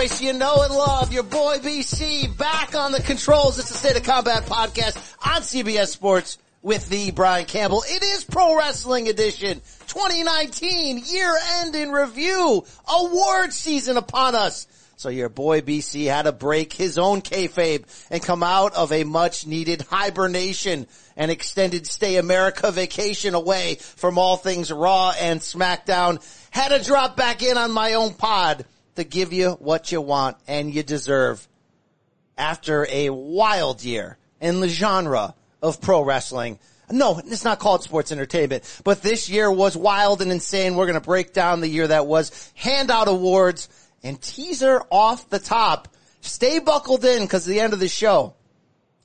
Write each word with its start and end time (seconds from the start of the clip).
voice 0.00 0.22
you 0.22 0.32
know 0.32 0.62
and 0.62 0.72
love, 0.74 1.12
your 1.12 1.22
boy 1.22 1.58
BC, 1.58 2.34
back 2.38 2.74
on 2.74 2.90
the 2.90 3.02
controls. 3.02 3.58
It's 3.58 3.68
the 3.68 3.76
State 3.76 3.98
of 3.98 4.02
Combat 4.02 4.46
podcast 4.46 4.96
on 5.26 5.42
CBS 5.42 5.88
Sports 5.88 6.38
with 6.62 6.88
the 6.88 7.10
Brian 7.10 7.44
Campbell. 7.44 7.84
It 7.86 8.02
is 8.02 8.24
Pro 8.24 8.56
Wrestling 8.56 9.08
Edition 9.08 9.60
2019 9.88 11.02
year 11.04 11.36
end 11.58 11.74
in 11.74 11.90
review, 11.92 12.64
award 12.88 13.52
season 13.52 13.98
upon 13.98 14.34
us. 14.34 14.66
So 14.96 15.10
your 15.10 15.28
boy 15.28 15.60
BC 15.60 16.06
had 16.06 16.22
to 16.22 16.32
break 16.32 16.72
his 16.72 16.96
own 16.96 17.20
kayfabe 17.20 17.84
and 18.10 18.22
come 18.22 18.42
out 18.42 18.72
of 18.72 18.92
a 18.92 19.04
much 19.04 19.46
needed 19.46 19.82
hibernation 19.82 20.86
and 21.14 21.30
extended 21.30 21.86
stay 21.86 22.16
America 22.16 22.72
vacation 22.72 23.34
away 23.34 23.74
from 23.74 24.16
all 24.16 24.38
things 24.38 24.72
Raw 24.72 25.12
and 25.20 25.40
SmackDown. 25.40 26.26
Had 26.52 26.68
to 26.68 26.82
drop 26.82 27.18
back 27.18 27.42
in 27.42 27.58
on 27.58 27.70
my 27.70 27.92
own 27.94 28.14
pod 28.14 28.64
to 29.00 29.04
give 29.04 29.32
you 29.32 29.50
what 29.52 29.90
you 29.90 30.00
want 30.00 30.36
and 30.46 30.72
you 30.72 30.82
deserve 30.82 31.46
after 32.38 32.86
a 32.90 33.10
wild 33.10 33.82
year 33.84 34.16
in 34.40 34.60
the 34.60 34.68
genre 34.68 35.34
of 35.62 35.80
pro 35.80 36.02
wrestling. 36.02 36.58
No, 36.90 37.18
it's 37.18 37.44
not 37.44 37.58
called 37.60 37.82
sports 37.82 38.10
entertainment, 38.10 38.80
but 38.82 39.02
this 39.02 39.28
year 39.28 39.50
was 39.50 39.76
wild 39.76 40.22
and 40.22 40.32
insane. 40.32 40.74
We're 40.74 40.86
going 40.86 40.94
to 40.94 41.00
break 41.00 41.32
down 41.32 41.60
the 41.60 41.68
year 41.68 41.86
that 41.86 42.06
was, 42.06 42.52
hand 42.54 42.90
out 42.90 43.08
awards, 43.08 43.68
and 44.02 44.20
teaser 44.20 44.82
off 44.90 45.28
the 45.28 45.38
top. 45.38 45.88
Stay 46.20 46.58
buckled 46.58 47.04
in 47.04 47.22
because 47.22 47.44
the 47.44 47.60
end 47.60 47.72
of 47.72 47.80
the 47.80 47.88
show, 47.88 48.34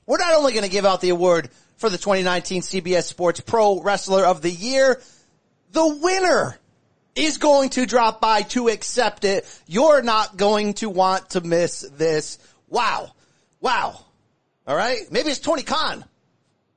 we're 0.06 0.18
not 0.18 0.34
only 0.34 0.54
going 0.54 0.66
to 0.66 0.72
give 0.72 0.86
out 0.86 1.02
the 1.02 1.10
award 1.10 1.50
for 1.78 1.90
the 1.90 1.98
2019 1.98 2.62
CBS 2.62 3.04
Sports 3.04 3.40
Pro 3.42 3.82
Wrestler 3.82 4.26
of 4.26 4.42
the 4.42 4.52
Year, 4.52 5.00
the 5.72 6.00
winner 6.02 6.58
is 7.16 7.38
going 7.38 7.70
to 7.70 7.86
drop 7.86 8.22
by 8.22 8.44
to 8.44 8.68
accept 8.68 9.24
it. 9.24 9.46
You're 9.68 10.02
not 10.02 10.38
going 10.38 10.74
to 10.76 10.90
want 10.90 11.32
to 11.32 11.42
miss 11.42 11.82
this. 11.82 12.38
Wow. 12.68 13.12
Wow. 13.62 14.06
All 14.68 14.76
right. 14.76 15.00
Maybe 15.12 15.30
it's 15.30 15.40
Tony 15.40 15.64
Khan. 15.64 16.06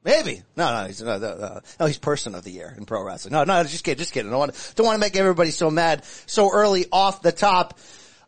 Maybe. 0.04 0.42
No, 0.56 0.80
no, 0.80 0.86
he's, 0.86 1.02
no, 1.02 1.18
no, 1.18 1.60
no, 1.78 1.86
he's 1.86 1.98
person 1.98 2.34
of 2.34 2.44
the 2.44 2.50
year 2.50 2.72
in 2.76 2.86
pro 2.86 3.02
wrestling. 3.02 3.32
No, 3.32 3.44
no, 3.44 3.62
just 3.64 3.84
kidding, 3.84 3.98
just 3.98 4.12
kidding. 4.12 4.30
I 4.30 4.32
don't 4.32 4.38
want, 4.38 4.72
don't 4.76 4.86
want 4.86 4.94
to 4.94 5.00
make 5.00 5.16
everybody 5.16 5.50
so 5.50 5.70
mad 5.70 6.04
so 6.26 6.50
early 6.50 6.86
off 6.90 7.20
the 7.20 7.32
top. 7.32 7.78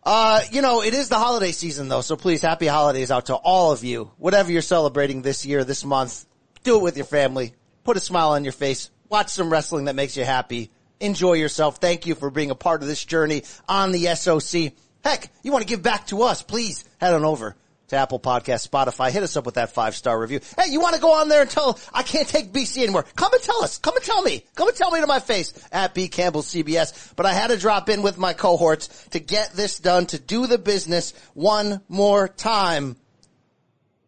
Uh, 0.03 0.43
you 0.51 0.63
know, 0.63 0.83
it 0.83 0.95
is 0.95 1.09
the 1.09 1.17
holiday 1.17 1.53
season 1.53 1.89
though, 1.89 2.01
so 2.01 2.17
please 2.17 2.43
happy 2.43 2.67
holidays 2.67 3.11
out 3.11 3.27
to 3.27 3.35
all 3.35 3.73
of 3.73 3.85
you. 3.85 4.11
Whatever 4.19 4.51
you're 4.51 4.63
celebrating 4.63 5.23
this 5.23 5.47
year, 5.47 5.63
this 5.63 5.85
month, 5.85 6.27
do 6.65 6.77
it 6.77 6.83
with 6.83 6.97
your 6.97 7.07
family. 7.07 7.55
Put 7.85 7.97
a 7.97 8.01
smile 8.01 8.31
on 8.31 8.45
your 8.45 8.53
face. 8.53 8.91
Watch 9.09 9.29
some 9.29 9.51
wrestling 9.51 9.87
that 9.87 9.95
makes 9.95 10.17
you 10.17 10.25
happy. 10.25 10.71
Enjoy 11.01 11.33
yourself. 11.33 11.79
Thank 11.79 12.07
you 12.07 12.15
for 12.15 12.31
being 12.31 12.51
a 12.51 12.55
part 12.55 12.83
of 12.83 12.89
this 12.89 13.05
journey 13.05 13.43
on 13.69 13.93
the 13.93 14.15
SOC. 14.15 14.73
Heck, 15.03 15.33
you 15.43 15.51
want 15.51 15.63
to 15.63 15.69
give 15.69 15.83
back 15.83 16.07
to 16.09 16.23
us, 16.23 16.43
please 16.43 16.85
head 16.99 17.15
on 17.15 17.25
over 17.25 17.57
to 17.89 17.97
Apple 17.97 18.21
Podcast, 18.21 18.69
Spotify. 18.69 19.11
Hit 19.11 19.23
us 19.23 19.37
up 19.37 19.45
with 19.47 19.57
that 19.57 19.73
five 19.73 19.97
star 19.97 20.19
review. 20.19 20.41
Hey, 20.59 20.71
you 20.71 20.81
want 20.81 20.95
to 20.95 21.01
go 21.01 21.15
on 21.15 21.29
there 21.29 21.43
and 21.43 21.51
tell 21.51 21.79
I 21.93 22.03
can't 22.03 22.29
take 22.29 22.53
BC 22.53 22.83
anymore? 22.83 23.05
Come 23.17 23.33
and 23.33 23.43
tell 23.43 23.65
us. 23.65 23.79
Come 23.79 23.97
and 23.97 24.05
tell 24.05 24.23
me. 24.23 24.45
Come 24.55 24.69
and 24.69 24.77
tell 24.77 24.91
me 24.91 25.01
to 25.01 25.07
my 25.07 25.21
face 25.21 25.53
at 25.73 25.95
B 25.95 26.09
Campbell 26.09 26.43
CBS. 26.43 27.13
But 27.17 27.27
I 27.27 27.33
had 27.33 27.49
to 27.49 27.57
drop 27.57 27.89
in 27.89 28.03
with 28.03 28.17
my 28.17 28.33
cohorts 28.33 29.09
to 29.09 29.21
get 29.21 29.53
this 29.53 29.79
done, 29.81 30.07
to 30.07 30.19
do 30.19 30.47
the 30.47 30.59
business 30.59 31.15
one 31.35 31.81
more 31.89 32.29
time 32.29 32.97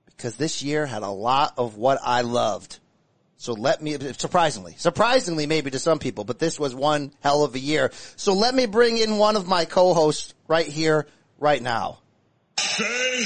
because 0.07 0.37
this 0.37 0.63
year 0.63 0.87
had 0.87 1.03
a 1.03 1.11
lot 1.11 1.55
of 1.59 1.77
what 1.77 1.99
I 2.05 2.21
loved. 2.21 2.79
So 3.43 3.55
let 3.55 3.83
me, 3.83 3.99
surprisingly, 4.13 4.77
surprisingly 4.79 5.47
maybe 5.47 5.73
to 5.73 5.81
some 5.81 5.99
people, 5.99 6.23
but 6.23 6.39
this 6.39 6.61
was 6.61 6.77
one 6.77 7.13
hell 7.25 7.43
of 7.43 7.57
a 7.57 7.59
year. 7.59 7.91
So 8.15 8.35
let 8.35 8.55
me 8.55 8.67
bring 8.67 8.99
in 8.99 9.19
one 9.19 9.35
of 9.35 9.49
my 9.49 9.65
co-hosts 9.65 10.33
right 10.47 10.69
here, 10.69 11.09
right 11.41 11.61
now. 11.61 11.99
Say 12.61 13.25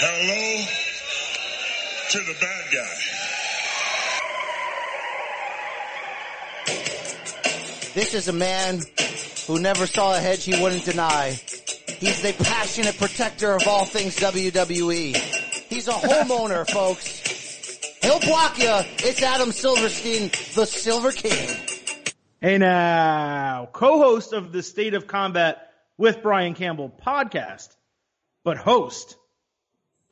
hello 0.00 0.64
to 2.10 2.18
the 2.18 2.34
bad 2.40 2.64
guy. 2.72 2.96
This 7.94 8.14
is 8.14 8.26
a 8.26 8.32
man 8.32 8.80
who 9.46 9.60
never 9.60 9.86
saw 9.86 10.16
a 10.16 10.18
hedge 10.18 10.42
he 10.42 10.60
wouldn't 10.60 10.84
deny. 10.84 11.38
He's 12.00 12.22
the 12.22 12.32
passionate 12.42 12.98
protector 12.98 13.52
of 13.52 13.68
all 13.68 13.84
things 13.84 14.16
WWE. 14.16 15.14
He's 15.68 15.86
a 15.86 15.92
homeowner, 15.92 16.68
folks. 16.68 17.27
He'll 18.02 18.20
block 18.20 18.58
you. 18.58 18.70
It's 18.98 19.22
Adam 19.22 19.52
Silverstein, 19.52 20.30
the 20.54 20.66
Silver 20.66 21.12
King. 21.12 21.56
Hey 22.40 22.58
now, 22.58 23.68
co-host 23.72 24.32
of 24.32 24.52
the 24.52 24.62
State 24.62 24.94
of 24.94 25.06
Combat 25.06 25.72
with 25.96 26.22
Brian 26.22 26.54
Campbell 26.54 26.88
podcast, 27.04 27.68
but 28.44 28.56
host 28.56 29.16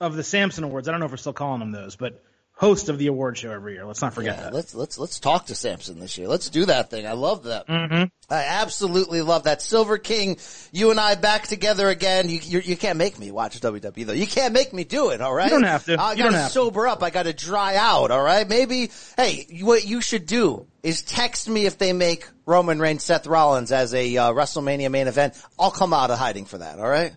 of 0.00 0.16
the 0.16 0.24
Samson 0.24 0.64
Awards. 0.64 0.88
I 0.88 0.91
don't 0.91 1.00
know 1.00 1.06
if 1.06 1.12
we're 1.12 1.19
still 1.19 1.32
calling 1.32 1.60
them 1.60 1.70
those, 1.72 1.94
but 1.97 2.22
host 2.59 2.89
of 2.89 2.97
the 2.97 3.06
award 3.09 3.37
show 3.37 3.50
every 3.53 3.75
year. 3.75 3.84
Let's 3.84 4.00
not 4.00 4.15
forget 4.15 4.37
Yeah, 4.37 4.43
that. 4.44 4.55
let's 4.55 4.75
let's 4.75 4.99
let's 4.99 5.21
talk 5.21 5.47
to 5.47 5.55
Samson 5.55 6.00
this 6.00 6.17
year. 6.17 6.27
Let's 6.27 6.49
do 6.49 6.65
that 6.65 6.89
thing. 6.91 7.06
I 7.06 7.12
love 7.12 7.44
that. 7.44 7.69
Mm-hmm. 7.69 8.05
I 8.33 8.44
absolutely 8.44 9.21
love 9.21 9.44
that. 9.44 9.61
Silver 9.61 9.99
King, 9.99 10.39
you 10.72 10.91
and 10.91 10.99
I 10.99 11.16
back 11.16 11.47
together 11.47 11.89
again. 11.89 12.28
You 12.31 12.41
you, 12.43 12.61
you 12.61 12.77
can't 12.77 12.97
make 12.97 13.19
me 13.19 13.31
watch 13.31 13.61
WWE 13.61 14.06
though. 14.06 14.12
You 14.15 14.27
can't 14.27 14.55
make 14.55 14.72
me 14.72 14.84
do 14.84 15.11
it. 15.11 15.21
All 15.21 15.34
right. 15.34 15.45
You 15.47 15.50
don't 15.50 15.62
have 15.65 15.84
to. 15.84 16.00
I 16.00 16.12
You 16.12 16.16
gotta 16.19 16.22
don't 16.31 16.33
have 16.41 16.47
to. 16.49 16.53
sober 16.55 16.89
up. 16.89 17.03
I 17.03 17.11
gotta 17.11 17.34
dry 17.34 17.77
out. 17.77 18.11
All 18.11 18.22
right. 18.22 18.49
Maybe. 18.49 18.91
Hey, 19.19 19.47
what 19.61 19.87
you 19.87 20.00
should 20.00 20.25
do 20.27 20.66
is 20.83 21.03
text 21.03 21.49
me 21.50 21.66
if 21.66 21.77
they 21.77 21.93
make 21.93 22.27
Roman 22.47 22.78
Reigns, 22.78 23.03
Seth 23.05 23.27
Rollins 23.27 23.71
as 23.71 23.93
a 23.93 24.16
uh, 24.16 24.33
WrestleMania 24.33 24.91
main 24.91 25.09
event. 25.09 25.34
I'll 25.59 25.71
come 25.71 25.93
out 25.93 26.11
of 26.11 26.19
hiding 26.19 26.47
for 26.47 26.59
that. 26.59 26.78
All 26.78 26.89
right. 26.89 27.15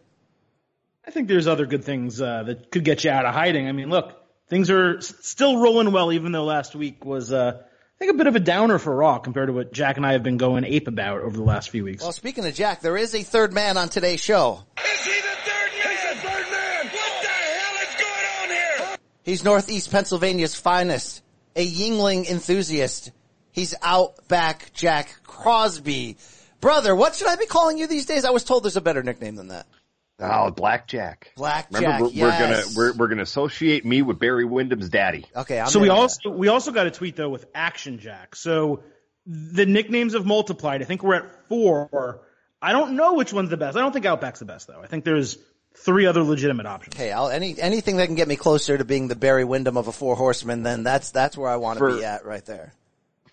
I 1.08 1.12
think 1.12 1.28
there's 1.28 1.48
other 1.48 1.66
good 1.66 1.84
things 1.84 2.22
uh, 2.22 2.44
that 2.44 2.72
could 2.72 2.84
get 2.84 3.04
you 3.04 3.10
out 3.12 3.26
of 3.26 3.34
hiding. 3.34 3.68
I 3.68 3.72
mean, 3.72 3.90
look, 3.90 4.14
things 4.50 4.70
are 4.70 5.00
still 5.02 5.58
rolling 5.58 5.92
well, 5.92 6.12
even 6.12 6.32
though 6.32 6.44
last 6.44 6.76
week 6.76 7.06
was, 7.06 7.32
uh, 7.32 7.62
I 7.62 7.98
think, 8.00 8.12
a 8.12 8.18
bit 8.18 8.28
of 8.28 8.36
a 8.36 8.40
downer 8.40 8.80
for 8.80 8.96
Raw 8.96 9.20
compared 9.20 9.48
to 9.48 9.54
what 9.54 9.72
Jack 9.72 9.98
and 9.98 10.06
I 10.06 10.14
have 10.14 10.24
been 10.24 10.38
going 10.38 10.66
ape 10.66 10.88
about 10.88 11.22
over 11.22 11.38
the 11.38 11.44
last 11.44 11.70
few 11.70 11.84
weeks. 11.84 12.04
Well, 12.04 12.12
speaking 12.12 12.46
of 12.46 12.54
Jack, 12.54 12.82
there 12.82 12.98
is 12.98 13.16
a 13.16 13.24
third 13.24 13.54
man 13.54 13.78
on 13.78 13.90
today's 13.90 14.20
show. 14.20 14.64
Is 14.78 15.06
he 15.06 15.12
the 15.12 15.28
third 15.28 15.72
man? 15.78 15.92
He's 15.92 16.10
the 16.10 16.28
third 16.28 16.52
man. 16.52 16.86
What 16.88 17.22
the 17.22 17.28
hell 17.28 17.76
is 17.84 17.96
going 17.96 18.44
on 18.44 18.50
here? 18.90 18.98
He's 19.24 19.44
Northeast 19.44 19.92
Pennsylvania's 19.92 20.56
finest, 20.56 21.22
a 21.56 21.66
Yuengling 21.66 22.30
enthusiast. 22.30 23.12
He's 23.52 23.76
Outback 23.82 24.72
Jack 24.74 25.16
Crosby. 25.24 26.18
Brother, 26.62 26.96
what 26.96 27.16
should 27.16 27.28
I 27.28 27.36
be 27.36 27.46
calling 27.46 27.78
you 27.78 27.88
these 27.88 28.06
days? 28.06 28.26
I 28.26 28.32
was 28.32 28.44
told 28.44 28.64
there's 28.64 28.76
a 28.76 28.82
better 28.82 29.02
nickname 29.02 29.36
than 29.36 29.48
that. 29.50 29.66
Oh, 30.22 30.52
Blackjack. 30.52 31.32
Blackjack, 31.38 31.82
Remember, 31.82 32.06
we're, 32.06 32.22
we're 32.24 32.40
gonna 32.40 32.62
we're, 32.76 32.94
we're 32.94 33.08
gonna 33.08 33.22
associate 33.22 33.86
me 33.86 34.02
with 34.02 34.20
Barry 34.20 34.46
Windham's 34.46 34.90
daddy. 34.90 35.26
Okay, 35.36 35.60
I'm 35.60 35.68
so 35.68 35.80
we 35.80 35.88
gonna- 35.88 36.00
also 36.00 36.30
we 36.30 36.48
also 36.50 36.72
got 36.72 36.88
a 36.88 36.92
tweet 36.92 37.16
though 37.16 37.30
with 37.30 37.46
Action 37.56 38.00
Jack. 38.00 38.36
So 38.36 38.84
the 39.26 39.66
nicknames 39.66 40.14
have 40.14 40.26
multiplied. 40.26 40.82
I 40.82 40.86
think 40.86 41.04
we're 41.04 41.16
at 41.16 41.48
four. 41.48 42.22
I 42.62 42.74
don't 42.74 42.94
know 42.98 43.14
which 43.14 43.32
one's 43.32 43.50
the 43.50 43.58
best. 43.58 43.78
I 43.78 43.80
don't 43.80 43.94
think 43.94 44.06
Outback's 44.06 44.40
the 44.40 44.46
best 44.46 44.68
though. 44.68 44.82
I 44.82 44.88
think 44.88 45.06
there's 45.06 45.38
three 45.76 46.06
other 46.06 46.24
legitimate 46.24 46.66
options. 46.66 46.96
Okay, 46.96 47.12
I'll, 47.12 47.30
any 47.30 47.60
anything 47.60 47.98
that 47.98 48.08
can 48.08 48.16
get 48.16 48.28
me 48.28 48.36
closer 48.36 48.78
to 48.78 48.84
being 48.84 49.08
the 49.08 49.16
Barry 49.16 49.46
Windham 49.46 49.78
of 49.78 49.88
a 49.88 49.92
four 49.94 50.16
horsemen, 50.16 50.64
then 50.64 50.84
that's 50.84 51.12
that's 51.12 51.38
where 51.38 51.50
I 51.50 51.56
want 51.56 51.80
to 51.80 51.98
be 51.98 52.04
at 52.04 52.26
right 52.26 52.46
there. 52.46 52.74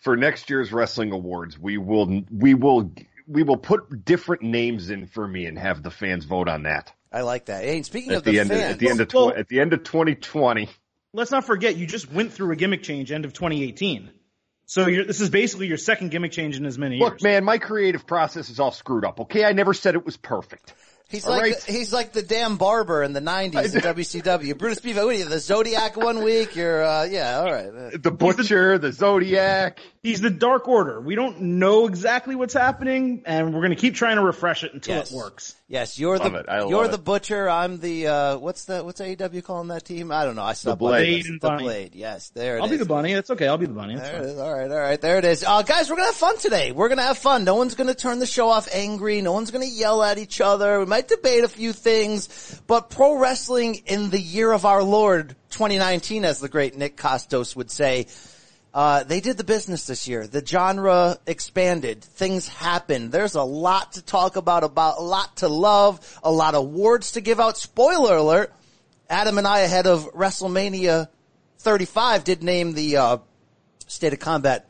For 0.03 0.17
next 0.17 0.51
year's 0.51 0.73
wrestling 0.73 1.11
awards, 1.11 1.59
we 1.59 1.79
will 1.79 2.23
we 2.31 2.55
will 2.55 2.93
we 3.27 3.43
will 3.43 3.57
put 3.57 4.05
different 4.05 4.43
names 4.43 4.91
in 4.91 5.07
for 5.07 5.27
me 5.27 5.47
and 5.47 5.59
have 5.59 5.83
the 5.83 5.91
fans 5.91 6.25
vote 6.25 6.49
on 6.49 6.65
that 6.65 6.93
I 7.13 7.23
like 7.23 7.47
that. 7.47 7.65
Hey, 7.65 7.77
and 7.77 7.87
speaking 7.87 8.13
at 8.13 8.19
of 8.19 8.25
the, 8.25 8.33
the, 8.33 8.41
end 8.41 8.51
of, 8.51 8.59
fans, 8.59 8.73
at 8.73 8.79
the 8.79 8.91
end 8.91 9.01
of 9.01 9.15
Well- 9.15 9.31
tw- 9.31 9.37
at 9.37 9.49
the 9.49 9.61
end 9.61 9.73
of 9.73 9.85
2020. 9.85 10.69
Let's 11.13 11.31
not 11.31 11.45
forget 11.45 11.77
you 11.77 11.87
just 11.87 12.13
went 12.13 12.33
through 12.35 12.53
a 12.53 12.57
gimmick 12.57 12.83
change 12.83 13.11
end 13.11 13.25
of 13.25 13.33
2018. 13.33 14.11
So 14.67 14.87
you're, 14.87 15.05
this 15.05 15.21
is 15.21 15.31
basically 15.31 15.69
your 15.69 15.79
second 15.79 16.11
gimmick 16.11 16.33
change 16.33 16.57
in 16.57 16.67
as 16.67 16.77
many 16.77 16.99
Look, 16.99 17.15
years. 17.15 17.23
man, 17.23 17.45
my 17.45 17.57
creative 17.59 18.07
process 18.07 18.51
is 18.51 18.61
all 18.61 18.73
screwed 18.73 19.05
up. 19.05 19.21
Okay, 19.21 19.45
I 19.45 19.53
never 19.53 19.73
said 19.73 19.95
it 19.95 20.05
was 20.05 20.17
perfect. 20.17 20.75
he's 21.09 21.25
all 21.25 21.33
like 21.33 21.43
right. 21.43 21.59
the, 21.59 21.73
he's 21.73 21.93
like 21.93 22.13
the 22.13 22.23
damn 22.23 22.57
barber 22.59 23.03
in 23.03 23.13
the 23.15 23.21
'90s 23.21 23.75
in 23.77 23.81
WCW. 23.95 24.59
Brutus 24.59 24.81
Beefy, 24.81 24.99
what 24.99 25.07
are 25.07 25.13
you, 25.13 25.25
the 25.25 25.39
Zodiac 25.39 25.97
one 25.97 26.23
week? 26.23 26.57
You're 26.57 26.85
uh, 26.85 27.05
yeah, 27.05 27.39
all 27.39 27.51
right. 27.51 28.03
The 28.03 28.11
Butcher, 28.11 28.77
the 28.79 28.93
Zodiac. 28.93 29.79
He's 30.07 30.21
the 30.21 30.31
Dark 30.31 30.69
Order. 30.69 31.01
We 31.01 31.17
don't 31.17 31.41
know 31.41 31.87
exactly 31.87 32.37
what's 32.37 32.55
happening, 32.55 33.23
and 33.27 33.53
we're 33.53 33.61
going 33.61 33.71
to 33.71 33.77
keep 33.77 33.95
trying 33.97 34.17
to 34.17 34.23
refresh 34.23 34.63
it 34.63 34.73
until 34.73 34.95
Yes. 34.97 35.11
it 35.11 35.17
works. 35.17 35.55
Yes, 35.69 35.99
you're 35.99 36.17
Love 36.17 36.33
the 36.33 36.39
it. 36.39 36.47
I 36.49 36.65
you're 36.69 36.85
it. 36.85 36.93
the 36.93 36.99
butcher. 36.99 37.49
I'm 37.51 37.81
the 37.81 38.07
uh 38.07 38.39
what's 38.39 38.67
the 38.67 38.85
what's 38.85 39.01
AEW 39.01 39.43
calling 39.43 39.67
that 39.69 39.85
team? 39.85 40.13
I 40.13 40.25
don't 40.25 40.37
know. 40.37 40.45
I 40.45 40.53
stopped 40.53 40.79
Blade. 40.79 41.25
Blade 41.25 41.25
this. 41.25 41.31
The 41.33 41.39
Bunny. 41.41 41.65
blade. 41.65 41.95
Yes, 41.97 42.29
there 42.31 42.59
it 42.59 42.63
I'll 42.63 42.69
be 42.69 42.77
the 42.77 42.85
bunny. 42.85 43.15
That's 43.15 43.31
okay. 43.31 43.49
I'll 43.49 43.59
be 43.59 43.67
the 43.67 43.73
bunny. 43.73 43.97
That's 43.97 44.09
There 44.09 44.17
it 44.19 44.21
fine. 44.27 44.29
is. 44.35 44.39
All 44.39 44.55
right, 44.55 44.71
all 44.71 44.79
right. 44.79 45.01
There 45.01 45.19
it 45.19 45.25
is. 45.25 45.43
Uh, 45.43 45.63
guys, 45.63 45.91
we're 45.91 45.97
gonna 45.97 46.07
have 46.07 46.15
fun 46.15 46.39
today. 46.39 46.71
We're 46.71 46.89
gonna 46.89 47.03
have 47.03 47.19
fun. 47.19 47.43
No 47.43 47.57
one's 47.57 47.75
gonna 47.75 47.97
turn 47.97 48.21
the 48.21 48.27
show 48.27 48.49
off 48.49 48.69
angry. 48.73 49.23
No 49.23 49.33
one's 49.33 49.51
gonna 49.51 49.65
yell 49.67 50.05
at 50.05 50.19
each 50.19 50.41
other. 50.41 50.79
We 50.79 50.87
might 50.87 51.09
debate 51.09 51.43
a 51.43 51.49
few 51.49 51.73
things, 51.73 52.61
but 52.69 52.89
pro 52.91 53.19
wrestling 53.19 53.83
in 53.87 54.11
the 54.11 54.21
year 54.21 54.53
of 54.53 54.65
our 54.67 54.85
Lord 54.85 55.35
2019, 55.51 56.25
as 56.25 56.39
the 56.39 56.49
great 56.49 56.77
Nick 56.77 56.97
Kostos 56.97 57.57
would 57.57 57.73
say, 57.73 58.07
Uh, 58.77 59.05
they 59.05 59.21
did 59.21 59.39
the 59.39 59.43
business 59.43 59.87
this 59.87 60.07
year. 60.07 60.27
The 60.27 60.45
genre 60.45 61.17
expanded. 61.27 62.05
Things 62.05 62.47
happened. 62.47 63.11
There's 63.11 63.35
a 63.35 63.43
lot 63.43 63.95
to 63.95 64.03
talk 64.03 64.37
about, 64.37 64.65
about 64.65 64.99
a 64.99 65.03
lot 65.03 65.39
to 65.39 65.49
love, 65.49 66.21
a 66.23 66.31
lot 66.31 66.55
of 66.55 66.65
awards 66.65 67.13
to 67.13 67.23
give 67.23 67.41
out. 67.41 67.57
Spoiler 67.57 68.17
alert. 68.17 68.53
Adam 69.09 69.39
and 69.39 69.47
I 69.47 69.61
ahead 69.61 69.87
of 69.87 70.13
WrestleMania 70.13 71.09
35 71.61 72.25
did 72.25 72.43
name 72.43 72.75
the, 72.75 72.99
uh, 72.99 73.17
State 73.87 74.13
of 74.13 74.19
Combat 74.19 74.69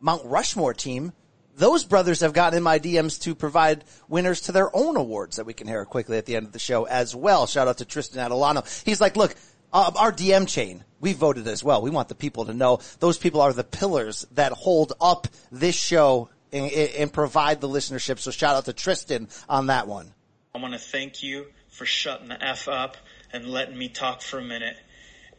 Mount 0.00 0.24
Rushmore 0.24 0.74
team. 0.74 1.12
Those 1.56 1.84
brothers 1.84 2.22
have 2.22 2.32
gotten 2.32 2.56
in 2.56 2.64
my 2.64 2.80
DMs 2.80 3.20
to 3.22 3.36
provide 3.36 3.84
winners 4.08 4.40
to 4.42 4.52
their 4.52 4.74
own 4.74 4.96
awards 4.96 5.36
that 5.36 5.46
we 5.46 5.52
can 5.52 5.68
hear 5.68 5.84
quickly 5.84 6.18
at 6.18 6.26
the 6.26 6.34
end 6.34 6.46
of 6.46 6.52
the 6.52 6.58
show 6.58 6.88
as 6.88 7.14
well. 7.14 7.46
Shout 7.46 7.68
out 7.68 7.78
to 7.78 7.84
Tristan 7.84 8.18
Adelano. 8.28 8.66
He's 8.84 9.00
like, 9.00 9.16
look, 9.16 9.36
uh, 9.74 9.90
our 9.96 10.12
DM 10.12 10.48
chain, 10.48 10.84
we 11.00 11.12
voted 11.12 11.48
as 11.48 11.62
well. 11.62 11.82
We 11.82 11.90
want 11.90 12.08
the 12.08 12.14
people 12.14 12.46
to 12.46 12.54
know 12.54 12.78
those 13.00 13.18
people 13.18 13.40
are 13.40 13.52
the 13.52 13.64
pillars 13.64 14.24
that 14.32 14.52
hold 14.52 14.94
up 15.00 15.26
this 15.50 15.74
show 15.74 16.30
and, 16.52 16.70
and 16.72 17.12
provide 17.12 17.60
the 17.60 17.68
listenership. 17.68 18.20
So 18.20 18.30
shout 18.30 18.54
out 18.54 18.64
to 18.66 18.72
Tristan 18.72 19.28
on 19.48 19.66
that 19.66 19.88
one. 19.88 20.14
I 20.54 20.58
want 20.58 20.72
to 20.74 20.78
thank 20.78 21.22
you 21.22 21.46
for 21.68 21.84
shutting 21.84 22.28
the 22.28 22.42
F 22.42 22.68
up 22.68 22.96
and 23.32 23.46
letting 23.46 23.76
me 23.76 23.88
talk 23.88 24.22
for 24.22 24.38
a 24.38 24.42
minute. 24.42 24.76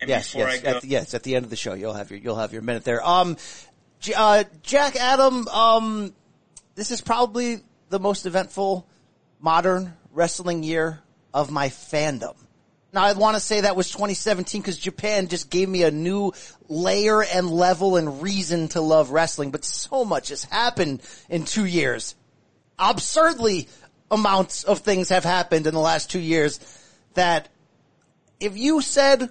And 0.01 0.09
Yes, 0.09 0.33
before 0.33 0.49
yes, 0.49 0.59
I 0.59 0.61
go, 0.61 0.69
at 0.75 0.81
the, 0.81 0.87
yes. 0.89 1.13
At 1.13 1.23
the 1.23 1.35
end 1.35 1.45
of 1.45 1.49
the 1.49 1.55
show, 1.55 1.73
you'll 1.73 1.93
have 1.93 2.11
your 2.11 2.19
you'll 2.19 2.35
have 2.35 2.51
your 2.51 2.61
minute 2.61 2.83
there. 2.83 3.01
Um, 3.01 3.37
uh, 4.15 4.43
Jack 4.61 4.97
Adam. 4.97 5.47
Um, 5.47 6.13
this 6.75 6.91
is 6.91 6.99
probably 6.99 7.61
the 7.89 7.99
most 7.99 8.25
eventful 8.25 8.85
modern 9.39 9.93
wrestling 10.11 10.63
year 10.63 10.99
of 11.33 11.49
my 11.49 11.69
fandom. 11.69 12.35
Now, 12.95 13.03
I 13.03 13.11
want 13.11 13.35
to 13.35 13.41
say 13.41 13.59
that 13.59 13.75
was 13.75 13.91
2017 13.91 14.61
because 14.61 14.79
Japan 14.79 15.27
just 15.27 15.49
gave 15.49 15.67
me 15.67 15.83
a 15.83 15.91
new 15.91 16.31
layer 16.69 17.21
and 17.21 17.51
level 17.51 17.97
and 17.97 18.21
reason 18.21 18.69
to 18.69 18.79
love 18.79 19.11
wrestling. 19.11 19.51
But 19.51 19.65
so 19.65 20.05
much 20.05 20.29
has 20.29 20.45
happened 20.45 21.01
in 21.29 21.43
two 21.43 21.65
years. 21.65 22.15
Absurdly 22.79 23.67
amounts 24.09 24.63
of 24.63 24.79
things 24.79 25.09
have 25.09 25.25
happened 25.25 25.67
in 25.67 25.73
the 25.73 25.79
last 25.81 26.09
two 26.09 26.21
years 26.21 26.57
that 27.15 27.49
if 28.39 28.57
you 28.57 28.79
said, 28.79 29.29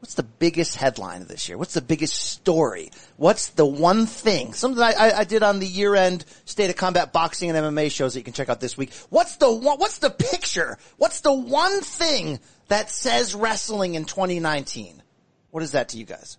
what's 0.00 0.14
the 0.14 0.22
biggest 0.22 0.76
headline 0.76 1.20
of 1.20 1.28
this 1.28 1.46
year? 1.46 1.58
What's 1.58 1.74
the 1.74 1.82
biggest 1.82 2.14
story? 2.14 2.90
What's 3.18 3.48
the 3.50 3.66
one 3.66 4.06
thing? 4.06 4.54
Something 4.54 4.82
I, 4.82 5.12
I, 5.14 5.24
did 5.24 5.42
on 5.42 5.58
the 5.58 5.66
year 5.66 5.94
end 5.94 6.24
state 6.46 6.70
of 6.70 6.76
combat 6.76 7.12
boxing 7.12 7.50
and 7.50 7.58
MMA 7.58 7.90
shows 7.90 8.14
that 8.14 8.20
you 8.20 8.24
can 8.24 8.32
check 8.32 8.48
out 8.48 8.60
this 8.60 8.78
week. 8.78 8.94
What's 9.10 9.36
the 9.36 9.52
one, 9.52 9.78
what's 9.78 9.98
the 9.98 10.10
picture? 10.10 10.78
What's 10.96 11.20
the 11.20 11.34
one 11.34 11.82
thing 11.82 12.40
that 12.68 12.90
says 12.90 13.34
wrestling 13.34 13.94
in 13.94 14.04
2019? 14.04 15.02
What 15.50 15.62
is 15.62 15.72
that 15.72 15.90
to 15.90 15.98
you 15.98 16.04
guys? 16.04 16.38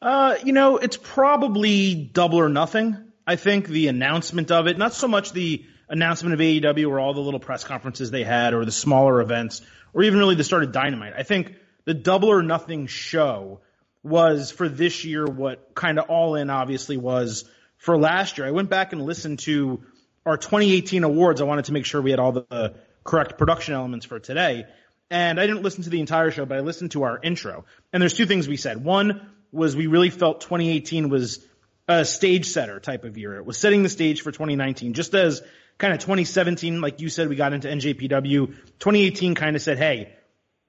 Uh, 0.00 0.36
you 0.44 0.52
know, 0.52 0.76
it's 0.76 0.96
probably 0.96 1.94
double 1.94 2.38
or 2.38 2.48
nothing. 2.48 3.12
I 3.26 3.36
think 3.36 3.68
the 3.68 3.88
announcement 3.88 4.50
of 4.50 4.66
it, 4.66 4.76
not 4.76 4.92
so 4.92 5.08
much 5.08 5.32
the 5.32 5.64
announcement 5.88 6.34
of 6.34 6.40
AEW 6.40 6.88
or 6.88 6.98
all 6.98 7.14
the 7.14 7.20
little 7.20 7.40
press 7.40 7.64
conferences 7.64 8.10
they 8.10 8.24
had 8.24 8.54
or 8.54 8.64
the 8.64 8.72
smaller 8.72 9.20
events 9.20 9.62
or 9.92 10.02
even 10.02 10.18
really 10.18 10.34
the 10.34 10.44
start 10.44 10.62
of 10.62 10.72
Dynamite. 10.72 11.14
I 11.16 11.22
think 11.22 11.54
the 11.84 11.94
double 11.94 12.28
or 12.28 12.42
nothing 12.42 12.86
show 12.86 13.60
was 14.02 14.50
for 14.50 14.68
this 14.68 15.04
year 15.04 15.24
what 15.26 15.74
kind 15.74 15.98
of 15.98 16.10
all 16.10 16.34
in 16.34 16.50
obviously 16.50 16.96
was 16.96 17.44
for 17.78 17.96
last 17.96 18.38
year. 18.38 18.46
I 18.46 18.50
went 18.50 18.68
back 18.68 18.92
and 18.92 19.02
listened 19.02 19.38
to 19.40 19.82
our 20.26 20.36
2018 20.36 21.04
awards. 21.04 21.40
I 21.40 21.44
wanted 21.44 21.66
to 21.66 21.72
make 21.72 21.86
sure 21.86 22.02
we 22.02 22.10
had 22.10 22.20
all 22.20 22.32
the 22.32 22.74
correct 23.04 23.38
production 23.38 23.74
elements 23.74 24.06
for 24.06 24.18
today. 24.18 24.66
And 25.14 25.38
I 25.38 25.46
didn't 25.46 25.62
listen 25.62 25.84
to 25.84 25.90
the 25.90 26.00
entire 26.00 26.32
show, 26.32 26.44
but 26.44 26.58
I 26.58 26.60
listened 26.62 26.90
to 26.90 27.04
our 27.04 27.20
intro. 27.22 27.66
And 27.92 28.02
there's 28.02 28.14
two 28.14 28.26
things 28.26 28.48
we 28.48 28.56
said. 28.56 28.82
One 28.82 29.30
was 29.52 29.76
we 29.76 29.86
really 29.86 30.10
felt 30.10 30.40
2018 30.40 31.08
was 31.08 31.46
a 31.86 32.04
stage 32.04 32.46
setter 32.46 32.80
type 32.80 33.04
of 33.04 33.16
year. 33.16 33.36
It 33.36 33.46
was 33.46 33.56
setting 33.56 33.84
the 33.84 33.88
stage 33.88 34.22
for 34.22 34.32
2019, 34.32 34.92
just 34.92 35.14
as 35.14 35.40
kind 35.78 35.94
of 35.94 36.00
2017, 36.00 36.80
like 36.80 37.00
you 37.00 37.08
said, 37.08 37.28
we 37.28 37.36
got 37.36 37.52
into 37.52 37.68
NJPW. 37.68 38.56
2018 38.80 39.36
kind 39.36 39.54
of 39.54 39.62
said, 39.62 39.78
hey, 39.78 40.16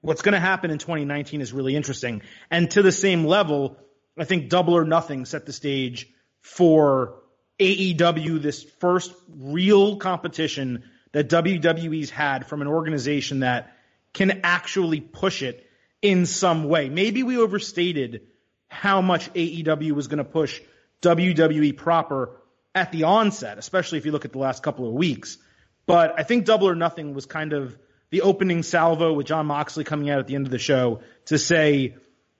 what's 0.00 0.22
going 0.22 0.34
to 0.34 0.38
happen 0.38 0.70
in 0.70 0.78
2019 0.78 1.40
is 1.40 1.52
really 1.52 1.74
interesting. 1.74 2.22
And 2.48 2.70
to 2.70 2.82
the 2.82 2.92
same 2.92 3.24
level, 3.24 3.76
I 4.16 4.26
think 4.26 4.48
Double 4.48 4.74
or 4.74 4.84
Nothing 4.84 5.24
set 5.24 5.44
the 5.44 5.52
stage 5.52 6.08
for 6.40 7.16
AEW, 7.58 8.40
this 8.40 8.62
first 8.78 9.12
real 9.28 9.96
competition 9.96 10.84
that 11.10 11.28
WWE's 11.30 12.10
had 12.10 12.46
from 12.46 12.62
an 12.62 12.68
organization 12.68 13.40
that 13.40 13.72
can 14.16 14.40
actually 14.44 14.98
push 14.98 15.42
it 15.42 15.66
in 16.00 16.24
some 16.24 16.64
way. 16.64 16.88
Maybe 16.88 17.22
we 17.22 17.36
overstated 17.36 18.22
how 18.66 19.02
much 19.02 19.30
AEW 19.34 19.92
was 19.92 20.06
going 20.06 20.24
to 20.24 20.24
push 20.24 20.58
WWE 21.02 21.76
proper 21.76 22.40
at 22.74 22.92
the 22.92 23.02
onset, 23.02 23.58
especially 23.58 23.98
if 23.98 24.06
you 24.06 24.12
look 24.12 24.24
at 24.24 24.32
the 24.32 24.38
last 24.38 24.62
couple 24.62 24.88
of 24.88 24.94
weeks. 24.94 25.36
But 25.84 26.14
I 26.18 26.22
think 26.22 26.46
Double 26.46 26.66
or 26.66 26.74
Nothing 26.74 27.12
was 27.12 27.26
kind 27.26 27.52
of 27.52 27.78
the 28.08 28.22
opening 28.22 28.62
salvo 28.62 29.12
with 29.12 29.26
Jon 29.26 29.44
Moxley 29.44 29.84
coming 29.84 30.08
out 30.08 30.18
at 30.18 30.26
the 30.26 30.34
end 30.34 30.46
of 30.46 30.50
the 30.50 30.58
show 30.58 31.00
to 31.26 31.36
say, 31.36 31.96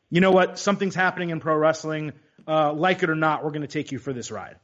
you 0.08 0.20
know 0.23 0.32
what, 0.32 0.58
something's 0.58 0.94
happening 0.94 1.28
in 1.28 1.40
pro 1.40 1.56
wrestling. 1.56 2.14
Uh, 2.49 2.73
like 2.73 3.02
it 3.02 3.11
or 3.11 3.14
not, 3.14 3.44
we're 3.44 3.50
going 3.50 3.61
to 3.61 3.69
take 3.69 3.93
you 3.93 3.99
for 3.99 4.14
this 4.14 4.31
ride. 4.31 4.56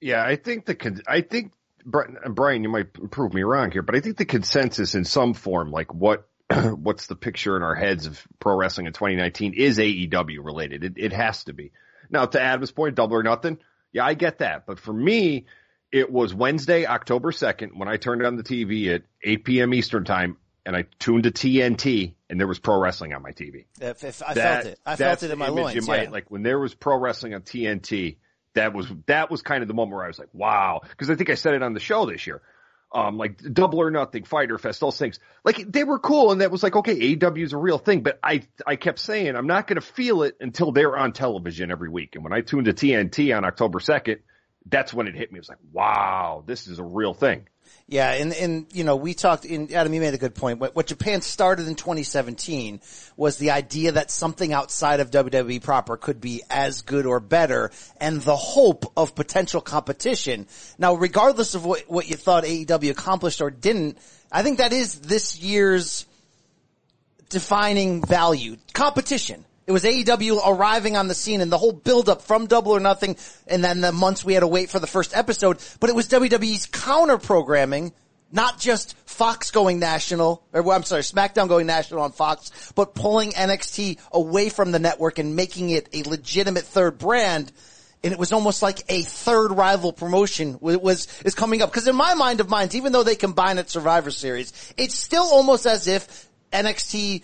Yeah, 0.00 0.24
I 0.24 0.36
think 0.36 0.64
the 0.64 1.02
I 1.06 1.20
think 1.20 1.52
Brian, 1.84 2.62
you 2.62 2.68
might 2.68 2.92
prove 3.10 3.32
me 3.32 3.42
wrong 3.42 3.70
here, 3.70 3.82
but 3.82 3.94
I 3.94 4.00
think 4.00 4.16
the 4.16 4.24
consensus 4.24 4.94
in 4.94 5.04
some 5.04 5.34
form, 5.34 5.70
like 5.70 5.92
what 5.94 6.28
what's 6.74 7.06
the 7.06 7.16
picture 7.16 7.56
in 7.56 7.62
our 7.62 7.74
heads 7.74 8.06
of 8.06 8.22
pro 8.40 8.56
wrestling 8.56 8.86
in 8.86 8.92
2019, 8.92 9.54
is 9.54 9.78
AEW 9.78 10.44
related. 10.44 10.84
It, 10.84 10.92
it 10.96 11.12
has 11.12 11.44
to 11.44 11.52
be. 11.52 11.72
Now, 12.10 12.26
to 12.26 12.40
Adam's 12.40 12.70
point, 12.70 12.94
double 12.94 13.16
or 13.16 13.22
nothing. 13.22 13.58
Yeah, 13.92 14.04
I 14.04 14.14
get 14.14 14.38
that, 14.38 14.66
but 14.66 14.78
for 14.78 14.92
me, 14.92 15.46
it 15.90 16.10
was 16.10 16.34
Wednesday, 16.34 16.84
October 16.86 17.32
2nd, 17.32 17.76
when 17.76 17.88
I 17.88 17.96
turned 17.96 18.24
on 18.24 18.36
the 18.36 18.42
TV 18.42 18.94
at 18.94 19.02
8 19.22 19.44
p.m. 19.44 19.72
Eastern 19.74 20.04
time, 20.04 20.36
and 20.66 20.76
I 20.76 20.84
tuned 20.98 21.24
to 21.24 21.30
TNT, 21.30 22.14
and 22.28 22.38
there 22.38 22.46
was 22.46 22.58
pro 22.58 22.78
wrestling 22.78 23.14
on 23.14 23.22
my 23.22 23.30
TV. 23.32 23.64
If, 23.80 24.04
if 24.04 24.22
I 24.22 24.34
That- 24.34 24.62
felt 24.62 24.72
it. 24.72 24.80
I 24.84 24.96
felt 24.96 25.22
it 25.22 25.30
in 25.30 25.38
my 25.38 25.48
loins. 25.48 25.86
my- 25.88 26.02
yeah. 26.02 26.10
Like 26.10 26.30
when 26.30 26.42
there 26.42 26.58
was 26.58 26.74
pro 26.74 26.98
wrestling 26.98 27.34
on 27.34 27.40
TNT, 27.42 28.16
that 28.58 28.74
was 28.74 28.86
that 29.06 29.30
was 29.30 29.42
kind 29.42 29.62
of 29.62 29.68
the 29.68 29.74
moment 29.74 29.96
where 29.96 30.04
I 30.04 30.08
was 30.08 30.18
like, 30.18 30.32
wow, 30.32 30.80
because 30.82 31.10
I 31.10 31.14
think 31.14 31.30
I 31.30 31.34
said 31.34 31.54
it 31.54 31.62
on 31.62 31.74
the 31.74 31.80
show 31.80 32.06
this 32.06 32.26
year. 32.26 32.42
Um, 32.90 33.18
like 33.18 33.38
Double 33.52 33.80
or 33.82 33.90
Nothing, 33.90 34.24
Fyter 34.24 34.56
Fest, 34.56 34.80
those 34.80 34.96
things, 34.98 35.20
like 35.44 35.70
they 35.70 35.84
were 35.84 35.98
cool, 35.98 36.32
and 36.32 36.40
that 36.40 36.50
was 36.50 36.62
like, 36.62 36.74
okay, 36.74 37.14
AEW 37.16 37.44
is 37.44 37.52
a 37.52 37.58
real 37.58 37.76
thing. 37.76 38.02
But 38.02 38.18
I 38.22 38.42
I 38.66 38.76
kept 38.76 38.98
saying 38.98 39.36
I'm 39.36 39.46
not 39.46 39.66
going 39.66 39.78
to 39.78 39.86
feel 39.86 40.22
it 40.22 40.36
until 40.40 40.72
they're 40.72 40.96
on 40.96 41.12
television 41.12 41.70
every 41.70 41.90
week. 41.90 42.14
And 42.14 42.24
when 42.24 42.32
I 42.32 42.40
tuned 42.40 42.64
to 42.64 42.72
TNT 42.72 43.36
on 43.36 43.44
October 43.44 43.78
second, 43.78 44.20
that's 44.70 44.92
when 44.92 45.06
it 45.06 45.14
hit 45.14 45.32
me. 45.32 45.38
It 45.38 45.40
was 45.40 45.48
like, 45.48 45.58
wow, 45.72 46.42
this 46.46 46.66
is 46.66 46.78
a 46.78 46.84
real 46.84 47.14
thing. 47.14 47.46
Yeah, 47.86 48.12
and 48.12 48.32
and 48.32 48.66
you 48.72 48.84
know 48.84 48.96
we 48.96 49.14
talked. 49.14 49.44
In 49.44 49.72
Adam, 49.72 49.92
you 49.92 50.00
made 50.00 50.14
a 50.14 50.18
good 50.18 50.34
point. 50.34 50.58
What, 50.58 50.74
what 50.76 50.86
Japan 50.86 51.22
started 51.22 51.68
in 51.68 51.74
2017 51.74 52.80
was 53.16 53.38
the 53.38 53.50
idea 53.50 53.92
that 53.92 54.10
something 54.10 54.52
outside 54.52 55.00
of 55.00 55.10
WWE 55.10 55.62
proper 55.62 55.96
could 55.96 56.20
be 56.20 56.42
as 56.50 56.82
good 56.82 57.06
or 57.06 57.20
better, 57.20 57.70
and 58.00 58.20
the 58.20 58.36
hope 58.36 58.92
of 58.96 59.14
potential 59.14 59.60
competition. 59.60 60.46
Now, 60.78 60.94
regardless 60.94 61.54
of 61.54 61.64
what 61.64 61.84
what 61.88 62.08
you 62.08 62.16
thought 62.16 62.44
AEW 62.44 62.90
accomplished 62.90 63.40
or 63.40 63.50
didn't, 63.50 63.98
I 64.30 64.42
think 64.42 64.58
that 64.58 64.72
is 64.72 65.00
this 65.00 65.38
year's 65.38 66.06
defining 67.28 68.02
value 68.04 68.56
competition. 68.72 69.44
It 69.68 69.72
was 69.72 69.84
AEW 69.84 70.40
arriving 70.46 70.96
on 70.96 71.08
the 71.08 71.14
scene 71.14 71.42
and 71.42 71.52
the 71.52 71.58
whole 71.58 71.72
buildup 71.72 72.22
from 72.22 72.46
Double 72.46 72.72
or 72.72 72.80
Nothing 72.80 73.18
and 73.46 73.62
then 73.62 73.82
the 73.82 73.92
months 73.92 74.24
we 74.24 74.32
had 74.32 74.40
to 74.40 74.46
wait 74.46 74.70
for 74.70 74.78
the 74.78 74.86
first 74.86 75.14
episode, 75.14 75.58
but 75.78 75.90
it 75.90 75.92
was 75.94 76.08
WWE's 76.08 76.64
counter 76.64 77.18
programming, 77.18 77.92
not 78.32 78.58
just 78.58 78.96
Fox 79.04 79.50
going 79.50 79.78
national, 79.78 80.42
or 80.54 80.72
I'm 80.72 80.84
sorry, 80.84 81.02
SmackDown 81.02 81.48
going 81.48 81.66
national 81.66 82.00
on 82.00 82.12
Fox, 82.12 82.72
but 82.74 82.94
pulling 82.94 83.32
NXT 83.32 83.98
away 84.10 84.48
from 84.48 84.72
the 84.72 84.78
network 84.78 85.18
and 85.18 85.36
making 85.36 85.68
it 85.68 85.90
a 85.92 86.02
legitimate 86.08 86.64
third 86.64 86.96
brand. 86.96 87.52
And 88.02 88.14
it 88.14 88.18
was 88.18 88.32
almost 88.32 88.62
like 88.62 88.84
a 88.88 89.02
third 89.02 89.52
rival 89.52 89.92
promotion 89.92 90.56
was, 90.62 90.78
was 90.78 91.22
is 91.26 91.34
coming 91.34 91.60
up. 91.60 91.70
Cause 91.70 91.86
in 91.86 91.94
my 91.94 92.14
mind 92.14 92.40
of 92.40 92.48
minds, 92.48 92.74
even 92.74 92.92
though 92.92 93.02
they 93.02 93.16
combine 93.16 93.58
at 93.58 93.68
Survivor 93.68 94.12
Series, 94.12 94.72
it's 94.78 94.94
still 94.94 95.24
almost 95.24 95.66
as 95.66 95.88
if 95.88 96.26
NXT 96.52 97.22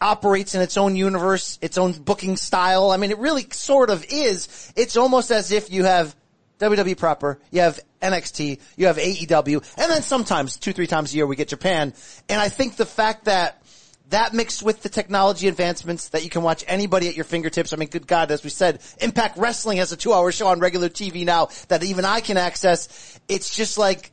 operates 0.00 0.54
in 0.54 0.60
its 0.60 0.76
own 0.76 0.96
universe, 0.96 1.58
its 1.60 1.78
own 1.78 1.92
booking 1.92 2.36
style. 2.36 2.90
I 2.90 2.96
mean, 2.96 3.10
it 3.10 3.18
really 3.18 3.46
sort 3.50 3.90
of 3.90 4.04
is. 4.08 4.72
It's 4.76 4.96
almost 4.96 5.30
as 5.30 5.50
if 5.50 5.70
you 5.70 5.84
have 5.84 6.14
WWE 6.60 6.96
proper, 6.98 7.38
you 7.50 7.60
have 7.60 7.80
NXT, 8.02 8.60
you 8.76 8.86
have 8.86 8.96
AEW, 8.96 9.76
and 9.76 9.90
then 9.90 10.02
sometimes 10.02 10.56
two, 10.56 10.72
three 10.72 10.86
times 10.86 11.12
a 11.12 11.16
year 11.16 11.26
we 11.26 11.36
get 11.36 11.48
Japan. 11.48 11.94
And 12.28 12.40
I 12.40 12.48
think 12.48 12.76
the 12.76 12.86
fact 12.86 13.24
that 13.26 13.62
that 14.10 14.32
mixed 14.32 14.62
with 14.62 14.82
the 14.82 14.88
technology 14.88 15.48
advancements 15.48 16.08
that 16.10 16.24
you 16.24 16.30
can 16.30 16.42
watch 16.42 16.64
anybody 16.66 17.08
at 17.08 17.14
your 17.14 17.26
fingertips. 17.26 17.72
I 17.72 17.76
mean, 17.76 17.90
good 17.90 18.06
God, 18.06 18.30
as 18.30 18.42
we 18.42 18.50
said, 18.50 18.80
Impact 19.00 19.36
Wrestling 19.36 19.78
has 19.78 19.92
a 19.92 19.96
two 19.96 20.12
hour 20.12 20.32
show 20.32 20.48
on 20.48 20.60
regular 20.60 20.88
TV 20.88 21.26
now 21.26 21.48
that 21.68 21.82
even 21.82 22.04
I 22.04 22.20
can 22.20 22.38
access. 22.38 23.20
It's 23.28 23.54
just 23.54 23.76
like, 23.76 24.10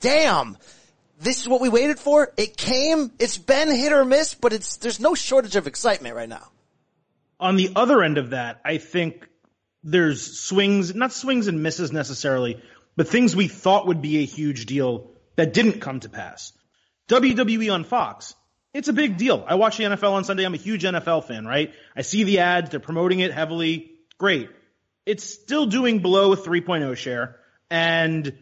damn, 0.00 0.56
this 1.20 1.40
is 1.40 1.48
what 1.48 1.60
we 1.60 1.68
waited 1.68 1.98
for. 1.98 2.32
It 2.36 2.56
came. 2.56 3.12
It's 3.18 3.38
been 3.38 3.70
hit 3.70 3.92
or 3.92 4.04
miss, 4.04 4.34
but 4.34 4.52
it's 4.52 4.76
there's 4.76 5.00
no 5.00 5.14
shortage 5.14 5.56
of 5.56 5.66
excitement 5.66 6.14
right 6.14 6.28
now. 6.28 6.48
On 7.38 7.56
the 7.56 7.72
other 7.76 8.02
end 8.02 8.18
of 8.18 8.30
that, 8.30 8.60
I 8.64 8.78
think 8.78 9.28
there's 9.82 10.40
swings, 10.40 10.94
not 10.94 11.12
swings 11.12 11.46
and 11.46 11.62
misses 11.62 11.92
necessarily, 11.92 12.62
but 12.96 13.08
things 13.08 13.36
we 13.36 13.48
thought 13.48 13.86
would 13.86 14.02
be 14.02 14.18
a 14.18 14.24
huge 14.24 14.66
deal 14.66 15.10
that 15.36 15.52
didn't 15.52 15.80
come 15.80 16.00
to 16.00 16.08
pass. 16.08 16.52
WWE 17.08 17.72
on 17.72 17.84
Fox. 17.84 18.34
It's 18.74 18.88
a 18.88 18.92
big 18.92 19.16
deal. 19.16 19.44
I 19.46 19.54
watch 19.54 19.78
the 19.78 19.84
NFL 19.84 20.12
on 20.12 20.24
Sunday. 20.24 20.44
I'm 20.44 20.54
a 20.54 20.58
huge 20.58 20.82
NFL 20.82 21.24
fan, 21.24 21.46
right? 21.46 21.72
I 21.94 22.02
see 22.02 22.24
the 22.24 22.40
ads. 22.40 22.70
They're 22.70 22.80
promoting 22.80 23.20
it 23.20 23.32
heavily. 23.32 23.92
Great. 24.18 24.50
It's 25.06 25.24
still 25.24 25.66
doing 25.66 26.00
below 26.00 26.32
a 26.32 26.36
3.0 26.36 26.96
share 26.96 27.36
and 27.70 28.36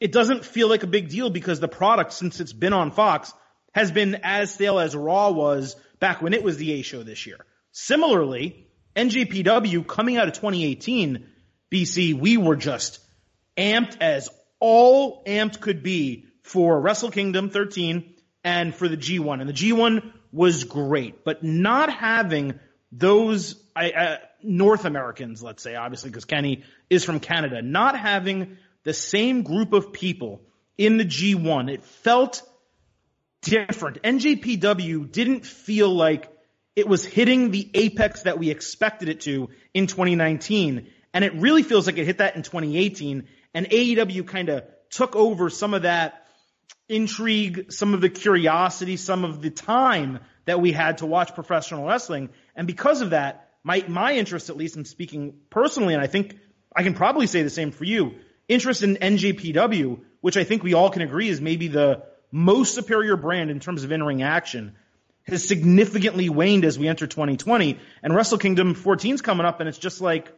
it 0.00 0.12
doesn't 0.12 0.44
feel 0.44 0.68
like 0.68 0.82
a 0.82 0.88
big 0.88 1.08
deal 1.08 1.30
because 1.30 1.60
the 1.60 1.68
product, 1.68 2.12
since 2.12 2.40
it's 2.40 2.52
been 2.52 2.72
on 2.72 2.90
Fox, 2.90 3.32
has 3.72 3.90
been 3.90 4.20
as 4.22 4.52
stale 4.52 4.78
as 4.78 4.94
Raw 4.94 5.30
was 5.30 5.76
back 5.98 6.22
when 6.22 6.34
it 6.34 6.42
was 6.42 6.56
the 6.56 6.72
A 6.72 6.82
show 6.82 7.02
this 7.02 7.26
year. 7.26 7.38
Similarly, 7.72 8.68
NJPW 8.96 9.86
coming 9.86 10.16
out 10.16 10.28
of 10.28 10.34
2018, 10.34 11.26
BC, 11.70 12.14
we 12.14 12.36
were 12.36 12.56
just 12.56 13.00
amped 13.56 13.96
as 14.00 14.28
all 14.60 15.24
amped 15.24 15.60
could 15.60 15.82
be 15.82 16.26
for 16.42 16.80
Wrestle 16.80 17.10
Kingdom 17.10 17.50
13 17.50 18.14
and 18.42 18.74
for 18.74 18.88
the 18.88 18.96
G1. 18.96 19.40
And 19.40 19.48
the 19.48 19.52
G1 19.52 20.12
was 20.32 20.64
great, 20.64 21.24
but 21.24 21.44
not 21.44 21.92
having 21.92 22.58
those 22.90 23.60
I, 23.76 23.90
uh, 23.90 24.16
North 24.42 24.84
Americans, 24.84 25.42
let's 25.42 25.62
say, 25.62 25.76
obviously, 25.76 26.10
because 26.10 26.24
Kenny 26.24 26.64
is 26.90 27.04
from 27.04 27.20
Canada, 27.20 27.62
not 27.62 27.98
having 27.98 28.56
the 28.88 28.94
same 28.94 29.42
group 29.42 29.74
of 29.74 29.92
people 29.92 30.40
in 30.78 30.96
the 30.96 31.04
G1, 31.04 31.70
it 31.70 31.84
felt 31.84 32.42
different. 33.42 34.02
NJPW 34.02 35.12
didn't 35.12 35.44
feel 35.44 35.90
like 35.90 36.32
it 36.74 36.88
was 36.88 37.04
hitting 37.04 37.50
the 37.50 37.70
apex 37.74 38.22
that 38.22 38.38
we 38.38 38.48
expected 38.48 39.10
it 39.10 39.20
to 39.22 39.50
in 39.74 39.88
2019. 39.88 40.88
And 41.12 41.22
it 41.22 41.34
really 41.34 41.62
feels 41.62 41.86
like 41.86 41.98
it 41.98 42.06
hit 42.06 42.16
that 42.16 42.36
in 42.36 42.42
2018. 42.42 43.28
And 43.52 43.68
AEW 43.68 44.26
kind 44.26 44.48
of 44.48 44.64
took 44.88 45.14
over 45.14 45.50
some 45.50 45.74
of 45.74 45.82
that 45.82 46.26
intrigue, 46.88 47.70
some 47.70 47.92
of 47.92 48.00
the 48.00 48.08
curiosity, 48.08 48.96
some 48.96 49.22
of 49.22 49.42
the 49.42 49.50
time 49.50 50.20
that 50.46 50.62
we 50.62 50.72
had 50.72 50.96
to 50.98 51.06
watch 51.06 51.34
professional 51.34 51.86
wrestling. 51.86 52.30
And 52.56 52.66
because 52.66 53.02
of 53.02 53.10
that, 53.10 53.50
my, 53.62 53.84
my 53.86 54.14
interest, 54.14 54.48
at 54.48 54.56
least 54.56 54.76
I'm 54.76 54.86
speaking 54.86 55.40
personally, 55.50 55.92
and 55.92 56.02
I 56.02 56.06
think 56.06 56.38
I 56.74 56.82
can 56.82 56.94
probably 56.94 57.26
say 57.26 57.42
the 57.42 57.50
same 57.50 57.70
for 57.70 57.84
you, 57.84 58.14
interest 58.48 58.82
in 58.82 58.96
NJPW, 58.96 60.00
which 60.20 60.36
I 60.36 60.44
think 60.44 60.62
we 60.62 60.74
all 60.74 60.90
can 60.90 61.02
agree 61.02 61.28
is 61.28 61.40
maybe 61.40 61.68
the 61.68 62.02
most 62.32 62.74
superior 62.74 63.16
brand 63.16 63.50
in 63.50 63.60
terms 63.60 63.84
of 63.84 63.92
in-ring 63.92 64.22
action, 64.22 64.74
has 65.24 65.46
significantly 65.46 66.28
waned 66.28 66.64
as 66.64 66.78
we 66.78 66.88
enter 66.88 67.06
2020. 67.06 67.78
And 68.02 68.14
Wrestle 68.14 68.38
Kingdom 68.38 68.74
14 68.74 69.14
is 69.14 69.22
coming 69.22 69.46
up, 69.46 69.60
and 69.60 69.68
it's 69.68 69.78
just 69.78 70.00
like, 70.00 70.32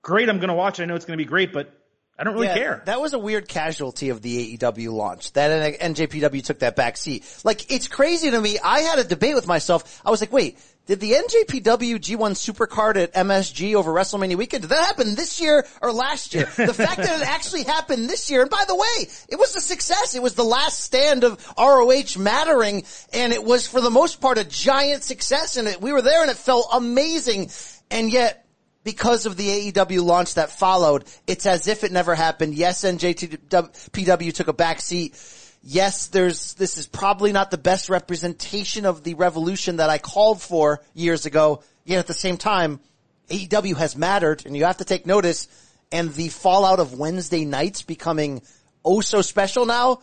great, 0.00 0.28
I'm 0.28 0.38
going 0.38 0.48
to 0.48 0.54
watch. 0.54 0.80
I 0.80 0.86
know 0.86 0.94
it's 0.94 1.04
going 1.04 1.18
to 1.18 1.22
be 1.24 1.28
great, 1.28 1.52
but 1.52 1.72
I 2.18 2.24
don't 2.24 2.34
really 2.34 2.48
Yeah, 2.48 2.54
care. 2.54 2.82
That 2.86 3.00
was 3.00 3.14
a 3.14 3.18
weird 3.18 3.48
casualty 3.48 4.10
of 4.10 4.20
the 4.22 4.56
AEW 4.56 4.92
launch. 4.92 5.32
That 5.32 5.80
NJPW 5.80 6.44
took 6.44 6.60
that 6.60 6.76
back 6.76 6.96
seat. 6.96 7.24
Like, 7.42 7.72
it's 7.72 7.88
crazy 7.88 8.30
to 8.30 8.40
me. 8.40 8.58
I 8.62 8.80
had 8.80 8.98
a 8.98 9.04
debate 9.04 9.34
with 9.34 9.46
myself. 9.46 10.00
I 10.04 10.10
was 10.10 10.20
like, 10.20 10.32
wait, 10.32 10.58
did 10.86 11.00
the 11.00 11.12
NJPW 11.12 11.96
G1 11.96 12.32
Supercard 12.34 12.96
at 12.96 13.14
MSG 13.14 13.74
over 13.74 13.92
WrestleMania 13.92 14.36
weekend, 14.36 14.62
did 14.62 14.70
that 14.70 14.84
happen 14.84 15.14
this 15.14 15.40
year 15.40 15.64
or 15.80 15.92
last 15.92 16.34
year? 16.34 16.48
The 16.56 16.74
fact 16.74 16.96
that 16.96 17.22
it 17.22 17.28
actually 17.28 17.62
happened 17.64 18.08
this 18.08 18.30
year, 18.30 18.42
and 18.42 18.50
by 18.50 18.64
the 18.66 18.74
way, 18.74 19.08
it 19.28 19.38
was 19.38 19.54
a 19.56 19.60
success. 19.60 20.14
It 20.14 20.22
was 20.22 20.34
the 20.34 20.44
last 20.44 20.80
stand 20.80 21.24
of 21.24 21.44
ROH 21.56 22.18
mattering, 22.18 22.84
and 23.12 23.32
it 23.32 23.44
was 23.44 23.66
for 23.66 23.80
the 23.80 23.90
most 23.90 24.20
part 24.20 24.38
a 24.38 24.44
giant 24.44 25.02
success, 25.02 25.56
and 25.56 25.68
it, 25.68 25.80
we 25.80 25.92
were 25.92 26.02
there 26.02 26.22
and 26.22 26.30
it 26.30 26.36
felt 26.36 26.68
amazing. 26.72 27.50
And 27.90 28.10
yet, 28.12 28.41
because 28.84 29.26
of 29.26 29.36
the 29.36 29.72
AEW 29.72 30.04
launch 30.04 30.34
that 30.34 30.50
followed, 30.50 31.04
it's 31.26 31.46
as 31.46 31.68
if 31.68 31.84
it 31.84 31.92
never 31.92 32.14
happened. 32.14 32.54
Yes, 32.54 32.84
NJPW 32.84 34.34
took 34.34 34.48
a 34.48 34.52
back 34.52 34.80
seat. 34.80 35.18
Yes, 35.62 36.08
there's, 36.08 36.54
this 36.54 36.76
is 36.76 36.86
probably 36.88 37.32
not 37.32 37.50
the 37.50 37.58
best 37.58 37.88
representation 37.88 38.84
of 38.84 39.04
the 39.04 39.14
revolution 39.14 39.76
that 39.76 39.90
I 39.90 39.98
called 39.98 40.42
for 40.42 40.82
years 40.94 41.26
ago. 41.26 41.62
Yet 41.84 42.00
at 42.00 42.06
the 42.08 42.14
same 42.14 42.36
time, 42.36 42.80
AEW 43.28 43.76
has 43.76 43.96
mattered 43.96 44.44
and 44.44 44.56
you 44.56 44.64
have 44.64 44.78
to 44.78 44.84
take 44.84 45.06
notice 45.06 45.46
and 45.92 46.12
the 46.14 46.28
fallout 46.28 46.80
of 46.80 46.98
Wednesday 46.98 47.44
nights 47.44 47.82
becoming 47.82 48.42
oh 48.84 49.00
so 49.00 49.22
special 49.22 49.66
now. 49.66 50.00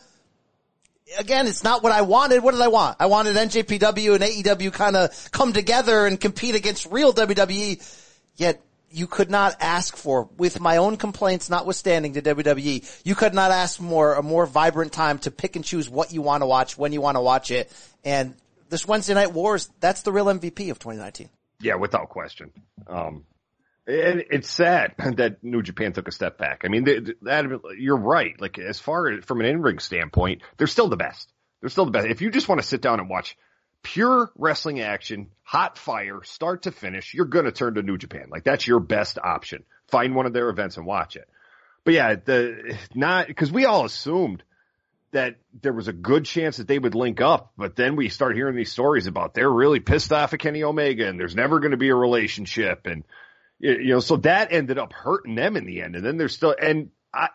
Again, 1.18 1.48
it's 1.48 1.64
not 1.64 1.82
what 1.82 1.92
I 1.92 2.04
wanted. 2.04 2.44
What 2.44 2.52
did 2.52 2.62
I 2.62 2.68
want? 2.68 2.98
I 3.00 3.08
wanted 3.08 3.36
NJPW 3.36 4.14
and 4.16 4.24
AEW 4.24 4.72
kind 4.72 4.96
of 4.96 5.32
come 5.32 5.54
together 5.54 6.06
and 6.06 6.22
compete 6.22 6.54
against 6.54 6.86
real 6.86 7.12
WWE. 7.12 7.82
Yet 8.36 8.62
you 8.92 9.08
could 9.08 9.30
not 9.30 9.56
ask 9.60 9.96
for, 9.96 10.30
with 10.38 10.60
my 10.60 10.78
own 10.78 10.98
complaints 10.98 11.50
notwithstanding 11.50 12.14
to 12.14 12.22
WWE, 12.22 13.02
you 13.04 13.16
could 13.16 13.34
not 13.34 13.52
ask 13.52 13.80
more, 13.80 14.16
a 14.16 14.24
more 14.24 14.46
vibrant 14.46 14.92
time 14.92 15.20
to 15.20 15.32
pick 15.32 15.56
and 15.56 15.66
choose 15.66 15.90
what 15.90 16.12
you 16.12 16.22
want 16.22 16.42
to 16.42 16.48
watch, 16.48 16.78
when 16.78 16.94
you 16.94 17.02
want 17.02 17.16
to 17.16 17.22
watch 17.22 17.52
it. 17.52 17.72
And 18.04 18.36
this 18.70 18.88
Wednesday 18.88 19.14
Night 19.14 19.34
Wars, 19.34 19.70
that's 19.80 20.02
the 20.02 20.12
real 20.12 20.26
MVP 20.26 20.72
of 20.72 20.80
2019. 20.80 21.30
Yeah, 21.62 21.76
without 21.76 22.10
question. 22.10 22.52
Um, 22.88 23.26
and 23.86 24.24
it's 24.30 24.50
sad 24.50 24.94
that 25.18 25.44
New 25.44 25.62
Japan 25.62 25.94
took 25.94 26.08
a 26.08 26.12
step 26.12 26.38
back. 26.38 26.62
I 26.64 26.68
mean, 26.68 26.86
th- 26.86 27.18
that 27.24 27.46
you're 27.78 27.98
right. 27.98 28.40
Like 28.40 28.60
as 28.60 28.80
far 28.80 29.22
from 29.22 29.40
an 29.42 29.46
in-ring 29.46 29.80
standpoint, 29.80 30.42
they're 30.58 30.68
still 30.68 30.90
the 30.90 30.98
best. 30.98 31.32
They're 31.62 31.70
still 31.70 31.86
the 31.86 31.92
best. 31.92 32.08
If 32.08 32.22
you 32.22 32.32
just 32.32 32.48
want 32.48 32.62
to 32.62 32.68
sit 32.68 32.82
down 32.82 33.00
and 33.00 33.10
watch 33.10 33.36
pure 33.84 34.32
wrestling 34.38 34.82
action, 34.82 35.30
hot 35.44 35.78
fire, 35.78 36.22
start 36.24 36.64
to 36.64 36.72
finish, 36.72 37.14
you're 37.14 37.26
going 37.26 37.46
to 37.46 37.52
turn 37.52 37.76
to 37.76 37.82
New 37.82 37.98
Japan. 37.98 38.28
Like 38.30 38.44
that's 38.44 38.68
your 38.68 38.80
best 38.80 39.18
option. 39.18 39.64
Find 39.88 40.16
one 40.16 40.26
of 40.26 40.34
their 40.34 40.50
events 40.50 40.78
and 40.78 40.86
watch 40.86 41.16
it. 41.16 41.28
But 41.84 41.94
yeah, 41.94 42.16
the 42.24 42.78
not 42.94 43.28
because 43.28 43.52
we 43.52 43.66
all 43.66 43.86
assumed 43.86 44.44
that 45.12 45.38
there 45.60 45.74
was 45.74 45.88
a 45.88 45.94
good 45.94 46.26
chance 46.26 46.58
that 46.58 46.68
they 46.68 46.78
would 46.78 46.94
link 46.94 47.20
up, 47.20 47.54
but 47.58 47.76
then 47.76 47.96
we 47.96 48.10
start 48.10 48.36
hearing 48.36 48.56
these 48.56 48.72
stories 48.72 49.08
about 49.08 49.34
they're 49.34 49.50
really 49.50 49.80
pissed 49.80 50.12
off 50.12 50.34
at 50.34 50.40
Kenny 50.40 50.64
Omega 50.64 51.08
and 51.08 51.20
there's 51.20 51.36
never 51.36 51.60
going 51.60 51.72
to 51.72 51.78
be 51.78 51.90
a 51.90 51.96
relationship 51.96 52.86
and 52.86 53.04
you 53.60 53.90
know, 53.90 54.00
so 54.00 54.18
that 54.18 54.54
ended 54.54 54.78
up 54.78 54.94
hurting 54.94 55.36
them 55.36 55.58
in 55.58 55.66
the 55.66 55.82
end. 55.82 55.96
And 55.96 56.06
then 56.06 56.18
there's 56.18 56.34
still, 56.34 56.56
and 56.60 56.92
I, 57.14 57.28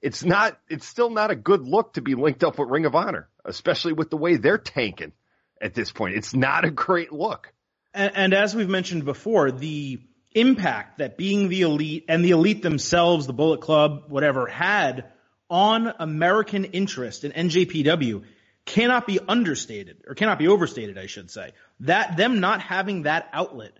it's 0.00 0.24
not, 0.24 0.58
it's 0.68 0.86
still 0.86 1.10
not 1.10 1.30
a 1.30 1.36
good 1.36 1.66
look 1.66 1.94
to 1.94 2.02
be 2.02 2.14
linked 2.14 2.44
up 2.44 2.58
with 2.58 2.68
Ring 2.68 2.86
of 2.86 2.94
Honor, 2.94 3.28
especially 3.44 3.92
with 3.92 4.10
the 4.10 4.16
way 4.16 4.36
they're 4.36 4.58
tanking 4.58 5.12
at 5.60 5.74
this 5.74 5.90
point. 5.92 6.16
It's 6.16 6.34
not 6.34 6.64
a 6.64 6.70
great 6.70 7.12
look. 7.12 7.52
And, 7.92 8.12
and 8.14 8.34
as 8.34 8.54
we've 8.54 8.68
mentioned 8.68 9.04
before, 9.04 9.50
the 9.50 10.00
impact 10.34 10.98
that 10.98 11.16
being 11.16 11.48
the 11.48 11.62
elite 11.62 12.06
and 12.08 12.24
the 12.24 12.30
elite 12.30 12.62
themselves, 12.62 13.26
the 13.26 13.32
Bullet 13.32 13.60
Club, 13.60 14.04
whatever, 14.08 14.46
had 14.46 15.12
on 15.48 15.92
American 15.98 16.64
interest 16.64 17.24
in 17.24 17.32
NJPW 17.32 18.24
cannot 18.66 19.06
be 19.06 19.20
understated 19.28 19.98
or 20.08 20.14
cannot 20.14 20.38
be 20.38 20.48
overstated, 20.48 20.98
I 20.98 21.06
should 21.06 21.30
say. 21.30 21.52
That 21.80 22.16
them 22.16 22.40
not 22.40 22.60
having 22.60 23.02
that 23.02 23.28
outlet 23.32 23.72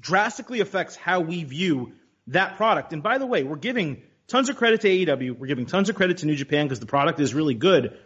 drastically 0.00 0.60
affects 0.60 0.96
how 0.96 1.20
we 1.20 1.44
view 1.44 1.92
that 2.28 2.56
product. 2.56 2.92
And 2.92 3.02
by 3.02 3.18
the 3.18 3.26
way, 3.26 3.44
we're 3.44 3.56
giving 3.56 4.02
tons 4.26 4.48
of 4.48 4.56
credit 4.56 4.80
to 4.82 4.88
AEW. 4.88 5.38
We're 5.38 5.46
giving 5.46 5.66
tons 5.66 5.88
of 5.88 5.96
credit 5.96 6.18
to 6.18 6.26
New 6.26 6.36
Japan 6.36 6.66
because 6.66 6.80
the 6.80 6.86
product 6.86 7.20
is 7.20 7.34
really 7.34 7.54
good. 7.54 7.98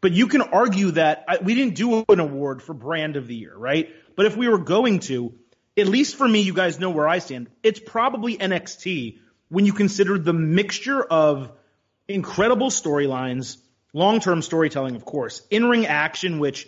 But 0.00 0.12
you 0.12 0.28
can 0.28 0.42
argue 0.42 0.92
that 0.92 1.24
I, 1.28 1.38
we 1.38 1.54
didn't 1.54 1.74
do 1.74 2.04
an 2.08 2.20
award 2.20 2.62
for 2.62 2.74
brand 2.74 3.16
of 3.16 3.26
the 3.26 3.34
year, 3.34 3.54
right? 3.54 3.90
But 4.16 4.26
if 4.26 4.36
we 4.36 4.48
were 4.48 4.58
going 4.58 5.00
to, 5.00 5.34
at 5.76 5.88
least 5.88 6.16
for 6.16 6.26
me, 6.26 6.40
you 6.40 6.54
guys 6.54 6.78
know 6.78 6.90
where 6.90 7.08
I 7.08 7.18
stand. 7.18 7.48
It's 7.62 7.80
probably 7.80 8.36
NXT 8.36 9.18
when 9.48 9.66
you 9.66 9.72
consider 9.72 10.18
the 10.18 10.32
mixture 10.32 11.02
of 11.02 11.52
incredible 12.08 12.70
storylines, 12.70 13.58
long-term 13.92 14.42
storytelling, 14.42 14.96
of 14.96 15.04
course, 15.04 15.42
in-ring 15.50 15.86
action, 15.86 16.38
which 16.38 16.66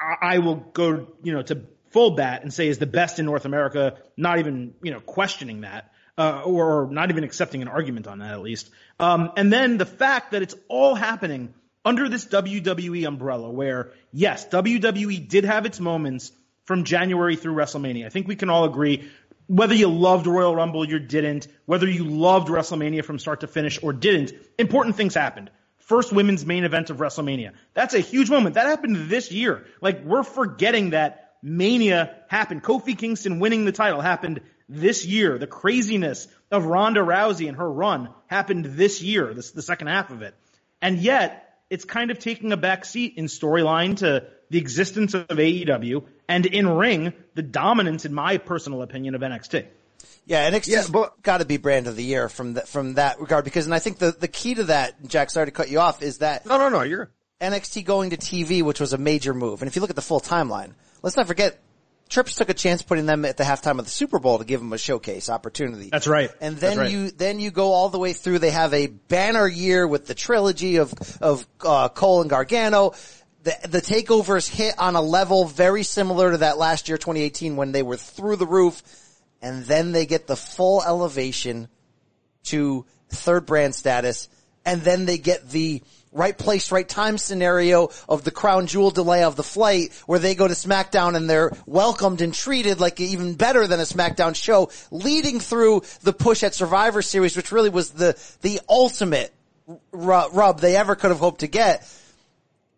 I, 0.00 0.34
I 0.34 0.38
will 0.38 0.56
go, 0.56 1.08
you 1.22 1.32
know, 1.32 1.42
to 1.42 1.62
full 1.90 2.12
bat 2.12 2.42
and 2.42 2.52
say 2.52 2.68
is 2.68 2.78
the 2.78 2.86
best 2.86 3.18
in 3.18 3.24
North 3.24 3.44
America, 3.44 3.98
not 4.16 4.38
even, 4.40 4.74
you 4.82 4.90
know, 4.90 5.00
questioning 5.00 5.62
that. 5.62 5.92
Uh, 6.16 6.42
or 6.44 6.88
not 6.90 7.10
even 7.10 7.22
accepting 7.22 7.62
an 7.62 7.68
argument 7.68 8.08
on 8.08 8.18
that 8.18 8.32
at 8.32 8.40
least. 8.40 8.70
Um, 8.98 9.30
and 9.36 9.52
then 9.52 9.78
the 9.78 9.86
fact 9.86 10.32
that 10.32 10.42
it's 10.42 10.56
all 10.66 10.96
happening 10.96 11.54
under 11.88 12.06
this 12.06 12.26
WWE 12.26 13.08
umbrella 13.08 13.48
where, 13.50 13.92
yes, 14.12 14.46
WWE 14.48 15.26
did 15.26 15.44
have 15.44 15.64
its 15.64 15.80
moments 15.80 16.32
from 16.66 16.84
January 16.84 17.34
through 17.34 17.54
WrestleMania. 17.54 18.04
I 18.04 18.10
think 18.10 18.28
we 18.28 18.36
can 18.36 18.50
all 18.50 18.64
agree 18.64 19.08
whether 19.46 19.72
you 19.72 19.88
loved 19.88 20.26
Royal 20.26 20.54
Rumble 20.54 20.84
or 20.84 20.98
didn't, 20.98 21.48
whether 21.64 21.88
you 21.88 22.04
loved 22.04 22.48
WrestleMania 22.48 23.02
from 23.06 23.18
start 23.18 23.40
to 23.40 23.46
finish 23.46 23.82
or 23.82 23.94
didn't, 23.94 24.34
important 24.58 24.96
things 24.96 25.14
happened. 25.14 25.50
First 25.78 26.12
women's 26.12 26.44
main 26.44 26.64
event 26.64 26.90
of 26.90 26.98
WrestleMania. 26.98 27.52
That's 27.72 27.94
a 27.94 28.00
huge 28.00 28.28
moment. 28.28 28.56
That 28.56 28.66
happened 28.66 29.08
this 29.08 29.32
year. 29.32 29.64
Like, 29.80 30.04
we're 30.04 30.24
forgetting 30.24 30.90
that 30.90 31.36
Mania 31.42 32.16
happened. 32.28 32.62
Kofi 32.62 32.98
Kingston 32.98 33.40
winning 33.40 33.64
the 33.64 33.72
title 33.72 34.02
happened 34.02 34.42
this 34.68 35.06
year. 35.06 35.38
The 35.38 35.46
craziness 35.46 36.28
of 36.50 36.66
Ronda 36.66 37.00
Rousey 37.00 37.48
and 37.48 37.56
her 37.56 37.72
run 37.72 38.10
happened 38.26 38.66
this 38.66 39.00
year, 39.00 39.32
this, 39.32 39.52
the 39.52 39.62
second 39.62 39.86
half 39.86 40.10
of 40.10 40.20
it. 40.20 40.34
And 40.82 40.98
yet, 40.98 41.47
it's 41.70 41.84
kind 41.84 42.10
of 42.10 42.18
taking 42.18 42.52
a 42.52 42.56
back 42.56 42.84
seat 42.84 43.14
in 43.16 43.26
storyline 43.26 43.96
to 43.98 44.24
the 44.50 44.58
existence 44.58 45.14
of 45.14 45.26
AEW 45.28 46.04
and 46.28 46.46
in 46.46 46.68
ring, 46.68 47.12
the 47.34 47.42
dominance, 47.42 48.04
in 48.04 48.14
my 48.14 48.38
personal 48.38 48.82
opinion, 48.82 49.14
of 49.14 49.20
NXT. 49.20 49.66
Yeah, 50.24 50.50
NXT's 50.50 50.68
Yeah, 50.68 50.84
but- 50.90 51.22
got 51.22 51.38
to 51.38 51.44
be 51.44 51.56
brand 51.56 51.86
of 51.86 51.96
the 51.96 52.04
year 52.04 52.28
from 52.28 52.54
that 52.54 52.68
from 52.68 52.94
that 52.94 53.20
regard 53.20 53.44
because, 53.44 53.64
and 53.66 53.74
I 53.74 53.78
think 53.78 53.98
the 53.98 54.12
the 54.12 54.28
key 54.28 54.54
to 54.54 54.64
that, 54.64 55.06
Jack, 55.06 55.30
sorry 55.30 55.46
to 55.46 55.52
cut 55.52 55.70
you 55.70 55.80
off, 55.80 56.02
is 56.02 56.18
that 56.18 56.46
No, 56.46 56.58
no, 56.58 56.68
no. 56.68 56.82
You're 56.82 57.10
NXT 57.40 57.84
going 57.84 58.10
to 58.10 58.16
TV, 58.16 58.62
which 58.62 58.80
was 58.80 58.92
a 58.92 58.98
major 58.98 59.32
move. 59.34 59.62
And 59.62 59.68
if 59.68 59.76
you 59.76 59.80
look 59.80 59.90
at 59.90 59.96
the 59.96 60.02
full 60.02 60.20
timeline, 60.20 60.72
let's 61.02 61.16
not 61.16 61.26
forget, 61.26 61.58
Trips 62.08 62.36
took 62.36 62.48
a 62.48 62.54
chance 62.54 62.82
putting 62.82 63.06
them 63.06 63.24
at 63.24 63.36
the 63.36 63.44
halftime 63.44 63.78
of 63.78 63.84
the 63.84 63.90
Super 63.90 64.18
Bowl 64.18 64.38
to 64.38 64.44
give 64.44 64.60
them 64.60 64.72
a 64.72 64.78
showcase 64.78 65.28
opportunity. 65.28 65.90
That's 65.90 66.06
right. 66.06 66.30
And 66.40 66.56
then 66.56 66.78
right. 66.78 66.90
you, 66.90 67.10
then 67.10 67.38
you 67.38 67.50
go 67.50 67.72
all 67.72 67.90
the 67.90 67.98
way 67.98 68.12
through. 68.12 68.38
They 68.38 68.50
have 68.50 68.72
a 68.72 68.86
banner 68.86 69.46
year 69.46 69.86
with 69.86 70.06
the 70.06 70.14
trilogy 70.14 70.76
of, 70.76 70.94
of, 71.20 71.46
uh, 71.60 71.88
Cole 71.90 72.22
and 72.22 72.30
Gargano. 72.30 72.94
The, 73.42 73.54
the 73.68 73.80
takeovers 73.80 74.48
hit 74.48 74.74
on 74.78 74.96
a 74.96 75.02
level 75.02 75.44
very 75.44 75.82
similar 75.82 76.32
to 76.32 76.38
that 76.38 76.58
last 76.58 76.88
year, 76.88 76.96
2018, 76.96 77.56
when 77.56 77.72
they 77.72 77.82
were 77.82 77.96
through 77.96 78.36
the 78.36 78.46
roof. 78.46 78.82
And 79.40 79.64
then 79.64 79.92
they 79.92 80.06
get 80.06 80.26
the 80.26 80.36
full 80.36 80.82
elevation 80.82 81.68
to 82.44 82.86
third 83.10 83.46
brand 83.46 83.74
status, 83.74 84.28
and 84.64 84.82
then 84.82 85.06
they 85.06 85.18
get 85.18 85.48
the 85.50 85.82
right 86.12 86.36
place, 86.36 86.72
right 86.72 86.88
time 86.88 87.18
scenario 87.18 87.90
of 88.08 88.24
the 88.24 88.30
crown 88.30 88.66
jewel 88.66 88.90
delay 88.90 89.24
of 89.24 89.36
the 89.36 89.42
flight 89.42 89.92
where 90.06 90.18
they 90.18 90.34
go 90.34 90.48
to 90.48 90.54
SmackDown 90.54 91.16
and 91.16 91.28
they're 91.28 91.52
welcomed 91.66 92.20
and 92.20 92.32
treated 92.34 92.80
like 92.80 93.00
even 93.00 93.34
better 93.34 93.66
than 93.66 93.80
a 93.80 93.84
SmackDown 93.84 94.34
show, 94.34 94.70
leading 94.90 95.40
through 95.40 95.82
the 96.02 96.12
push 96.12 96.42
at 96.42 96.54
Survivor 96.54 97.02
Series, 97.02 97.36
which 97.36 97.52
really 97.52 97.70
was 97.70 97.90
the, 97.90 98.18
the 98.42 98.60
ultimate 98.68 99.32
ru- 99.92 100.28
rub 100.30 100.60
they 100.60 100.76
ever 100.76 100.94
could 100.94 101.10
have 101.10 101.20
hoped 101.20 101.40
to 101.40 101.46
get. 101.46 101.88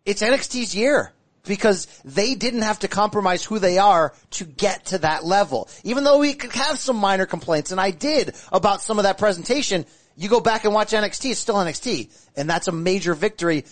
It's 0.05 0.21
NXT's 0.21 0.75
year 0.75 1.13
because 1.43 1.87
they 2.05 2.35
didn't 2.35 2.61
have 2.61 2.79
to 2.79 2.87
compromise 2.87 3.43
who 3.43 3.59
they 3.59 3.77
are 3.77 4.13
to 4.31 4.45
get 4.45 4.85
to 4.87 4.99
that 4.99 5.23
level. 5.23 5.69
Even 5.83 6.03
though 6.03 6.19
we 6.19 6.33
could 6.33 6.51
have 6.51 6.79
some 6.79 6.95
minor 6.95 7.25
complaints, 7.25 7.71
and 7.71 7.81
I 7.81 7.91
did 7.91 8.35
about 8.51 8.81
some 8.81 8.99
of 8.99 9.03
that 9.03 9.17
presentation, 9.17 9.85
you 10.15 10.29
go 10.29 10.39
back 10.39 10.65
and 10.65 10.73
watch 10.73 10.91
NXT, 10.91 11.31
it's 11.31 11.39
still 11.39 11.55
NXT. 11.55 12.09
And 12.35 12.49
that's 12.49 12.67
a 12.67 12.71
major 12.71 13.13
victory. 13.13 13.65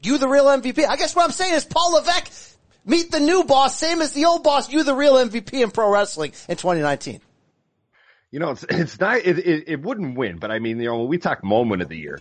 You 0.00 0.18
the 0.18 0.28
real 0.28 0.46
MVP. 0.46 0.86
I 0.86 0.96
guess 0.96 1.14
what 1.14 1.24
I'm 1.24 1.32
saying 1.32 1.54
is 1.54 1.64
Paul 1.64 1.94
Levesque, 1.94 2.56
meet 2.84 3.10
the 3.10 3.20
new 3.20 3.44
boss, 3.44 3.78
same 3.78 4.00
as 4.00 4.12
the 4.12 4.24
old 4.24 4.42
boss, 4.42 4.70
you 4.70 4.82
the 4.84 4.94
real 4.94 5.14
MVP 5.14 5.62
in 5.62 5.70
pro 5.70 5.90
wrestling 5.90 6.32
in 6.48 6.56
2019. 6.56 7.20
You 8.30 8.38
know, 8.40 8.50
it's 8.50 8.64
it's 8.68 8.98
not 8.98 9.18
it, 9.18 9.38
it 9.38 9.64
it 9.68 9.82
wouldn't 9.82 10.16
win, 10.16 10.38
but 10.38 10.50
I 10.50 10.58
mean, 10.58 10.78
you 10.80 10.86
know, 10.86 10.98
when 11.00 11.08
we 11.08 11.18
talk 11.18 11.44
moment 11.44 11.82
of 11.82 11.88
the 11.88 11.98
year, 11.98 12.18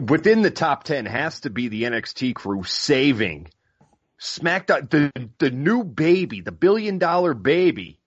within 0.00 0.42
the 0.42 0.50
top 0.50 0.84
ten 0.84 1.04
has 1.06 1.40
to 1.40 1.50
be 1.50 1.68
the 1.68 1.82
NXT 1.84 2.34
crew 2.34 2.64
saving 2.64 3.48
SmackDown, 4.20 4.90
the 4.90 5.30
the 5.38 5.50
new 5.50 5.84
baby, 5.84 6.40
the 6.40 6.52
billion 6.52 6.98
dollar 6.98 7.34
baby. 7.34 7.99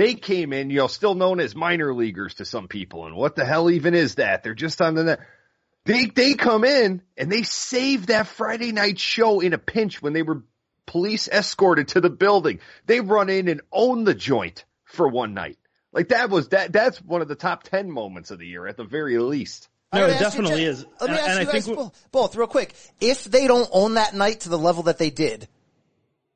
They 0.00 0.14
came 0.14 0.54
in, 0.54 0.70
you 0.70 0.78
know, 0.78 0.86
still 0.86 1.14
known 1.14 1.40
as 1.40 1.54
minor 1.54 1.92
leaguers 1.92 2.36
to 2.36 2.46
some 2.46 2.68
people, 2.68 3.04
and 3.04 3.14
what 3.14 3.36
the 3.36 3.44
hell 3.44 3.68
even 3.70 3.92
is 3.92 4.14
that? 4.14 4.42
They're 4.42 4.54
just 4.54 4.80
on 4.80 4.94
the 4.94 5.04
net. 5.04 5.20
They 5.84 6.06
they 6.06 6.32
come 6.32 6.64
in 6.64 7.02
and 7.18 7.30
they 7.30 7.42
save 7.42 8.06
that 8.06 8.26
Friday 8.26 8.72
night 8.72 8.98
show 8.98 9.40
in 9.40 9.52
a 9.52 9.58
pinch 9.58 10.00
when 10.00 10.14
they 10.14 10.22
were 10.22 10.42
police 10.86 11.28
escorted 11.28 11.88
to 11.88 12.00
the 12.00 12.08
building. 12.08 12.60
They 12.86 13.00
run 13.00 13.28
in 13.28 13.48
and 13.48 13.60
own 13.70 14.04
the 14.04 14.14
joint 14.14 14.64
for 14.84 15.06
one 15.06 15.34
night. 15.34 15.58
Like 15.92 16.08
that 16.08 16.30
was 16.30 16.48
that 16.48 16.72
that's 16.72 16.96
one 17.02 17.20
of 17.20 17.28
the 17.28 17.34
top 17.34 17.64
10 17.64 17.90
moments 17.90 18.30
of 18.30 18.38
the 18.38 18.46
year 18.46 18.66
at 18.66 18.78
the 18.78 18.84
very 18.84 19.18
least. 19.18 19.68
No, 19.92 20.06
it 20.06 20.12
ask 20.12 20.14
you, 20.14 20.24
definitely 20.24 20.64
Jack- 20.64 20.72
is. 20.72 20.86
Let 20.98 21.10
me 21.10 21.16
And- 21.16 21.18
ask 21.18 21.28
and 21.28 21.34
you 21.34 21.50
I 21.50 21.52
guys 21.52 21.64
think 21.66 21.76
both, 21.76 22.06
both 22.10 22.36
real 22.36 22.46
quick. 22.46 22.72
If 23.02 23.24
they 23.24 23.46
don't 23.46 23.68
own 23.70 23.94
that 23.94 24.14
night 24.14 24.40
to 24.40 24.48
the 24.48 24.58
level 24.58 24.84
that 24.84 24.96
they 24.96 25.10
did, 25.10 25.46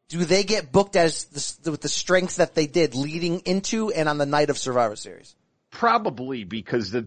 do 0.09 0.25
they 0.25 0.45
get 0.45 0.73
booked 0.73 0.97
as 0.97 1.57
the, 1.63 1.71
with 1.71 1.81
the 1.81 1.89
strength 1.89 2.37
that 2.37 2.55
they 2.55 2.67
did 2.67 2.95
leading 2.95 3.41
into 3.41 3.91
and 3.91 4.09
on 4.09 4.19
the 4.19 4.27
night 4.27 4.51
of 4.51 4.59
Survivor 4.59 4.97
Series? 4.97 5.35
Probably 5.71 6.45
because 6.45 6.91
the, 6.93 7.01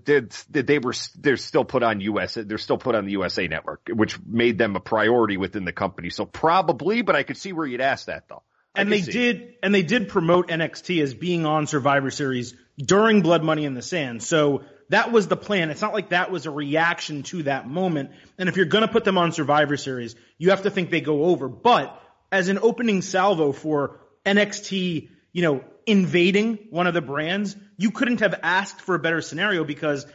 the, 0.50 0.62
they 0.62 0.80
were 0.80 0.94
they're 1.18 1.38
still 1.38 1.64
put 1.64 1.84
on 1.84 2.02
US 2.02 2.34
they're 2.34 2.58
still 2.58 2.78
put 2.78 2.96
on 2.96 3.06
the 3.06 3.12
USA 3.12 3.48
network, 3.48 3.88
which 3.90 4.20
made 4.26 4.58
them 4.58 4.76
a 4.76 4.82
priority 4.82 5.38
within 5.38 5.64
the 5.64 5.72
company. 5.72 6.10
So 6.10 6.26
probably, 6.26 7.02
but 7.02 7.16
I 7.16 7.24
could 7.24 7.38
see 7.38 7.54
where 7.54 7.66
you'd 7.66 7.82
ask 7.82 8.08
that 8.08 8.28
though. 8.28 8.44
I 8.76 8.82
and 8.82 8.92
they 8.92 9.02
see. 9.02 9.12
did 9.12 9.56
and 9.64 9.74
they 9.74 9.84
did 9.84 10.10
promote 10.10 10.50
NXT 10.50 11.02
as 11.02 11.14
being 11.14 11.46
on 11.46 11.66
Survivor 11.68 12.12
Series 12.12 12.56
during 12.78 13.22
Blood 13.22 13.44
Money 13.44 13.64
in 13.64 13.74
the 13.74 13.82
Sand. 13.82 14.22
So 14.22 14.64
that 14.90 15.12
was 15.12 15.28
the 15.28 15.38
plan. 15.38 15.70
It's 15.70 15.82
not 15.82 15.94
like 15.94 16.10
that 16.10 16.32
was 16.32 16.46
a 16.46 16.52
reaction 16.52 17.24
to 17.24 17.44
that 17.44 17.68
moment. 17.68 18.12
And 18.38 18.50
if 18.50 18.58
you're 18.58 18.66
going 18.66 18.86
to 18.86 18.92
put 18.92 19.04
them 19.04 19.18
on 19.18 19.32
Survivor 19.32 19.78
Series, 19.78 20.16
you 20.38 20.50
have 20.52 20.64
to 20.64 20.70
think 20.70 20.90
they 20.90 21.02
go 21.02 21.26
over. 21.26 21.48
But 21.50 22.02
as 22.32 22.50
an 22.50 22.60
opening 22.62 23.02
salvo 23.02 23.52
for 23.52 24.00
NXT, 24.26 25.10
you 25.32 25.42
know, 25.42 25.64
invading 25.86 26.60
one 26.70 26.88
of 26.88 26.94
the 26.94 27.02
brands, 27.02 27.56
you 27.78 27.92
couldn't 27.92 28.20
have 28.20 28.40
asked 28.44 28.82
for 28.82 28.96
a 28.96 29.00
better 29.00 29.22
scenario 29.22 29.64
because 29.64 30.06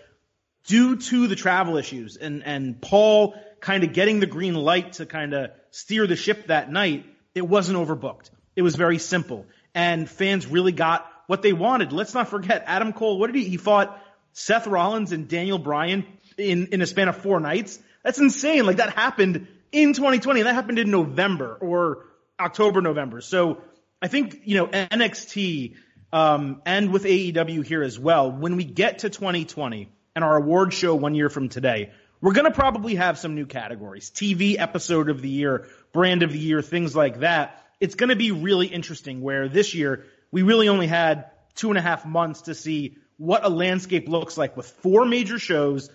due 0.65 0.97
to 0.97 1.27
the 1.27 1.37
travel 1.37 1.77
issues 1.77 2.17
and, 2.17 2.45
and 2.45 2.81
Paul 2.81 3.35
kind 3.61 3.85
of 3.85 3.93
getting 3.93 4.21
the 4.21 4.27
green 4.27 4.55
light 4.55 4.95
to 4.95 5.07
kind 5.07 5.33
of 5.33 5.51
steer 5.71 6.07
the 6.07 6.17
ship 6.17 6.49
that 6.49 6.71
night, 6.71 7.07
it 7.35 7.43
wasn't 7.43 7.79
overbooked. 7.79 8.31
It 8.55 8.63
was 8.63 8.77
very 8.77 8.99
simple. 8.99 9.47
And 9.75 10.09
fans 10.09 10.47
really 10.47 10.73
got 10.73 11.11
what 11.27 11.41
they 11.41 11.55
wanted. 11.55 11.93
Let's 11.93 12.13
not 12.13 12.29
forget 12.29 12.65
Adam 12.67 12.93
Cole. 12.93 13.19
What 13.19 13.33
did 13.33 13.37
he, 13.37 13.49
he 13.49 13.57
fought 13.57 13.99
Seth 14.33 14.67
Rollins 14.67 15.13
and 15.13 15.29
Daniel 15.29 15.59
Bryan 15.59 16.07
in, 16.37 16.69
in 16.69 16.83
a 16.83 16.87
span 16.87 17.09
of 17.09 17.17
four 17.17 17.41
nights. 17.41 17.79
That's 18.03 18.19
insane. 18.19 18.67
Like 18.67 18.77
that 18.77 18.91
happened 18.91 19.47
in 19.73 19.95
2020 19.95 20.41
and 20.41 20.47
that 20.47 20.55
happened 20.55 20.79
in 20.79 20.91
November 20.91 21.57
or 21.61 22.05
October, 22.39 22.81
November. 22.81 23.21
So 23.21 23.63
I 24.01 24.09
think, 24.09 24.43
you 24.45 24.57
know, 24.57 24.67
NXT, 24.67 25.77
um, 26.13 26.61
and 26.67 26.93
with 26.93 27.05
AEW 27.05 27.65
here 27.65 27.83
as 27.83 27.99
well, 27.99 28.31
when 28.31 28.57
we 28.57 28.65
get 28.65 29.01
to 29.01 29.11
2020 29.11 29.91
and 30.15 30.25
our 30.25 30.37
award 30.37 30.75
show 30.75 30.95
one 30.95 31.15
year 31.15 31.31
from 31.31 31.49
today, 31.49 31.93
we're 32.21 32.35
going 32.35 32.45
to 32.45 32.57
probably 32.57 32.97
have 32.97 33.19
some 33.19 33.35
new 33.35 33.47
categories, 33.47 34.11
TV 34.11 34.57
episode 34.59 35.09
of 35.09 35.23
the 35.23 35.29
year, 35.29 35.67
brand 35.93 36.23
of 36.23 36.33
the 36.33 36.39
year, 36.39 36.63
things 36.63 36.95
like 36.95 37.21
that. 37.21 37.65
It's 37.81 37.95
going 37.95 38.11
to 38.11 38.17
be 38.17 38.31
really 38.31 38.67
interesting 38.67 39.23
where 39.23 39.49
this 39.49 39.75
year 39.75 40.05
we 40.31 40.43
really 40.43 40.69
only 40.69 40.87
had 40.87 41.31
two 41.55 41.71
and 41.71 41.79
a 41.79 41.83
half 41.83 42.07
months 42.07 42.43
to 42.43 42.55
see 42.55 42.99
what 43.17 43.45
a 43.45 43.49
landscape 43.49 44.09
looks 44.09 44.37
like 44.39 44.57
with 44.57 44.67
four 44.67 45.05
major 45.05 45.39
shows. 45.39 45.91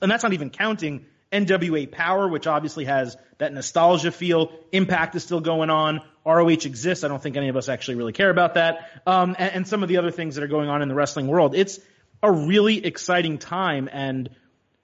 And 0.00 0.10
that's 0.10 0.22
not 0.22 0.32
even 0.32 0.50
counting 0.50 1.06
NWA 1.32 1.90
Power, 1.90 2.28
which 2.28 2.46
obviously 2.46 2.84
has 2.84 3.16
that 3.38 3.52
nostalgia 3.52 4.12
feel. 4.12 4.52
Impact 4.70 5.14
is 5.14 5.24
still 5.24 5.40
going 5.40 5.70
on. 5.70 6.02
ROH 6.24 6.48
exists. 6.48 7.02
I 7.02 7.08
don't 7.08 7.22
think 7.22 7.36
any 7.36 7.48
of 7.48 7.56
us 7.56 7.68
actually 7.68 7.96
really 7.96 8.12
care 8.12 8.30
about 8.30 8.54
that. 8.54 8.90
Um, 9.06 9.34
and, 9.38 9.52
and 9.54 9.68
some 9.68 9.82
of 9.82 9.88
the 9.88 9.96
other 9.96 10.10
things 10.10 10.36
that 10.36 10.44
are 10.44 10.48
going 10.48 10.68
on 10.68 10.82
in 10.82 10.88
the 10.88 10.94
wrestling 10.94 11.26
world. 11.26 11.54
It's 11.54 11.80
a 12.22 12.30
really 12.30 12.84
exciting 12.84 13.38
time. 13.38 13.88
And 13.90 14.30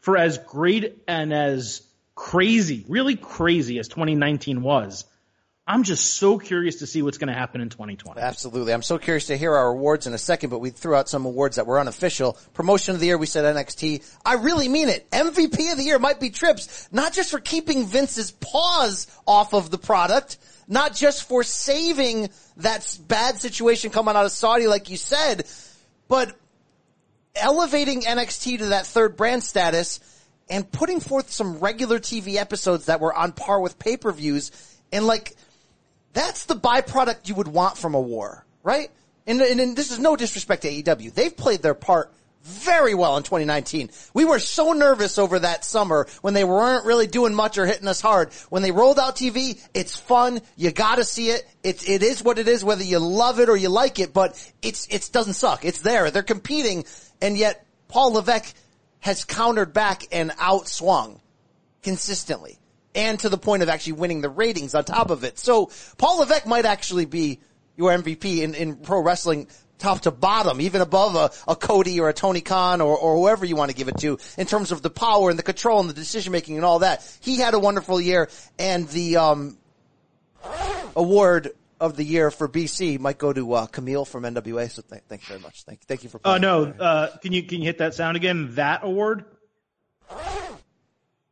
for 0.01 0.17
as 0.17 0.39
great 0.39 1.03
and 1.07 1.33
as 1.33 1.83
crazy, 2.15 2.85
really 2.89 3.15
crazy 3.15 3.79
as 3.79 3.89
2019 3.89 4.63
was, 4.63 5.05
I'm 5.71 5.83
just 5.83 6.15
so 6.15 6.39
curious 6.39 6.77
to 6.77 6.87
see 6.87 7.03
what's 7.03 7.19
going 7.19 7.29
to 7.29 7.35
happen 7.35 7.61
in 7.61 7.69
2020. 7.69 8.19
Absolutely. 8.19 8.73
I'm 8.73 8.81
so 8.81 8.97
curious 8.97 9.27
to 9.27 9.37
hear 9.37 9.55
our 9.55 9.69
awards 9.69 10.07
in 10.07 10.15
a 10.15 10.19
second, 10.19 10.49
but 10.49 10.61
we 10.61 10.71
threw 10.71 10.95
out 10.95 11.11
some 11.11 11.27
awards 11.27 11.57
that 11.57 11.67
were 11.67 11.79
unofficial. 11.79 12.39
Promotion 12.55 12.95
of 12.95 13.01
the 13.01 13.07
year, 13.07 13.19
we 13.19 13.27
said 13.27 13.45
NXT. 13.55 14.03
I 14.25 14.35
really 14.37 14.67
mean 14.67 14.89
it. 14.89 15.11
MVP 15.11 15.71
of 15.71 15.77
the 15.77 15.85
year 15.85 15.99
might 15.99 16.21
be 16.21 16.31
Trips, 16.31 16.89
not 16.91 17.13
just 17.13 17.31
for 17.31 17.39
keeping 17.39 17.85
Vince's 17.85 18.31
paws 18.31 19.09
off 19.27 19.53
of 19.53 19.71
the 19.71 19.77
product, 19.77 20.39
not 20.69 20.95
just 20.95 21.29
for 21.29 21.43
saving 21.43 22.31
that 22.57 22.99
bad 23.07 23.39
situation 23.39 23.91
coming 23.91 24.17
out 24.17 24.25
of 24.25 24.33
Saudi, 24.33 24.69
like 24.69 24.89
you 24.89 24.97
said, 24.97 25.47
but 26.09 26.35
elevating 27.37 28.01
NXT 28.01 28.59
to 28.61 28.67
that 28.67 28.87
third 28.87 29.19
brand 29.19 29.45
status 29.45 30.01
and 30.49 30.71
putting 30.73 31.01
forth 31.01 31.31
some 31.31 31.59
regular 31.59 31.99
TV 31.99 32.37
episodes 32.37 32.87
that 32.87 33.01
were 33.01 33.13
on 33.13 33.33
par 33.33 33.61
with 33.61 33.79
pay-per-views 33.79 34.51
and 34.93 35.07
like, 35.07 35.37
that's 36.13 36.47
the 36.47 36.57
byproduct 36.57 37.29
you 37.29 37.35
would 37.35 37.49
want 37.49 37.79
from 37.79 37.95
a 37.95 38.01
war, 38.01 38.45
right? 38.63 38.91
And, 39.27 39.41
and, 39.41 39.61
and, 39.61 39.77
this 39.77 39.91
is 39.91 39.99
no 39.99 40.17
disrespect 40.17 40.63
to 40.63 40.69
AEW. 40.69 41.13
They've 41.13 41.37
played 41.37 41.61
their 41.63 41.75
part 41.75 42.13
very 42.43 42.95
well 42.95 43.17
in 43.19 43.25
2019. 43.25 43.91
We 44.15 44.25
were 44.25 44.39
so 44.39 44.73
nervous 44.73 45.19
over 45.19 45.39
that 45.39 45.65
summer 45.65 46.07
when 46.23 46.33
they 46.33 46.45
weren't 46.45 46.87
really 46.87 47.07
doing 47.07 47.35
much 47.35 47.59
or 47.59 47.67
hitting 47.67 47.89
us 47.89 48.01
hard. 48.01 48.33
When 48.49 48.63
they 48.63 48.71
rolled 48.71 48.99
out 48.99 49.17
TV, 49.17 49.61
it's 49.75 49.97
fun. 49.97 50.41
You 50.57 50.71
gotta 50.71 51.05
see 51.05 51.29
it. 51.29 51.47
It, 51.63 51.87
it 51.87 52.03
is 52.03 52.23
what 52.23 52.39
it 52.39 52.49
is, 52.49 52.65
whether 52.65 52.85
you 52.85 53.01
love 53.01 53.39
it 53.39 53.51
or 53.51 53.57
you 53.57 53.69
like 53.69 53.99
it, 53.99 54.15
but 54.15 54.43
it's, 54.63 54.87
it 54.89 55.11
doesn't 55.13 55.35
suck. 55.35 55.65
It's 55.65 55.83
there. 55.83 56.11
They're 56.11 56.23
competing 56.23 56.85
and 57.21 57.37
yet 57.37 57.67
Paul 57.89 58.13
Levesque 58.13 58.55
has 59.01 59.25
countered 59.25 59.73
back 59.73 60.05
and 60.13 60.31
outswung 60.33 61.21
consistently 61.83 62.59
and 62.99 63.21
to 63.21 63.29
the 63.29 63.39
point 63.39 63.63
of 63.63 63.69
actually 63.69 63.93
winning 63.93 64.21
the 64.21 64.29
ratings 64.29 64.75
on 64.75 64.85
top 64.85 65.11
of 65.11 65.23
it. 65.23 65.39
So 65.39 65.71
Paul 65.97 66.19
Levesque 66.19 66.47
might 66.47 66.65
actually 66.65 67.05
be 67.05 67.41
your 67.77 67.97
MVP 67.97 68.43
in, 68.43 68.55
in 68.55 68.77
pro 68.77 69.01
wrestling 69.01 69.47
top 69.79 70.01
to 70.01 70.11
bottom, 70.11 70.61
even 70.61 70.81
above 70.81 71.15
a, 71.15 71.31
a 71.51 71.55
Cody 71.55 72.01
or 72.01 72.09
a 72.09 72.13
Tony 72.13 72.41
Khan 72.41 72.81
or, 72.81 72.99
or 72.99 73.17
whoever 73.17 73.47
you 73.47 73.55
want 73.55 73.71
to 73.71 73.77
give 73.77 73.87
it 73.87 73.99
to 73.99 74.19
in 74.37 74.47
terms 74.47 74.73
of 74.73 74.83
the 74.83 74.91
power 74.91 75.31
and 75.31 75.39
the 75.39 75.45
control 75.45 75.79
and 75.79 75.89
the 75.89 75.95
decision 75.95 76.33
making 76.33 76.57
and 76.57 76.65
all 76.65 76.81
that. 76.81 77.09
He 77.21 77.39
had 77.39 77.55
a 77.55 77.59
wonderful 77.61 78.01
year 78.01 78.29
and 78.59 78.89
the, 78.89 79.19
um, 79.19 79.59
award 80.97 81.53
of 81.81 81.97
the 81.97 82.03
year 82.03 82.33
for 82.33 82.49
BC 82.49 82.99
might 82.99 83.19
go 83.19 83.33
to 83.33 83.53
uh, 83.53 83.67
Kamille 83.69 84.07
from 84.07 84.25
NWA. 84.25 84.69
So 84.71 84.83
th- 84.83 85.03
thank 85.09 85.23
you 85.23 85.29
very 85.29 85.41
much. 85.41 85.63
Thank, 85.63 85.83
thank 85.83 86.03
you 86.03 86.09
for. 86.09 86.19
Oh 86.19 86.39
playing. 86.39 86.43
no! 86.43 86.65
Uh, 86.65 87.17
can 87.19 87.33
you 87.33 87.45
can 87.45 87.61
you 87.61 87.67
hit 87.67 87.79
that 87.79 87.95
sound 87.95 88.17
again? 88.17 88.55
That 88.55 88.81
award 88.83 89.25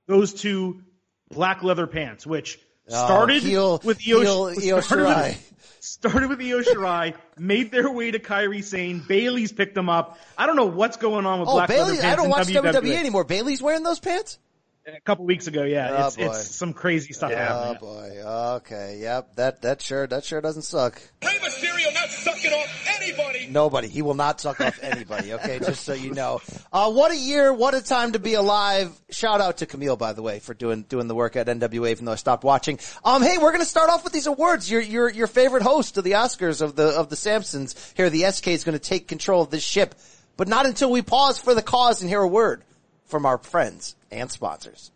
goes 0.09 0.35
to 0.43 0.83
black 1.31 1.63
leather 1.63 1.87
pants, 1.87 2.27
which 2.27 2.59
oh, 2.91 2.95
started 3.07 3.43
Oh, 3.43 3.47
heel- 3.47 3.81
with 3.85 3.99
Io, 4.07 4.21
heel 4.21 4.45
Io 4.75 4.81
started 4.81 5.05
Shirai. 5.07 5.29
with, 5.29 5.77
started 5.81 6.29
with 6.29 6.41
Io 6.41 6.61
Shirai, 6.63 7.15
made 7.39 7.71
their 7.71 7.91
way 7.91 8.11
to 8.11 8.19
Kairi 8.19 8.63
Sane. 8.63 9.01
Bayley's 9.07 9.53
picked 9.53 9.75
them 9.75 9.89
up. 9.89 10.19
I 10.39 10.47
don't 10.47 10.57
know 10.57 10.67
what's 10.67 10.97
going 10.97 11.27
on 11.27 11.41
with 11.41 11.49
Oh, 11.49 11.53
black 11.55 11.69
Bayley! 11.69 11.93
leather 11.93 12.03
pants. 12.03 12.13
I 12.13 12.17
don't 12.23 12.29
watch 12.31 12.47
WWE. 12.49 12.73
WWE 12.83 12.95
anymore. 12.97 13.25
Bayley's 13.25 13.63
wearing 13.63 13.83
those 13.83 14.01
pants. 14.01 14.39
A 14.89 15.01
couple 15.01 15.25
weeks 15.25 15.49
ago, 15.49 15.65
yeah, 15.65 15.91
Oh, 16.05 16.07
it's, 16.07 16.17
boy. 16.17 16.27
it's 16.27 16.55
some 16.55 16.73
crazy 16.73 17.13
stuff 17.13 17.33
Oh 17.33 17.37
happening. 17.37 17.79
Oh 17.83 17.85
boy. 17.85 18.23
Okay. 18.59 18.99
Yep. 19.01 19.35
That 19.35 19.63
that 19.63 19.83
sure 19.83 20.07
that 20.07 20.25
sure 20.25 20.41
doesn't 20.41 20.63
suck. 20.63 21.03
Rey 21.25 21.37
Mysterio 21.43 21.93
not 21.93 22.09
sucking 22.09 22.53
off 22.53 22.87
anybody. 23.01 23.49
Nobody. 23.51 23.89
He 23.89 24.03
will 24.03 24.15
not 24.15 24.41
suck 24.41 24.61
off 24.61 24.79
anybody. 24.83 25.33
Okay, 25.35 25.59
just 25.59 25.85
so 25.85 25.93
you 25.93 26.13
know. 26.13 26.41
Uh, 26.73 26.93
what 26.93 27.11
a 27.11 27.17
year! 27.17 27.53
What 27.53 27.75
a 27.75 27.83
time 27.83 28.13
to 28.13 28.21
be 28.21 28.35
alive! 28.35 28.97
Shout 29.11 29.41
out 29.41 29.57
to 29.57 29.67
Kamille, 29.67 29.99
by 29.99 30.13
the 30.13 30.23
way, 30.23 30.39
for 30.39 30.55
doing 30.55 30.83
doing 30.85 31.09
the 31.09 31.17
work 31.17 31.35
at 31.35 31.49
NWA. 31.49 31.91
Even 31.91 32.05
though 32.05 32.13
I 32.13 32.17
stopped 32.17 32.45
watching. 32.45 32.79
Um, 33.05 33.23
hey, 33.23 33.39
we're 33.39 33.51
gonna 33.53 33.65
start 33.65 33.91
off 33.91 34.05
with 34.05 34.13
these 34.13 34.29
awards. 34.29 34.71
Your 34.71 34.81
your 34.81 35.11
your 35.11 35.27
favorite 35.27 35.65
host 35.65 35.99
of 35.99 36.05
the 36.05 36.13
Oscars 36.13 36.63
of 36.63 36.77
the 36.77 36.91
of 36.91 37.09
the 37.09 37.17
Samsons 37.17 37.75
here. 37.97 38.09
The 38.09 38.31
SK 38.31 38.49
is 38.49 38.63
gonna 38.63 38.79
take 38.79 39.09
control 39.09 39.43
of 39.43 39.51
this 39.51 39.65
ship, 39.65 39.97
but 40.37 40.47
not 40.47 40.65
until 40.65 40.93
we 40.93 41.03
pause 41.03 41.41
for 41.41 41.55
the 41.57 41.63
cause 41.63 42.03
and 42.03 42.09
hear 42.09 42.23
a 42.23 42.29
word 42.29 42.63
from 43.07 43.27
our 43.27 43.39
friends 43.39 43.96
and 44.11 44.31
sponsors. 44.31 44.91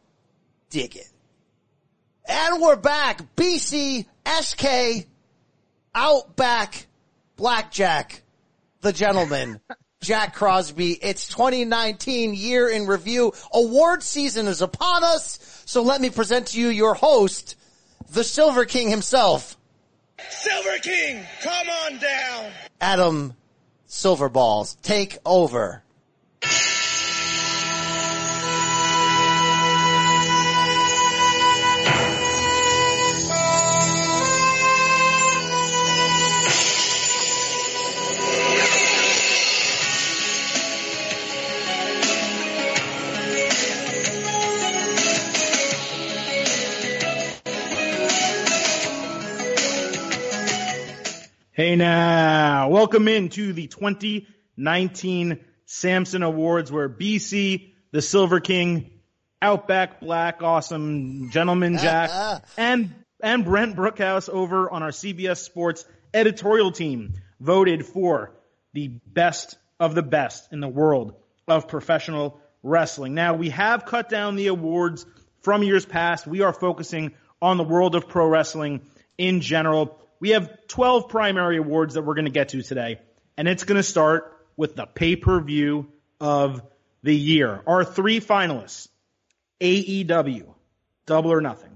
Dig 0.70 0.96
it. 0.96 1.08
And 2.26 2.60
we're 2.60 2.76
back. 2.76 3.22
BC, 3.36 4.06
SK, 4.26 5.06
Outback, 5.94 6.86
Blackjack, 7.36 8.22
the 8.80 8.92
gentleman, 8.92 9.60
Jack 10.00 10.34
Crosby. 10.34 10.92
It's 10.92 11.28
2019 11.28 12.34
year 12.34 12.68
in 12.68 12.86
review. 12.86 13.32
Award 13.52 14.02
season 14.02 14.46
is 14.46 14.62
upon 14.62 15.04
us. 15.04 15.62
So 15.66 15.82
let 15.82 16.00
me 16.00 16.10
present 16.10 16.48
to 16.48 16.60
you 16.60 16.68
your 16.68 16.94
host, 16.94 17.56
the 18.12 18.24
Silver 18.24 18.64
King 18.64 18.90
himself, 18.90 19.56
Silver 20.28 20.78
King, 20.78 21.24
come 21.42 21.68
on 21.68 21.98
down. 21.98 22.52
Adam 22.80 23.34
Silverballs. 23.88 24.80
Take 24.82 25.18
over. 25.24 25.82
Hey 51.60 51.76
now, 51.76 52.70
welcome 52.70 53.06
into 53.06 53.52
the 53.52 53.66
2019 53.66 55.40
Samson 55.66 56.22
Awards 56.22 56.72
where 56.72 56.88
BC, 56.88 57.74
the 57.90 58.00
Silver 58.00 58.40
King, 58.40 58.90
Outback 59.42 60.00
Black, 60.00 60.42
awesome 60.42 61.28
gentleman 61.30 61.76
uh-huh. 61.76 61.84
Jack, 61.84 62.44
and, 62.56 62.94
and 63.22 63.44
Brent 63.44 63.76
Brookhouse 63.76 64.30
over 64.30 64.70
on 64.70 64.82
our 64.82 64.88
CBS 64.88 65.44
Sports 65.44 65.84
editorial 66.14 66.72
team 66.72 67.12
voted 67.40 67.84
for 67.84 68.32
the 68.72 68.88
best 68.88 69.58
of 69.78 69.94
the 69.94 70.02
best 70.02 70.50
in 70.54 70.60
the 70.60 70.68
world 70.68 71.12
of 71.46 71.68
professional 71.68 72.40
wrestling. 72.62 73.12
Now 73.12 73.34
we 73.34 73.50
have 73.50 73.84
cut 73.84 74.08
down 74.08 74.36
the 74.36 74.46
awards 74.46 75.04
from 75.42 75.62
years 75.62 75.84
past. 75.84 76.26
We 76.26 76.40
are 76.40 76.54
focusing 76.54 77.12
on 77.42 77.58
the 77.58 77.64
world 77.64 77.94
of 77.94 78.08
pro 78.08 78.26
wrestling 78.26 78.80
in 79.18 79.42
general. 79.42 79.99
We 80.20 80.30
have 80.30 80.66
12 80.68 81.08
primary 81.08 81.56
awards 81.56 81.94
that 81.94 82.02
we're 82.02 82.14
going 82.14 82.26
to 82.26 82.30
get 82.30 82.50
to 82.50 82.62
today, 82.62 83.00
and 83.38 83.48
it's 83.48 83.64
going 83.64 83.76
to 83.76 83.82
start 83.82 84.36
with 84.54 84.76
the 84.76 84.84
pay-per-view 84.84 85.90
of 86.20 86.62
the 87.02 87.16
year. 87.16 87.62
Our 87.66 87.84
three 87.86 88.20
finalists, 88.20 88.88
AEW, 89.62 90.54
Double 91.06 91.32
or 91.32 91.40
Nothing, 91.40 91.74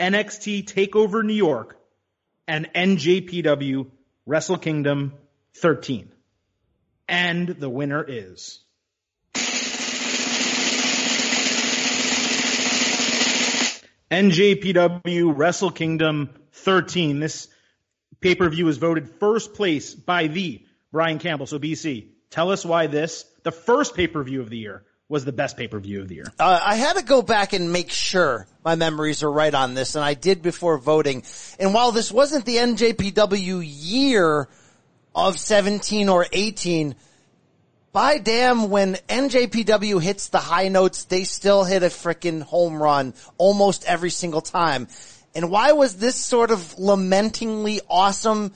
NXT 0.00 0.64
TakeOver 0.64 1.24
New 1.24 1.32
York, 1.32 1.78
and 2.48 2.68
NJPW 2.74 3.88
Wrestle 4.26 4.58
Kingdom 4.58 5.12
13. 5.54 6.10
And 7.06 7.48
the 7.48 7.70
winner 7.70 8.04
is 8.06 8.60
NJPW 14.10 15.32
Wrestle 15.36 15.70
Kingdom 15.70 16.30
13. 16.58 17.20
This 17.20 17.48
pay-per-view 18.20 18.64
was 18.64 18.78
voted 18.78 19.08
first 19.20 19.54
place 19.54 19.94
by 19.94 20.26
the 20.26 20.62
Brian 20.92 21.18
Campbell. 21.18 21.46
So 21.46 21.58
BC, 21.58 22.08
tell 22.30 22.50
us 22.50 22.64
why 22.64 22.86
this, 22.86 23.24
the 23.42 23.52
first 23.52 23.94
pay-per-view 23.94 24.40
of 24.40 24.50
the 24.50 24.58
year, 24.58 24.84
was 25.08 25.24
the 25.24 25.32
best 25.32 25.56
pay-per-view 25.56 26.02
of 26.02 26.08
the 26.08 26.16
year. 26.16 26.32
Uh, 26.38 26.60
I 26.62 26.76
had 26.76 26.96
to 26.96 27.02
go 27.02 27.22
back 27.22 27.54
and 27.54 27.72
make 27.72 27.90
sure 27.90 28.46
my 28.62 28.74
memories 28.74 29.22
are 29.22 29.32
right 29.32 29.54
on 29.54 29.72
this, 29.74 29.94
and 29.94 30.04
I 30.04 30.14
did 30.14 30.42
before 30.42 30.76
voting. 30.76 31.22
And 31.58 31.72
while 31.72 31.92
this 31.92 32.12
wasn't 32.12 32.44
the 32.44 32.56
NJPW 32.56 33.62
year 33.64 34.48
of 35.14 35.38
17 35.38 36.10
or 36.10 36.26
18, 36.30 36.94
by 37.90 38.18
damn, 38.18 38.68
when 38.68 38.96
NJPW 39.08 40.00
hits 40.00 40.28
the 40.28 40.38
high 40.38 40.68
notes, 40.68 41.04
they 41.04 41.24
still 41.24 41.64
hit 41.64 41.82
a 41.82 41.86
freaking 41.86 42.42
home 42.42 42.82
run 42.82 43.14
almost 43.38 43.86
every 43.86 44.10
single 44.10 44.42
time. 44.42 44.88
And 45.34 45.50
why 45.50 45.72
was 45.72 45.96
this 45.96 46.16
sort 46.16 46.50
of 46.50 46.78
lamentingly 46.78 47.80
awesome? 47.88 48.52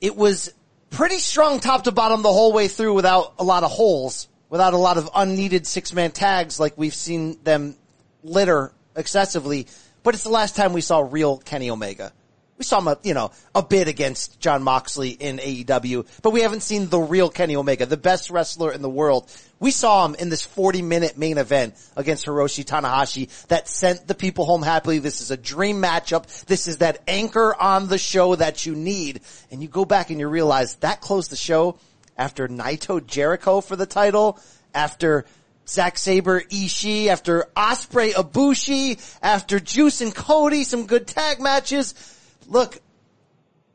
It 0.00 0.16
was 0.16 0.52
pretty 0.90 1.18
strong 1.18 1.60
top 1.60 1.84
to 1.84 1.92
bottom 1.92 2.22
the 2.22 2.32
whole 2.32 2.52
way 2.52 2.68
through 2.68 2.94
without 2.94 3.34
a 3.38 3.44
lot 3.44 3.62
of 3.62 3.70
holes, 3.70 4.28
without 4.48 4.72
a 4.72 4.78
lot 4.78 4.96
of 4.96 5.10
unneeded 5.14 5.66
six 5.66 5.92
man 5.92 6.10
tags 6.10 6.58
like 6.60 6.78
we've 6.78 6.94
seen 6.94 7.38
them 7.44 7.76
litter 8.22 8.72
excessively. 8.94 9.66
But 10.02 10.14
it's 10.14 10.24
the 10.24 10.30
last 10.30 10.56
time 10.56 10.72
we 10.72 10.80
saw 10.80 11.00
real 11.00 11.38
Kenny 11.38 11.70
Omega. 11.70 12.12
We 12.58 12.64
saw 12.64 12.78
him, 12.78 12.88
a, 12.88 12.98
you 13.02 13.12
know, 13.12 13.32
a 13.54 13.62
bit 13.62 13.86
against 13.86 14.40
Jon 14.40 14.62
Moxley 14.62 15.10
in 15.10 15.38
AEW, 15.38 16.06
but 16.22 16.30
we 16.30 16.40
haven't 16.40 16.62
seen 16.62 16.88
the 16.88 16.98
real 16.98 17.28
Kenny 17.28 17.54
Omega, 17.54 17.84
the 17.84 17.98
best 17.98 18.30
wrestler 18.30 18.72
in 18.72 18.80
the 18.80 18.88
world. 18.88 19.30
We 19.60 19.70
saw 19.70 20.06
him 20.06 20.14
in 20.14 20.30
this 20.30 20.44
40 20.44 20.80
minute 20.80 21.18
main 21.18 21.36
event 21.36 21.74
against 21.96 22.24
Hiroshi 22.24 22.64
Tanahashi 22.64 23.28
that 23.48 23.68
sent 23.68 24.06
the 24.06 24.14
people 24.14 24.46
home 24.46 24.62
happily. 24.62 24.98
This 24.98 25.20
is 25.20 25.30
a 25.30 25.36
dream 25.36 25.82
matchup. 25.82 26.46
This 26.46 26.66
is 26.66 26.78
that 26.78 27.02
anchor 27.06 27.54
on 27.54 27.88
the 27.88 27.98
show 27.98 28.34
that 28.36 28.64
you 28.64 28.74
need. 28.74 29.20
And 29.50 29.62
you 29.62 29.68
go 29.68 29.84
back 29.84 30.10
and 30.10 30.18
you 30.18 30.28
realize 30.28 30.76
that 30.76 31.02
closed 31.02 31.30
the 31.30 31.36
show 31.36 31.78
after 32.16 32.48
Naito 32.48 33.06
Jericho 33.06 33.60
for 33.60 33.76
the 33.76 33.86
title, 33.86 34.38
after 34.74 35.26
Zack 35.68 35.98
Sabre 35.98 36.40
Ishii, 36.42 37.08
after 37.08 37.46
Ospreay 37.56 38.12
Ibushi, 38.12 39.18
after 39.22 39.60
Juice 39.60 40.00
and 40.00 40.14
Cody, 40.14 40.64
some 40.64 40.86
good 40.86 41.06
tag 41.06 41.40
matches. 41.40 42.15
Look, 42.48 42.78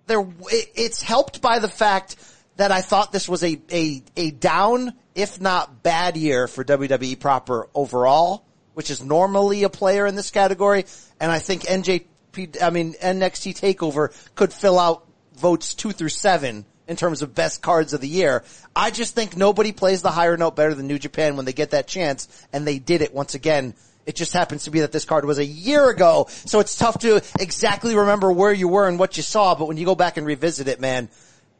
there, 0.07 0.25
it's 0.49 1.01
helped 1.01 1.41
by 1.41 1.59
the 1.59 1.67
fact 1.67 2.15
that 2.57 2.71
I 2.71 2.81
thought 2.81 3.11
this 3.11 3.29
was 3.29 3.43
a, 3.43 3.59
a, 3.71 4.03
a 4.15 4.31
down, 4.31 4.93
if 5.15 5.39
not 5.39 5.83
bad 5.83 6.17
year 6.17 6.47
for 6.47 6.63
WWE 6.63 7.19
proper 7.19 7.67
overall, 7.73 8.45
which 8.73 8.89
is 8.89 9.03
normally 9.03 9.63
a 9.63 9.69
player 9.69 10.05
in 10.05 10.15
this 10.15 10.31
category. 10.31 10.85
And 11.19 11.31
I 11.31 11.39
think 11.39 11.63
NJP, 11.63 12.61
I 12.61 12.69
mean, 12.69 12.93
NXT 12.93 13.59
TakeOver 13.59 14.13
could 14.35 14.53
fill 14.53 14.79
out 14.79 15.07
votes 15.35 15.73
two 15.73 15.91
through 15.91 16.09
seven 16.09 16.65
in 16.87 16.97
terms 16.97 17.21
of 17.21 17.33
best 17.33 17.61
cards 17.61 17.93
of 17.93 18.01
the 18.01 18.07
year. 18.07 18.43
I 18.75 18.91
just 18.91 19.15
think 19.15 19.37
nobody 19.37 19.71
plays 19.71 20.01
the 20.01 20.11
higher 20.11 20.37
note 20.37 20.55
better 20.55 20.73
than 20.73 20.87
New 20.87 20.99
Japan 20.99 21.37
when 21.37 21.45
they 21.45 21.53
get 21.53 21.71
that 21.71 21.87
chance, 21.87 22.27
and 22.51 22.67
they 22.67 22.79
did 22.79 23.01
it 23.01 23.13
once 23.13 23.33
again. 23.33 23.75
It 24.05 24.15
just 24.15 24.33
happens 24.33 24.63
to 24.63 24.71
be 24.71 24.79
that 24.81 24.91
this 24.91 25.05
card 25.05 25.25
was 25.25 25.37
a 25.37 25.45
year 25.45 25.89
ago, 25.89 26.27
so 26.29 26.59
it's 26.59 26.75
tough 26.75 26.99
to 26.99 27.21
exactly 27.39 27.95
remember 27.95 28.31
where 28.31 28.51
you 28.51 28.67
were 28.67 28.87
and 28.87 28.97
what 28.97 29.17
you 29.17 29.23
saw, 29.23 29.55
but 29.55 29.67
when 29.67 29.77
you 29.77 29.85
go 29.85 29.95
back 29.95 30.17
and 30.17 30.25
revisit 30.25 30.67
it, 30.67 30.79
man, 30.79 31.09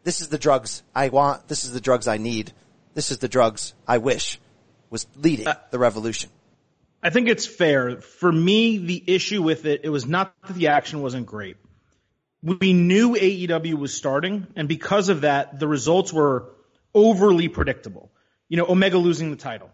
this 0.04 0.22
is 0.22 0.30
the 0.30 0.38
drugs 0.38 0.82
I 0.96 1.10
want, 1.10 1.48
this 1.48 1.66
is 1.66 1.72
the 1.72 1.82
drugs 1.82 2.08
I 2.08 2.18
need, 2.18 2.52
this 2.94 3.12
is 3.12 3.20
the 3.20 3.28
drugs 3.28 3.74
I 3.88 4.00
wish 4.00 4.40
was 4.90 5.08
leading 5.16 5.48
uh, 5.48 5.56
the 5.72 5.80
revolution. 5.80 6.30
I 7.04 7.10
think 7.10 7.28
it's 7.30 7.48
fair. 7.48 8.02
For 8.02 8.32
me, 8.32 8.78
the 8.78 9.04
issue 9.08 9.42
with 9.42 9.66
it, 9.66 9.82
it 9.84 9.90
was 9.90 10.06
not 10.06 10.34
that 10.48 10.56
the 10.56 10.68
action 10.68 11.02
wasn't 11.02 11.26
great. 11.26 11.58
We 12.44 12.74
knew 12.74 13.16
AEW 13.16 13.76
was 13.76 13.94
starting, 13.94 14.48
and 14.56 14.68
because 14.68 15.10
of 15.10 15.22
that, 15.22 15.60
the 15.60 15.68
results 15.68 16.12
were 16.12 16.50
overly 16.94 17.48
predictable. 17.48 18.12
You 18.50 18.58
know, 18.58 18.66
Omega 18.68 18.98
losing 18.98 19.32
the 19.32 19.38
title, 19.38 19.70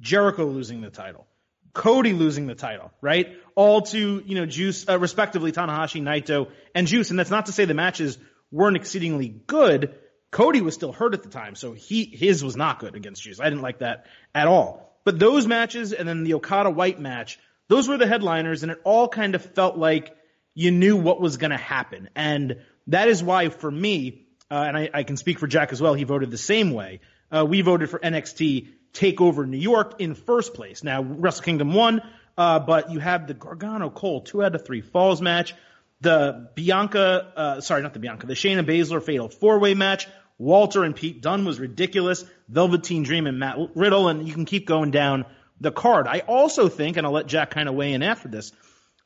Jericho 0.00 0.46
losing 0.46 0.80
the 0.80 0.90
title, 0.90 1.26
Cody 1.74 2.12
losing 2.12 2.46
the 2.46 2.54
title, 2.54 2.92
right? 3.00 3.36
All 3.54 3.82
to, 3.82 4.22
you 4.24 4.34
know, 4.34 4.46
Juice, 4.46 4.88
uh, 4.88 4.98
respectively, 4.98 5.52
Tanahashi, 5.52 6.02
Naito, 6.02 6.48
and 6.74 6.86
Juice. 6.86 7.10
And 7.10 7.18
that's 7.18 7.30
not 7.30 7.46
to 7.46 7.52
say 7.52 7.64
the 7.64 7.74
matches 7.74 8.18
weren't 8.50 8.76
exceedingly 8.76 9.28
good. 9.28 9.94
Cody 10.30 10.60
was 10.60 10.74
still 10.74 10.92
hurt 10.92 11.14
at 11.14 11.22
the 11.22 11.28
time, 11.28 11.54
so 11.54 11.72
he, 11.72 12.04
his 12.04 12.44
was 12.44 12.56
not 12.56 12.78
good 12.78 12.94
against 12.94 13.22
Juice. 13.22 13.40
I 13.40 13.44
didn't 13.44 13.62
like 13.62 13.78
that 13.78 14.06
at 14.34 14.48
all. 14.48 14.98
But 15.04 15.18
those 15.18 15.46
matches 15.46 15.92
and 15.92 16.06
then 16.06 16.24
the 16.24 16.34
Okada 16.34 16.70
White 16.70 17.00
match, 17.00 17.38
those 17.68 17.88
were 17.88 17.96
the 17.96 18.06
headliners 18.06 18.62
and 18.62 18.72
it 18.72 18.80
all 18.84 19.08
kind 19.08 19.34
of 19.34 19.42
felt 19.42 19.76
like 19.76 20.14
you 20.54 20.70
knew 20.70 20.96
what 20.96 21.20
was 21.20 21.38
going 21.38 21.50
to 21.50 21.56
happen. 21.56 22.10
And 22.14 22.58
that 22.88 23.08
is 23.08 23.22
why 23.22 23.48
for 23.48 23.70
me, 23.70 24.26
uh, 24.50 24.64
and 24.68 24.76
I, 24.76 24.90
I, 24.92 25.02
can 25.02 25.16
speak 25.16 25.38
for 25.38 25.46
Jack 25.46 25.72
as 25.72 25.80
well, 25.80 25.94
he 25.94 26.04
voted 26.04 26.30
the 26.30 26.38
same 26.38 26.72
way. 26.72 27.00
Uh, 27.30 27.46
we 27.46 27.62
voted 27.62 27.88
for 27.88 27.98
NXT 27.98 28.68
Takeover 28.92 29.46
New 29.48 29.58
York 29.58 30.00
in 30.00 30.14
first 30.14 30.54
place. 30.54 30.84
Now, 30.84 31.02
Wrestle 31.02 31.44
Kingdom 31.44 31.72
won, 31.72 32.02
uh, 32.36 32.58
but 32.60 32.90
you 32.90 32.98
have 32.98 33.26
the 33.26 33.34
Gargano 33.34 33.90
Cole 33.90 34.20
two 34.20 34.42
out 34.42 34.54
of 34.54 34.64
three 34.66 34.80
falls 34.80 35.22
match, 35.22 35.54
the 36.00 36.50
Bianca, 36.54 37.32
uh, 37.36 37.60
sorry, 37.60 37.82
not 37.82 37.92
the 37.92 38.00
Bianca, 38.00 38.26
the 38.26 38.34
Shayna 38.34 38.64
Baszler 38.64 39.02
Fatal 39.02 39.28
four 39.28 39.58
way 39.58 39.74
match. 39.74 40.08
Walter 40.38 40.82
and 40.82 40.96
Pete 40.96 41.22
Dunne 41.22 41.44
was 41.44 41.60
ridiculous. 41.60 42.24
Velveteen 42.48 43.04
Dream 43.04 43.26
and 43.26 43.38
Matt 43.38 43.56
Riddle, 43.74 44.08
and 44.08 44.26
you 44.26 44.34
can 44.34 44.44
keep 44.44 44.66
going 44.66 44.90
down 44.90 45.24
the 45.60 45.70
card. 45.70 46.08
I 46.08 46.20
also 46.20 46.68
think, 46.68 46.96
and 46.96 47.06
I'll 47.06 47.12
let 47.12 47.26
Jack 47.26 47.50
kind 47.50 47.68
of 47.68 47.74
weigh 47.74 47.92
in 47.92 48.02
after 48.02 48.28
this, 48.28 48.52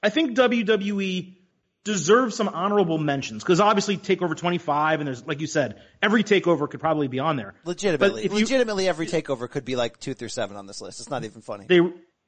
I 0.03 0.09
think 0.09 0.37
WWE 0.37 1.36
deserves 1.87 2.35
some 2.35 2.49
honorable 2.49 2.99
mentions 2.99 3.44
because 3.44 3.61
obviously 3.61 3.96
Takeover 3.96 4.37
25 4.37 5.01
and 5.01 5.07
there's 5.07 5.25
like 5.25 5.40
you 5.40 5.46
said 5.46 5.81
every 6.03 6.25
takeover 6.25 6.68
could 6.68 6.81
probably 6.81 7.07
be 7.07 7.20
on 7.20 7.37
there. 7.37 7.55
Legitimately, 7.64 8.25
you, 8.25 8.29
legitimately 8.29 8.88
every 8.88 9.07
takeover 9.07 9.49
could 9.49 9.64
be 9.64 9.77
like 9.77 10.01
two 10.01 10.12
through 10.12 10.29
seven 10.29 10.57
on 10.57 10.66
this 10.66 10.81
list. 10.81 10.99
It's 10.99 11.09
not 11.09 11.25
even 11.25 11.42
funny. 11.42 11.66
They 11.68 11.81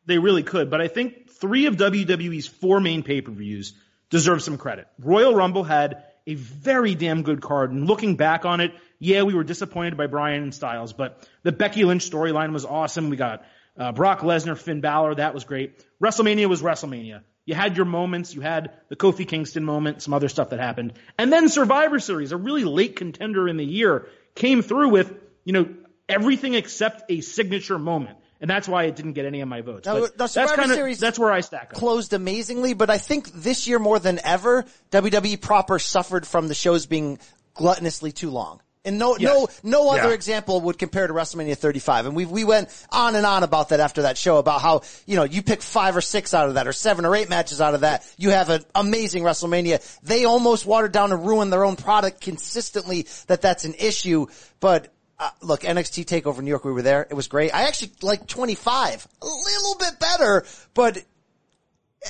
they 0.07 0.19
really 0.19 0.45
could, 0.45 0.71
but 0.71 0.81
I 0.81 0.87
think 0.87 1.29
three 1.29 1.67
of 1.67 1.77
WWE's 1.77 2.47
four 2.47 2.81
main 2.81 3.03
pay 3.03 3.21
per 3.21 3.33
views 3.33 3.75
deserve 4.11 4.43
some 4.45 4.59
credit. 4.59 4.87
Royal 5.01 5.35
Rumble 5.35 5.65
had 5.65 6.05
a 6.29 6.35
very 6.35 6.95
damn 6.95 7.23
good 7.23 7.43
card, 7.43 7.73
and 7.73 7.89
looking 7.89 8.15
back 8.15 8.45
on 8.45 8.61
it, 8.61 8.73
yeah, 9.01 9.25
we 9.25 9.35
were 9.35 9.45
disappointed 9.45 9.97
by 9.97 10.07
Bryan 10.07 10.45
and 10.45 10.55
Styles, 10.55 10.93
but 10.93 11.29
the 11.43 11.51
Becky 11.51 11.85
Lynch 11.85 12.09
storyline 12.09 12.53
was 12.53 12.65
awesome. 12.65 13.11
We 13.11 13.17
got 13.17 13.45
uh, 13.79 13.93
Brock 13.93 14.21
Lesnar, 14.21 14.59
Finn 14.59 14.81
Balor, 14.81 15.17
that 15.17 15.35
was 15.35 15.45
great. 15.45 15.85
WrestleMania 16.03 16.49
was 16.49 16.63
WrestleMania. 16.63 17.23
You 17.47 17.55
had 17.55 17.77
your 17.77 17.87
moments. 17.87 18.35
You 18.35 18.43
had 18.43 18.73
the 18.89 18.97
Kofi 18.97 19.27
Kingston 19.27 19.65
moment, 19.65 20.03
some 20.03 20.13
other 20.13 20.29
stuff 20.29 20.51
that 20.51 20.61
happened. 20.61 20.93
And 21.17 21.33
then 21.33 21.49
Survivor 21.49 21.99
Series, 21.99 22.33
a 22.33 22.37
really 22.37 22.65
late 22.65 22.97
contender 22.97 23.49
in 23.49 23.57
the 23.57 23.65
year, 23.65 24.09
came 24.35 24.61
through 24.61 24.91
with, 24.91 25.15
you 25.45 25.55
know, 25.55 25.75
everything 26.09 26.55
except 26.55 27.11
a 27.11 27.23
signature 27.23 27.79
moment. 27.79 28.19
And 28.41 28.49
that's 28.49 28.69
why 28.69 28.85
it 28.85 28.97
didn't 28.97 29.15
get 29.15 29.25
any 29.25 29.41
of 29.41 29.49
my 29.49 29.63
votes. 29.63 29.87
Now, 29.87 30.07
that's 30.17 30.35
kind 30.35 30.71
of, 30.71 30.99
that's 31.01 31.19
where 31.19 31.33
I 31.33 31.41
stack 31.41 31.71
up. 31.73 31.79
Closed 31.79 32.13
amazingly, 32.13 32.75
but 32.75 32.91
I 32.91 32.99
think 32.99 33.33
this 33.33 33.67
year 33.67 33.79
more 33.79 33.99
than 33.99 34.21
ever, 34.23 34.65
WWE 34.91 35.41
proper 35.41 35.79
suffered 35.79 36.27
from 36.27 36.49
the 36.49 36.55
shows 36.55 36.87
being 36.87 37.19
gluttonously 37.57 38.15
too 38.15 38.31
long. 38.31 38.61
And 38.89 38.99
no, 38.99 39.19
yes. 39.19 39.63
no, 39.63 39.83
no 39.83 39.91
other 39.91 40.09
yeah. 40.09 40.15
example 40.15 40.63
would 40.63 40.79
compare 40.79 41.07
to 41.07 41.13
WrestleMania 41.13 41.59
35. 41.59 42.07
And 42.07 42.17
we, 42.17 42.25
we 42.25 42.43
went 42.43 42.71
on 42.91 43.17
and 43.17 43.27
on 43.27 43.43
about 43.43 43.69
that 43.69 43.81
after 43.81 44.03
that 44.03 44.17
show 44.17 44.39
about 44.39 44.63
how, 44.63 44.81
you 45.05 45.15
know, 45.15 45.25
you 45.25 45.43
pick 45.43 45.61
five 45.61 45.95
or 45.95 46.01
six 46.01 46.33
out 46.33 46.49
of 46.49 46.55
that 46.55 46.67
or 46.67 46.73
seven 46.73 47.05
or 47.05 47.15
eight 47.15 47.29
matches 47.29 47.61
out 47.61 47.75
of 47.75 47.83
that. 47.83 48.11
You 48.17 48.31
have 48.31 48.49
an 48.49 48.65
amazing 48.75 49.25
WrestleMania. 49.25 50.01
They 50.01 50.25
almost 50.25 50.65
watered 50.65 50.93
down 50.93 51.13
and 51.13 51.27
ruined 51.27 51.53
their 51.53 51.67
own 51.67 51.77
product 51.77 52.23
consistently 52.23 53.07
that 53.27 53.43
that's 53.43 53.67
an 53.67 53.75
issue. 53.79 54.29
But 54.59 54.91
uh, 55.19 55.29
look, 55.43 55.61
NXT 55.61 56.07
Takeover 56.07 56.41
New 56.41 56.49
York, 56.49 56.65
we 56.65 56.73
were 56.73 56.81
there. 56.81 57.07
It 57.11 57.15
was 57.15 57.29
great. 57.29 57.55
I 57.55 57.65
actually 57.65 57.93
like 58.01 58.27
25, 58.27 59.07
a 59.21 59.27
little 59.27 59.77
bit 59.79 60.01
better, 60.01 60.47
but 60.73 60.97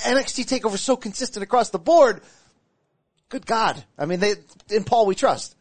NXT 0.04 0.60
Takeover 0.60 0.78
so 0.78 0.94
consistent 0.94 1.42
across 1.42 1.70
the 1.70 1.80
board. 1.80 2.20
Good 3.30 3.46
God. 3.46 3.82
I 3.98 4.06
mean, 4.06 4.20
they, 4.20 4.34
in 4.70 4.84
Paul 4.84 5.06
we 5.06 5.16
trust 5.16 5.56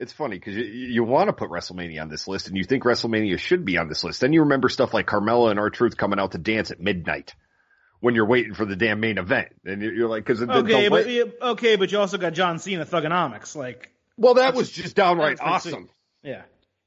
it's 0.00 0.12
funny 0.12 0.36
because 0.36 0.56
you, 0.56 0.64
you 0.64 1.04
want 1.04 1.28
to 1.28 1.32
put 1.32 1.50
WrestleMania 1.50 2.00
on 2.00 2.08
this 2.08 2.26
list 2.26 2.48
and 2.48 2.56
you 2.56 2.64
think 2.64 2.84
WrestleMania 2.84 3.38
should 3.38 3.64
be 3.64 3.76
on 3.76 3.88
this 3.88 4.02
list. 4.02 4.20
Then 4.20 4.32
you 4.32 4.40
remember 4.40 4.70
stuff 4.70 4.94
like 4.94 5.06
Carmella 5.06 5.50
and 5.50 5.60
R-Truth 5.60 5.96
coming 5.96 6.18
out 6.18 6.32
to 6.32 6.38
dance 6.38 6.70
at 6.70 6.80
midnight 6.80 7.34
when 8.00 8.14
you're 8.14 8.26
waiting 8.26 8.54
for 8.54 8.64
the 8.64 8.76
damn 8.76 8.98
main 8.98 9.18
event. 9.18 9.48
And 9.64 9.82
you're, 9.82 10.08
like, 10.08 10.24
cause 10.24 10.42
okay, 10.42 10.88
but, 10.88 11.06
okay, 11.42 11.76
but 11.76 11.92
you 11.92 11.98
also 11.98 12.16
got 12.16 12.32
John 12.32 12.58
Cena 12.58 12.86
Thuganomics. 12.86 13.54
Like, 13.54 13.92
well, 14.16 14.34
that 14.34 14.54
was 14.54 14.70
just 14.70 14.96
downright 14.96 15.38
awesome. 15.40 15.90
Yeah. 16.22 16.42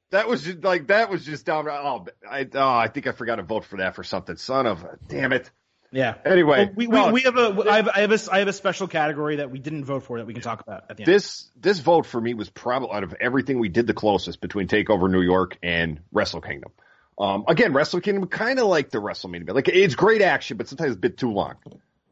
That 0.10 0.28
was 0.28 0.44
just 0.44 0.64
like, 0.64 0.88
that 0.88 1.12
was 1.12 1.24
just 1.24 1.46
downright, 1.46 1.80
oh, 1.84 2.06
I, 2.28 2.48
oh, 2.54 2.70
I 2.70 2.88
think 2.88 3.06
I 3.06 3.12
forgot 3.12 3.36
to 3.36 3.44
vote 3.44 3.66
for 3.66 3.78
that 3.78 3.96
for 3.96 4.04
something. 4.04 4.38
Son 4.38 4.66
of 4.66 4.84
a, 4.84 4.98
damn 5.08 5.34
it. 5.34 5.52
Yeah. 5.94 6.16
Anyway, 6.26 6.66
well, 6.66 6.74
we, 6.76 6.88
we, 6.88 7.12
we, 7.12 7.22
have 7.22 7.38
a 7.38 7.70
I 7.70 7.76
have, 7.76 7.90
I 7.90 8.00
have 8.00 8.12
a 8.12 8.20
I 8.32 8.40
have 8.40 8.48
a 8.48 8.54
special 8.54 8.88
category 8.88 9.36
that 9.38 9.52
we 9.52 9.60
didn't 9.60 9.86
vote 9.86 10.04
for 10.04 10.18
that 10.18 10.26
we 10.26 10.34
can 10.34 10.42
talk 10.42 10.60
about 10.60 10.86
at 10.90 10.98
the 10.98 11.04
end. 11.04 11.14
This 11.14 11.50
this 11.56 11.80
vote 11.80 12.08
for 12.08 12.20
me 12.20 12.34
was 12.34 12.50
probably 12.50 12.90
out 12.92 13.04
of 13.04 13.14
everything 13.22 13.60
we 13.60 13.70
did 13.70 13.86
the 13.86 13.94
closest 13.94 14.42
between 14.42 14.68
Takeover 14.68 15.10
New 15.10 15.22
York 15.22 15.58
and 15.62 16.00
Wrestle 16.12 16.42
Kingdom. 16.42 16.72
Um, 17.20 17.46
again, 17.48 17.74
Wrestle 17.74 18.02
Kingdom 18.02 18.28
kind 18.28 18.58
of 18.58 18.66
like 18.66 18.90
the 18.90 18.98
WrestleMania, 18.98 19.54
like 19.54 19.68
it's 19.68 19.94
great 19.94 20.24
action, 20.24 20.58
but 20.58 20.68
sometimes 20.68 20.96
a 20.96 20.98
bit 20.98 21.16
too 21.16 21.32
long 21.32 21.56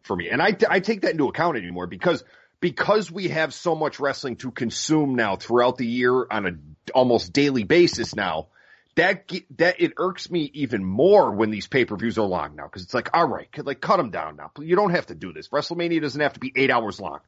for 0.03 0.15
me. 0.15 0.29
And 0.29 0.43
I 0.43 0.55
I 0.69 0.79
take 0.79 1.01
that 1.01 1.11
into 1.11 1.27
account 1.27 1.57
anymore 1.57 1.87
because 1.87 2.23
because 2.59 3.11
we 3.11 3.29
have 3.29 3.51
so 3.51 3.73
much 3.73 3.99
wrestling 3.99 4.35
to 4.37 4.51
consume 4.51 5.15
now 5.15 5.37
throughout 5.37 5.77
the 5.77 5.87
year 5.87 6.27
on 6.29 6.45
a 6.45 6.51
almost 6.93 7.33
daily 7.33 7.63
basis 7.63 8.15
now 8.15 8.47
that 8.95 9.31
that 9.57 9.79
it 9.79 9.93
irks 9.97 10.29
me 10.29 10.49
even 10.53 10.83
more 10.83 11.31
when 11.31 11.49
these 11.49 11.67
pay 11.67 11.85
per 11.85 11.95
views 11.95 12.17
are 12.17 12.25
long 12.25 12.55
now 12.55 12.65
because 12.65 12.83
it's 12.83 12.93
like, 12.93 13.09
all 13.13 13.27
right, 13.27 13.47
like 13.65 13.81
cut 13.81 13.97
them 13.97 14.11
down 14.11 14.35
now. 14.35 14.51
You 14.59 14.75
don't 14.75 14.91
have 14.91 15.07
to 15.07 15.15
do 15.15 15.31
this. 15.31 15.49
WrestleMania 15.49 16.01
doesn't 16.01 16.21
have 16.21 16.33
to 16.33 16.39
be 16.39 16.51
eight 16.55 16.71
hours 16.71 16.99
long. 16.99 17.19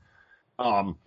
Um, 0.59 0.97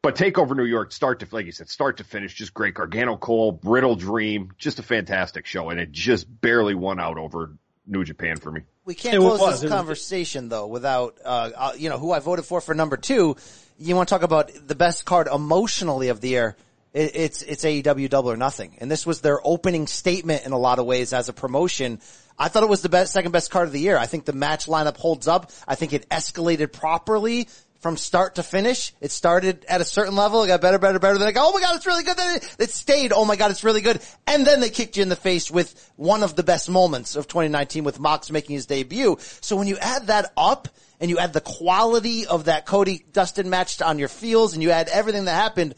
but 0.00 0.14
Takeover 0.14 0.56
New 0.56 0.64
York, 0.64 0.92
start 0.92 1.20
to 1.20 1.28
like 1.32 1.46
you 1.46 1.52
said, 1.52 1.68
start 1.68 1.96
to 1.96 2.04
finish, 2.04 2.34
just 2.34 2.54
great. 2.54 2.74
Gargano 2.74 3.16
Cole, 3.16 3.58
Riddle 3.64 3.96
Dream, 3.96 4.52
just 4.56 4.78
a 4.78 4.82
fantastic 4.82 5.46
show, 5.46 5.70
and 5.70 5.80
it 5.80 5.90
just 5.90 6.26
barely 6.40 6.74
won 6.74 7.00
out 7.00 7.18
over 7.18 7.52
New 7.86 8.04
Japan 8.04 8.36
for 8.36 8.52
me. 8.52 8.62
We 8.84 8.94
can't 8.94 9.16
it 9.16 9.18
close 9.18 9.40
was, 9.40 9.60
this 9.62 9.70
conversation 9.70 10.48
though 10.48 10.68
without, 10.68 11.18
uh, 11.24 11.50
uh, 11.56 11.72
you 11.76 11.88
know, 11.88 11.98
who 11.98 12.12
I 12.12 12.20
voted 12.20 12.44
for 12.44 12.60
for 12.60 12.74
number 12.74 12.96
two. 12.96 13.36
You 13.80 13.96
want 13.96 14.08
to 14.08 14.14
talk 14.14 14.22
about 14.22 14.50
the 14.66 14.74
best 14.74 15.04
card 15.04 15.26
emotionally 15.26 16.08
of 16.08 16.20
the 16.20 16.28
year? 16.28 16.56
It, 16.92 17.12
it's 17.14 17.42
it's 17.42 17.64
AEW 17.64 18.08
Double 18.08 18.30
or 18.30 18.36
Nothing, 18.36 18.76
and 18.80 18.90
this 18.90 19.06
was 19.06 19.20
their 19.20 19.40
opening 19.44 19.86
statement 19.86 20.46
in 20.46 20.52
a 20.52 20.58
lot 20.58 20.78
of 20.78 20.86
ways 20.86 21.12
as 21.12 21.28
a 21.28 21.32
promotion. 21.32 22.00
I 22.38 22.48
thought 22.48 22.62
it 22.62 22.68
was 22.68 22.82
the 22.82 22.88
best, 22.88 23.12
second 23.12 23.32
best 23.32 23.50
card 23.50 23.66
of 23.66 23.72
the 23.72 23.80
year. 23.80 23.96
I 23.96 24.06
think 24.06 24.24
the 24.24 24.32
match 24.32 24.66
lineup 24.66 24.96
holds 24.96 25.26
up. 25.26 25.50
I 25.66 25.74
think 25.74 25.92
it 25.92 26.08
escalated 26.08 26.72
properly 26.72 27.48
from 27.80 27.96
start 27.96 28.36
to 28.36 28.42
finish. 28.42 28.92
It 29.00 29.12
started 29.12 29.64
at 29.68 29.80
a 29.80 29.84
certain 29.84 30.16
level. 30.16 30.42
It 30.42 30.48
got 30.48 30.60
better, 30.60 30.78
better, 30.78 30.98
better. 30.98 31.18
Then 31.18 31.28
I 31.28 31.32
go, 31.32 31.42
oh 31.44 31.52
my 31.52 31.60
god, 31.60 31.76
it's 31.76 31.86
really 31.86 32.02
good. 32.02 32.16
Then 32.16 32.36
it, 32.36 32.56
it 32.58 32.70
stayed. 32.70 33.12
Oh 33.12 33.24
my 33.24 33.36
god, 33.36 33.50
it's 33.50 33.64
really 33.64 33.80
good. 33.80 34.00
And 34.26 34.46
then 34.46 34.60
they 34.60 34.70
kicked 34.70 34.96
you 34.96 35.02
in 35.02 35.08
the 35.08 35.16
face 35.16 35.50
with 35.50 35.90
one 35.96 36.22
of 36.22 36.34
the 36.34 36.42
best 36.42 36.68
moments 36.68 37.16
of 37.16 37.28
2019 37.28 37.84
with 37.84 38.00
Mox 38.00 38.30
making 38.30 38.54
his 38.54 38.66
debut. 38.66 39.16
So 39.40 39.56
when 39.56 39.68
you 39.68 39.78
add 39.78 40.08
that 40.08 40.32
up 40.36 40.68
and 41.00 41.10
you 41.10 41.18
add 41.18 41.32
the 41.32 41.40
quality 41.40 42.26
of 42.26 42.46
that 42.46 42.66
Cody 42.66 43.04
Dustin 43.12 43.48
match 43.48 43.80
on 43.80 43.98
your 43.98 44.08
feels 44.08 44.54
and 44.54 44.62
you 44.62 44.70
add 44.70 44.88
everything 44.88 45.26
that 45.26 45.34
happened, 45.34 45.74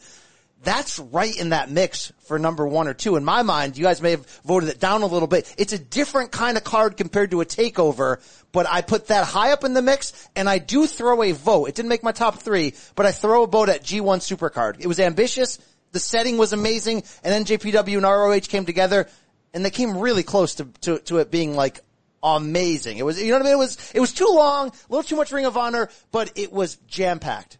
that's 0.63 0.99
right 0.99 1.35
in 1.35 1.49
that 1.49 1.71
mix 1.71 2.13
for 2.25 2.37
number 2.37 2.67
one 2.67 2.87
or 2.87 2.93
two. 2.93 3.15
In 3.15 3.25
my 3.25 3.41
mind, 3.41 3.77
you 3.77 3.83
guys 3.83 4.01
may 4.01 4.11
have 4.11 4.25
voted 4.45 4.69
it 4.69 4.79
down 4.79 5.01
a 5.01 5.07
little 5.07 5.27
bit. 5.27 5.53
It's 5.57 5.73
a 5.73 5.79
different 5.79 6.31
kind 6.31 6.57
of 6.57 6.63
card 6.63 6.97
compared 6.97 7.31
to 7.31 7.41
a 7.41 7.45
takeover, 7.45 8.21
but 8.51 8.67
I 8.69 8.81
put 8.81 9.07
that 9.07 9.25
high 9.25 9.51
up 9.53 9.63
in 9.63 9.73
the 9.73 9.81
mix 9.81 10.29
and 10.35 10.49
I 10.49 10.59
do 10.59 10.85
throw 10.85 11.23
a 11.23 11.31
vote. 11.31 11.65
It 11.65 11.75
didn't 11.75 11.89
make 11.89 12.03
my 12.03 12.11
top 12.11 12.39
three, 12.39 12.73
but 12.95 13.05
I 13.05 13.11
throw 13.11 13.43
a 13.43 13.47
vote 13.47 13.69
at 13.69 13.83
G1 13.83 14.19
Supercard. 14.19 14.79
It 14.79 14.87
was 14.87 14.99
ambitious. 14.99 15.57
The 15.93 15.99
setting 15.99 16.37
was 16.37 16.53
amazing 16.53 17.03
and 17.23 17.45
NJPW 17.45 17.97
and 17.97 18.03
ROH 18.03 18.41
came 18.41 18.65
together 18.65 19.07
and 19.53 19.65
they 19.65 19.71
came 19.71 19.97
really 19.97 20.23
close 20.23 20.55
to, 20.55 20.65
to, 20.81 20.99
to 20.99 21.17
it 21.17 21.31
being 21.31 21.55
like 21.55 21.81
amazing. 22.21 22.97
It 22.97 23.03
was, 23.03 23.21
you 23.21 23.31
know 23.31 23.37
what 23.37 23.41
I 23.41 23.45
mean? 23.45 23.53
It 23.53 23.57
was, 23.57 23.91
it 23.95 23.99
was 23.99 24.13
too 24.13 24.29
long, 24.31 24.69
a 24.69 24.73
little 24.89 25.03
too 25.03 25.15
much 25.15 25.31
Ring 25.31 25.45
of 25.45 25.57
Honor, 25.57 25.89
but 26.11 26.31
it 26.35 26.53
was 26.53 26.75
jam 26.87 27.17
packed 27.19 27.57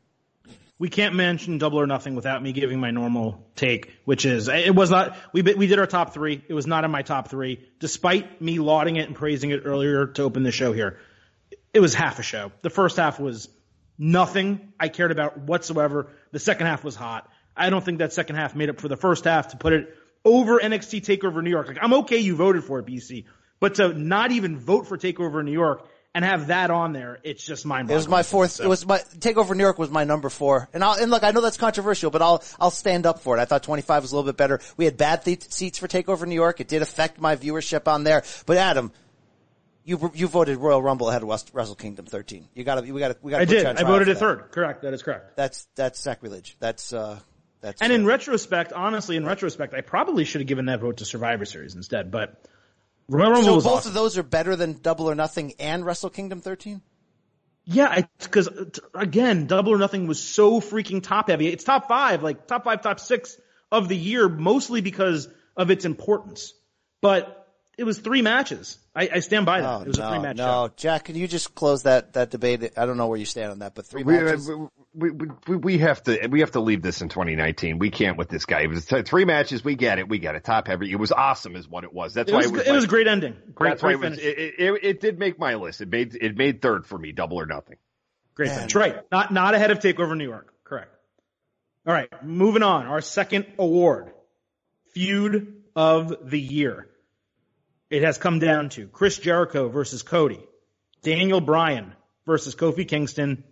we 0.82 0.90
can't 0.90 1.14
mention 1.14 1.60
Double 1.60 1.80
or 1.80 1.86
Nothing 1.86 2.16
without 2.16 2.42
me 2.42 2.54
giving 2.54 2.80
my 2.80 2.90
normal 2.90 3.48
take, 3.56 3.94
which 4.04 4.26
is 4.26 4.48
it 4.48 4.74
was 4.74 4.90
not 4.90 5.16
we 5.32 5.44
we 5.44 5.68
did 5.68 5.78
our 5.78 5.86
top 5.86 6.12
three. 6.12 6.44
It 6.48 6.56
was 6.56 6.66
not 6.66 6.84
in 6.84 6.90
my 6.90 7.04
top 7.04 7.28
three, 7.30 7.64
despite 7.80 8.42
me 8.42 8.58
lauding 8.58 8.96
it 8.96 9.06
and 9.06 9.16
praising 9.16 9.52
it 9.52 9.62
earlier 9.64 10.08
to 10.08 10.24
open 10.24 10.42
the 10.42 10.52
show 10.52 10.74
here. 10.74 10.98
It 11.72 11.82
was 11.82 11.94
half 11.94 12.18
a 12.18 12.24
show. 12.24 12.52
The 12.64 12.72
first 12.72 12.98
half 12.98 13.20
was 13.20 13.48
nothing 14.00 14.74
I 14.80 14.88
cared 14.88 15.12
about 15.12 15.38
whatsoever. 15.38 16.08
The 16.32 16.40
second 16.40 16.66
half 16.66 16.84
was 16.84 16.96
hot. 16.96 17.30
I 17.56 17.70
don't 17.70 17.86
think 17.86 18.00
that 18.00 18.12
second 18.12 18.38
half 18.38 18.56
made 18.56 18.72
up 18.72 18.82
for 18.82 18.88
the 18.88 18.98
first 18.98 19.26
half 19.26 19.50
to 19.50 19.58
put 19.58 19.74
it 19.74 19.96
over 20.26 20.60
NXT 20.60 21.06
Takeover 21.06 21.44
New 21.44 21.52
York. 21.52 21.68
Like 21.68 21.78
I'm 21.80 21.94
okay, 21.94 22.18
you 22.18 22.36
voted 22.36 22.64
for 22.64 22.80
it, 22.80 22.88
BC, 22.88 23.26
but 23.60 23.76
to 23.76 23.94
not 23.94 24.32
even 24.32 24.58
vote 24.58 24.88
for 24.88 24.98
Takeover 24.98 25.46
New 25.46 25.52
York 25.52 25.88
and 26.14 26.26
have 26.26 26.48
that 26.48 26.72
on 26.72 26.94
there, 26.94 27.20
it's 27.24 27.44
just 27.44 27.66
mind 27.66 27.88
blowing. 27.88 27.96
It 27.96 28.00
was 28.00 28.08
my 28.08 28.24
fourth. 28.24 28.52
So. 28.52 28.66
It 28.66 28.68
was 28.68 28.86
my 28.86 29.00
Takeover 29.20 29.56
New 29.56 29.64
York 29.64 29.80
was 29.80 29.90
my 29.90 30.04
number 30.04 30.30
four, 30.30 30.70
and 30.74 30.84
I'll 30.84 31.02
and 31.02 31.10
look, 31.10 31.24
I 31.24 31.32
know 31.32 31.42
that's 31.42 31.58
controversial, 31.58 32.12
but 32.12 32.22
I'll 32.22 32.44
I'll 32.60 32.72
stand 32.72 33.06
up 33.06 33.20
for 33.20 33.38
it. 33.38 33.42
I 33.42 33.46
thought 33.46 33.64
25 33.64 34.04
was 34.04 34.12
a 34.12 34.16
little 34.16 34.30
bit 34.30 34.38
better. 34.38 34.60
We 34.78 34.86
had 34.86 34.98
bad 34.98 35.24
th- 35.24 35.52
seats 35.52 35.78
for 35.78 35.88
Takeover 35.88 36.26
New 36.28 36.36
York. 36.36 36.60
It 36.60 36.68
did 36.68 36.82
affect 36.82 37.20
my 37.20 37.36
viewership 37.36 37.88
on 37.88 38.04
there, 38.04 38.24
but 38.46 38.58
Adam. 38.58 38.92
You 39.84 40.12
you 40.14 40.28
voted 40.28 40.60
Royal 40.60 40.80
Rumble 40.80 41.10
ahead 41.10 41.24
of 41.24 41.28
West, 41.28 41.50
Wrestle 41.54 41.74
Kingdom 41.74 42.06
13. 42.06 42.48
You 42.54 42.64
got 42.64 42.76
to 42.76 42.94
we 42.94 43.00
got 43.00 43.08
to 43.08 43.18
we 43.24 43.32
got 43.32 43.38
to. 43.38 43.42
I 43.42 43.46
did. 43.46 43.66
I 43.66 43.84
voted 43.84 44.10
it 44.10 44.20
third. 44.20 44.52
Correct. 44.52 44.84
That 44.84 44.94
is 44.94 45.02
correct. 45.02 45.36
That's 45.36 45.68
that's 45.74 46.00
sacrilege. 46.00 46.56
That's 46.60 46.94
uh 46.94 47.20
that's 47.62 47.82
And 47.82 47.92
uh, 47.92 47.96
in 47.96 48.06
retrospect, 48.06 48.74
honestly, 48.74 49.16
in 49.16 49.26
retrospect, 49.26 49.74
I 49.74 49.82
probably 49.82 50.26
should 50.26 50.42
have 50.42 50.48
given 50.48 50.66
that 50.66 50.82
vote 50.82 50.98
to 50.98 51.06
Survivor 51.06 51.46
Series 51.46 51.74
instead. 51.74 52.12
But 52.12 52.44
Royal 53.08 53.32
Rumble 53.32 53.46
so 53.46 53.56
was 53.56 53.64
both 53.64 53.74
awesome. 53.74 53.90
of 53.90 53.94
those 53.94 54.18
are 54.18 54.24
better 54.24 54.56
than 54.56 54.80
Double 54.82 55.10
or 55.10 55.16
Nothing 55.16 55.54
and 55.60 55.86
Wrestle 55.86 56.10
Kingdom 56.10 56.42
13. 56.42 56.82
Yeah, 57.66 58.02
because 58.20 58.48
uh, 58.48 58.66
again, 58.96 59.48
Double 59.48 59.74
or 59.74 59.78
Nothing 59.78 60.08
was 60.08 60.22
so 60.22 60.60
freaking 60.60 61.04
top 61.04 61.30
heavy. 61.30 61.48
It's 61.48 61.64
top 61.64 61.88
five, 61.88 62.24
like 62.24 62.48
top 62.48 62.64
five, 62.64 62.82
top 62.82 63.00
six 63.00 63.38
of 63.72 63.88
the 63.88 63.98
year, 63.98 64.28
mostly 64.28 64.82
because 64.82 65.28
of 65.56 65.70
its 65.70 65.86
importance. 65.86 66.54
But 67.02 67.38
it 67.78 67.84
was 67.84 68.00
three 68.00 68.22
matches. 68.22 68.78
I, 68.96 69.10
I 69.14 69.20
stand 69.20 69.46
by 69.46 69.62
that. 69.62 69.68
Oh 69.68 69.82
it 69.82 69.88
was 69.88 69.98
a 70.00 70.08
three 70.08 70.18
no, 70.18 70.22
match. 70.22 70.38
no, 70.38 70.70
Jack, 70.76 71.06
can 71.06 71.16
you 71.16 71.28
just 71.28 71.56
close 71.56 71.84
that 71.84 72.14
that 72.14 72.32
debate? 72.32 72.74
I 72.78 72.86
don't 72.86 72.98
know 72.98 73.08
where 73.08 73.18
you 73.18 73.26
stand 73.26 73.52
on 73.52 73.60
that, 73.60 73.76
but 73.76 73.86
three 73.86 74.04
We, 74.04 74.18
uh, 74.18 74.24
matches. 74.24 74.50
We, 74.94 75.10
we, 75.12 75.28
we, 75.48 75.56
we 75.56 75.78
have 75.80 76.04
to 76.04 76.28
we 76.28 76.42
have 76.42 76.52
to 76.52 76.60
leave 76.60 76.82
this 76.82 77.02
in 77.02 77.10
2019. 77.10 77.80
We 77.80 77.90
can't 77.90 78.18
with 78.18 78.28
this 78.30 78.46
guy. 78.46 78.62
It 78.62 78.70
was 78.70 78.86
three 78.86 79.26
matches. 79.26 79.64
We 79.64 79.76
get 79.76 80.00
it. 80.00 80.10
We 80.10 80.20
get 80.20 80.36
it. 80.36 80.44
Top 80.44 80.68
heavy. 80.68 80.92
It 80.92 80.98
was 80.98 81.12
awesome, 81.12 81.56
is 81.56 81.68
what 81.68 81.84
it 81.84 81.94
was. 81.94 82.14
That's 82.14 82.30
It 82.30 82.34
why 82.34 82.40
was, 82.40 82.48
it 82.48 82.54
was. 82.54 82.68
it 82.68 82.72
was 82.74 82.84
a 82.84 82.88
great 82.88 83.08
ending. 83.08 83.36
Great, 83.56 83.70
That's 83.72 83.84
why 83.84 83.92
it 83.92 84.00
was. 84.00 84.20
finish. 84.20 84.24
It, 84.24 84.54
it, 84.60 84.80
it 84.84 85.00
did 85.02 85.18
make 85.20 85.40
my 85.40 85.56
list. 85.56 85.82
It 85.82 85.90
made 85.90 86.16
it 86.16 86.38
made 86.38 86.62
third 86.62 86.86
for 86.86 86.98
me. 86.98 87.12
Double 87.14 87.40
or 87.40 87.46
nothing. 87.46 87.78
Great 88.36 88.50
Man. 88.50 88.58
finish. 88.60 88.76
Right. 88.76 89.12
Not, 89.12 89.32
not 89.32 89.54
ahead 89.54 89.72
of 89.72 89.80
TakeOver 89.80 90.18
New 90.18 90.28
York. 90.28 90.54
Correct. 90.64 90.94
All 91.88 91.94
right. 91.94 92.10
Moving 92.24 92.64
on. 92.64 92.86
Our 92.88 93.02
second 93.02 93.46
award. 93.58 94.12
Feud 94.94 95.64
of 95.76 96.30
the 96.30 96.40
year. 96.40 96.88
It 97.90 98.04
has 98.04 98.18
come 98.18 98.40
down 98.40 98.70
to 98.70 98.88
Chris 98.88 99.18
Jericho 99.18 99.68
versus 99.70 100.02
Cody, 100.02 100.42
Daniel 101.02 101.42
Bryan 101.42 101.94
versus 102.26 102.56
Kofi 102.56 102.88
Kingston, 102.88 103.44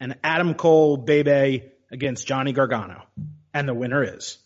and 0.00 0.16
Adam 0.22 0.54
Cole 0.54 0.96
Bebe 0.96 1.64
against 1.90 2.26
Johnny 2.26 2.52
Gargano. 2.52 3.02
And 3.52 3.68
the 3.68 3.74
winner 3.74 4.16
is. 4.16 4.38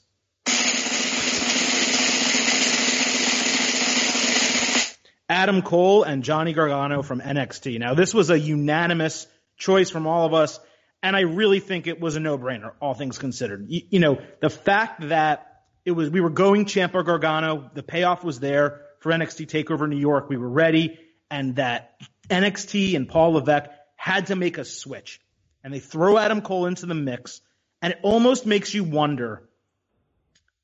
Adam 5.28 5.62
Cole 5.62 6.02
and 6.02 6.22
Johnny 6.22 6.52
Gargano 6.52 7.02
from 7.02 7.20
NXT. 7.20 7.78
Now, 7.78 7.94
this 7.94 8.12
was 8.12 8.28
a 8.28 8.38
unanimous 8.38 9.26
choice 9.56 9.88
from 9.88 10.06
all 10.06 10.26
of 10.26 10.34
us, 10.34 10.60
and 11.02 11.16
I 11.16 11.20
really 11.20 11.58
think 11.58 11.86
it 11.86 11.98
was 11.98 12.16
a 12.16 12.20
no-brainer, 12.20 12.72
all 12.80 12.94
things 12.94 13.18
considered. 13.18 13.64
You, 13.68 13.80
you 13.88 13.98
know, 13.98 14.20
the 14.40 14.50
fact 14.50 15.08
that 15.08 15.62
it 15.84 15.92
was 15.92 16.10
we 16.10 16.20
were 16.20 16.30
going 16.30 16.66
Ciampa 16.66 17.04
Gargano, 17.04 17.70
the 17.74 17.82
payoff 17.82 18.22
was 18.22 18.40
there 18.40 18.82
for 19.00 19.10
NXT 19.10 19.48
Takeover 19.48 19.88
New 19.88 19.98
York. 19.98 20.28
We 20.28 20.36
were 20.36 20.50
ready, 20.50 20.98
and 21.30 21.56
that 21.56 21.94
NXT 22.28 22.94
and 22.94 23.08
Paul 23.08 23.32
Levesque 23.32 23.70
had 23.96 24.26
to 24.26 24.36
make 24.36 24.58
a 24.58 24.64
switch, 24.64 25.20
and 25.64 25.72
they 25.72 25.78
throw 25.78 26.18
Adam 26.18 26.40
Cole 26.40 26.66
into 26.66 26.86
the 26.86 26.94
mix, 26.94 27.40
and 27.80 27.92
it 27.92 28.00
almost 28.02 28.46
makes 28.46 28.72
you 28.72 28.84
wonder, 28.84 29.48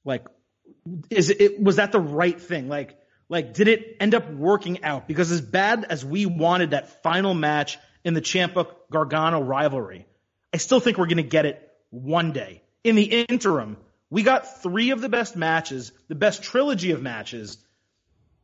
like, 0.04 0.26
is 1.10 1.30
it 1.30 1.60
was 1.62 1.76
that 1.76 1.92
the 1.92 2.00
right 2.00 2.40
thing? 2.40 2.68
Like, 2.68 2.98
like 3.28 3.54
did 3.54 3.68
it 3.68 3.96
end 4.00 4.14
up 4.14 4.30
working 4.30 4.84
out? 4.84 5.06
Because 5.06 5.30
as 5.30 5.40
bad 5.40 5.84
as 5.88 6.04
we 6.04 6.26
wanted 6.26 6.70
that 6.70 7.02
final 7.02 7.34
match 7.34 7.78
in 8.04 8.14
the 8.14 8.20
Ciampa 8.20 8.66
Gargano 8.90 9.40
rivalry, 9.40 10.06
I 10.52 10.56
still 10.56 10.80
think 10.80 10.98
we're 10.98 11.06
to 11.06 11.22
get 11.22 11.46
it 11.46 11.68
one 11.90 12.32
day. 12.32 12.62
In 12.84 12.94
the 12.94 13.04
interim, 13.04 13.76
we 14.10 14.22
got 14.22 14.62
three 14.62 14.90
of 14.90 15.00
the 15.00 15.08
best 15.08 15.36
matches, 15.36 15.92
the 16.08 16.14
best 16.14 16.42
trilogy 16.42 16.92
of 16.92 17.02
matches. 17.02 17.58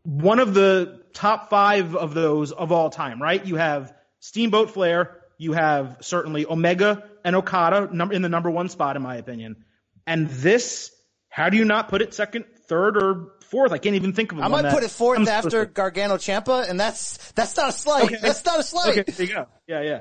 One 0.02 0.38
of 0.38 0.52
the 0.52 1.00
top 1.14 1.48
five 1.48 1.96
of 1.96 2.12
those 2.12 2.52
of 2.52 2.72
all 2.72 2.90
time, 2.90 3.22
right? 3.22 3.44
You 3.44 3.56
have 3.56 3.94
Steamboat 4.20 4.70
Flair, 4.70 5.23
you 5.38 5.52
have 5.52 5.98
certainly 6.00 6.46
Omega 6.46 7.04
and 7.24 7.36
Okada 7.36 7.88
in 8.12 8.22
the 8.22 8.28
number 8.28 8.50
one 8.50 8.68
spot, 8.68 8.96
in 8.96 9.02
my 9.02 9.16
opinion. 9.16 9.64
And 10.06 10.28
this, 10.28 10.90
how 11.28 11.48
do 11.48 11.56
you 11.56 11.64
not 11.64 11.88
put 11.88 12.02
it 12.02 12.14
second, 12.14 12.44
third, 12.68 12.96
or 12.96 13.32
fourth? 13.50 13.72
I 13.72 13.78
can't 13.78 13.96
even 13.96 14.12
think 14.12 14.32
of 14.32 14.38
it. 14.38 14.42
I 14.42 14.48
might 14.48 14.70
put 14.70 14.82
it 14.82 14.90
fourth 14.90 15.26
after. 15.28 15.64
Gargano 15.64 16.16
Ciampa, 16.16 16.68
and 16.68 16.78
that's 16.78 17.32
that's 17.32 17.56
not 17.56 17.70
a 17.70 17.72
slight. 17.72 18.04
Okay. 18.04 18.18
That's 18.20 18.44
not 18.44 18.60
a 18.60 18.62
slight. 18.62 18.98
Okay, 18.98 19.12
there 19.12 19.26
you 19.26 19.32
go. 19.32 19.46
Yeah, 19.66 19.82
yeah. 19.82 20.00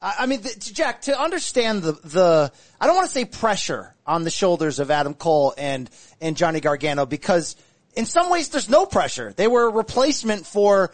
I 0.00 0.14
I 0.20 0.26
mean, 0.26 0.40
th- 0.40 0.72
Jack, 0.72 1.02
to 1.02 1.18
understand 1.18 1.82
the, 1.82 1.92
the, 1.92 2.52
I 2.80 2.86
don't 2.86 2.96
want 2.96 3.06
to 3.06 3.12
say 3.12 3.24
pressure 3.24 3.94
on 4.06 4.24
the 4.24 4.30
shoulders 4.30 4.78
of 4.80 4.90
Adam 4.90 5.14
Cole 5.14 5.54
and, 5.56 5.88
and 6.20 6.36
Johnny 6.36 6.60
Gargano 6.60 7.06
because 7.06 7.56
in 7.94 8.06
some 8.06 8.30
ways 8.30 8.48
there's 8.48 8.68
no 8.68 8.84
pressure. 8.84 9.32
They 9.32 9.46
were 9.46 9.68
a 9.68 9.70
replacement 9.70 10.46
for 10.46 10.92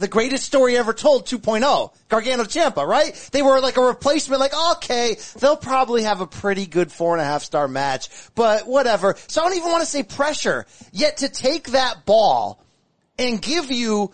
the 0.00 0.08
greatest 0.08 0.44
story 0.44 0.78
ever 0.78 0.94
told 0.94 1.26
2.0, 1.26 1.94
Gargano 2.08 2.44
Ciampa, 2.44 2.86
right? 2.86 3.14
They 3.32 3.42
were 3.42 3.60
like 3.60 3.76
a 3.76 3.82
replacement, 3.82 4.40
like, 4.40 4.54
okay, 4.72 5.18
they'll 5.38 5.56
probably 5.56 6.04
have 6.04 6.22
a 6.22 6.26
pretty 6.26 6.66
good 6.66 6.90
four 6.90 7.14
and 7.14 7.20
a 7.20 7.24
half 7.24 7.44
star 7.44 7.68
match, 7.68 8.08
but 8.34 8.66
whatever. 8.66 9.14
So 9.28 9.42
I 9.42 9.44
don't 9.44 9.56
even 9.58 9.70
want 9.70 9.82
to 9.82 9.90
say 9.90 10.02
pressure. 10.02 10.64
Yet 10.90 11.18
to 11.18 11.28
take 11.28 11.68
that 11.68 12.06
ball 12.06 12.64
and 13.18 13.42
give 13.42 13.70
you 13.70 14.10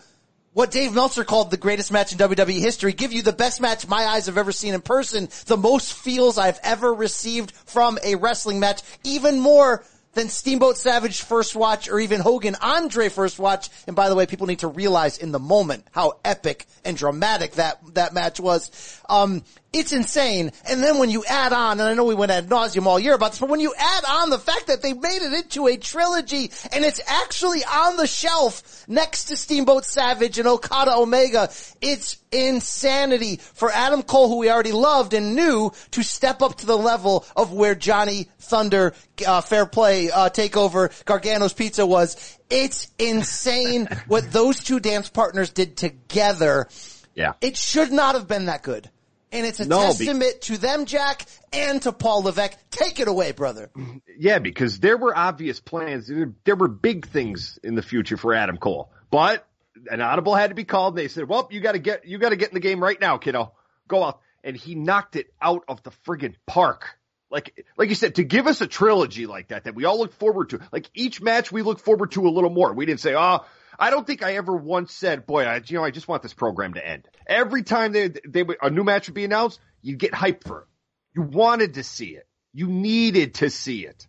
what 0.51 0.71
Dave 0.71 0.93
Meltzer 0.93 1.23
called 1.23 1.51
the 1.51 1.57
greatest 1.57 1.91
match 1.91 2.11
in 2.11 2.17
WWE 2.17 2.59
history, 2.59 2.91
give 2.91 3.13
you 3.13 3.21
the 3.21 3.31
best 3.31 3.61
match 3.61 3.87
my 3.87 4.03
eyes 4.07 4.25
have 4.25 4.37
ever 4.37 4.51
seen 4.51 4.73
in 4.73 4.81
person, 4.81 5.29
the 5.45 5.55
most 5.55 5.93
feels 5.93 6.37
I've 6.37 6.59
ever 6.63 6.93
received 6.93 7.51
from 7.51 7.97
a 8.03 8.15
wrestling 8.15 8.59
match, 8.59 8.81
even 9.05 9.39
more 9.39 9.85
than 10.17 10.29
Steamboat 10.29 10.77
Savage 10.77 11.21
first 11.21 11.55
watch 11.55 11.89
or 11.89 11.99
even 11.99 12.19
Hogan 12.19 12.55
Andre 12.59 13.07
first 13.07 13.37
watch. 13.37 13.69
And 13.85 13.95
by 13.95 14.09
the 14.09 14.15
way, 14.15 14.25
people 14.25 14.47
need 14.47 14.59
to 14.59 14.67
realize 14.67 15.19
in 15.19 15.31
the 15.31 15.39
moment 15.39 15.85
how 15.91 16.13
epic 16.25 16.65
and 16.83 16.97
dramatic 16.97 17.53
that, 17.53 17.79
that 17.93 18.13
match 18.13 18.39
was. 18.39 18.99
Um, 19.07 19.43
it's 19.73 19.91
insane. 19.91 20.51
And 20.69 20.81
then 20.81 20.97
when 20.97 21.09
you 21.09 21.23
add 21.25 21.51
on, 21.51 21.79
and 21.79 21.89
I 21.89 21.93
know 21.93 22.05
we 22.05 22.15
went 22.15 22.31
ad 22.31 22.47
nauseum 22.47 22.85
all 22.85 22.99
year 22.99 23.13
about 23.13 23.31
this, 23.31 23.39
but 23.39 23.49
when 23.49 23.59
you 23.59 23.73
add 23.77 24.03
on 24.07 24.29
the 24.29 24.39
fact 24.39 24.67
that 24.67 24.81
they 24.81 24.93
made 24.93 25.21
it 25.21 25.33
into 25.33 25.67
a 25.67 25.77
trilogy 25.77 26.51
and 26.71 26.85
it's 26.85 27.01
actually 27.05 27.63
on 27.63 27.97
the 27.97 28.07
shelf 28.07 28.85
next 28.87 29.25
to 29.25 29.37
Steamboat 29.37 29.85
Savage 29.85 30.39
and 30.39 30.47
Okada 30.47 30.95
Omega, 30.95 31.49
it's 31.81 32.17
insanity 32.31 33.37
for 33.37 33.69
Adam 33.71 34.03
Cole, 34.03 34.29
who 34.29 34.37
we 34.37 34.49
already 34.49 34.71
loved 34.71 35.13
and 35.13 35.35
knew, 35.35 35.71
to 35.91 36.01
step 36.01 36.41
up 36.41 36.55
to 36.57 36.65
the 36.65 36.77
level 36.77 37.25
of 37.35 37.51
where 37.51 37.75
Johnny 37.75 38.29
Thunder, 38.39 38.93
uh, 39.25 39.41
Fair 39.41 39.65
Play, 39.65 40.09
uh, 40.09 40.29
Takeover, 40.29 40.89
Gargano's 41.05 41.53
Pizza 41.53 41.85
was. 41.85 42.37
It's 42.49 42.89
insane 42.97 43.89
what 44.07 44.31
those 44.31 44.63
two 44.63 44.79
dance 44.79 45.09
partners 45.09 45.49
did 45.49 45.75
together. 45.75 46.69
Yeah. 47.15 47.33
It 47.41 47.57
should 47.57 47.91
not 47.91 48.15
have 48.15 48.27
been 48.27 48.45
that 48.45 48.63
good. 48.63 48.89
And 49.31 49.45
it's 49.45 49.59
a 49.59 49.65
No, 49.65 49.79
be- 49.79 50.05
testament 50.05 50.41
to 50.43 50.57
them, 50.57 50.85
Jack, 50.85 51.25
and 51.51 51.81
to 51.81 51.91
Paul 51.91 52.23
Levesque. 52.23 52.57
Take 52.71 52.99
it 52.99 53.07
away, 53.07 53.31
brother. 53.31 53.69
Yeah, 54.19 54.39
because 54.39 54.79
there 54.79 54.97
were 54.97 55.15
obvious 55.15 55.59
plans. 55.59 56.07
There, 56.43 56.55
were 56.55 56.67
big 56.67 57.05
things 57.05 57.59
in 57.61 57.75
the 57.75 57.83
future 57.83 58.17
for 58.17 58.33
Adam 58.33 58.57
Cole, 58.57 58.89
but 59.11 59.45
an 59.91 60.01
audible 60.01 60.33
had 60.33 60.49
to 60.49 60.55
be 60.55 60.63
called. 60.63 60.95
And 60.95 61.03
they 61.03 61.07
said, 61.07 61.29
"Well, 61.29 61.47
you 61.51 61.59
got 61.59 61.73
to 61.73 61.79
get 61.79 62.07
you 62.07 62.17
got 62.17 62.29
to 62.29 62.35
get 62.35 62.47
in 62.49 62.55
the 62.55 62.59
game 62.59 62.81
right 62.81 62.99
now, 62.99 63.17
kiddo. 63.19 63.53
Go 63.87 64.03
out." 64.03 64.19
And 64.43 64.57
he 64.57 64.73
knocked 64.73 65.15
it 65.17 65.27
out 65.39 65.65
of 65.67 65.83
the 65.83 65.91
friggin' 66.07 66.33
park. 66.47 66.97
Like, 67.29 67.63
like 67.77 67.89
you 67.89 67.95
said, 67.95 68.15
to 68.15 68.23
give 68.23 68.47
us 68.47 68.59
a 68.61 68.65
trilogy 68.65 69.27
like 69.27 69.49
that, 69.49 69.65
that 69.65 69.75
we 69.75 69.85
all 69.85 69.99
look 69.99 70.13
forward 70.13 70.49
to. 70.49 70.61
Like 70.71 70.89
each 70.95 71.21
match, 71.21 71.51
we 71.51 71.61
look 71.61 71.79
forward 71.79 72.11
to 72.13 72.27
a 72.27 72.31
little 72.31 72.49
more. 72.49 72.73
We 72.73 72.87
didn't 72.87 73.01
say, 73.01 73.13
"Oh." 73.15 73.45
I 73.79 73.91
don't 73.91 74.07
think 74.07 74.23
I 74.23 74.33
ever 74.33 74.55
once 74.55 74.91
said, 74.91 75.27
"Boy, 75.27 75.43
I, 75.43 75.61
you 75.63 75.77
know, 75.77 75.83
I 75.83 75.91
just 75.91 76.07
want 76.07 76.23
this 76.23 76.33
program 76.33 76.73
to 76.73 76.83
end." 76.83 77.07
Every 77.27 77.63
time 77.63 77.91
they, 77.91 78.09
they 78.27 78.43
would- 78.43 78.57
a 78.61 78.69
new 78.69 78.83
match 78.83 79.07
would 79.07 79.15
be 79.15 79.25
announced, 79.25 79.59
you'd 79.81 79.99
get 79.99 80.13
hyped 80.13 80.43
for 80.45 80.61
it. 80.61 80.67
You 81.15 81.23
wanted 81.23 81.75
to 81.75 81.83
see 81.83 82.15
it. 82.15 82.27
You 82.53 82.67
needed 82.67 83.35
to 83.35 83.49
see 83.49 83.85
it. 83.85 84.07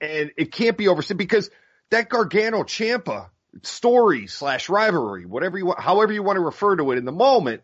And 0.00 0.30
it 0.36 0.52
can't 0.52 0.76
be 0.76 0.88
overstated 0.88 1.18
because 1.18 1.50
that 1.90 2.08
Gargano 2.08 2.62
Ciampa 2.62 3.28
story 3.62 4.26
slash 4.26 4.68
rivalry, 4.68 5.26
whatever 5.26 5.58
you 5.58 5.66
want, 5.66 5.80
however 5.80 6.12
you 6.12 6.22
want 6.22 6.36
to 6.36 6.40
refer 6.40 6.76
to 6.76 6.92
it 6.92 6.98
in 6.98 7.04
the 7.04 7.12
moment, 7.12 7.62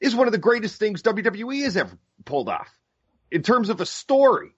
is 0.00 0.14
one 0.14 0.26
of 0.28 0.32
the 0.32 0.38
greatest 0.38 0.78
things 0.78 1.02
WWE 1.02 1.62
has 1.64 1.76
ever 1.76 1.96
pulled 2.24 2.48
off 2.48 2.68
in 3.30 3.42
terms 3.42 3.68
of 3.70 3.80
a 3.80 3.86
story. 3.86 4.50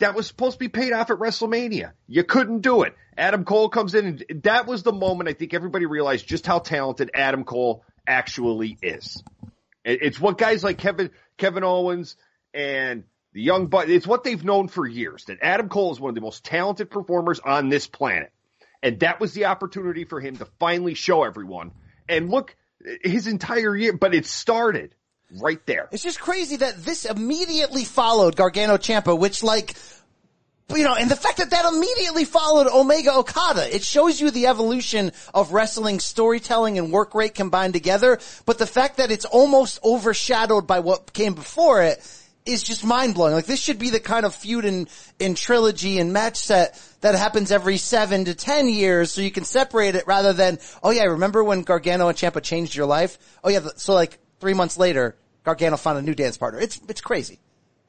That 0.00 0.14
was 0.16 0.26
supposed 0.26 0.54
to 0.54 0.58
be 0.58 0.68
paid 0.68 0.92
off 0.92 1.10
at 1.10 1.18
WrestleMania. 1.18 1.92
You 2.08 2.24
couldn't 2.24 2.60
do 2.62 2.82
it. 2.82 2.94
Adam 3.16 3.44
Cole 3.44 3.68
comes 3.68 3.94
in 3.94 4.24
and 4.28 4.42
that 4.42 4.66
was 4.66 4.82
the 4.82 4.92
moment 4.92 5.28
I 5.28 5.34
think 5.34 5.54
everybody 5.54 5.86
realized 5.86 6.26
just 6.26 6.46
how 6.46 6.58
talented 6.58 7.10
Adam 7.14 7.44
Cole 7.44 7.84
actually 8.06 8.76
is. 8.82 9.22
It's 9.84 10.18
what 10.18 10.38
guys 10.38 10.64
like 10.64 10.78
Kevin, 10.78 11.10
Kevin 11.36 11.64
Owens 11.64 12.16
and 12.52 13.04
the 13.32 13.42
young 13.42 13.66
but 13.66 13.90
it's 13.90 14.06
what 14.06 14.24
they've 14.24 14.42
known 14.42 14.68
for 14.68 14.86
years 14.86 15.24
that 15.24 15.38
Adam 15.42 15.68
Cole 15.68 15.92
is 15.92 16.00
one 16.00 16.10
of 16.10 16.14
the 16.14 16.20
most 16.20 16.44
talented 16.44 16.90
performers 16.90 17.40
on 17.40 17.68
this 17.68 17.86
planet. 17.86 18.32
And 18.82 19.00
that 19.00 19.20
was 19.20 19.32
the 19.32 19.46
opportunity 19.46 20.04
for 20.04 20.20
him 20.20 20.36
to 20.36 20.46
finally 20.58 20.94
show 20.94 21.24
everyone. 21.24 21.72
And 22.08 22.30
look, 22.30 22.54
his 23.02 23.26
entire 23.26 23.74
year, 23.76 23.94
but 23.94 24.14
it 24.14 24.26
started 24.26 24.94
right 25.40 25.64
there. 25.66 25.88
It's 25.90 26.02
just 26.02 26.20
crazy 26.20 26.56
that 26.56 26.84
this 26.84 27.04
immediately 27.06 27.84
followed 27.84 28.36
Gargano 28.36 28.76
Ciampa, 28.76 29.18
which 29.18 29.42
like, 29.42 29.74
you 30.70 30.82
know, 30.82 30.94
and 30.94 31.10
the 31.10 31.16
fact 31.16 31.38
that 31.38 31.50
that 31.50 31.66
immediately 31.66 32.24
followed 32.24 32.66
Omega 32.66 33.14
Okada, 33.14 33.74
it 33.74 33.82
shows 33.82 34.20
you 34.20 34.30
the 34.30 34.46
evolution 34.46 35.12
of 35.34 35.52
wrestling 35.52 36.00
storytelling 36.00 36.78
and 36.78 36.90
work 36.90 37.14
rate 37.14 37.34
combined 37.34 37.74
together. 37.74 38.18
But 38.46 38.58
the 38.58 38.66
fact 38.66 38.96
that 38.96 39.10
it's 39.10 39.26
almost 39.26 39.78
overshadowed 39.84 40.66
by 40.66 40.80
what 40.80 41.12
came 41.12 41.34
before 41.34 41.82
it 41.82 41.98
is 42.46 42.62
just 42.62 42.84
mind 42.84 43.14
blowing. 43.14 43.34
Like 43.34 43.46
this 43.46 43.60
should 43.60 43.78
be 43.78 43.90
the 43.90 44.00
kind 44.00 44.24
of 44.24 44.34
feud 44.34 44.64
in, 44.64 44.88
in 45.18 45.34
trilogy 45.34 45.98
and 45.98 46.12
match 46.12 46.36
set 46.36 46.80
that 47.02 47.14
happens 47.14 47.50
every 47.50 47.76
seven 47.76 48.24
to 48.26 48.34
ten 48.34 48.68
years 48.68 49.12
so 49.12 49.20
you 49.20 49.30
can 49.30 49.44
separate 49.44 49.94
it 49.94 50.06
rather 50.06 50.32
than, 50.32 50.58
oh 50.82 50.90
yeah, 50.90 51.04
remember 51.04 51.44
when 51.44 51.62
Gargano 51.62 52.08
and 52.08 52.16
Ciampa 52.16 52.42
changed 52.42 52.74
your 52.74 52.86
life? 52.86 53.18
Oh 53.42 53.50
yeah, 53.50 53.60
so 53.76 53.92
like 53.92 54.18
three 54.40 54.54
months 54.54 54.78
later, 54.78 55.16
Gargano 55.44 55.76
found 55.76 55.98
a 55.98 56.02
new 56.02 56.14
dance 56.14 56.36
partner. 56.38 56.60
It's, 56.60 56.80
it's 56.88 57.00
crazy. 57.02 57.38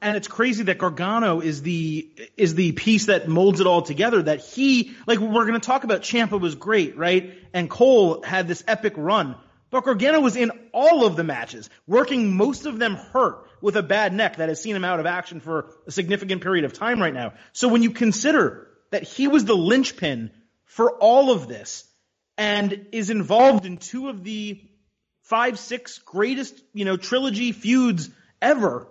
And 0.00 0.16
it's 0.16 0.28
crazy 0.28 0.64
that 0.64 0.78
Gargano 0.78 1.40
is 1.40 1.62
the, 1.62 2.10
is 2.36 2.54
the 2.54 2.72
piece 2.72 3.06
that 3.06 3.28
molds 3.28 3.60
it 3.60 3.66
all 3.66 3.82
together 3.82 4.22
that 4.22 4.40
he, 4.40 4.94
like 5.06 5.18
we're 5.18 5.46
going 5.46 5.58
to 5.58 5.66
talk 5.66 5.84
about 5.84 6.02
Ciampa 6.02 6.38
was 6.38 6.54
great, 6.54 6.96
right? 6.96 7.34
And 7.54 7.70
Cole 7.70 8.22
had 8.22 8.46
this 8.46 8.62
epic 8.68 8.94
run. 8.96 9.36
But 9.70 9.84
Gargano 9.84 10.20
was 10.20 10.36
in 10.36 10.52
all 10.72 11.06
of 11.06 11.16
the 11.16 11.24
matches, 11.24 11.70
working 11.86 12.36
most 12.36 12.66
of 12.66 12.78
them 12.78 12.94
hurt 12.94 13.48
with 13.60 13.76
a 13.76 13.82
bad 13.82 14.12
neck 14.12 14.36
that 14.36 14.48
has 14.48 14.62
seen 14.62 14.76
him 14.76 14.84
out 14.84 15.00
of 15.00 15.06
action 15.06 15.40
for 15.40 15.70
a 15.86 15.90
significant 15.90 16.42
period 16.42 16.64
of 16.64 16.72
time 16.72 17.00
right 17.00 17.14
now. 17.14 17.32
So 17.52 17.68
when 17.68 17.82
you 17.82 17.90
consider 17.90 18.68
that 18.90 19.02
he 19.02 19.28
was 19.28 19.44
the 19.44 19.56
linchpin 19.56 20.30
for 20.66 20.92
all 20.92 21.32
of 21.32 21.48
this 21.48 21.84
and 22.38 22.86
is 22.92 23.10
involved 23.10 23.64
in 23.66 23.78
two 23.78 24.08
of 24.08 24.22
the 24.22 24.60
five, 25.22 25.58
six 25.58 25.98
greatest, 25.98 26.62
you 26.72 26.84
know, 26.84 26.96
trilogy 26.96 27.52
feuds 27.52 28.10
ever 28.40 28.86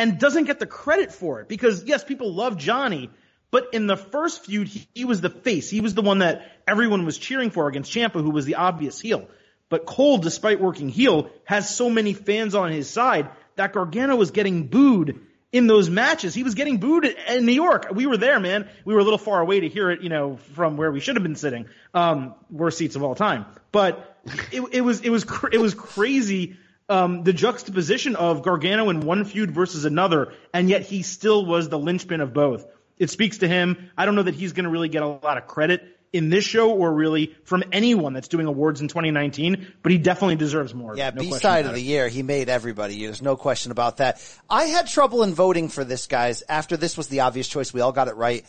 and 0.00 0.18
doesn't 0.18 0.44
get 0.44 0.58
the 0.58 0.66
credit 0.66 1.12
for 1.12 1.40
it 1.40 1.48
because 1.48 1.84
yes, 1.84 2.02
people 2.02 2.32
love 2.32 2.56
Johnny, 2.56 3.10
but 3.50 3.74
in 3.74 3.86
the 3.86 3.98
first 3.98 4.46
feud, 4.46 4.66
he, 4.66 4.88
he 4.94 5.04
was 5.04 5.20
the 5.20 5.28
face. 5.28 5.68
He 5.68 5.82
was 5.82 5.94
the 5.94 6.00
one 6.00 6.20
that 6.20 6.50
everyone 6.66 7.04
was 7.04 7.18
cheering 7.18 7.50
for 7.50 7.68
against 7.68 7.92
Ciampa, 7.92 8.22
who 8.22 8.30
was 8.30 8.46
the 8.46 8.54
obvious 8.54 8.98
heel. 8.98 9.28
But 9.68 9.84
Cole, 9.84 10.16
despite 10.16 10.58
working 10.58 10.88
heel, 10.88 11.28
has 11.44 11.74
so 11.74 11.90
many 11.90 12.14
fans 12.14 12.54
on 12.54 12.72
his 12.72 12.88
side 12.88 13.28
that 13.56 13.74
Gargano 13.74 14.16
was 14.16 14.30
getting 14.30 14.68
booed 14.68 15.20
in 15.52 15.66
those 15.66 15.90
matches. 15.90 16.32
He 16.32 16.44
was 16.44 16.54
getting 16.54 16.78
booed 16.78 17.04
in 17.04 17.44
New 17.44 17.52
York. 17.52 17.88
We 17.92 18.06
were 18.06 18.16
there, 18.16 18.40
man. 18.40 18.70
We 18.86 18.94
were 18.94 19.00
a 19.00 19.04
little 19.04 19.18
far 19.18 19.40
away 19.40 19.60
to 19.60 19.68
hear 19.68 19.90
it, 19.90 20.00
you 20.00 20.08
know, 20.08 20.38
from 20.54 20.78
where 20.78 20.90
we 20.90 21.00
should 21.00 21.16
have 21.16 21.22
been 21.22 21.36
sitting. 21.36 21.66
Um, 21.92 22.34
worst 22.50 22.78
seats 22.78 22.96
of 22.96 23.02
all 23.02 23.14
time. 23.14 23.44
But 23.70 24.16
it, 24.50 24.62
it 24.72 24.80
was, 24.80 25.02
it 25.02 25.10
was, 25.10 25.24
cr- 25.24 25.50
it 25.52 25.60
was 25.60 25.74
crazy. 25.74 26.56
Um, 26.90 27.22
the 27.22 27.32
juxtaposition 27.32 28.16
of 28.16 28.42
Gargano 28.42 28.90
in 28.90 29.00
one 29.00 29.24
feud 29.24 29.52
versus 29.52 29.84
another, 29.84 30.32
and 30.52 30.68
yet 30.68 30.82
he 30.82 31.02
still 31.02 31.46
was 31.46 31.68
the 31.68 31.78
linchpin 31.78 32.20
of 32.20 32.34
both. 32.34 32.66
It 32.98 33.10
speaks 33.10 33.38
to 33.38 33.48
him. 33.48 33.90
I 33.96 34.04
don't 34.04 34.16
know 34.16 34.24
that 34.24 34.34
he's 34.34 34.52
going 34.52 34.64
to 34.64 34.70
really 34.70 34.88
get 34.88 35.02
a 35.02 35.06
lot 35.06 35.38
of 35.38 35.46
credit 35.46 35.82
in 36.12 36.28
this 36.28 36.44
show 36.44 36.72
or 36.72 36.92
really 36.92 37.36
from 37.44 37.62
anyone 37.72 38.12
that's 38.12 38.28
doing 38.28 38.46
awards 38.46 38.80
in 38.80 38.88
2019, 38.88 39.72
but 39.82 39.92
he 39.92 39.98
definitely 39.98 40.36
deserves 40.36 40.74
more. 40.74 40.96
Yeah, 40.96 41.10
no 41.10 41.22
B-side 41.22 41.66
of 41.66 41.74
the 41.74 41.80
year, 41.80 42.08
he 42.08 42.22
made 42.22 42.48
everybody. 42.48 43.04
There's 43.04 43.22
no 43.22 43.36
question 43.36 43.70
about 43.70 43.98
that. 43.98 44.20
I 44.48 44.64
had 44.64 44.88
trouble 44.88 45.22
in 45.22 45.32
voting 45.32 45.68
for 45.68 45.84
this, 45.84 46.08
guys. 46.08 46.42
After 46.48 46.76
this 46.76 46.96
was 46.96 47.06
the 47.06 47.20
obvious 47.20 47.46
choice, 47.46 47.72
we 47.72 47.80
all 47.80 47.92
got 47.92 48.08
it 48.08 48.16
right. 48.16 48.44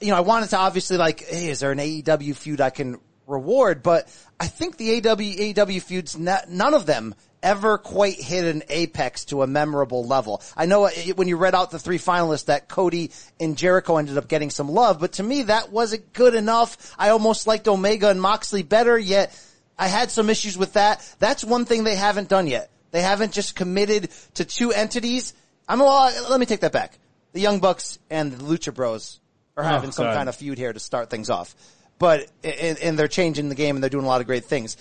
You 0.00 0.08
know, 0.08 0.16
I 0.16 0.20
wanted 0.20 0.50
to 0.50 0.58
obviously 0.58 0.96
like, 0.96 1.24
hey, 1.24 1.50
is 1.50 1.60
there 1.60 1.72
an 1.72 1.78
AEW 1.78 2.34
feud 2.34 2.60
I 2.60 2.70
can 2.70 2.98
reward? 3.26 3.82
But 3.82 4.12
I 4.38 4.48
think 4.48 4.76
the 4.76 5.00
AEW, 5.00 5.54
AEW 5.54 5.80
feuds, 5.80 6.18
none 6.18 6.74
of 6.74 6.86
them 6.86 7.14
ever 7.42 7.78
quite 7.78 8.16
hit 8.20 8.44
an 8.44 8.62
apex 8.68 9.26
to 9.26 9.42
a 9.42 9.46
memorable 9.46 10.04
level. 10.04 10.42
I 10.56 10.66
know 10.66 10.84
uh, 10.84 10.90
when 11.14 11.28
you 11.28 11.36
read 11.36 11.54
out 11.54 11.70
the 11.70 11.78
three 11.78 11.98
finalists 11.98 12.46
that 12.46 12.68
Cody 12.68 13.10
and 13.38 13.56
Jericho 13.56 13.96
ended 13.96 14.18
up 14.18 14.28
getting 14.28 14.50
some 14.50 14.68
love, 14.68 15.00
but 15.00 15.12
to 15.14 15.22
me 15.22 15.44
that 15.44 15.70
wasn't 15.70 16.12
good 16.12 16.34
enough. 16.34 16.94
I 16.98 17.10
almost 17.10 17.46
liked 17.46 17.68
Omega 17.68 18.10
and 18.10 18.20
Moxley 18.20 18.62
better, 18.62 18.98
yet 18.98 19.38
I 19.78 19.88
had 19.88 20.10
some 20.10 20.30
issues 20.30 20.56
with 20.56 20.74
that. 20.74 21.06
That's 21.18 21.44
one 21.44 21.64
thing 21.64 21.84
they 21.84 21.96
haven't 21.96 22.28
done 22.28 22.46
yet. 22.46 22.70
They 22.90 23.02
haven't 23.02 23.32
just 23.32 23.54
committed 23.54 24.10
to 24.34 24.44
two 24.44 24.72
entities. 24.72 25.34
I'm 25.68 25.80
well, 25.80 26.12
let 26.30 26.40
me 26.40 26.46
take 26.46 26.60
that 26.60 26.72
back. 26.72 26.98
The 27.32 27.40
Young 27.40 27.60
Bucks 27.60 27.98
and 28.08 28.32
the 28.32 28.42
Lucha 28.44 28.72
Bros 28.72 29.20
are 29.56 29.64
oh, 29.64 29.66
having 29.66 29.88
oh, 29.88 29.92
some 29.92 30.06
kind 30.06 30.28
of 30.28 30.36
feud 30.36 30.58
here 30.58 30.72
to 30.72 30.80
start 30.80 31.10
things 31.10 31.28
off. 31.28 31.54
But, 31.98 32.30
and, 32.44 32.78
and 32.78 32.98
they're 32.98 33.08
changing 33.08 33.48
the 33.48 33.54
game 33.54 33.76
and 33.76 33.82
they're 33.82 33.90
doing 33.90 34.04
a 34.04 34.08
lot 34.08 34.20
of 34.20 34.26
great 34.26 34.44
things 34.44 34.76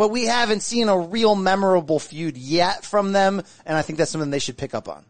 but 0.00 0.10
we 0.10 0.24
haven't 0.24 0.62
seen 0.62 0.88
a 0.88 0.98
real 0.98 1.34
memorable 1.34 1.98
feud 1.98 2.38
yet 2.38 2.86
from 2.86 3.12
them, 3.12 3.42
and 3.66 3.76
I 3.76 3.82
think 3.82 3.98
that's 3.98 4.10
something 4.10 4.30
they 4.30 4.38
should 4.38 4.56
pick 4.56 4.74
up 4.74 4.88
on. 4.88 5.04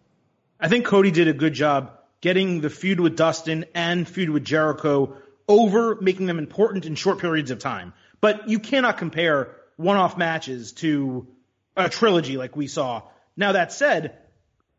I 0.59 0.67
think 0.67 0.85
Cody 0.85 1.13
did 1.13 1.29
a 1.29 1.33
good 1.33 1.55
job 1.55 1.93
getting 2.21 2.61
the 2.61 2.71
feud 2.71 2.99
with 2.99 3.15
Dustin 3.15 3.67
and 3.73 4.09
feud 4.09 4.31
with 4.31 4.45
Jericho 4.45 5.17
over, 5.47 5.97
making 6.01 6.27
them 6.27 6.41
important 6.41 6.87
in 6.87 6.97
short 6.97 7.21
periods 7.21 7.53
of 7.53 7.61
time. 7.61 7.93
But 8.21 8.49
you 8.49 8.59
cannot 8.59 8.99
compare 8.99 9.55
one-off 9.77 10.19
matches 10.19 10.73
to 10.73 11.29
a 11.77 11.89
trilogy 11.89 12.37
like 12.37 12.57
we 12.57 12.67
saw. 12.67 13.03
Now 13.37 13.53
that 13.53 13.73
said, 13.73 14.19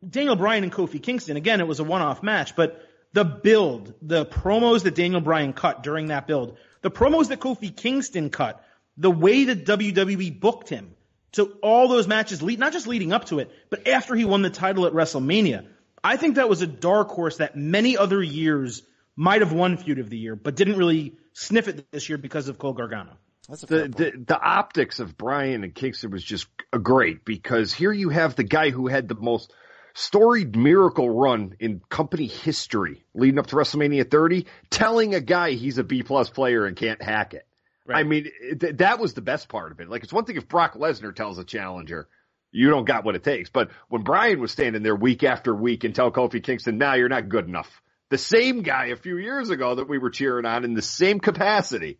Daniel 0.05 0.35
Bryan 0.35 0.65
and 0.65 0.73
Kofi 0.73 1.01
Kingston, 1.01 1.37
again, 1.37 1.61
it 1.61 1.67
was 1.67 1.79
a 1.79 1.85
one-off 1.85 2.21
match, 2.21 2.57
but 2.57 2.85
the 3.13 3.23
build, 3.23 3.93
the 4.01 4.25
promos 4.25 4.83
that 4.83 4.93
Daniel 4.93 5.21
Bryan 5.21 5.53
cut 5.53 5.83
during 5.83 6.07
that 6.07 6.27
build, 6.27 6.57
the 6.81 6.91
promos 6.91 7.29
that 7.29 7.39
Kofi 7.39 7.73
Kingston 7.73 8.29
cut 8.29 8.61
the 8.97 9.11
way 9.11 9.45
that 9.45 9.65
WWE 9.65 10.39
booked 10.39 10.69
him 10.69 10.95
to 11.33 11.45
all 11.61 11.87
those 11.87 12.07
matches, 12.07 12.41
not 12.41 12.73
just 12.73 12.87
leading 12.87 13.13
up 13.13 13.25
to 13.25 13.39
it, 13.39 13.51
but 13.69 13.87
after 13.87 14.15
he 14.15 14.25
won 14.25 14.41
the 14.41 14.49
title 14.49 14.85
at 14.85 14.93
WrestleMania. 14.93 15.65
I 16.03 16.17
think 16.17 16.35
that 16.35 16.49
was 16.49 16.61
a 16.61 16.67
dark 16.67 17.09
horse 17.09 17.37
that 17.37 17.55
many 17.55 17.97
other 17.97 18.21
years 18.21 18.81
might 19.15 19.41
have 19.41 19.53
won 19.53 19.77
feud 19.77 19.99
of 19.99 20.09
the 20.09 20.17
year, 20.17 20.35
but 20.35 20.55
didn't 20.55 20.77
really 20.77 21.13
sniff 21.33 21.67
it 21.67 21.91
this 21.91 22.09
year 22.09 22.17
because 22.17 22.47
of 22.47 22.57
Cole 22.57 22.73
Gargano. 22.73 23.17
The, 23.49 23.87
the, 23.87 24.23
the 24.27 24.39
optics 24.39 24.99
of 24.99 25.17
Bryan 25.17 25.63
and 25.63 25.75
Kingston 25.75 26.11
was 26.11 26.23
just 26.23 26.47
great 26.71 27.25
because 27.25 27.73
here 27.73 27.91
you 27.91 28.09
have 28.09 28.35
the 28.35 28.43
guy 28.43 28.69
who 28.69 28.87
had 28.87 29.07
the 29.07 29.15
most 29.15 29.53
storied 29.93 30.55
miracle 30.55 31.09
run 31.09 31.55
in 31.59 31.81
company 31.89 32.27
history 32.27 33.03
leading 33.13 33.39
up 33.39 33.47
to 33.47 33.55
WrestleMania 33.55 34.09
30, 34.09 34.45
telling 34.69 35.15
a 35.15 35.21
guy 35.21 35.51
he's 35.51 35.77
a 35.77 35.83
B 35.83 36.03
plus 36.03 36.29
player 36.29 36.65
and 36.65 36.77
can't 36.77 37.01
hack 37.01 37.33
it. 37.33 37.45
Right. 37.85 37.99
I 37.99 38.03
mean, 38.03 38.27
th- 38.59 38.77
that 38.77 38.99
was 38.99 39.13
the 39.13 39.21
best 39.21 39.49
part 39.49 39.71
of 39.71 39.79
it. 39.79 39.89
Like, 39.89 40.03
it's 40.03 40.13
one 40.13 40.25
thing 40.25 40.37
if 40.37 40.47
Brock 40.47 40.75
Lesnar 40.75 41.15
tells 41.15 41.39
a 41.39 41.43
challenger, 41.43 42.07
you 42.51 42.69
don't 42.69 42.85
got 42.85 43.03
what 43.03 43.15
it 43.15 43.23
takes. 43.23 43.49
But 43.49 43.71
when 43.89 44.03
Bryan 44.03 44.39
was 44.39 44.51
standing 44.51 44.83
there 44.83 44.95
week 44.95 45.23
after 45.23 45.55
week 45.55 45.83
and 45.83 45.95
tell 45.95 46.11
Kofi 46.11 46.43
Kingston, 46.43 46.77
now 46.77 46.93
you're 46.93 47.09
not 47.09 47.29
good 47.29 47.47
enough. 47.47 47.81
The 48.09 48.17
same 48.17 48.61
guy 48.61 48.87
a 48.87 48.95
few 48.95 49.17
years 49.17 49.49
ago 49.49 49.75
that 49.75 49.89
we 49.89 49.97
were 49.97 50.09
cheering 50.09 50.45
on 50.45 50.63
in 50.63 50.73
the 50.73 50.81
same 50.81 51.19
capacity. 51.19 51.99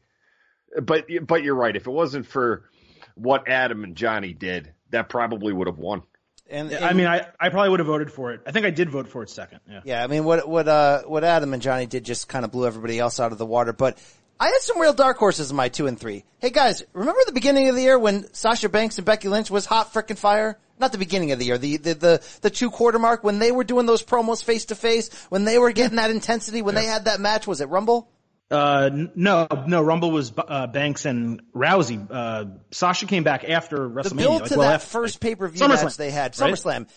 But, 0.81 1.07
but 1.25 1.43
you're 1.43 1.55
right. 1.55 1.75
If 1.75 1.87
it 1.87 1.91
wasn't 1.91 2.27
for 2.27 2.69
what 3.15 3.49
Adam 3.49 3.83
and 3.83 3.95
Johnny 3.95 4.33
did, 4.33 4.73
that 4.91 5.09
probably 5.09 5.51
would 5.51 5.67
have 5.67 5.77
won. 5.77 6.03
And, 6.49 6.71
and, 6.71 6.83
I 6.83 6.93
mean, 6.93 7.07
I, 7.07 7.27
I 7.39 7.49
probably 7.49 7.69
would 7.69 7.79
have 7.79 7.87
voted 7.87 8.11
for 8.11 8.33
it. 8.33 8.41
I 8.45 8.51
think 8.51 8.65
I 8.65 8.71
did 8.71 8.89
vote 8.89 9.07
for 9.07 9.23
it 9.23 9.29
second. 9.29 9.61
Yeah. 9.69 9.81
Yeah. 9.85 10.03
I 10.03 10.07
mean, 10.07 10.25
what 10.25 10.47
what 10.49 10.67
uh 10.67 11.03
what 11.03 11.23
Adam 11.23 11.53
and 11.53 11.61
Johnny 11.61 11.85
did 11.85 12.03
just 12.03 12.27
kind 12.27 12.43
of 12.43 12.51
blew 12.51 12.67
everybody 12.67 12.99
else 12.99 13.21
out 13.21 13.31
of 13.31 13.37
the 13.37 13.45
water. 13.45 13.71
But 13.71 13.97
I 14.41 14.45
had 14.45 14.61
some 14.61 14.81
real 14.81 14.93
dark 14.93 15.17
horses 15.17 15.51
in 15.51 15.55
my 15.55 15.69
two 15.69 15.85
and 15.85 15.99
three. 15.99 16.25
Hey 16.39 16.49
guys, 16.49 16.83
remember 16.93 17.19
the 17.27 17.31
beginning 17.31 17.69
of 17.69 17.75
the 17.75 17.83
year 17.83 17.99
when 17.99 18.33
Sasha 18.33 18.69
Banks 18.69 18.97
and 18.97 19.05
Becky 19.05 19.27
Lynch 19.27 19.51
was 19.51 19.67
hot 19.67 19.93
frickin' 19.93 20.17
fire? 20.17 20.57
Not 20.79 20.91
the 20.91 20.97
beginning 20.97 21.31
of 21.31 21.37
the 21.37 21.45
year, 21.45 21.59
the, 21.59 21.77
the, 21.77 21.93
the, 21.93 22.27
the 22.41 22.49
two 22.49 22.71
quarter 22.71 22.97
mark 22.97 23.23
when 23.23 23.37
they 23.37 23.51
were 23.51 23.63
doing 23.63 23.85
those 23.85 24.01
promos 24.01 24.43
face 24.43 24.65
to 24.65 24.75
face, 24.75 25.13
when 25.29 25.43
they 25.43 25.59
were 25.59 25.71
getting 25.71 25.97
that 25.97 26.09
intensity, 26.09 26.63
when 26.63 26.73
yeah. 26.73 26.81
they 26.81 26.87
had 26.87 27.05
that 27.05 27.19
match, 27.19 27.45
was 27.45 27.61
it 27.61 27.69
Rumble? 27.69 28.09
Uh, 28.49 28.89
no, 29.13 29.47
no, 29.67 29.81
Rumble 29.83 30.09
was, 30.09 30.33
uh, 30.35 30.65
Banks 30.65 31.05
and 31.05 31.43
Rousey. 31.53 32.07
Uh, 32.09 32.45
Sasha 32.71 33.05
came 33.05 33.23
back 33.23 33.43
after 33.47 33.87
WrestleMania. 33.87 34.09
The 34.09 34.15
build 34.15 34.37
to 34.39 34.43
like, 34.43 34.51
well, 34.57 34.69
that 34.69 34.73
after, 34.73 34.87
first 34.87 35.19
pay-per-view 35.19 35.67
match 35.67 35.97
they 35.97 36.09
had, 36.09 36.33
SummerSlam. 36.33 36.65
Right? 36.65 36.87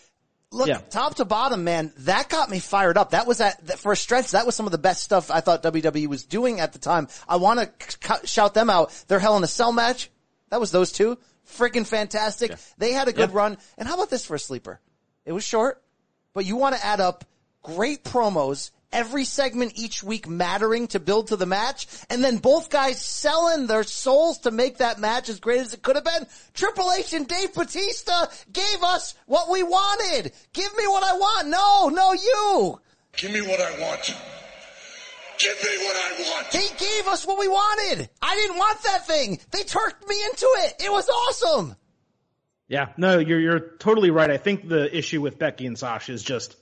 Look, 0.54 0.68
yeah. 0.68 0.78
top 0.88 1.16
to 1.16 1.24
bottom, 1.24 1.64
man, 1.64 1.92
that 1.98 2.28
got 2.28 2.48
me 2.48 2.60
fired 2.60 2.96
up. 2.96 3.10
That 3.10 3.26
was 3.26 3.40
at, 3.40 3.78
for 3.80 3.90
a 3.92 3.96
stretch, 3.96 4.30
that 4.30 4.46
was 4.46 4.54
some 4.54 4.66
of 4.66 4.72
the 4.72 4.78
best 4.78 5.02
stuff 5.02 5.30
I 5.30 5.40
thought 5.40 5.64
WWE 5.64 6.06
was 6.06 6.24
doing 6.24 6.60
at 6.60 6.72
the 6.72 6.78
time. 6.78 7.08
I 7.28 7.36
want 7.36 7.58
to 7.58 7.70
c- 7.88 8.26
shout 8.26 8.54
them 8.54 8.70
out. 8.70 8.92
Their 9.08 9.18
Hell 9.18 9.36
in 9.36 9.42
a 9.42 9.48
Cell 9.48 9.72
match, 9.72 10.10
that 10.50 10.60
was 10.60 10.70
those 10.70 10.92
two. 10.92 11.18
Freaking 11.58 11.84
fantastic. 11.84 12.50
Yeah. 12.52 12.56
They 12.78 12.92
had 12.92 13.08
a 13.08 13.12
good 13.12 13.30
yeah. 13.30 13.36
run. 13.36 13.58
And 13.76 13.88
how 13.88 13.94
about 13.94 14.10
this 14.10 14.24
for 14.24 14.36
a 14.36 14.38
sleeper? 14.38 14.80
It 15.26 15.32
was 15.32 15.42
short, 15.42 15.82
but 16.32 16.46
you 16.46 16.56
want 16.56 16.76
to 16.76 16.84
add 16.84 17.00
up 17.00 17.24
great 17.62 18.04
promos 18.04 18.70
every 18.94 19.24
segment 19.24 19.72
each 19.74 20.02
week 20.02 20.26
mattering 20.26 20.86
to 20.88 21.00
build 21.00 21.26
to 21.26 21.36
the 21.36 21.44
match, 21.44 21.86
and 22.08 22.24
then 22.24 22.38
both 22.38 22.70
guys 22.70 23.04
selling 23.04 23.66
their 23.66 23.82
souls 23.82 24.38
to 24.38 24.50
make 24.50 24.78
that 24.78 24.98
match 24.98 25.28
as 25.28 25.40
great 25.40 25.60
as 25.60 25.74
it 25.74 25.82
could 25.82 25.96
have 25.96 26.04
been. 26.04 26.26
Triple 26.54 26.90
H 26.92 27.12
and 27.12 27.28
Dave 27.28 27.52
Batista 27.52 28.26
gave 28.50 28.82
us 28.82 29.14
what 29.26 29.50
we 29.50 29.62
wanted. 29.62 30.32
Give 30.54 30.74
me 30.76 30.86
what 30.86 31.02
I 31.02 31.12
want. 31.12 31.48
No, 31.48 31.88
no, 31.88 32.12
you. 32.12 32.80
Give 33.16 33.32
me 33.32 33.42
what 33.42 33.60
I 33.60 33.78
want. 33.80 34.14
Give 35.38 35.62
me 35.62 35.84
what 35.84 35.96
I 35.96 36.22
want. 36.30 36.50
They 36.52 36.68
gave 36.78 37.08
us 37.08 37.26
what 37.26 37.38
we 37.38 37.48
wanted. 37.48 38.08
I 38.22 38.36
didn't 38.36 38.56
want 38.56 38.82
that 38.84 39.06
thing. 39.06 39.40
They 39.50 39.64
turked 39.64 40.08
me 40.08 40.16
into 40.24 40.46
it. 40.58 40.84
It 40.84 40.92
was 40.92 41.08
awesome. 41.08 41.76
Yeah, 42.68 42.88
no, 42.96 43.18
you're 43.18 43.40
you're 43.40 43.60
totally 43.78 44.10
right. 44.10 44.30
I 44.30 44.36
think 44.36 44.68
the 44.68 44.96
issue 44.96 45.20
with 45.20 45.38
Becky 45.38 45.66
and 45.66 45.78
Sasha 45.78 46.12
is 46.12 46.22
just 46.22 46.56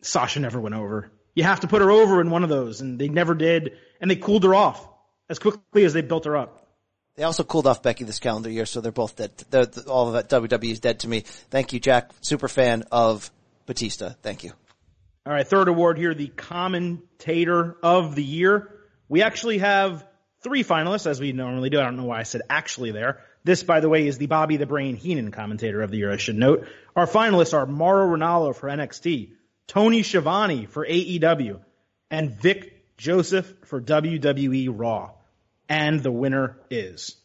Sasha 0.00 0.40
never 0.40 0.60
went 0.60 0.74
over. 0.74 1.10
You 1.34 1.44
have 1.44 1.60
to 1.60 1.66
put 1.66 1.82
her 1.82 1.90
over 1.90 2.20
in 2.20 2.30
one 2.30 2.44
of 2.44 2.48
those, 2.48 2.80
and 2.80 2.98
they 2.98 3.08
never 3.08 3.34
did, 3.34 3.76
and 4.00 4.10
they 4.10 4.16
cooled 4.16 4.44
her 4.44 4.54
off 4.54 4.86
as 5.28 5.38
quickly 5.38 5.84
as 5.84 5.92
they 5.92 6.02
built 6.02 6.26
her 6.26 6.36
up. 6.36 6.60
They 7.16 7.22
also 7.22 7.44
cooled 7.44 7.66
off 7.66 7.82
Becky 7.82 8.04
this 8.04 8.18
calendar 8.18 8.50
year, 8.50 8.66
so 8.66 8.80
they're 8.80 8.92
both 8.92 9.16
dead. 9.16 9.32
They're, 9.50 9.66
all 9.88 10.08
of 10.08 10.14
that 10.14 10.28
WWE 10.28 10.70
is 10.70 10.80
dead 10.80 11.00
to 11.00 11.08
me. 11.08 11.20
Thank 11.20 11.72
you, 11.72 11.80
Jack. 11.80 12.10
Super 12.20 12.48
fan 12.48 12.84
of 12.90 13.30
Batista. 13.66 14.10
Thank 14.22 14.44
you. 14.44 14.52
All 15.26 15.32
right, 15.32 15.46
third 15.46 15.68
award 15.68 15.96
here, 15.96 16.12
the 16.12 16.28
commentator 16.28 17.76
of 17.82 18.14
the 18.14 18.24
year. 18.24 18.70
We 19.08 19.22
actually 19.22 19.58
have 19.58 20.06
three 20.42 20.64
finalists, 20.64 21.06
as 21.06 21.20
we 21.20 21.32
normally 21.32 21.70
do. 21.70 21.80
I 21.80 21.84
don't 21.84 21.96
know 21.96 22.04
why 22.04 22.20
I 22.20 22.24
said 22.24 22.42
actually 22.50 22.90
there. 22.90 23.22
This, 23.44 23.62
by 23.62 23.80
the 23.80 23.88
way, 23.88 24.06
is 24.06 24.18
the 24.18 24.26
Bobby 24.26 24.56
the 24.56 24.66
Brain 24.66 24.96
Heenan 24.96 25.30
commentator 25.30 25.82
of 25.82 25.90
the 25.90 25.98
year, 25.98 26.12
I 26.12 26.16
should 26.16 26.36
note. 26.36 26.66
Our 26.96 27.06
finalists 27.06 27.54
are 27.54 27.66
Mauro 27.66 28.16
Ranallo 28.16 28.54
for 28.54 28.68
NXT, 28.68 29.32
Tony 29.66 30.02
Schiavone 30.02 30.66
for 30.66 30.86
AEW, 30.86 31.60
and 32.10 32.30
Vic 32.30 32.96
Joseph 32.96 33.52
for 33.64 33.80
WWE 33.80 34.68
Raw 34.72 35.12
and 35.68 36.02
the 36.02 36.12
winner 36.12 36.58
is. 36.70 37.16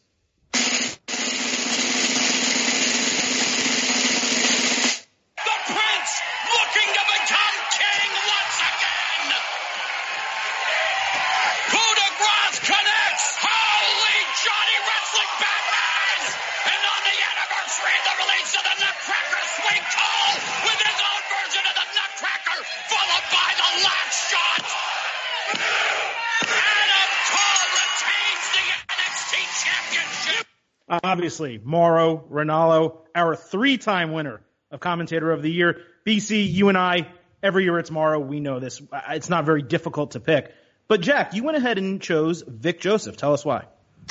Obviously, 31.30 31.60
Mauro 31.62 32.24
Ranallo, 32.28 33.02
our 33.14 33.36
three-time 33.36 34.10
winner 34.10 34.40
of 34.72 34.80
commentator 34.80 35.30
of 35.30 35.42
the 35.42 35.50
year. 35.52 35.82
BC, 36.04 36.52
you 36.52 36.70
and 36.70 36.76
I, 36.76 37.06
every 37.40 37.62
year 37.62 37.78
it's 37.78 37.88
Mauro. 37.88 38.18
We 38.18 38.40
know 38.40 38.58
this. 38.58 38.82
It's 39.10 39.30
not 39.30 39.44
very 39.44 39.62
difficult 39.62 40.10
to 40.12 40.20
pick. 40.20 40.52
But 40.88 41.02
Jack, 41.02 41.32
you 41.34 41.44
went 41.44 41.56
ahead 41.56 41.78
and 41.78 42.02
chose 42.02 42.42
Vic 42.44 42.80
Joseph. 42.80 43.16
Tell 43.16 43.32
us 43.32 43.44
why. 43.44 43.66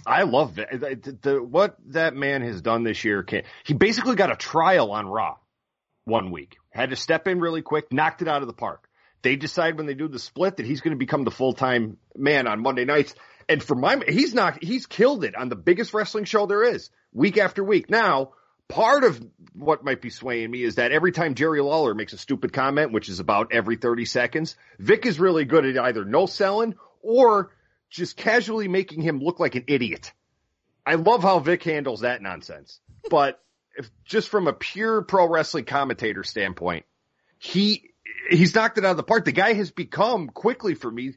I 0.07 0.24
love 0.24 0.59
it. 0.59 1.26
What 1.26 1.76
that 1.88 2.15
man 2.15 2.41
has 2.41 2.61
done 2.61 2.84
this 2.84 3.03
year. 3.03 3.26
He 3.65 3.74
basically 3.74 4.15
got 4.15 4.32
a 4.32 4.38
trial 4.38 4.93
on 4.93 5.05
Raw 5.05 5.36
one 6.05 6.32
week. 6.32 6.55
Had 6.70 6.91
to 6.91 6.95
step 6.95 7.28
in 7.28 7.41
really 7.41 7.63
quick, 7.63 7.91
knocked 7.91 8.22
it 8.22 8.30
out 8.30 8.43
of 8.43 8.47
the 8.47 8.53
park. 8.53 8.88
They 9.24 9.36
decide 9.36 9.76
when 9.76 9.88
they 9.88 9.93
do 9.93 10.07
the 10.07 10.20
split 10.20 10.55
that 10.55 10.65
he's 10.65 10.80
going 10.80 10.95
to 10.95 10.97
become 10.97 11.26
the 11.26 11.32
full 11.32 11.51
time 11.51 11.97
man 12.15 12.47
on 12.47 12.61
Monday 12.61 12.86
nights. 12.86 13.13
And 13.50 13.64
for 13.64 13.76
my, 13.76 14.00
he's 14.08 14.36
not, 14.36 14.64
he's 14.64 14.86
killed 14.86 15.24
it 15.24 15.36
on 15.36 15.50
the 15.50 15.56
biggest 15.56 15.93
wrestling 15.95 16.26
show 16.26 16.45
there 16.45 16.64
is 16.64 16.91
week 17.12 17.39
after 17.39 17.64
week. 17.64 17.89
Now, 17.89 18.34
part 18.68 19.04
of 19.04 19.20
what 19.54 19.84
might 19.84 20.04
be 20.04 20.12
swaying 20.12 20.52
me 20.52 20.62
is 20.64 20.76
that 20.76 20.91
every 20.91 21.12
time 21.12 21.34
Jerry 21.34 21.60
Lawler 21.60 21.95
makes 21.95 22.14
a 22.14 22.18
stupid 22.20 22.54
comment, 22.54 22.91
which 22.91 23.10
is 23.10 23.20
about 23.20 23.52
every 23.52 23.76
30 23.76 24.06
seconds, 24.06 24.56
Vic 24.78 25.08
is 25.08 25.20
really 25.20 25.45
good 25.45 25.66
at 25.66 25.84
either 25.84 26.06
no 26.06 26.28
selling 26.28 26.76
or 27.02 27.52
just 27.89 28.16
casually 28.16 28.68
making 28.68 29.02
him 29.02 29.20
look 29.20 29.39
like 29.39 29.56
an 29.56 29.64
idiot. 29.66 30.14
I 30.86 30.95
love 30.95 31.24
how 31.24 31.39
Vic 31.39 31.64
handles 31.64 32.02
that 32.02 32.22
nonsense. 32.22 32.80
But 33.10 33.41
if 33.76 33.89
just 34.06 34.30
from 34.30 34.47
a 34.47 34.54
pure 34.54 35.02
pro 35.02 35.28
wrestling 35.28 35.66
commentator 35.66 36.24
standpoint, 36.24 36.86
he 37.39 37.89
he's 38.30 38.54
knocked 38.54 38.78
it 38.78 38.86
out 38.86 38.91
of 38.91 38.97
the 38.97 39.04
park. 39.04 39.26
The 39.26 39.32
guy 39.32 39.54
has 39.54 39.72
become 39.72 40.28
quickly 40.28 40.76
for 40.76 40.91
me 40.91 41.14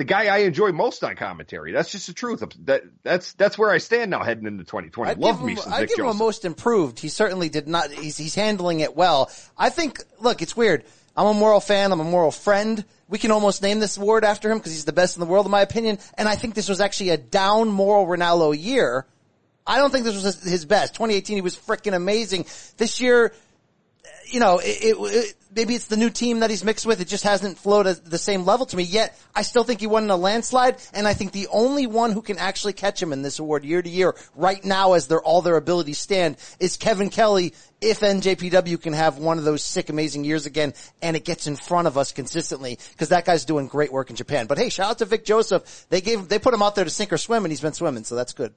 the 0.00 0.04
guy 0.04 0.34
I 0.34 0.38
enjoy 0.38 0.72
most 0.72 1.04
on 1.04 1.14
commentary. 1.14 1.72
That's 1.72 1.90
just 1.92 2.06
the 2.06 2.14
truth. 2.14 2.42
That 2.64 2.84
that's 3.02 3.34
that's 3.34 3.58
where 3.58 3.68
I 3.68 3.76
stand 3.76 4.10
now 4.10 4.22
heading 4.22 4.46
into 4.46 4.64
2020. 4.64 5.10
I'd 5.10 5.18
Love 5.18 5.44
me 5.44 5.56
some 5.56 5.74
Vic 5.78 5.90
give 5.90 5.98
him 5.98 6.06
a 6.06 6.14
most 6.14 6.46
improved. 6.46 6.98
He 6.98 7.10
certainly 7.10 7.50
did 7.50 7.68
not. 7.68 7.92
He's 7.92 8.16
he's 8.16 8.34
handling 8.34 8.80
it 8.80 8.96
well. 8.96 9.30
I 9.58 9.68
think. 9.68 10.00
Look, 10.18 10.40
it's 10.40 10.56
weird. 10.56 10.84
I'm 11.14 11.26
a 11.26 11.34
Mauro 11.34 11.60
fan. 11.60 11.92
I'm 11.92 12.00
a 12.00 12.04
Mauro 12.04 12.30
friend. 12.30 12.82
We 13.10 13.18
can 13.18 13.30
almost 13.30 13.60
name 13.60 13.78
this 13.78 13.98
award 13.98 14.24
after 14.24 14.50
him 14.50 14.56
because 14.56 14.72
he's 14.72 14.86
the 14.86 14.92
best 14.94 15.16
in 15.16 15.20
the 15.20 15.26
world, 15.26 15.44
in 15.44 15.52
my 15.52 15.60
opinion. 15.60 15.98
And 16.14 16.26
I 16.30 16.34
think 16.34 16.54
this 16.54 16.70
was 16.70 16.80
actually 16.80 17.10
a 17.10 17.18
down 17.18 17.68
Mauro 17.68 18.06
Ranallo 18.06 18.58
year. 18.58 19.04
I 19.66 19.76
don't 19.76 19.90
think 19.90 20.06
this 20.06 20.14
was 20.14 20.24
his- 20.24 20.42
his 20.50 20.64
best. 20.64 20.94
2018, 20.94 21.36
he 21.36 21.42
was 21.42 21.54
freaking 21.56 21.92
amazing. 21.94 22.46
This 22.78 23.02
year, 23.02 23.34
you 24.30 24.40
know, 24.40 24.58
it, 24.58 24.78
it, 24.82 25.34
maybe 25.54 25.74
it's 25.74 25.86
the 25.86 25.96
new 25.96 26.10
team 26.10 26.40
that 26.40 26.50
he's 26.50 26.64
mixed 26.64 26.86
with. 26.86 27.00
It 27.00 27.08
just 27.08 27.24
hasn't 27.24 27.58
flowed 27.58 27.86
at 27.86 28.04
the 28.04 28.18
same 28.18 28.44
level 28.44 28.66
to 28.66 28.76
me 28.76 28.82
yet. 28.82 29.18
I 29.34 29.42
still 29.42 29.64
think 29.64 29.80
he 29.80 29.86
won 29.86 30.04
in 30.04 30.10
a 30.10 30.16
landslide, 30.16 30.76
and 30.92 31.06
I 31.06 31.14
think 31.14 31.32
the 31.32 31.48
only 31.48 31.86
one 31.86 32.12
who 32.12 32.22
can 32.22 32.38
actually 32.38 32.72
catch 32.72 33.02
him 33.02 33.12
in 33.12 33.22
this 33.22 33.38
award 33.38 33.64
year 33.64 33.82
to 33.82 33.88
year 33.88 34.14
right 34.34 34.64
now 34.64 34.92
as 34.92 35.08
their, 35.08 35.20
all 35.20 35.42
their 35.42 35.56
abilities 35.56 35.98
stand 35.98 36.36
is 36.58 36.76
Kevin 36.76 37.10
Kelly 37.10 37.54
if 37.80 38.00
NJPW 38.00 38.80
can 38.80 38.92
have 38.92 39.18
one 39.18 39.38
of 39.38 39.44
those 39.44 39.62
sick, 39.62 39.88
amazing 39.88 40.24
years 40.24 40.44
again 40.44 40.74
and 41.00 41.16
it 41.16 41.24
gets 41.24 41.46
in 41.46 41.56
front 41.56 41.86
of 41.86 41.96
us 41.96 42.12
consistently 42.12 42.78
because 42.92 43.08
that 43.08 43.24
guy's 43.24 43.46
doing 43.46 43.68
great 43.68 43.90
work 43.90 44.10
in 44.10 44.16
Japan. 44.16 44.46
But 44.46 44.58
hey, 44.58 44.68
shout 44.68 44.90
out 44.90 44.98
to 44.98 45.06
Vic 45.06 45.24
Joseph. 45.24 45.86
They 45.88 46.02
gave, 46.02 46.28
they 46.28 46.38
put 46.38 46.52
him 46.52 46.62
out 46.62 46.74
there 46.74 46.84
to 46.84 46.90
sink 46.90 47.12
or 47.12 47.18
swim 47.18 47.44
and 47.44 47.50
he's 47.50 47.62
been 47.62 47.72
swimming, 47.72 48.04
so 48.04 48.14
that's 48.14 48.34
good. 48.34 48.52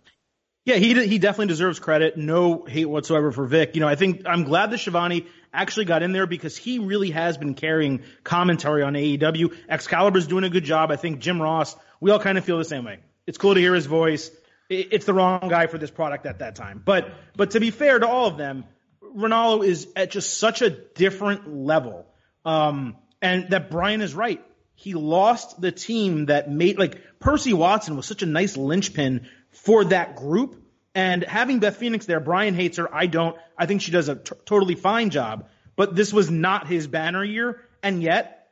Yeah, 0.65 0.75
he 0.75 1.07
he 1.07 1.19
definitely 1.19 1.47
deserves 1.47 1.79
credit. 1.79 2.15
No 2.15 2.63
hate 2.63 2.85
whatsoever 2.85 3.31
for 3.33 3.45
Vic. 3.45 3.75
You 3.75 3.81
know, 3.81 3.87
I 3.87 3.95
think 3.95 4.21
I'm 4.25 4.45
glad 4.45 4.71
that 4.71 4.77
Schiavone 4.77 5.27
actually 5.53 5.85
got 5.85 6.03
in 6.03 6.13
there 6.13 6.25
because 6.25 6.55
he 6.55 6.79
really 6.79 7.11
has 7.11 7.37
been 7.37 7.53
carrying 7.53 8.03
commentary 8.23 8.81
on 8.81 8.93
AEW. 8.93 9.53
Excalibur's 9.67 10.25
doing 10.25 10.45
a 10.45 10.49
good 10.49 10.63
job. 10.63 10.89
I 10.89 10.95
think 10.95 11.19
Jim 11.19 11.41
Ross, 11.41 11.75
we 11.99 12.11
all 12.11 12.19
kind 12.19 12.37
of 12.37 12.45
feel 12.45 12.57
the 12.57 12.65
same 12.65 12.85
way. 12.85 12.99
It's 13.27 13.37
cool 13.37 13.53
to 13.53 13.59
hear 13.59 13.75
his 13.75 13.87
voice. 13.87 14.31
It's 14.69 15.05
the 15.05 15.13
wrong 15.13 15.49
guy 15.49 15.67
for 15.67 15.77
this 15.77 15.91
product 15.91 16.25
at 16.25 16.39
that 16.39 16.55
time. 16.55 16.81
But 16.83 17.13
but 17.35 17.51
to 17.51 17.59
be 17.59 17.69
fair 17.69 17.99
to 17.99 18.07
all 18.07 18.27
of 18.27 18.37
them, 18.37 18.63
Ranallo 19.03 19.65
is 19.65 19.89
at 19.97 20.11
just 20.11 20.37
such 20.37 20.61
a 20.61 20.69
different 20.69 21.53
level. 21.53 22.05
Um, 22.45 22.95
and 23.21 23.49
that 23.49 23.69
Brian 23.69 24.01
is 24.01 24.13
right. 24.13 24.43
He 24.75 24.93
lost 24.93 25.59
the 25.59 25.71
team 25.71 26.27
that 26.27 26.49
made 26.49 26.79
like 26.79 27.01
Percy 27.19 27.53
Watson 27.53 27.97
was 27.97 28.05
such 28.05 28.23
a 28.23 28.25
nice 28.25 28.57
linchpin 28.57 29.27
for 29.53 29.85
that 29.85 30.15
group. 30.15 30.61
And 30.95 31.23
having 31.23 31.59
Beth 31.59 31.77
Phoenix 31.77 32.05
there, 32.05 32.19
Brian 32.19 32.53
hates 32.53 32.77
her. 32.77 32.93
I 32.93 33.07
don't. 33.07 33.35
I 33.57 33.65
think 33.65 33.81
she 33.81 33.91
does 33.91 34.09
a 34.09 34.15
t- 34.15 34.35
totally 34.45 34.75
fine 34.75 35.09
job. 35.09 35.47
But 35.75 35.95
this 35.95 36.13
was 36.13 36.29
not 36.29 36.67
his 36.67 36.85
banner 36.85 37.23
year, 37.23 37.61
and 37.81 38.03
yet 38.03 38.43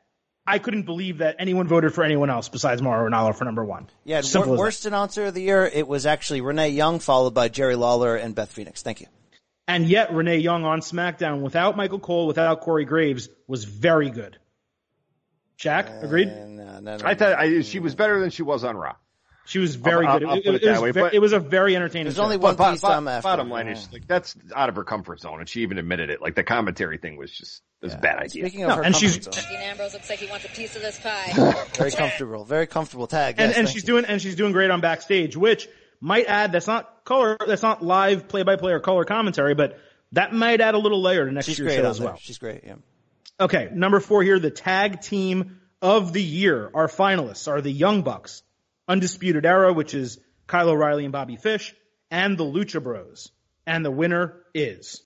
I 0.44 0.58
couldn't 0.58 0.82
believe 0.82 1.18
that 1.18 1.36
anyone 1.38 1.68
voted 1.68 1.94
for 1.94 2.02
anyone 2.02 2.30
else 2.30 2.48
besides 2.48 2.82
Mauro 2.82 3.08
Ranallo 3.08 3.34
for 3.34 3.44
number 3.44 3.64
one. 3.64 3.88
Yeah, 4.04 4.22
wor- 4.34 4.56
worst 4.56 4.86
announcer 4.86 5.26
of 5.26 5.34
the 5.34 5.42
year, 5.42 5.64
it 5.64 5.86
was 5.86 6.04
actually 6.04 6.40
Renee 6.40 6.70
Young 6.70 6.98
followed 6.98 7.32
by 7.32 7.48
Jerry 7.48 7.76
Lawler 7.76 8.16
and 8.16 8.34
Beth 8.34 8.50
Phoenix. 8.50 8.82
Thank 8.82 9.00
you. 9.00 9.06
And 9.68 9.86
yet 9.88 10.12
Renee 10.12 10.38
Young 10.38 10.64
on 10.64 10.80
SmackDown 10.80 11.42
without 11.42 11.76
Michael 11.76 12.00
Cole, 12.00 12.26
without 12.26 12.60
Corey 12.60 12.84
Graves 12.84 13.28
was 13.46 13.64
very 13.64 14.10
good. 14.10 14.38
Jack, 15.56 15.88
agreed? 16.02 16.26
And, 16.26 16.60
uh, 16.60 16.80
no, 16.80 16.96
no, 16.96 17.06
I 17.06 17.14
thought 17.14 17.34
I, 17.34 17.60
she 17.60 17.78
was 17.78 17.94
better 17.94 18.18
than 18.18 18.30
she 18.30 18.42
was 18.42 18.64
on 18.64 18.76
Raw. 18.76 18.96
She 19.44 19.58
was 19.58 19.74
very 19.74 20.06
I'll- 20.06 20.18
good. 20.20 20.28
I'll 20.28 20.36
It, 20.36 20.44
put 20.44 20.54
it 20.54 20.62
it 20.62 20.66
that 20.66 20.72
was 20.74 20.80
way, 20.82 20.90
ve- 20.92 21.00
but- 21.00 21.14
it 21.14 21.18
was 21.18 21.32
a 21.32 21.40
very 21.40 21.74
entertaining 21.74 22.04
There's 22.04 22.16
show. 22.16 22.22
only 22.22 22.36
one 22.36 22.54
But 22.54 22.72
piece 22.72 22.80
bo- 22.82 22.88
I'm 22.88 23.08
after. 23.08 23.24
bottom 23.26 23.50
line 23.50 23.68
is 23.68 23.88
like 23.92 24.06
that's 24.06 24.36
out 24.54 24.68
of 24.68 24.76
her 24.76 24.84
comfort 24.84 25.20
zone, 25.20 25.40
and 25.40 25.48
she 25.48 25.62
even 25.62 25.78
admitted 25.78 26.10
it. 26.10 26.22
Like 26.22 26.34
the 26.36 26.44
commentary 26.44 26.98
thing 26.98 27.16
was 27.16 27.30
just 27.32 27.60
it 27.80 27.86
was 27.86 27.94
a 27.94 27.98
bad 27.98 28.18
idea. 28.18 28.44
Speaking 28.44 28.62
of 28.64 28.68
No, 28.68 28.74
her 28.76 28.82
and 28.82 28.94
comfort 28.94 29.10
she's- 29.12 29.24
zone, 29.24 29.44
Dean 29.50 29.60
Ambrose 29.62 29.94
looks 29.94 30.08
like 30.08 30.20
he 30.20 30.30
wants 30.30 30.44
a 30.44 30.48
piece 30.48 30.76
of 30.76 30.82
this 30.82 31.00
pie. 31.00 31.32
very 31.74 31.90
comfortable, 31.90 32.44
very 32.44 32.66
comfortable 32.68 33.08
tag. 33.08 33.34
and 33.38 33.48
yes, 33.48 33.58
and 33.58 33.66
thank 33.66 33.74
she's 33.74 33.82
you. 33.82 33.86
doing 33.88 34.04
and 34.04 34.22
she's 34.22 34.36
doing 34.36 34.52
great 34.52 34.70
on 34.70 34.80
backstage, 34.80 35.36
which 35.36 35.68
might 36.00 36.26
add 36.26 36.52
that's 36.52 36.68
not 36.68 37.04
color 37.04 37.36
that's 37.44 37.62
not 37.62 37.82
live 37.82 38.28
play 38.28 38.44
by 38.44 38.54
play 38.56 38.72
or 38.72 38.78
color 38.80 39.04
commentary, 39.04 39.54
but 39.54 39.78
that 40.12 40.32
might 40.32 40.60
add 40.60 40.74
a 40.74 40.78
little 40.78 41.02
layer 41.02 41.24
to 41.26 41.32
next 41.32 41.46
She's 41.46 41.58
year's 41.58 41.68
great 41.70 41.76
show 41.78 41.84
on 41.86 41.90
as 41.90 41.98
there. 41.98 42.06
well. 42.08 42.16
She's 42.20 42.38
great. 42.38 42.62
Yeah. 42.64 42.74
Okay, 43.40 43.70
number 43.72 43.98
four 43.98 44.22
here, 44.22 44.38
the 44.38 44.50
tag 44.50 45.00
team 45.00 45.58
of 45.80 46.12
the 46.12 46.22
year. 46.22 46.70
Our 46.74 46.86
finalists 46.86 47.48
are 47.48 47.60
the 47.60 47.72
Young 47.72 48.02
Bucks, 48.02 48.42
Undisputed 48.92 49.46
Era, 49.46 49.72
which 49.72 49.94
is 49.94 50.18
Kyle 50.46 50.68
O'Reilly 50.68 51.04
and 51.04 51.12
Bobby 51.12 51.36
Fish, 51.36 51.74
and 52.10 52.36
the 52.36 52.44
Lucha 52.44 52.82
Bros. 52.82 53.30
And 53.66 53.82
the 53.82 53.90
winner 53.90 54.42
is. 54.54 55.00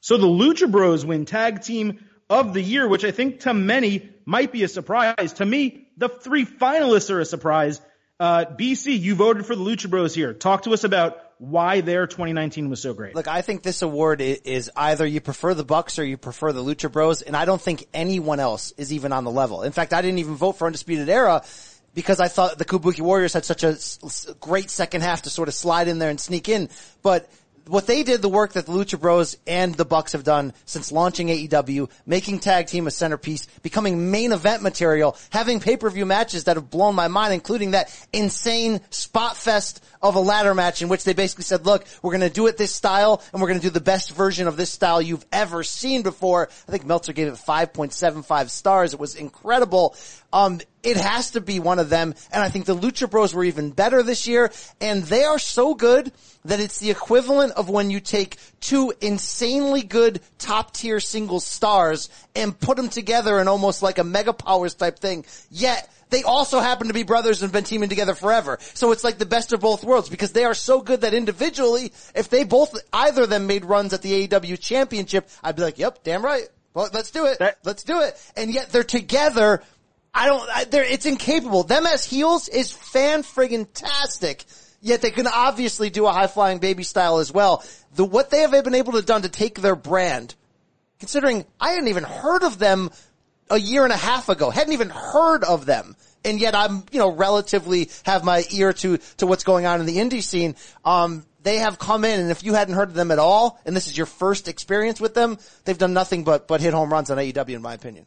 So 0.00 0.16
the 0.16 0.26
Lucha 0.26 0.72
Bros 0.72 1.04
win 1.04 1.26
tag 1.26 1.60
team 1.60 1.98
of 2.30 2.54
the 2.54 2.62
year, 2.62 2.88
which 2.88 3.04
I 3.04 3.10
think 3.10 3.40
to 3.40 3.52
many 3.52 4.08
might 4.24 4.50
be 4.50 4.62
a 4.62 4.68
surprise. 4.68 5.34
To 5.34 5.44
me, 5.44 5.88
the 5.98 6.08
three 6.08 6.46
finalists 6.46 7.10
are 7.10 7.20
a 7.20 7.26
surprise. 7.26 7.82
Uh, 8.20 8.44
BC, 8.44 9.00
you 9.00 9.14
voted 9.14 9.46
for 9.46 9.56
the 9.56 9.62
Lucha 9.62 9.88
Bros 9.88 10.14
here. 10.14 10.34
Talk 10.34 10.64
to 10.64 10.74
us 10.74 10.84
about 10.84 11.18
why 11.38 11.80
their 11.80 12.06
2019 12.06 12.68
was 12.68 12.82
so 12.82 12.92
great. 12.92 13.14
Look, 13.14 13.26
I 13.26 13.40
think 13.40 13.62
this 13.62 13.80
award 13.80 14.20
is 14.20 14.70
either 14.76 15.06
you 15.06 15.22
prefer 15.22 15.54
the 15.54 15.64
Bucks 15.64 15.98
or 15.98 16.04
you 16.04 16.18
prefer 16.18 16.52
the 16.52 16.62
Lucha 16.62 16.92
Bros, 16.92 17.22
and 17.22 17.34
I 17.34 17.46
don't 17.46 17.60
think 17.60 17.86
anyone 17.94 18.38
else 18.38 18.72
is 18.76 18.92
even 18.92 19.14
on 19.14 19.24
the 19.24 19.30
level. 19.30 19.62
In 19.62 19.72
fact, 19.72 19.94
I 19.94 20.02
didn't 20.02 20.18
even 20.18 20.34
vote 20.34 20.52
for 20.52 20.66
Undisputed 20.66 21.08
Era. 21.08 21.42
because 21.94 22.20
I 22.20 22.28
thought 22.28 22.58
the 22.58 22.64
Kabuki 22.64 23.00
Warriors 23.00 23.32
had 23.32 23.44
such 23.44 23.64
a 23.64 23.76
great 24.38 24.70
second 24.70 25.00
half 25.00 25.22
to 25.22 25.30
sort 25.30 25.48
of 25.48 25.54
slide 25.54 25.88
in 25.88 25.98
there 25.98 26.10
and 26.10 26.20
sneak 26.20 26.48
in. 26.48 26.68
But 27.02 27.28
what 27.70 27.86
they 27.86 28.02
did, 28.02 28.20
the 28.20 28.28
work 28.28 28.54
that 28.54 28.66
the 28.66 28.72
Lucha 28.72 28.98
Bros 28.98 29.36
and 29.46 29.74
the 29.74 29.84
Bucks 29.84 30.12
have 30.12 30.24
done 30.24 30.52
since 30.64 30.90
launching 30.90 31.28
AEW, 31.28 31.88
making 32.04 32.40
tag 32.40 32.66
team 32.66 32.86
a 32.86 32.90
centerpiece, 32.90 33.46
becoming 33.62 34.10
main 34.10 34.32
event 34.32 34.62
material, 34.62 35.16
having 35.30 35.60
pay-per-view 35.60 36.04
matches 36.04 36.44
that 36.44 36.56
have 36.56 36.68
blown 36.68 36.96
my 36.96 37.06
mind, 37.08 37.32
including 37.32 37.70
that 37.70 37.96
insane 38.12 38.80
spot 38.90 39.36
fest 39.36 39.84
of 40.02 40.16
a 40.16 40.20
ladder 40.20 40.54
match 40.54 40.82
in 40.82 40.88
which 40.88 41.04
they 41.04 41.12
basically 41.12 41.44
said, 41.44 41.64
look, 41.64 41.84
we're 42.02 42.10
going 42.10 42.28
to 42.28 42.34
do 42.34 42.46
it 42.48 42.56
this 42.56 42.74
style 42.74 43.22
and 43.32 43.40
we're 43.40 43.48
going 43.48 43.60
to 43.60 43.66
do 43.66 43.70
the 43.70 43.80
best 43.80 44.12
version 44.12 44.48
of 44.48 44.56
this 44.56 44.70
style 44.70 45.00
you've 45.00 45.24
ever 45.30 45.62
seen 45.62 46.02
before. 46.02 46.48
I 46.66 46.72
think 46.72 46.86
Meltzer 46.86 47.12
gave 47.12 47.28
it 47.28 47.34
5.75 47.34 48.50
stars. 48.50 48.94
It 48.94 49.00
was 49.00 49.14
incredible. 49.14 49.94
Um, 50.32 50.60
it 50.82 50.96
has 50.96 51.32
to 51.32 51.40
be 51.40 51.60
one 51.60 51.78
of 51.78 51.90
them. 51.90 52.14
And 52.32 52.42
I 52.42 52.48
think 52.48 52.64
the 52.64 52.76
Lucha 52.76 53.10
Bros 53.10 53.34
were 53.34 53.44
even 53.44 53.70
better 53.70 54.02
this 54.02 54.26
year. 54.26 54.50
And 54.80 55.02
they 55.02 55.24
are 55.24 55.38
so 55.38 55.74
good 55.74 56.12
that 56.44 56.60
it's 56.60 56.78
the 56.78 56.90
equivalent 56.90 57.52
of 57.52 57.68
when 57.68 57.90
you 57.90 58.00
take 58.00 58.36
two 58.60 58.92
insanely 59.00 59.82
good 59.82 60.20
top 60.38 60.72
tier 60.72 61.00
single 61.00 61.40
stars 61.40 62.08
and 62.34 62.58
put 62.58 62.76
them 62.76 62.88
together 62.88 63.38
in 63.40 63.48
almost 63.48 63.82
like 63.82 63.98
a 63.98 64.04
mega 64.04 64.32
powers 64.32 64.74
type 64.74 64.98
thing. 64.98 65.26
Yet 65.50 65.90
they 66.08 66.22
also 66.22 66.60
happen 66.60 66.88
to 66.88 66.94
be 66.94 67.02
brothers 67.02 67.40
and 67.42 67.48
have 67.48 67.52
been 67.52 67.64
teaming 67.64 67.88
together 67.88 68.14
forever. 68.14 68.58
So 68.74 68.90
it's 68.92 69.04
like 69.04 69.18
the 69.18 69.26
best 69.26 69.52
of 69.52 69.60
both 69.60 69.84
worlds 69.84 70.08
because 70.08 70.32
they 70.32 70.44
are 70.44 70.54
so 70.54 70.80
good 70.80 71.02
that 71.02 71.14
individually, 71.14 71.92
if 72.14 72.28
they 72.28 72.44
both, 72.44 72.74
either 72.92 73.22
of 73.22 73.30
them 73.30 73.46
made 73.46 73.64
runs 73.64 73.92
at 73.92 74.02
the 74.02 74.26
AEW 74.26 74.58
championship, 74.58 75.28
I'd 75.42 75.56
be 75.56 75.62
like, 75.62 75.78
yep, 75.78 76.02
damn 76.02 76.24
right. 76.24 76.48
Well, 76.74 76.88
let's 76.92 77.10
do 77.10 77.26
it. 77.26 77.38
That- 77.38 77.58
let's 77.64 77.82
do 77.84 78.00
it. 78.00 78.16
And 78.36 78.52
yet 78.52 78.70
they're 78.70 78.82
together. 78.84 79.62
I 80.12 80.26
don't, 80.26 80.50
I, 80.50 80.64
they're, 80.64 80.84
it's 80.84 81.06
incapable. 81.06 81.62
Them 81.62 81.86
as 81.86 82.04
heels 82.04 82.48
is 82.48 82.72
fan 82.72 83.22
friggin' 83.22 83.68
tastic. 83.72 84.44
Yet 84.80 85.02
they 85.02 85.10
can 85.10 85.26
obviously 85.26 85.90
do 85.90 86.06
a 86.06 86.12
high 86.12 86.26
flying 86.26 86.58
baby 86.58 86.84
style 86.84 87.18
as 87.18 87.32
well. 87.32 87.62
The, 87.94 88.04
what 88.04 88.30
they 88.30 88.40
have 88.40 88.50
been 88.64 88.74
able 88.74 88.92
to 88.92 89.02
done 89.02 89.22
to 89.22 89.28
take 89.28 89.60
their 89.60 89.76
brand, 89.76 90.34
considering 90.98 91.44
I 91.60 91.70
hadn't 91.70 91.88
even 91.88 92.04
heard 92.04 92.42
of 92.42 92.58
them 92.58 92.90
a 93.50 93.58
year 93.58 93.84
and 93.84 93.92
a 93.92 93.96
half 93.96 94.28
ago, 94.28 94.50
hadn't 94.50 94.72
even 94.72 94.90
heard 94.90 95.44
of 95.44 95.66
them. 95.66 95.96
And 96.24 96.40
yet 96.40 96.54
I'm, 96.54 96.84
you 96.92 96.98
know, 96.98 97.12
relatively 97.12 97.90
have 98.04 98.24
my 98.24 98.44
ear 98.50 98.72
to, 98.74 98.98
to 99.18 99.26
what's 99.26 99.44
going 99.44 99.66
on 99.66 99.80
in 99.80 99.86
the 99.86 99.96
indie 99.96 100.22
scene. 100.22 100.56
Um, 100.84 101.24
they 101.42 101.58
have 101.58 101.78
come 101.78 102.04
in 102.04 102.20
and 102.20 102.30
if 102.30 102.42
you 102.42 102.54
hadn't 102.54 102.74
heard 102.74 102.88
of 102.88 102.94
them 102.94 103.10
at 103.10 103.18
all, 103.18 103.60
and 103.64 103.76
this 103.76 103.86
is 103.86 103.96
your 103.96 104.06
first 104.06 104.48
experience 104.48 105.00
with 105.00 105.14
them, 105.14 105.38
they've 105.64 105.78
done 105.78 105.94
nothing 105.94 106.24
but, 106.24 106.46
but 106.48 106.60
hit 106.60 106.74
home 106.74 106.92
runs 106.92 107.10
on 107.10 107.18
AEW 107.18 107.54
in 107.54 107.62
my 107.62 107.74
opinion. 107.74 108.06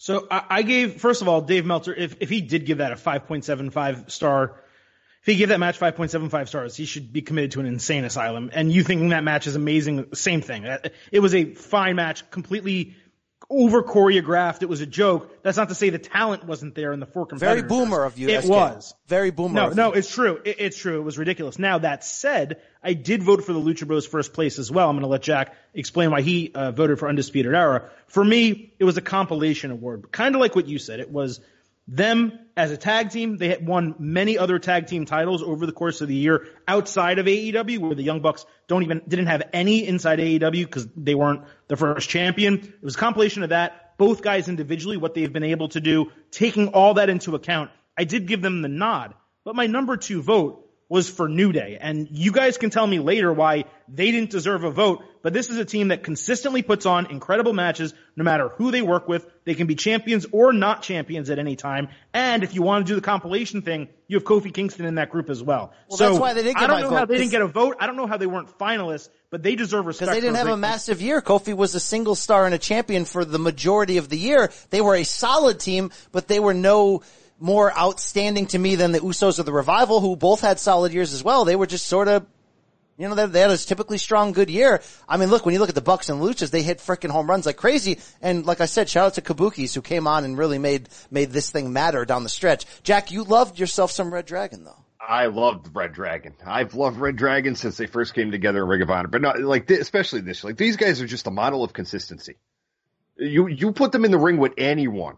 So 0.00 0.26
I, 0.30 0.44
I 0.48 0.62
gave, 0.62 0.98
first 0.98 1.20
of 1.20 1.28
all, 1.28 1.42
Dave 1.42 1.66
Meltzer, 1.66 1.94
if, 1.94 2.16
if 2.20 2.30
he 2.30 2.40
did 2.40 2.64
give 2.64 2.78
that 2.78 2.90
a 2.90 2.94
5.75 2.94 4.10
star, 4.10 4.58
if 5.20 5.26
he 5.26 5.36
gave 5.36 5.50
that 5.50 5.60
match 5.60 5.78
5.75 5.78 6.48
stars, 6.48 6.74
he 6.74 6.86
should 6.86 7.12
be 7.12 7.20
committed 7.20 7.50
to 7.52 7.60
an 7.60 7.66
insane 7.66 8.06
asylum. 8.06 8.48
And 8.54 8.72
you 8.72 8.82
thinking 8.82 9.10
that 9.10 9.24
match 9.24 9.46
is 9.46 9.56
amazing, 9.56 10.14
same 10.14 10.40
thing. 10.40 10.64
Uh, 10.64 10.78
It 11.12 11.20
was 11.20 11.34
a 11.34 11.52
fine 11.52 11.96
match, 11.96 12.30
completely 12.30 12.96
over 13.50 13.82
choreographed. 13.82 14.62
It 14.62 14.68
was 14.68 14.80
a 14.80 14.86
joke. 14.86 15.42
That's 15.42 15.56
not 15.56 15.68
to 15.68 15.74
say 15.74 15.90
the 15.90 15.98
talent 15.98 16.44
wasn't 16.44 16.76
there 16.76 16.92
in 16.92 17.00
the 17.00 17.06
four 17.06 17.26
competitors. 17.26 17.62
Very 17.62 17.68
boomer 17.68 18.04
of 18.04 18.16
you. 18.16 18.28
It 18.28 18.44
SK. 18.44 18.50
was. 18.50 18.94
Very 19.08 19.30
boomer. 19.30 19.54
No, 19.54 19.68
no, 19.70 19.88
you. 19.88 19.98
it's 19.98 20.14
true. 20.14 20.40
It, 20.44 20.56
it's 20.60 20.78
true. 20.78 21.00
It 21.00 21.02
was 21.02 21.18
ridiculous. 21.18 21.58
Now 21.58 21.78
that 21.78 22.04
said, 22.04 22.62
I 22.82 22.94
did 22.94 23.22
vote 23.22 23.44
for 23.44 23.52
the 23.52 23.58
Lucha 23.60 23.86
Bros 23.86 24.06
first 24.06 24.32
place 24.32 24.58
as 24.58 24.70
well. 24.70 24.88
I'm 24.88 24.94
going 24.94 25.02
to 25.02 25.08
let 25.08 25.22
Jack 25.22 25.54
explain 25.74 26.12
why 26.12 26.22
he 26.22 26.52
uh, 26.54 26.70
voted 26.70 26.98
for 26.98 27.08
Undisputed 27.08 27.54
Era. 27.54 27.90
For 28.06 28.24
me, 28.24 28.72
it 28.78 28.84
was 28.84 28.96
a 28.96 29.02
compilation 29.02 29.72
award, 29.72 30.10
kind 30.12 30.34
of 30.34 30.40
like 30.40 30.54
what 30.54 30.68
you 30.68 30.78
said. 30.78 31.00
It 31.00 31.10
was 31.10 31.40
them 31.90 32.38
as 32.56 32.70
a 32.70 32.76
tag 32.76 33.10
team. 33.10 33.36
They 33.36 33.48
had 33.48 33.66
won 33.66 33.96
many 33.98 34.38
other 34.38 34.58
tag 34.58 34.86
team 34.86 35.04
titles 35.04 35.42
over 35.42 35.66
the 35.66 35.72
course 35.72 36.00
of 36.00 36.08
the 36.08 36.14
year 36.14 36.46
outside 36.68 37.18
of 37.18 37.26
AEW, 37.26 37.78
where 37.78 37.94
the 37.94 38.02
Young 38.02 38.20
Bucks 38.20 38.46
don't 38.68 38.84
even 38.84 39.02
didn't 39.06 39.26
have 39.26 39.42
any 39.52 39.86
inside 39.86 40.20
AEW 40.20 40.64
because 40.64 40.86
they 40.96 41.16
weren't 41.16 41.42
the 41.66 41.76
first 41.76 42.08
champion. 42.08 42.54
It 42.54 42.82
was 42.82 42.94
a 42.94 42.98
compilation 42.98 43.42
of 43.42 43.48
that. 43.48 43.98
Both 43.98 44.22
guys 44.22 44.48
individually, 44.48 44.96
what 44.96 45.14
they've 45.14 45.32
been 45.32 45.42
able 45.42 45.68
to 45.70 45.80
do, 45.80 46.12
taking 46.30 46.68
all 46.68 46.94
that 46.94 47.10
into 47.10 47.34
account. 47.34 47.70
I 47.98 48.04
did 48.04 48.26
give 48.26 48.40
them 48.40 48.62
the 48.62 48.68
nod, 48.68 49.14
but 49.44 49.56
my 49.56 49.66
number 49.66 49.96
two 49.96 50.22
vote 50.22 50.69
was 50.90 51.08
for 51.08 51.28
New 51.28 51.52
Day. 51.52 51.78
And 51.80 52.08
you 52.10 52.32
guys 52.32 52.58
can 52.58 52.68
tell 52.68 52.86
me 52.86 52.98
later 52.98 53.32
why 53.32 53.64
they 53.88 54.10
didn't 54.10 54.30
deserve 54.30 54.64
a 54.64 54.72
vote, 54.72 55.04
but 55.22 55.32
this 55.32 55.48
is 55.48 55.56
a 55.56 55.64
team 55.64 55.88
that 55.88 56.02
consistently 56.02 56.62
puts 56.62 56.84
on 56.84 57.06
incredible 57.06 57.52
matches 57.52 57.94
no 58.16 58.24
matter 58.24 58.48
who 58.48 58.72
they 58.72 58.82
work 58.82 59.06
with. 59.06 59.24
They 59.44 59.54
can 59.54 59.68
be 59.68 59.76
champions 59.76 60.26
or 60.32 60.52
not 60.52 60.82
champions 60.82 61.30
at 61.30 61.38
any 61.38 61.54
time. 61.54 61.88
And 62.12 62.42
if 62.42 62.56
you 62.56 62.62
want 62.62 62.86
to 62.86 62.90
do 62.90 62.96
the 62.96 63.02
compilation 63.02 63.62
thing, 63.62 63.88
you 64.08 64.16
have 64.16 64.24
Kofi 64.24 64.52
Kingston 64.52 64.84
in 64.84 64.96
that 64.96 65.10
group 65.10 65.30
as 65.30 65.40
well. 65.40 65.72
Well, 65.88 65.96
so 65.96 66.08
that's 66.08 66.20
why 66.20 66.34
they 66.34 66.42
didn't 66.42 66.58
get 66.58 66.64
I 66.64 66.80
don't 66.80 66.80
know 66.82 66.90
how 66.90 67.02
vote, 67.02 67.08
they 67.08 67.18
didn't 67.18 67.30
get 67.30 67.42
a 67.42 67.46
vote. 67.46 67.76
I 67.78 67.86
don't 67.86 67.96
know 67.96 68.08
how 68.08 68.16
they 68.16 68.26
weren't 68.26 68.58
finalists, 68.58 69.08
but 69.30 69.44
they 69.44 69.54
deserve 69.54 69.86
respect. 69.86 70.10
Because 70.10 70.20
they 70.20 70.26
didn't 70.26 70.38
have 70.38 70.48
a 70.48 70.56
massive 70.56 71.00
year. 71.00 71.22
Kofi 71.22 71.54
was 71.54 71.76
a 71.76 71.80
single 71.80 72.16
star 72.16 72.46
and 72.46 72.54
a 72.54 72.58
champion 72.58 73.04
for 73.04 73.24
the 73.24 73.38
majority 73.38 73.98
of 73.98 74.08
the 74.08 74.18
year. 74.18 74.50
They 74.70 74.80
were 74.80 74.96
a 74.96 75.04
solid 75.04 75.60
team, 75.60 75.92
but 76.10 76.26
they 76.26 76.40
were 76.40 76.54
no 76.54 77.02
more 77.40 77.76
outstanding 77.76 78.46
to 78.48 78.58
me 78.58 78.76
than 78.76 78.92
the 78.92 79.00
Usos 79.00 79.38
or 79.38 79.42
the 79.42 79.52
Revival, 79.52 80.00
who 80.00 80.14
both 80.14 80.42
had 80.42 80.60
solid 80.60 80.92
years 80.92 81.12
as 81.12 81.24
well. 81.24 81.44
They 81.44 81.56
were 81.56 81.66
just 81.66 81.86
sort 81.86 82.06
of, 82.06 82.26
you 82.98 83.08
know, 83.08 83.14
they, 83.14 83.26
they 83.26 83.40
had 83.40 83.50
a 83.50 83.56
typically 83.56 83.98
strong 83.98 84.32
good 84.32 84.50
year. 84.50 84.82
I 85.08 85.16
mean, 85.16 85.30
look, 85.30 85.46
when 85.46 85.54
you 85.54 85.58
look 85.58 85.70
at 85.70 85.74
the 85.74 85.80
Bucks 85.80 86.10
and 86.10 86.20
Luchas, 86.20 86.50
they 86.50 86.62
hit 86.62 86.78
freaking 86.78 87.10
home 87.10 87.28
runs 87.28 87.46
like 87.46 87.56
crazy. 87.56 87.98
And 88.20 88.44
like 88.44 88.60
I 88.60 88.66
said, 88.66 88.88
shout 88.88 89.06
out 89.06 89.14
to 89.14 89.22
Kabukis 89.22 89.74
who 89.74 89.80
came 89.80 90.06
on 90.06 90.24
and 90.24 90.36
really 90.36 90.58
made, 90.58 90.88
made 91.10 91.30
this 91.30 91.50
thing 91.50 91.72
matter 91.72 92.04
down 92.04 92.22
the 92.22 92.28
stretch. 92.28 92.66
Jack, 92.82 93.10
you 93.10 93.24
loved 93.24 93.58
yourself 93.58 93.90
some 93.90 94.12
Red 94.12 94.26
Dragon 94.26 94.64
though. 94.64 94.84
I 95.00 95.26
loved 95.26 95.74
Red 95.74 95.94
Dragon. 95.94 96.34
I've 96.44 96.74
loved 96.74 96.98
Red 96.98 97.16
Dragon 97.16 97.56
since 97.56 97.76
they 97.78 97.86
first 97.86 98.14
came 98.14 98.30
together 98.30 98.62
in 98.62 98.68
Ring 98.68 98.82
of 98.82 98.90
Honor, 98.90 99.08
but 99.08 99.22
not 99.22 99.40
like 99.40 99.68
especially 99.70 100.20
this. 100.20 100.44
Like 100.44 100.58
these 100.58 100.76
guys 100.76 101.00
are 101.00 101.06
just 101.06 101.26
a 101.26 101.30
model 101.30 101.64
of 101.64 101.72
consistency. 101.72 102.36
You 103.16 103.48
you 103.48 103.72
put 103.72 103.92
them 103.92 104.04
in 104.04 104.10
the 104.10 104.18
ring 104.18 104.36
with 104.36 104.52
anyone, 104.58 105.16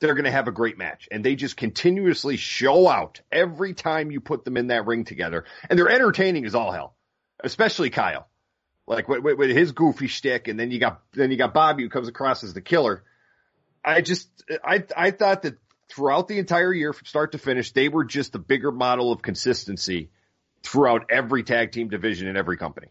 they're 0.00 0.14
going 0.14 0.24
to 0.24 0.30
have 0.30 0.48
a 0.48 0.52
great 0.52 0.78
match, 0.78 1.08
and 1.10 1.24
they 1.24 1.34
just 1.34 1.56
continuously 1.56 2.36
show 2.36 2.88
out 2.88 3.20
every 3.32 3.74
time 3.74 4.10
you 4.10 4.20
put 4.20 4.44
them 4.44 4.56
in 4.56 4.68
that 4.68 4.86
ring 4.86 5.04
together, 5.04 5.44
and 5.68 5.78
they're 5.78 5.90
entertaining 5.90 6.46
as 6.46 6.54
all 6.54 6.72
hell. 6.72 6.94
Especially 7.40 7.90
Kyle, 7.90 8.28
like 8.86 9.08
with, 9.08 9.22
with, 9.22 9.50
his 9.50 9.72
goofy 9.72 10.08
shtick, 10.08 10.48
and 10.48 10.58
then 10.58 10.70
you 10.70 10.80
got 10.80 11.02
then 11.12 11.30
you 11.30 11.36
got 11.36 11.54
Bobby 11.54 11.84
who 11.84 11.88
comes 11.88 12.08
across 12.08 12.42
as 12.42 12.52
the 12.52 12.60
killer. 12.60 13.04
I 13.84 14.00
just 14.00 14.28
I 14.64 14.84
I 14.96 15.12
thought 15.12 15.42
that 15.42 15.58
throughout 15.88 16.26
the 16.28 16.38
entire 16.38 16.72
year 16.72 16.92
from 16.92 17.06
start 17.06 17.32
to 17.32 17.38
finish, 17.38 17.72
they 17.72 17.88
were 17.88 18.04
just 18.04 18.34
a 18.34 18.38
bigger 18.38 18.72
model 18.72 19.12
of 19.12 19.22
consistency 19.22 20.10
throughout 20.62 21.10
every 21.10 21.44
tag 21.44 21.72
team 21.72 21.88
division 21.88 22.26
in 22.28 22.36
every 22.36 22.56
company. 22.56 22.88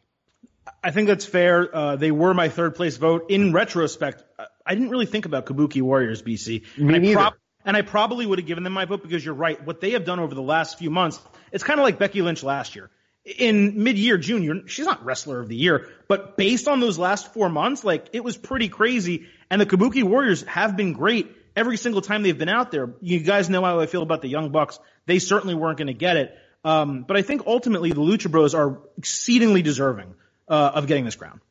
I 0.84 0.92
think 0.92 1.08
that's 1.08 1.26
fair. 1.26 1.76
Uh, 1.76 1.96
they 1.96 2.12
were 2.12 2.34
my 2.34 2.50
third 2.50 2.76
place 2.76 2.98
vote. 2.98 3.30
In 3.30 3.54
retrospect, 3.54 4.24
I- 4.68 4.76
didn't 4.76 4.90
really 4.90 5.06
think 5.06 5.26
about 5.26 5.46
Kabuki 5.46 5.82
Warriors, 5.82 6.22
BC. 6.22 6.64
Me 6.78 6.88
and 6.88 6.96
I 6.96 7.00
neither. 7.00 7.30
and 7.66 7.78
I 7.78 7.82
probably 7.82 8.26
would 8.26 8.40
have 8.40 8.48
given 8.48 8.64
them 8.64 8.74
my 8.74 8.86
vote 8.86 9.02
because 9.02 9.24
you're 9.24 9.34
right. 9.34 9.64
What 9.66 9.82
they 9.82 9.92
have 9.92 10.06
done 10.06 10.20
over 10.20 10.34
the 10.36 10.42
last 10.42 10.78
few 10.78 10.90
months, 10.90 11.20
it's 11.52 11.64
kind 11.64 11.80
of 11.80 11.84
like 11.84 12.00
Becky 12.00 12.22
Lynch 12.22 12.44
last 12.44 12.76
year. 12.76 12.90
In 13.26 13.84
mid-year 13.84 14.18
June, 14.18 14.42
you're, 14.42 14.68
she's 14.68 14.86
not 14.86 15.04
wrestler 15.04 15.42
of 15.42 15.50
the 15.50 15.56
year, 15.56 15.90
but 16.08 16.38
based 16.38 16.70
on 16.70 16.80
those 16.80 16.98
last 16.98 17.34
four 17.34 17.50
months, 17.50 17.84
like 17.84 18.08
it 18.14 18.24
was 18.24 18.38
pretty 18.38 18.70
crazy. 18.70 19.26
And 19.50 19.60
the 19.60 19.66
Kabuki 19.66 20.02
Warriors 20.04 20.44
have 20.44 20.78
been 20.78 20.94
great 20.94 21.30
every 21.56 21.76
single 21.76 22.02
time 22.02 22.24
they've 22.24 22.38
been 22.38 22.48
out 22.48 22.72
there. 22.72 22.94
You 23.02 23.20
guys 23.20 23.50
know 23.50 23.62
how 23.64 23.82
I 23.82 23.86
feel 23.86 24.02
about 24.02 24.22
the 24.22 24.30
Young 24.30 24.52
Bucks. 24.52 24.80
They 25.08 25.20
certainly 25.20 25.56
weren't 25.56 25.78
going 25.78 25.88
to 25.88 25.94
get 25.94 26.16
it. 26.16 26.38
Um, 26.64 27.04
but 27.04 27.18
I 27.18 27.22
think 27.22 27.44
ultimately 27.46 27.92
the 27.92 28.02
Lucha 28.02 28.32
Bros 28.32 28.56
are 28.56 28.80
exceedingly 28.98 29.62
deserving 29.62 30.16
uh, 30.48 30.72
of 30.76 30.88
getting 30.88 31.04
this 31.04 31.16
crown. 31.16 31.42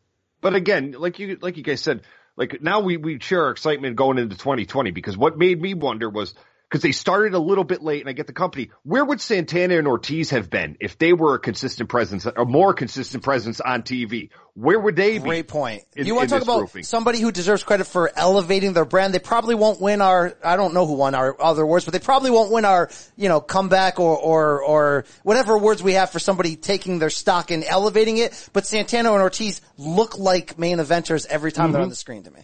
But 0.41 0.55
again, 0.55 0.95
like 0.99 1.19
you 1.19 1.39
like 1.41 1.57
you 1.57 1.63
guys 1.63 1.81
said, 1.83 2.03
like 2.37 2.63
now 2.63 2.81
we 2.81 2.97
we 2.97 3.19
share 3.21 3.45
our 3.45 3.51
excitement 3.51 3.97
going 3.97 4.19
into 4.19 4.37
2020 4.37 4.91
because 4.91 5.17
what 5.17 5.39
made 5.39 5.61
me 5.61 5.75
wonder 5.75 6.09
was 6.09 6.35
because 6.69 6.83
they 6.83 6.93
started 6.93 7.35
a 7.35 7.39
little 7.39 7.63
bit 7.65 7.81
late 7.83 8.01
and 8.01 8.09
I 8.09 8.13
get 8.13 8.27
the 8.27 8.33
company. 8.33 8.71
Where 8.83 9.05
would 9.05 9.21
Santana 9.21 9.79
and 9.79 9.87
Ortiz 9.87 10.31
have 10.31 10.51
been 10.51 10.77
if 10.81 10.99
they 10.99 11.13
were 11.13 11.35
a 11.35 11.39
consistent 11.39 11.89
presence, 11.89 12.27
a 12.27 12.45
more 12.45 12.75
consistent 12.75 13.23
presence 13.23 13.61
on 13.61 13.83
TV? 13.83 14.31
Where 14.55 14.81
would 14.81 14.97
they 14.97 15.19
be? 15.19 15.25
Great 15.25 15.49
point. 15.49 15.83
in- 15.95 16.07
you 16.07 16.15
want 16.17 16.29
to 16.31 16.35
talk 16.35 16.43
about 16.43 16.59
grouping? 16.59 16.83
somebody 16.83 17.21
who 17.21 17.31
deserves 17.31 17.63
credit 17.63 17.85
for 17.87 18.11
elevating 18.17 18.73
their 18.73 18.85
brand? 18.85 19.15
They 19.15 19.19
probably 19.21 19.55
won't 19.55 19.81
win 19.81 20.01
our, 20.01 20.37
I 20.43 20.57
don't 20.57 20.75
know 20.75 20.87
who 20.87 20.95
won 20.95 21.15
our 21.15 21.41
other 21.41 21.63
awards, 21.63 21.85
but 21.85 21.93
they 21.93 22.01
probably 22.01 22.31
won't 22.33 22.51
win 22.51 22.65
our, 22.65 22.91
you 23.17 23.29
know, 23.29 23.41
comeback 23.41 24.01
or, 24.01 24.17
or, 24.17 24.63
or 24.65 25.05
whatever 25.23 25.55
awards 25.55 25.83
we 25.83 25.93
have 25.93 26.11
for 26.11 26.19
somebody 26.19 26.57
taking 26.57 26.99
their 26.99 27.11
stock 27.11 27.51
and 27.53 27.63
elevating 27.65 28.17
it. 28.19 28.49
But 28.53 28.67
Santana 28.67 29.13
and 29.13 29.23
Ortiz 29.23 29.61
look 29.77 30.19
like 30.19 30.59
main 30.59 30.79
eventers 30.79 31.27
every 31.27 31.53
time 31.53 31.67
Mm-hmm. 31.67 31.73
they're 31.75 31.83
on 31.83 31.89
the 31.91 31.95
screen 31.97 32.23
to 32.25 32.31
me. 32.31 32.41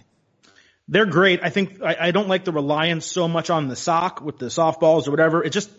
They're 0.93 1.07
great. 1.07 1.40
I 1.43 1.49
think 1.49 1.80
I, 1.82 1.97
I 1.99 2.11
don't 2.11 2.28
like 2.28 2.45
the 2.45 2.53
reliance 2.53 3.07
so 3.07 3.26
much 3.26 3.49
on 3.49 3.68
the 3.68 3.76
sock 3.76 4.20
with 4.20 4.38
the 4.38 4.47
softballs 4.47 5.09
or 5.09 5.11
whatever. 5.11 5.43
It 5.43 5.51
just 5.51 5.70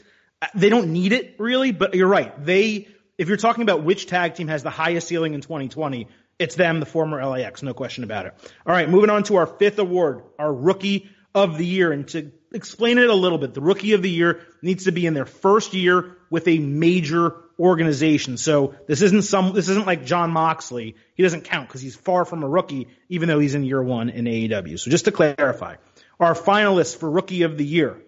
they 0.55 0.69
don't 0.69 0.91
need 0.91 1.13
it 1.13 1.35
really. 1.37 1.71
But 1.71 1.93
you're 1.93 2.07
right. 2.07 2.43
They 2.43 2.87
if 3.19 3.27
you're 3.27 3.37
talking 3.37 3.61
about 3.61 3.83
which 3.83 4.07
tag 4.07 4.33
team 4.33 4.47
has 4.47 4.63
the 4.63 4.71
highest 4.71 5.07
ceiling 5.07 5.35
in 5.35 5.41
2020, 5.41 6.07
it's 6.39 6.55
them, 6.55 6.79
the 6.79 6.87
former 6.87 7.23
LAX, 7.23 7.61
no 7.61 7.75
question 7.75 8.03
about 8.03 8.25
it. 8.25 8.33
All 8.65 8.73
right, 8.73 8.89
moving 8.89 9.11
on 9.11 9.21
to 9.25 9.35
our 9.35 9.45
fifth 9.45 9.77
award, 9.77 10.23
our 10.39 10.51
rookie 10.51 11.11
of 11.35 11.59
the 11.59 11.65
year, 11.65 11.91
and 11.91 12.07
to 12.07 12.31
explain 12.51 12.97
it 12.97 13.07
a 13.07 13.13
little 13.13 13.37
bit. 13.37 13.53
The 13.53 13.61
rookie 13.61 13.93
of 13.93 14.01
the 14.01 14.09
year 14.09 14.41
needs 14.63 14.85
to 14.85 14.91
be 14.91 15.05
in 15.05 15.13
their 15.13 15.27
first 15.27 15.75
year 15.75 16.17
with 16.31 16.47
a 16.47 16.57
major 16.57 17.35
organization. 17.59 18.37
So 18.37 18.75
this 18.87 19.01
isn't 19.01 19.23
some, 19.23 19.53
this 19.53 19.69
isn't 19.69 19.85
like 19.85 20.05
Jon 20.05 20.31
Moxley. 20.31 20.95
He 21.15 21.23
doesn't 21.23 21.43
count 21.43 21.67
because 21.67 21.81
he's 21.81 21.95
far 21.95 22.25
from 22.25 22.43
a 22.43 22.47
rookie, 22.47 22.87
even 23.09 23.27
though 23.27 23.39
he's 23.39 23.55
in 23.55 23.63
year 23.63 23.81
one 23.81 24.09
in 24.09 24.25
AEW. 24.25 24.79
So 24.79 24.89
just 24.89 25.05
to 25.05 25.11
clarify, 25.11 25.75
our 26.19 26.33
finalists 26.33 26.95
for 26.95 27.09
rookie 27.09 27.43
of 27.43 27.57
the 27.57 27.65
year, 27.65 28.01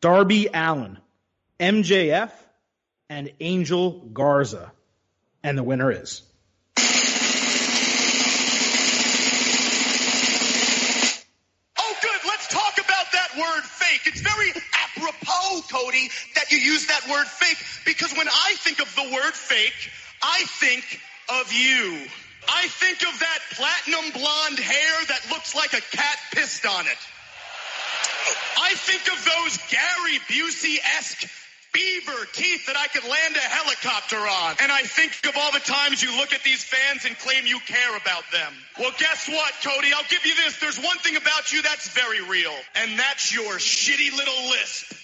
Darby 0.00 0.48
Allin, 0.52 0.98
MJF, 1.58 2.32
and 3.08 3.32
Angel 3.40 3.90
Garza. 4.12 4.72
And 5.44 5.58
the 5.58 5.62
winner 5.62 5.90
is. 5.90 6.22
Use 16.72 16.86
that 16.86 17.04
word 17.08 17.26
fake 17.26 17.60
because 17.84 18.12
when 18.16 18.28
I 18.28 18.54
think 18.58 18.80
of 18.80 18.88
the 18.96 19.12
word 19.12 19.34
fake, 19.34 19.92
I 20.22 20.44
think 20.60 20.84
of 21.28 21.52
you. 21.52 22.08
I 22.48 22.66
think 22.68 23.02
of 23.02 23.14
that 23.20 23.40
platinum 23.52 24.10
blonde 24.12 24.58
hair 24.58 24.96
that 25.08 25.20
looks 25.30 25.54
like 25.54 25.74
a 25.74 25.84
cat 25.94 26.18
pissed 26.32 26.66
on 26.66 26.86
it. 26.86 27.02
I 28.58 28.74
think 28.74 29.02
of 29.12 29.18
those 29.20 29.58
Gary 29.68 30.18
Busey-esque 30.30 31.28
beaver 31.72 32.26
teeth 32.32 32.66
that 32.66 32.76
I 32.76 32.86
could 32.88 33.04
land 33.04 33.36
a 33.36 33.40
helicopter 33.40 34.16
on. 34.16 34.56
And 34.60 34.70
I 34.70 34.82
think 34.82 35.12
of 35.26 35.36
all 35.36 35.52
the 35.52 35.64
times 35.64 36.02
you 36.02 36.16
look 36.16 36.32
at 36.32 36.42
these 36.42 36.62
fans 36.64 37.04
and 37.04 37.18
claim 37.18 37.46
you 37.46 37.58
care 37.60 37.96
about 37.96 38.24
them. 38.30 38.52
Well, 38.78 38.92
guess 38.98 39.28
what, 39.28 39.52
Cody? 39.64 39.92
I'll 39.92 40.08
give 40.08 40.24
you 40.24 40.34
this. 40.36 40.58
There's 40.58 40.78
one 40.78 40.98
thing 40.98 41.16
about 41.16 41.52
you 41.52 41.62
that's 41.62 41.88
very 41.88 42.20
real, 42.22 42.54
and 42.76 42.98
that's 42.98 43.34
your 43.34 43.54
shitty 43.54 44.16
little 44.16 44.50
lisp. 44.50 45.01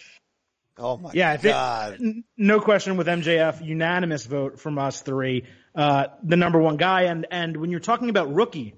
Oh 0.79 0.97
my 0.97 1.11
Yeah, 1.13 1.37
god. 1.37 1.95
n- 2.01 2.25
no 2.37 2.61
question 2.61 2.97
with 2.97 3.07
MJF, 3.07 3.65
unanimous 3.65 4.25
vote 4.25 4.61
from 4.61 4.79
us 4.79 5.01
three, 5.01 5.45
uh, 5.75 6.07
the 6.23 6.37
number 6.37 6.61
one 6.61 6.77
guy. 6.77 7.03
And, 7.03 7.27
and 7.31 7.57
when 7.57 7.71
you're 7.71 7.81
talking 7.81 8.11
about 8.11 8.33
rookie, 8.33 8.75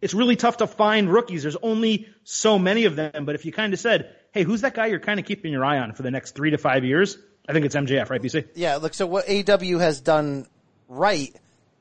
it's 0.00 0.14
really 0.14 0.36
tough 0.36 0.58
to 0.58 0.66
find 0.66 1.10
rookies. 1.12 1.42
There's 1.42 1.56
only 1.62 2.08
so 2.24 2.58
many 2.58 2.84
of 2.86 2.96
them. 2.96 3.24
But 3.24 3.34
if 3.36 3.44
you 3.46 3.52
kind 3.52 3.72
of 3.72 3.78
said, 3.80 4.14
hey, 4.32 4.42
who's 4.42 4.62
that 4.62 4.74
guy 4.74 4.86
you're 4.86 5.00
kind 5.00 5.18
of 5.20 5.26
keeping 5.26 5.52
your 5.52 5.64
eye 5.64 5.78
on 5.78 5.92
for 5.94 6.02
the 6.02 6.10
next 6.10 6.32
three 6.34 6.50
to 6.50 6.58
five 6.58 6.84
years? 6.84 7.16
I 7.48 7.52
think 7.52 7.66
it's 7.66 7.74
MJF, 7.76 8.10
right, 8.10 8.20
BC? 8.22 8.48
Yeah, 8.54 8.76
look, 8.76 8.94
so 8.94 9.06
what 9.06 9.24
AW 9.28 9.78
has 9.78 10.00
done 10.00 10.46
right 10.88 11.34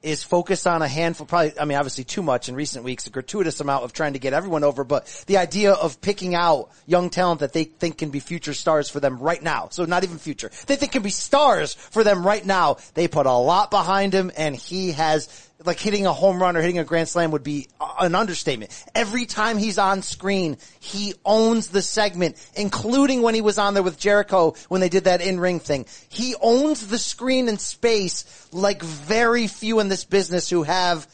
is 0.04 0.22
focused 0.22 0.68
on 0.68 0.82
a 0.82 0.88
handful, 0.88 1.26
probably, 1.26 1.58
I 1.58 1.66
mean, 1.66 1.78
obviously 1.78 2.04
too 2.04 2.22
much 2.22 2.50
in 2.50 2.56
recent 2.56 2.84
weeks, 2.84 3.08
a 3.08 3.10
gratuitous 3.10 3.62
amount 3.62 3.86
of 3.86 3.94
trying 3.94 4.14
to 4.14 4.20
get 4.20 4.34
everyone 4.34 4.64
over, 4.64 4.84
but 4.84 5.06
the 5.28 5.38
idea 5.38 5.72
of 5.72 6.02
picking 6.02 6.36
out 6.36 6.70
young 6.86 7.10
talent 7.10 7.40
that 7.40 7.54
they 7.54 7.64
think 7.64 7.98
can 7.98 8.10
be 8.10 8.20
future 8.20 8.54
stars 8.54 8.90
for 8.90 9.00
them 9.00 9.20
right 9.20 9.42
now. 9.42 9.70
So 9.72 9.86
not 9.86 10.04
even 10.04 10.18
future. 10.18 10.52
They 10.68 10.76
think 10.76 10.92
can 10.92 11.04
be 11.04 11.10
stars 11.10 11.74
for 11.74 12.04
them 12.04 12.26
right 12.28 12.46
now. 12.46 12.78
They 12.94 13.08
put 13.08 13.26
a 13.26 13.32
lot 13.32 13.72
behind 13.72 14.14
him 14.14 14.32
and 14.36 14.56
he 14.56 14.92
has, 14.92 15.50
like 15.66 15.80
hitting 15.80 16.06
a 16.06 16.14
home 16.14 16.42
run 16.42 16.58
or 16.58 16.62
hitting 16.62 16.80
a 16.80 16.84
grand 16.84 17.10
slam 17.10 17.32
would 17.32 17.44
be 17.44 17.68
an 18.00 18.16
understatement. 18.16 18.72
Every 18.94 19.26
time 19.26 19.58
he's 19.58 19.78
on 19.78 20.02
screen, 20.02 20.58
he 20.80 21.14
owns 21.26 21.70
the 21.70 21.82
segment, 21.82 22.36
including 22.56 23.22
when 23.22 23.36
he 23.36 23.42
was 23.42 23.58
on 23.58 23.74
there 23.74 23.84
with 23.84 24.00
Jericho 24.00 24.56
when 24.70 24.82
they 24.82 24.90
did 24.90 25.06
that 25.06 25.22
in-ring 25.22 25.60
thing. 25.60 25.86
He 26.10 26.36
owns 26.42 26.88
the 26.88 26.98
screen 26.98 27.50
and 27.50 27.60
space 27.60 28.48
like 28.52 28.82
very 28.82 29.48
few 29.48 29.80
in 29.80 29.90
this 29.90 30.04
business 30.04 30.50
who 30.50 30.64
have 30.64 31.08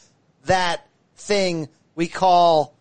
that 0.44 0.86
thing 1.16 1.68
we 1.94 2.08
call 2.08 2.74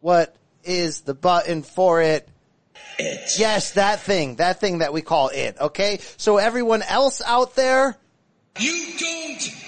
what 0.00 0.36
is 0.64 1.00
the 1.02 1.14
button 1.14 1.62
for 1.62 2.02
it? 2.02 2.28
Yes, 2.98 3.72
that 3.72 4.00
thing, 4.00 4.36
that 4.36 4.60
thing 4.60 4.78
that 4.78 4.92
we 4.92 5.02
call 5.02 5.28
it, 5.28 5.56
okay? 5.60 6.00
So 6.16 6.38
everyone 6.38 6.82
else 6.82 7.20
out 7.24 7.54
there, 7.54 7.96
You 8.58 8.92
don't 8.98 9.65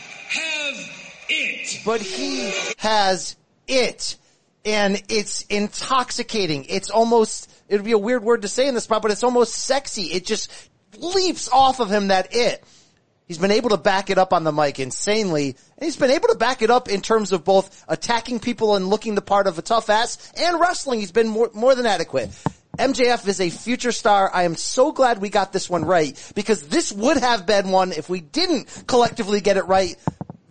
it. 1.29 1.81
but 1.85 2.01
he 2.01 2.53
has 2.79 3.37
it. 3.67 4.17
And 4.65 5.03
it's 5.09 5.43
intoxicating. 5.43 6.67
It's 6.69 6.91
almost, 6.91 7.51
it 7.69 7.77
would 7.77 7.85
be 7.85 7.93
a 7.93 7.99
weird 7.99 8.23
word 8.23 8.43
to 8.43 8.49
say 8.49 8.69
in 8.69 8.75
this 8.75 8.85
spot, 8.85 9.03
but 9.03 9.11
it's 9.11 9.23
almost 9.23 9.55
sexy. 9.55 10.05
It 10.05 10.27
just 10.27 10.51
leaps 10.99 11.49
off 11.49 11.81
of 11.81 11.91
him 11.91 12.09
that 12.09 12.35
it. 12.35 12.63
He's 13.29 13.39
been 13.39 13.51
able 13.51 13.71
to 13.71 13.77
back 13.77 14.09
it 14.09 14.17
up 14.17 14.33
on 14.33 14.43
the 14.43 14.53
mic 14.53 14.81
insanely, 14.81 15.49
and 15.77 15.85
he's 15.85 15.97
been 15.97 16.11
able 16.11 16.29
to 16.29 16.35
back 16.35 16.63
it 16.63 16.71
up 16.71 16.89
in 16.89 17.03
terms 17.03 17.33
of 17.33 17.45
both 17.45 17.85
attacking 17.87 18.41
people 18.41 18.75
and 18.75 18.89
looking 18.89 19.15
the 19.15 19.23
part 19.23 19.47
of 19.47 19.59
a 19.59 19.63
tough 19.63 19.91
ass 19.91 20.33
and 20.35 20.59
wrestling. 20.59 21.01
He's 21.01 21.13
been 21.13 21.29
more, 21.29 21.51
more 21.53 21.75
than 21.75 21.85
adequate. 21.85 22.31
MJF 22.79 23.27
is 23.29 23.41
a 23.41 23.51
future 23.51 23.93
star. 23.93 24.31
I 24.33 24.45
am 24.45 24.55
so 24.55 24.93
glad 24.93 25.21
we 25.21 25.29
got 25.29 25.53
this 25.53 25.69
one 25.69 25.85
right 25.85 26.33
because 26.35 26.69
this 26.69 26.91
would 26.91 27.19
have 27.19 27.45
been 27.45 27.71
one 27.71 27.93
if 27.93 28.09
we 28.09 28.21
didn't 28.21 28.85
collectively 28.87 29.41
get 29.41 29.57
it 29.57 29.67
right 29.67 29.97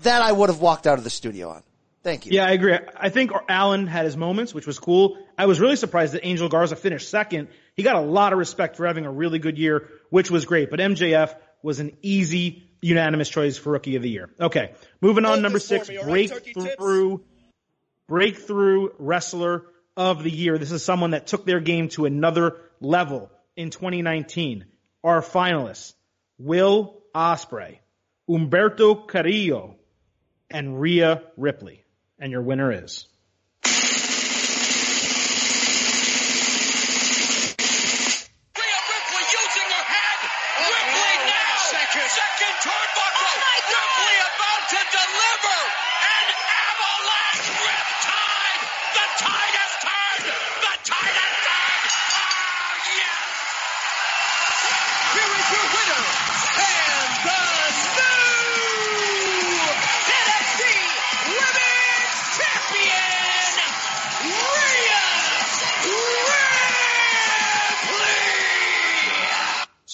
that 0.03 0.21
I 0.21 0.31
would 0.31 0.49
have 0.49 0.61
walked 0.61 0.87
out 0.87 0.97
of 0.97 1.03
the 1.03 1.09
studio 1.09 1.49
on. 1.49 1.63
Thank 2.03 2.25
you. 2.25 2.31
Yeah, 2.33 2.45
I 2.45 2.51
agree. 2.51 2.77
I 2.95 3.09
think 3.09 3.31
Allin 3.49 3.85
had 3.85 4.05
his 4.05 4.15
moments, 4.15 4.53
which 4.53 4.65
was 4.65 4.79
cool. 4.79 5.17
I 5.37 5.45
was 5.45 5.59
really 5.59 5.75
surprised 5.75 6.13
that 6.13 6.25
Angel 6.25 6.47
Garza 6.47 6.75
finished 6.75 7.09
second. 7.09 7.49
He 7.75 7.83
got 7.83 7.97
a 7.97 8.01
lot 8.01 8.31
of 8.31 8.39
respect 8.39 8.77
for 8.77 8.87
having 8.87 9.05
a 9.05 9.11
really 9.11 9.39
good 9.39 9.57
year, 9.57 9.89
which 10.09 10.31
was 10.31 10.45
great. 10.45 10.69
But 10.69 10.79
MJF 10.79 11.35
was 11.61 11.79
an 11.79 11.97
easy, 12.01 12.63
unanimous 12.81 13.27
choice 13.27 13.57
for 13.57 13.71
Rookie 13.71 13.97
of 13.97 14.03
the 14.03 14.09
Year. 14.09 14.29
Okay, 14.39 14.73
moving 15.01 15.25
on. 15.25 15.31
Hold 15.31 15.41
Number 15.41 15.59
six, 15.59 15.89
me, 15.89 15.97
all 15.97 16.05
right, 16.05 16.29
Turkey 16.29 16.53
breakthrough, 16.53 17.19
breakthrough 18.07 18.89
wrestler 18.99 19.65
of 19.97 20.23
the 20.23 20.31
year. 20.31 20.57
This 20.57 20.71
is 20.71 20.83
someone 20.83 21.11
that 21.11 21.27
took 21.27 21.45
their 21.45 21.59
game 21.59 21.89
to 21.89 22.05
another 22.05 22.57
level 22.79 23.31
in 23.57 23.69
2019. 23.69 24.65
Our 25.03 25.21
finalists: 25.21 25.93
Will 26.37 27.01
Ospreay, 27.13 27.79
Humberto 28.29 29.07
Carrillo, 29.07 29.76
and 30.49 30.79
Rhea 30.79 31.23
Ripley. 31.35 31.83
And 32.19 32.31
your 32.31 32.41
winner 32.41 32.71
is. 32.71 33.05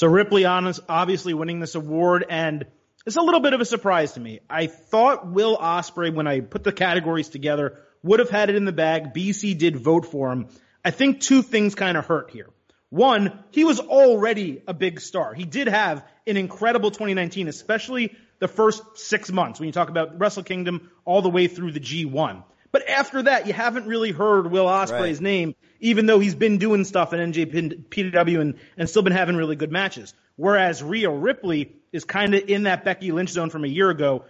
So 0.03 0.09
Ripley 0.09 0.43
honest, 0.43 0.81
obviously 0.89 1.33
winning 1.33 1.61
this 1.61 1.75
award 1.75 2.25
and 2.29 2.65
it's 3.05 3.15
a 3.15 3.21
little 3.21 3.39
bit 3.39 3.53
of 3.53 3.61
a 3.61 3.65
surprise 3.65 4.11
to 4.15 4.19
me. 4.19 4.41
I 4.49 4.67
thought 4.67 5.31
Will 5.31 5.55
Ospreay, 5.57 6.13
when 6.13 6.27
I 6.27 6.41
put 6.41 6.65
the 6.65 6.73
categories 6.73 7.29
together, 7.29 7.79
would 8.03 8.19
have 8.19 8.29
had 8.29 8.49
it 8.49 8.57
in 8.57 8.65
the 8.65 8.73
bag. 8.73 9.13
BC 9.13 9.57
did 9.57 9.77
vote 9.77 10.05
for 10.05 10.29
him. 10.29 10.49
I 10.83 10.91
think 10.91 11.21
two 11.21 11.41
things 11.41 11.73
kind 11.73 11.95
of 11.95 12.05
hurt 12.05 12.31
here. 12.31 12.49
One, 12.89 13.45
he 13.51 13.63
was 13.63 13.79
already 13.79 14.61
a 14.67 14.73
big 14.73 14.99
star. 14.99 15.33
He 15.33 15.45
did 15.45 15.67
have 15.69 16.05
an 16.27 16.35
incredible 16.35 16.91
2019, 16.91 17.47
especially 17.47 18.13
the 18.39 18.49
first 18.49 18.81
six 18.95 19.31
months 19.31 19.61
when 19.61 19.67
you 19.67 19.73
talk 19.73 19.87
about 19.87 20.19
Wrestle 20.19 20.43
Kingdom 20.43 20.91
all 21.05 21.21
the 21.21 21.29
way 21.29 21.47
through 21.47 21.71
the 21.71 21.79
G1. 21.79 22.43
But 22.73 22.89
after 22.89 23.21
that, 23.21 23.45
you 23.47 23.53
haven't 23.53 23.85
really 23.85 24.11
heard 24.11 24.51
Will 24.51 24.65
Ospreay's 24.65 25.17
Right. 25.17 25.21
name, 25.21 25.55
even 25.79 26.07
though 26.07 26.19
he's 26.19 26.33
been 26.35 26.57
doing 26.57 26.83
stuff 26.83 27.13
in 27.13 27.19
NJPW 27.31 28.41
and, 28.41 28.55
and 28.75 28.89
still 28.89 29.03
been 29.03 29.13
having 29.13 29.35
really 29.37 29.55
good 29.55 29.71
matches. 29.71 30.13
Whereas 30.35 30.81
Rhea 30.81 31.11
Ripley 31.11 31.71
is 31.91 32.03
kind 32.03 32.33
of 32.33 32.49
in 32.49 32.63
that 32.63 32.83
Becky 32.83 33.11
Lynch 33.11 33.29
zone 33.29 33.51
from 33.51 33.63
a 33.63 33.67
year 33.67 33.91
ago. 33.91 34.25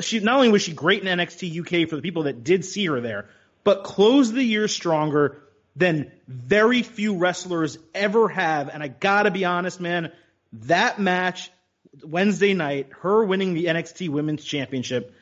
She 0.00 0.20
not 0.20 0.36
only 0.36 0.48
was 0.48 0.62
she 0.62 0.72
great 0.72 1.02
in 1.04 1.18
NXT 1.18 1.60
UK 1.60 1.88
for 1.88 1.96
the 1.96 2.02
people 2.02 2.22
that 2.22 2.42
did 2.42 2.64
see 2.64 2.86
her 2.86 3.02
there, 3.02 3.28
but 3.64 3.84
closed 3.84 4.32
the 4.32 4.42
year 4.42 4.66
stronger 4.66 5.42
than 5.76 6.10
very 6.26 6.82
few 6.82 7.16
wrestlers 7.18 7.76
ever 7.94 8.28
have. 8.28 8.70
And 8.70 8.82
I 8.82 8.88
gotta 8.88 9.30
be 9.30 9.44
honest, 9.44 9.78
man, 9.78 10.10
that 10.64 10.98
match 10.98 11.50
Wednesday 12.02 12.54
night, 12.54 12.88
her 13.02 13.24
winning 13.24 13.52
the 13.52 13.66
NXT 13.66 14.08
Women's 14.08 14.44
Championship, 14.44 15.14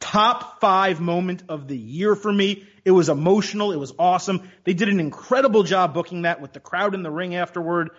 top 0.00 0.60
five 0.60 1.00
moment 1.00 1.44
of 1.48 1.68
the 1.68 1.76
year 1.76 2.14
for 2.14 2.32
me. 2.32 2.66
It 2.84 2.90
was 2.90 3.08
emotional. 3.08 3.72
It 3.72 3.78
was 3.78 3.92
awesome. 3.98 4.48
They 4.64 4.74
did 4.74 4.88
an 4.88 5.00
incredible 5.00 5.62
job 5.62 5.94
booking 5.94 6.22
that 6.22 6.40
with 6.40 6.52
the 6.52 6.60
crowd 6.60 6.94
in 6.94 7.02
the 7.02 7.10
ring 7.10 7.34
afterward. 7.34 7.90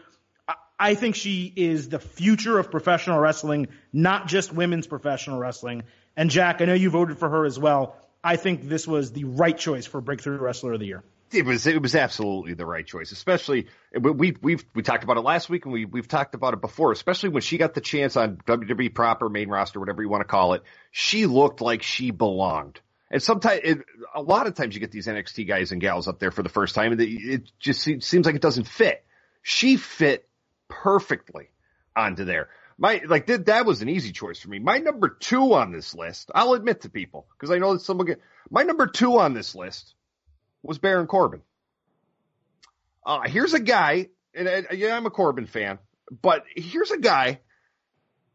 I- 0.79 0.95
think 0.95 1.15
she 1.15 1.51
is 1.55 1.89
the 1.89 1.99
future 1.99 2.59
of 2.59 2.71
professional 2.71 3.19
wrestling, 3.19 3.67
not 3.91 4.27
just 4.27 4.53
women's 4.53 4.87
professional 4.87 5.39
wrestling. 5.39 5.83
And 6.15 6.29
Jack, 6.29 6.61
I 6.61 6.65
know 6.65 6.73
you 6.73 6.89
voted 6.89 7.17
for 7.17 7.29
her 7.29 7.45
as 7.45 7.59
well. 7.59 7.95
I 8.23 8.35
think 8.35 8.67
this 8.67 8.87
was 8.87 9.11
the 9.11 9.25
right 9.25 9.57
choice 9.57 9.85
for 9.85 10.01
Breakthrough 10.01 10.37
Wrestler 10.37 10.73
of 10.73 10.79
the 10.79 10.85
Year. 10.85 11.03
It 11.31 11.45
was 11.45 11.67
it 11.67 11.81
was 11.81 11.95
absolutely 11.95 12.53
the 12.53 12.65
right 12.65 12.85
choice, 12.85 13.11
especially 13.11 13.67
we 13.99 14.35
we've 14.41 14.65
we 14.73 14.81
talked 14.83 15.03
about 15.03 15.17
it 15.17 15.21
last 15.21 15.49
week 15.49 15.65
and 15.65 15.73
we 15.73 15.85
we've 15.85 16.07
talked 16.07 16.35
about 16.35 16.53
it 16.53 16.61
before, 16.61 16.91
especially 16.91 17.29
when 17.29 17.41
she 17.41 17.57
got 17.57 17.73
the 17.73 17.81
chance 17.81 18.15
on 18.15 18.37
WWE 18.47 18.93
proper 18.93 19.29
main 19.29 19.49
roster, 19.49 19.79
whatever 19.79 20.01
you 20.01 20.09
want 20.09 20.21
to 20.21 20.27
call 20.27 20.53
it. 20.53 20.63
She 20.91 21.25
looked 21.25 21.61
like 21.61 21.83
she 21.83 22.11
belonged. 22.11 22.79
And 23.09 23.23
sometimes, 23.23 23.61
it, 23.63 23.77
a 24.13 24.21
lot 24.21 24.47
of 24.47 24.55
times, 24.55 24.75
you 24.75 24.81
get 24.81 24.91
these 24.91 25.07
NXT 25.07 25.47
guys 25.47 25.71
and 25.71 25.79
gals 25.79 26.09
up 26.09 26.19
there 26.19 26.31
for 26.31 26.43
the 26.43 26.49
first 26.49 26.75
time, 26.75 26.91
and 26.91 26.99
it 26.99 27.49
just 27.57 27.81
seems 27.81 28.25
like 28.25 28.35
it 28.35 28.41
doesn't 28.41 28.67
fit. 28.67 29.05
She 29.43 29.77
fit 29.77 30.27
perfectly 30.67 31.49
onto 31.95 32.25
there. 32.25 32.49
My 32.77 33.01
like 33.07 33.25
that 33.27 33.45
that 33.47 33.65
was 33.65 33.81
an 33.81 33.89
easy 33.89 34.11
choice 34.11 34.39
for 34.39 34.49
me. 34.49 34.59
My 34.59 34.77
number 34.77 35.09
two 35.09 35.53
on 35.53 35.71
this 35.71 35.95
list, 35.95 36.31
I'll 36.35 36.53
admit 36.53 36.81
to 36.81 36.89
people 36.89 37.27
because 37.33 37.49
I 37.49 37.57
know 37.57 37.73
that 37.73 37.81
someone 37.81 38.05
get 38.07 38.21
my 38.51 38.63
number 38.63 38.87
two 38.87 39.17
on 39.19 39.33
this 39.33 39.55
list 39.55 39.95
was 40.67 40.77
Baron 40.77 41.07
Corbin. 41.07 41.41
Uh, 43.05 43.21
here's 43.25 43.53
a 43.53 43.59
guy, 43.59 44.09
and, 44.35 44.67
yeah, 44.73 44.95
I'm 44.95 45.05
a 45.05 45.09
Corbin 45.09 45.47
fan, 45.47 45.79
but 46.21 46.43
here's 46.55 46.91
a 46.91 46.99
guy. 46.99 47.39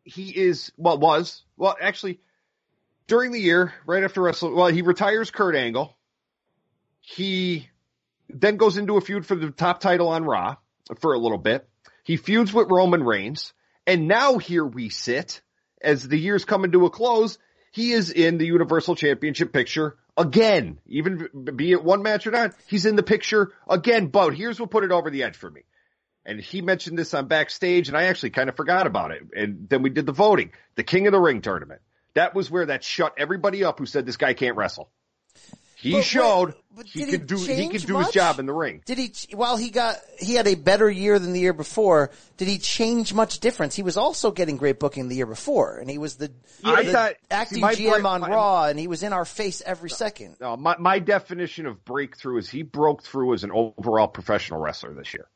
He 0.04 0.30
is 0.30 0.72
well 0.76 0.98
was 0.98 1.44
well 1.56 1.76
actually 1.80 2.18
during 3.06 3.30
the 3.30 3.38
year 3.38 3.72
right 3.86 4.02
after 4.02 4.20
Wrestle. 4.22 4.52
Well, 4.52 4.66
he 4.66 4.82
retires 4.82 5.30
Kurt 5.30 5.54
Angle. 5.54 5.96
He 7.00 7.68
then 8.28 8.56
goes 8.56 8.78
into 8.78 8.96
a 8.96 9.00
feud 9.00 9.26
for 9.26 9.36
the 9.36 9.50
top 9.50 9.80
title 9.80 10.08
on 10.08 10.24
Raw 10.24 10.56
for 10.98 11.12
a 11.12 11.18
little 11.18 11.38
bit. 11.38 11.68
He 12.02 12.16
feuds 12.16 12.52
with 12.52 12.70
Roman 12.70 13.04
Reigns, 13.04 13.52
and 13.86 14.08
now 14.08 14.38
here 14.38 14.64
we 14.64 14.88
sit 14.88 15.40
as 15.80 16.08
the 16.08 16.18
year's 16.18 16.44
coming 16.44 16.72
to 16.72 16.86
a 16.86 16.90
close. 16.90 17.38
He 17.72 17.92
is 17.92 18.10
in 18.10 18.38
the 18.38 18.46
Universal 18.46 18.96
Championship 18.96 19.52
picture 19.52 19.96
again, 20.16 20.78
even 20.86 21.28
be 21.54 21.72
it 21.72 21.82
one 21.82 22.02
match 22.02 22.26
or 22.26 22.30
not, 22.30 22.54
he's 22.66 22.86
in 22.86 22.96
the 22.96 23.02
picture 23.02 23.52
again. 23.68 24.08
But 24.08 24.34
here's 24.34 24.60
what 24.60 24.70
put 24.70 24.84
it 24.84 24.92
over 24.92 25.10
the 25.10 25.22
edge 25.24 25.36
for 25.36 25.50
me. 25.50 25.62
And 26.24 26.40
he 26.40 26.62
mentioned 26.62 26.98
this 26.98 27.14
on 27.14 27.26
backstage 27.26 27.88
and 27.88 27.96
I 27.96 28.04
actually 28.04 28.30
kind 28.30 28.48
of 28.48 28.56
forgot 28.56 28.86
about 28.86 29.10
it. 29.10 29.22
And 29.34 29.68
then 29.68 29.82
we 29.82 29.90
did 29.90 30.06
the 30.06 30.12
voting, 30.12 30.52
the 30.76 30.84
King 30.84 31.06
of 31.06 31.12
the 31.12 31.20
Ring 31.20 31.40
tournament. 31.40 31.80
That 32.14 32.34
was 32.34 32.50
where 32.50 32.66
that 32.66 32.84
shut 32.84 33.14
everybody 33.18 33.64
up 33.64 33.78
who 33.78 33.86
said 33.86 34.06
this 34.06 34.16
guy 34.16 34.34
can't 34.34 34.56
wrestle. 34.56 34.90
He 35.82 35.92
But 35.94 36.04
showed 36.04 36.54
wait, 36.76 36.86
he 36.86 37.00
could 37.04 37.08
he 37.10 37.16
do 37.18 37.36
he 37.36 37.68
could 37.68 37.84
do 37.84 37.94
much? 37.94 38.06
his 38.06 38.14
job 38.14 38.38
in 38.38 38.46
the 38.46 38.52
ring. 38.52 38.82
Did 38.86 38.98
he, 38.98 39.12
while 39.34 39.56
he 39.56 39.70
got, 39.70 39.96
he 40.16 40.34
had 40.36 40.46
a 40.46 40.54
better 40.54 40.88
year 40.88 41.18
than 41.18 41.32
the 41.32 41.40
year 41.40 41.52
before, 41.52 42.12
did 42.36 42.46
he 42.46 42.58
change 42.58 43.12
much 43.12 43.40
difference? 43.40 43.74
He 43.74 43.82
was 43.82 43.96
also 43.96 44.30
getting 44.30 44.56
great 44.58 44.78
booking 44.78 45.08
the 45.08 45.16
year 45.16 45.26
before, 45.26 45.78
and 45.78 45.90
he 45.90 45.98
was 45.98 46.14
the, 46.14 46.30
I 46.62 46.84
the 46.84 46.92
thought- 46.92 47.14
acting 47.32 47.58
see, 47.68 47.84
GM 47.86 47.90
brain- 47.90 48.06
on 48.06 48.20
my- 48.20 48.28
Raw, 48.30 48.64
and 48.66 48.78
he 48.78 48.86
was 48.86 49.02
in 49.02 49.12
our 49.12 49.24
face 49.24 49.60
every 49.66 49.90
second. 49.90 50.36
No, 50.40 50.56
my 50.56 50.76
my 50.78 51.00
definition 51.00 51.66
of 51.66 51.84
breakthrough 51.84 52.38
is 52.38 52.48
he 52.48 52.62
broke 52.62 53.02
through 53.02 53.34
as 53.34 53.42
an 53.42 53.50
overall 53.52 54.06
professional 54.06 54.60
wrestler 54.60 54.94
this 54.94 55.12
year. 55.12 55.26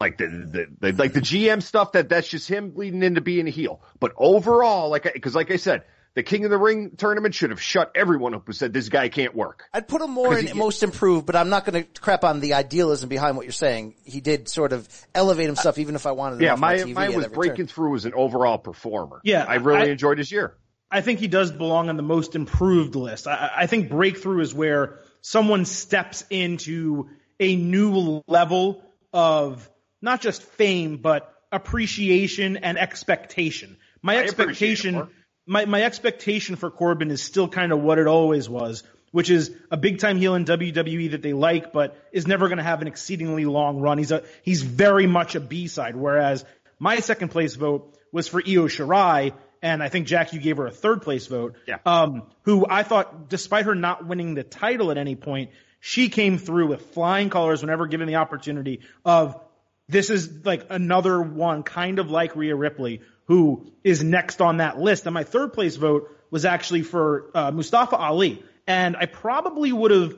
Like 0.00 0.18
the, 0.18 0.26
the, 0.26 0.66
the 0.80 0.92
like 1.00 1.12
the 1.12 1.20
GM 1.20 1.62
stuff 1.62 1.92
that 1.92 2.08
that's 2.08 2.26
just 2.26 2.48
him 2.48 2.72
leading 2.74 3.04
into 3.04 3.20
being 3.20 3.46
a 3.46 3.50
heel. 3.50 3.80
But 4.00 4.14
overall, 4.16 4.90
like 4.90 5.04
because 5.14 5.36
like 5.36 5.52
I 5.52 5.56
said, 5.58 5.84
the 6.16 6.22
King 6.24 6.44
of 6.44 6.50
the 6.50 6.56
Ring 6.58 6.92
tournament 6.96 7.34
should 7.34 7.50
have 7.50 7.60
shut 7.60 7.92
everyone 7.94 8.34
up 8.34 8.42
who 8.46 8.52
said 8.52 8.72
this 8.72 8.88
guy 8.88 9.08
can't 9.10 9.34
work. 9.36 9.64
I'd 9.72 9.86
put 9.86 10.00
him 10.02 10.10
more 10.10 10.36
in 10.36 10.46
he- 10.48 10.52
most 10.54 10.82
improved, 10.82 11.26
but 11.26 11.36
I'm 11.36 11.50
not 11.50 11.64
going 11.66 11.84
to 11.84 12.00
crap 12.00 12.24
on 12.24 12.40
the 12.40 12.54
idealism 12.54 13.08
behind 13.08 13.36
what 13.36 13.44
you're 13.44 13.52
saying. 13.52 13.94
He 14.02 14.20
did 14.20 14.48
sort 14.48 14.72
of 14.72 14.88
elevate 15.14 15.46
himself, 15.46 15.78
even 15.78 15.94
if 15.94 16.06
I 16.06 16.12
wanted 16.12 16.36
him 16.36 16.42
Yeah, 16.42 16.54
my, 16.56 16.76
my 16.76 16.82
TV 16.82 16.94
mine 16.94 17.14
was 17.14 17.26
breaking 17.28 17.56
turn. 17.56 17.66
through 17.68 17.94
as 17.96 18.04
an 18.06 18.14
overall 18.14 18.58
performer. 18.58 19.20
Yeah, 19.24 19.44
I 19.46 19.56
really 19.56 19.82
I- 19.88 19.92
enjoyed 19.92 20.18
his 20.18 20.32
year. 20.32 20.56
I 20.90 21.00
think 21.02 21.18
he 21.20 21.26
does 21.28 21.50
belong 21.50 21.88
on 21.90 21.96
the 21.96 22.02
most 22.02 22.34
improved 22.34 22.94
list. 22.94 23.26
I, 23.26 23.50
I 23.54 23.66
think 23.66 23.90
breakthrough 23.90 24.40
is 24.40 24.54
where 24.54 25.00
someone 25.20 25.64
steps 25.64 26.24
into 26.30 27.10
a 27.40 27.56
new 27.56 28.22
level 28.26 28.82
of 29.12 29.68
not 30.00 30.20
just 30.20 30.42
fame, 30.42 30.96
but 30.98 31.30
appreciation 31.52 32.56
and 32.56 32.78
expectation. 32.78 33.76
My 34.02 34.14
I 34.14 34.16
appreciate 34.22 34.28
it 34.28 34.50
expectation, 34.50 34.94
more. 34.94 35.08
My, 35.46 35.64
my 35.64 35.82
expectation 35.82 36.56
for 36.56 36.70
Corbin 36.70 37.10
is 37.10 37.22
still 37.22 37.48
kind 37.48 37.72
of 37.72 37.80
what 37.80 37.98
it 37.98 38.06
always 38.06 38.48
was, 38.48 38.82
which 39.12 39.30
is 39.30 39.52
a 39.70 39.76
big 39.76 39.98
time 40.00 40.18
heel 40.18 40.34
in 40.34 40.44
WWE 40.44 41.12
that 41.12 41.22
they 41.22 41.32
like, 41.32 41.72
but 41.72 41.96
is 42.12 42.26
never 42.26 42.48
going 42.48 42.58
to 42.58 42.64
have 42.64 42.82
an 42.82 42.88
exceedingly 42.88 43.44
long 43.44 43.80
run. 43.80 43.98
He's 43.98 44.10
a, 44.10 44.24
he's 44.42 44.62
very 44.62 45.06
much 45.06 45.34
a 45.34 45.40
B-side, 45.40 45.96
whereas 45.96 46.44
my 46.78 46.98
second 46.98 47.28
place 47.28 47.54
vote 47.54 47.96
was 48.12 48.28
for 48.28 48.40
Io 48.40 48.66
Shirai, 48.66 49.32
and 49.62 49.82
I 49.82 49.88
think 49.88 50.06
Jack, 50.06 50.32
you 50.32 50.40
gave 50.40 50.58
her 50.58 50.66
a 50.66 50.72
third 50.72 51.02
place 51.02 51.26
vote. 51.26 51.56
Yeah. 51.66 51.78
Um, 51.86 52.24
who 52.42 52.66
I 52.68 52.82
thought, 52.82 53.28
despite 53.28 53.64
her 53.66 53.74
not 53.74 54.06
winning 54.06 54.34
the 54.34 54.42
title 54.42 54.90
at 54.90 54.98
any 54.98 55.16
point, 55.16 55.50
she 55.80 56.08
came 56.08 56.38
through 56.38 56.66
with 56.66 56.82
flying 56.92 57.30
colors 57.30 57.62
whenever 57.62 57.86
given 57.86 58.08
the 58.08 58.16
opportunity 58.16 58.80
of 59.04 59.40
this 59.88 60.10
is 60.10 60.44
like 60.44 60.66
another 60.70 61.20
one, 61.20 61.62
kind 61.62 61.98
of 61.98 62.10
like 62.10 62.34
Rhea 62.34 62.56
Ripley, 62.56 63.02
who 63.26 63.72
is 63.84 64.02
next 64.02 64.40
on 64.40 64.58
that 64.58 64.78
list. 64.78 65.06
And 65.06 65.14
my 65.14 65.24
third 65.24 65.52
place 65.52 65.76
vote 65.76 66.10
was 66.30 66.44
actually 66.44 66.82
for 66.82 67.30
uh, 67.34 67.50
Mustafa 67.50 67.96
Ali. 67.96 68.42
And 68.66 68.96
I 68.96 69.06
probably 69.06 69.72
would 69.72 69.90
have 69.90 70.14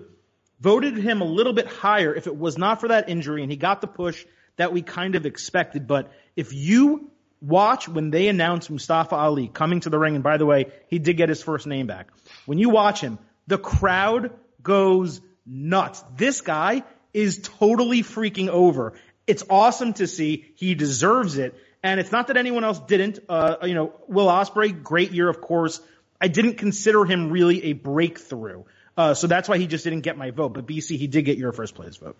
voted 0.61 0.97
him 0.97 1.21
a 1.21 1.25
little 1.25 1.53
bit 1.53 1.67
higher 1.67 2.15
if 2.15 2.27
it 2.27 2.37
was 2.37 2.59
not 2.59 2.81
for 2.81 2.89
that 2.89 3.09
injury 3.09 3.43
and 3.43 3.51
he 3.51 3.57
got 3.57 3.81
the 3.81 3.87
push 3.87 4.25
that 4.57 4.73
we 4.73 4.83
kind 4.83 5.15
of 5.15 5.27
expected. 5.27 5.87
But 5.87 6.13
if 6.37 6.53
you 6.53 7.11
watch 7.41 7.89
when 7.89 8.11
they 8.11 8.29
announced 8.29 8.71
Mustafa 8.71 9.15
Ali 9.15 9.49
coming 9.49 9.81
to 9.81 9.91
the 9.91 9.99
ring, 9.99 10.15
and 10.15 10.25
by 10.25 10.37
the 10.37 10.47
way, 10.47 10.73
he 10.89 10.99
did 10.99 11.17
get 11.17 11.29
his 11.29 11.43
first 11.43 11.67
name 11.67 11.87
back. 11.87 12.09
When 12.47 12.59
you 12.59 12.71
watch 12.71 13.01
him, 13.01 13.19
the 13.47 13.59
crowd 13.59 14.33
goes 14.63 15.21
nuts. 15.47 16.03
This 16.17 16.41
guy 16.41 16.83
is 17.15 17.41
totally 17.43 18.03
freaking 18.03 18.49
over. 18.49 18.95
It's 19.27 19.45
awesome 19.49 19.93
to 19.95 20.07
see. 20.07 20.53
He 20.57 20.75
deserves 20.75 21.39
it. 21.39 21.55
And 21.83 22.01
it's 22.01 22.11
not 22.11 22.27
that 22.27 22.37
anyone 22.37 22.65
else 22.65 22.79
didn't. 22.81 23.21
Uh, 23.29 23.57
you 23.63 23.75
know, 23.75 23.95
Will 24.09 24.27
Ospreay, 24.27 24.83
great 24.83 25.13
year, 25.13 25.29
of 25.29 25.41
course. 25.41 25.81
I 26.21 26.29
didn't 26.29 26.55
consider 26.55 27.05
him 27.05 27.31
really 27.31 27.65
a 27.67 27.73
breakthrough. 27.75 28.65
Uh, 28.97 29.15
so 29.15 29.29
that's 29.29 29.49
why 29.49 29.59
he 29.59 29.69
just 29.69 29.85
didn't 29.85 30.01
get 30.01 30.17
my 30.17 30.33
vote. 30.33 30.55
But 30.55 30.67
BC, 30.67 30.99
he 30.99 31.07
did 31.07 31.25
get 31.25 31.39
your 31.39 31.53
first 31.53 31.77
place 31.77 31.97
vote. 31.97 32.17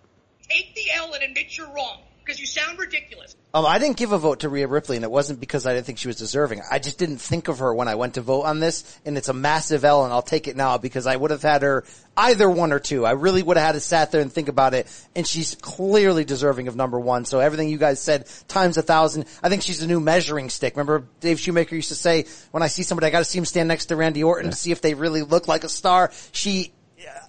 Take 0.49 0.73
the 0.75 0.83
L 0.95 1.13
and 1.13 1.23
admit 1.23 1.57
you're 1.57 1.67
wrong, 1.67 2.01
because 2.29 2.39
you 2.39 2.45
sound 2.45 2.77
ridiculous. 2.77 3.35
Um, 3.55 3.65
I 3.65 3.79
didn't 3.79 3.97
give 3.97 4.11
a 4.11 4.19
vote 4.19 4.41
to 4.41 4.49
Rhea 4.49 4.67
Ripley, 4.67 4.97
and 4.97 5.03
it 5.03 5.09
wasn't 5.09 5.39
because 5.39 5.65
I 5.65 5.73
didn't 5.73 5.87
think 5.87 5.97
she 5.97 6.07
was 6.07 6.17
deserving. 6.17 6.61
I 6.69 6.77
just 6.77 6.99
didn't 6.99 7.17
think 7.17 7.47
of 7.47 7.57
her 7.57 7.73
when 7.73 7.87
I 7.87 7.95
went 7.95 8.13
to 8.13 8.21
vote 8.21 8.43
on 8.43 8.59
this, 8.59 8.99
and 9.03 9.17
it's 9.17 9.29
a 9.29 9.33
massive 9.33 9.83
L, 9.83 10.03
and 10.03 10.13
I'll 10.13 10.21
take 10.21 10.47
it 10.47 10.55
now 10.55 10.77
because 10.77 11.07
I 11.07 11.15
would 11.15 11.31
have 11.31 11.41
had 11.41 11.63
her 11.63 11.85
either 12.15 12.47
one 12.47 12.71
or 12.71 12.77
two. 12.77 13.03
I 13.03 13.13
really 13.13 13.41
would 13.41 13.57
have 13.57 13.65
had 13.65 13.71
to 13.71 13.79
sat 13.79 14.11
there 14.11 14.21
and 14.21 14.31
think 14.31 14.47
about 14.47 14.75
it, 14.75 14.85
and 15.15 15.25
she's 15.25 15.55
clearly 15.55 16.23
deserving 16.23 16.67
of 16.67 16.75
number 16.75 16.99
one. 16.99 17.25
So 17.25 17.39
everything 17.39 17.69
you 17.69 17.79
guys 17.79 17.99
said 17.99 18.27
times 18.47 18.77
a 18.77 18.83
thousand. 18.83 19.25
I 19.41 19.49
think 19.49 19.63
she's 19.63 19.81
a 19.81 19.87
new 19.87 19.99
measuring 19.99 20.51
stick. 20.51 20.75
Remember 20.75 21.07
Dave 21.19 21.39
Shoemaker 21.39 21.75
used 21.75 21.89
to 21.89 21.95
say, 21.95 22.25
when 22.51 22.61
I 22.61 22.67
see 22.67 22.83
somebody, 22.83 23.07
I 23.07 23.09
got 23.09 23.19
to 23.19 23.25
see 23.25 23.39
him 23.39 23.45
stand 23.45 23.67
next 23.67 23.87
to 23.87 23.95
Randy 23.95 24.23
Orton 24.23 24.51
to 24.51 24.55
see 24.55 24.71
if 24.71 24.81
they 24.81 24.93
really 24.93 25.23
look 25.23 25.47
like 25.47 25.63
a 25.63 25.69
star. 25.69 26.11
She, 26.31 26.71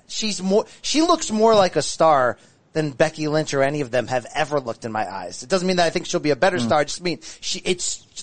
she's 0.06 0.42
more, 0.42 0.66
she 0.82 1.00
looks 1.00 1.30
more 1.30 1.54
like 1.54 1.76
a 1.76 1.82
star 1.82 2.36
than 2.72 2.90
Becky 2.90 3.26
Lynch 3.28 3.52
or 3.52 3.62
any 3.62 3.80
of 3.80 3.90
them 3.90 4.06
have 4.06 4.26
ever 4.34 4.60
looked 4.60 4.84
in 4.84 4.92
my 4.92 5.10
eyes. 5.10 5.42
It 5.42 5.48
doesn't 5.48 5.66
mean 5.66 5.78
that 5.78 5.86
I 5.86 5.90
think 5.90 6.06
she'll 6.06 6.20
be 6.20 6.30
a 6.30 6.36
better 6.36 6.58
star. 6.60 6.78
I 6.80 6.84
just 6.84 7.02
mean 7.02 7.18
she, 7.40 7.58
it 7.60 7.82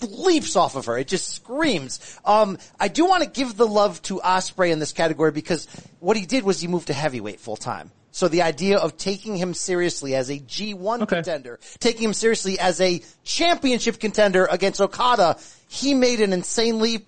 leaps 0.09 0.55
off 0.55 0.75
of 0.75 0.85
her. 0.85 0.97
It 0.97 1.07
just 1.07 1.27
screams. 1.33 2.17
Um, 2.23 2.57
I 2.79 2.87
do 2.87 3.05
want 3.05 3.23
to 3.23 3.29
give 3.29 3.57
the 3.57 3.67
love 3.67 4.01
to 4.03 4.19
Ospreay 4.19 4.71
in 4.71 4.79
this 4.79 4.93
category 4.93 5.31
because 5.31 5.67
what 5.99 6.15
he 6.15 6.25
did 6.25 6.43
was 6.43 6.61
he 6.61 6.67
moved 6.67 6.87
to 6.87 6.93
heavyweight 6.93 7.39
full 7.39 7.57
time. 7.57 7.91
So 8.11 8.27
the 8.27 8.41
idea 8.41 8.77
of 8.79 8.97
taking 8.97 9.35
him 9.35 9.53
seriously 9.53 10.15
as 10.15 10.29
a 10.31 10.39
G1 10.39 11.01
Okay. 11.03 11.17
contender, 11.17 11.59
taking 11.79 12.03
him 12.05 12.13
seriously 12.13 12.57
as 12.57 12.81
a 12.81 13.01
championship 13.23 13.99
contender 13.99 14.47
against 14.49 14.81
Okada, 14.81 15.37
he 15.67 15.93
made 15.93 16.21
an 16.21 16.33
insane 16.33 16.79
leap. 16.79 17.07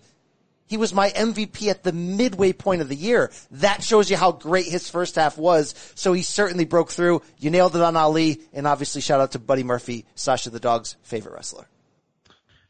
He 0.70 0.78
was 0.78 0.94
my 0.94 1.10
MVP 1.10 1.68
at 1.68 1.84
the 1.84 1.92
midway 1.92 2.54
point 2.54 2.82
of 2.82 2.90
the 2.90 2.96
year. 2.96 3.32
That 3.52 3.84
shows 3.84 4.12
you 4.12 4.18
how 4.18 4.32
great 4.32 4.68
his 4.68 4.88
first 4.88 5.16
half 5.16 5.36
was. 5.36 5.74
So 5.96 6.14
he 6.14 6.22
certainly 6.22 6.66
broke 6.66 6.92
through. 6.92 7.24
You 7.40 7.50
nailed 7.50 7.76
it 7.76 7.82
on 7.82 7.98
Ali. 7.98 8.40
And 8.54 8.68
obviously 8.68 9.02
shout 9.02 9.20
out 9.20 9.32
to 9.32 9.40
Buddy 9.40 9.64
Murphy, 9.64 10.06
Sasha 10.14 10.52
the 10.52 10.60
dog's 10.60 10.96
favorite 11.02 11.34
wrestler. 11.34 11.66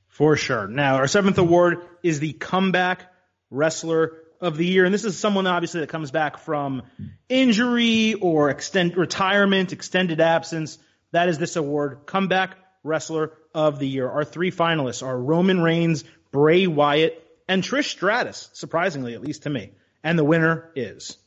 For 0.07 0.37
sure. 0.37 0.67
Now, 0.67 0.95
our 0.95 1.07
seventh 1.07 1.37
award 1.39 1.81
is 2.01 2.21
the 2.21 2.31
comeback 2.31 3.11
wrestler 3.51 4.13
of 4.39 4.55
the 4.55 4.65
year. 4.65 4.85
And 4.85 4.93
this 4.93 5.03
is 5.03 5.19
someone 5.19 5.45
obviously 5.45 5.81
that 5.81 5.89
comes 5.89 6.09
back 6.09 6.37
from 6.37 6.83
injury 7.27 8.13
or 8.13 8.49
extend 8.49 8.95
retirement, 8.95 9.73
extended 9.73 10.21
absence. 10.21 10.77
That 11.11 11.27
is 11.27 11.37
this 11.37 11.57
award, 11.57 12.05
comeback 12.05 12.55
wrestler 12.81 13.33
of 13.53 13.77
the 13.77 13.87
year. 13.87 14.09
Our 14.09 14.23
three 14.23 14.51
finalists 14.51 15.05
are 15.05 15.19
Roman 15.19 15.61
Reigns, 15.61 16.05
Bray 16.31 16.67
Wyatt, 16.67 17.25
and 17.49 17.63
Trish 17.63 17.89
Stratus, 17.89 18.49
surprisingly, 18.53 19.15
at 19.15 19.21
least 19.21 19.43
to 19.43 19.49
me. 19.49 19.71
And 20.03 20.17
the 20.17 20.23
winner 20.23 20.71
is. 20.75 21.17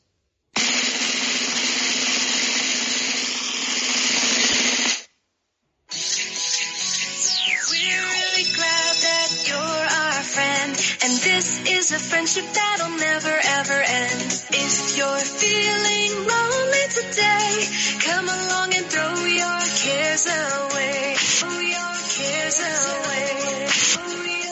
We're 0.55 0.61
really 8.07 8.47
glad 8.55 8.95
that 9.03 9.29
you're 9.47 9.59
our 9.59 10.23
friend, 10.23 10.71
and 11.03 11.13
This 11.21 11.69
is 11.69 11.91
a 11.91 11.99
friendship 11.99 12.45
that'll 12.53 12.97
never 12.97 13.35
ever 13.59 13.81
end. 13.83 14.47
If 14.49 14.97
you're 14.97 15.19
feeling 15.19 16.27
lonely 16.31 16.85
today, 16.99 17.67
come 17.99 18.29
along 18.29 18.73
and 18.75 18.85
throw 18.85 19.25
your 19.27 19.61
cares 19.83 20.25
away. 20.25 21.15
Throw 21.17 21.59
your 21.59 21.95
cares 22.15 22.59
away. 22.59 24.42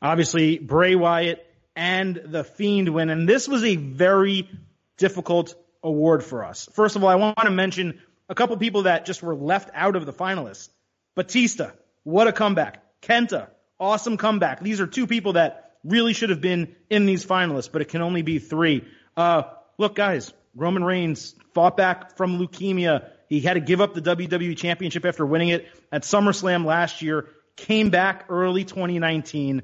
Obviously, 0.00 0.58
Bray 0.58 0.94
Wyatt 0.94 1.44
and 1.74 2.20
The 2.24 2.44
Fiend 2.44 2.88
win, 2.88 3.10
and 3.10 3.28
this 3.28 3.48
was 3.48 3.64
a 3.64 3.76
very 3.76 4.48
difficult 4.96 5.54
award 5.82 6.24
for 6.24 6.44
us. 6.44 6.68
First 6.72 6.96
of 6.96 7.04
all, 7.04 7.10
I 7.10 7.16
want 7.16 7.38
to 7.38 7.50
mention 7.50 8.00
a 8.28 8.34
couple 8.34 8.56
people 8.56 8.82
that 8.82 9.06
just 9.06 9.22
were 9.22 9.34
left 9.34 9.70
out 9.74 9.96
of 9.96 10.06
the 10.06 10.12
finalists. 10.12 10.68
Batista, 11.14 11.72
what 12.04 12.28
a 12.28 12.32
comeback. 12.32 12.82
Kenta, 13.02 13.48
awesome 13.78 14.16
comeback. 14.16 14.60
These 14.60 14.80
are 14.80 14.86
two 14.86 15.06
people 15.06 15.34
that 15.34 15.76
really 15.84 16.12
should 16.12 16.30
have 16.30 16.40
been 16.40 16.74
in 16.90 17.06
these 17.06 17.24
finalists, 17.24 17.70
but 17.70 17.82
it 17.82 17.88
can 17.88 18.02
only 18.02 18.22
be 18.22 18.38
three. 18.38 18.84
Uh, 19.16 19.42
look, 19.78 19.94
guys, 19.94 20.32
Roman 20.54 20.84
Reigns 20.84 21.34
fought 21.54 21.76
back 21.76 22.16
from 22.16 22.38
leukemia. 22.38 23.08
He 23.28 23.40
had 23.40 23.54
to 23.54 23.60
give 23.60 23.80
up 23.80 23.94
the 23.94 24.00
WWE 24.00 24.56
Championship 24.56 25.04
after 25.04 25.24
winning 25.24 25.50
it 25.50 25.68
at 25.92 26.02
SummerSlam 26.02 26.64
last 26.64 27.02
year. 27.02 27.28
Came 27.56 27.90
back 27.90 28.26
early 28.28 28.64
2019. 28.64 29.62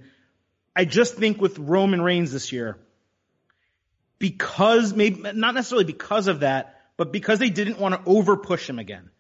I 0.77 0.85
just 0.85 1.15
think 1.15 1.41
with 1.41 1.59
Roman 1.59 2.03
Reigns 2.03 2.33
this 2.33 2.53
year, 2.53 2.77
because 4.19 4.93
maybe 4.93 5.21
not 5.33 5.55
necessarily 5.55 5.85
because 5.85 6.27
of 6.27 6.41
that, 6.41 6.81
but 6.97 7.13
because 7.13 7.39
they 7.39 7.51
didn't 7.51 7.79
want 7.79 7.95
to 7.95 8.11
over 8.11 8.37
push 8.37 8.69
him 8.69 8.79
again. 8.79 9.11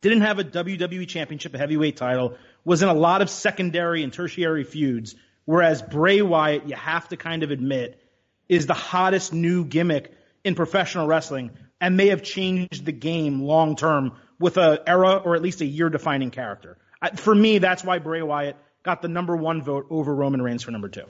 Didn't 0.00 0.22
have 0.22 0.38
a 0.38 0.44
WWE 0.44 1.06
championship, 1.06 1.54
a 1.54 1.58
heavyweight 1.58 1.96
title, 1.96 2.36
was 2.64 2.82
in 2.82 2.88
a 2.88 2.94
lot 2.94 3.22
of 3.22 3.30
secondary 3.30 4.02
and 4.02 4.12
tertiary 4.12 4.64
feuds. 4.64 5.14
Whereas 5.44 5.82
Bray 5.82 6.22
Wyatt, 6.22 6.68
you 6.68 6.76
have 6.76 7.08
to 7.08 7.16
kind 7.16 7.42
of 7.42 7.50
admit, 7.50 8.00
is 8.48 8.66
the 8.66 8.74
hottest 8.74 9.32
new 9.32 9.64
gimmick 9.64 10.12
in 10.44 10.54
professional 10.54 11.06
wrestling 11.06 11.50
and 11.82 11.96
may 11.96 12.06
have 12.08 12.22
changed 12.22 12.86
the 12.86 12.92
game 12.92 13.42
long 13.42 13.76
term 13.76 14.12
with 14.38 14.56
a 14.56 14.82
era 14.86 15.16
or 15.16 15.34
at 15.34 15.42
least 15.42 15.60
a 15.60 15.66
year 15.66 15.90
defining 15.90 16.30
character. 16.30 16.78
For 17.16 17.34
me, 17.34 17.58
that's 17.58 17.82
why 17.82 17.98
Bray 17.98 18.22
Wyatt 18.22 18.56
got 18.84 19.02
the 19.02 19.08
number 19.08 19.36
one 19.36 19.62
vote 19.62 19.88
over 19.90 20.14
Roman 20.14 20.40
Reigns 20.40 20.62
for 20.62 20.70
number 20.70 20.88
two. 20.88 21.04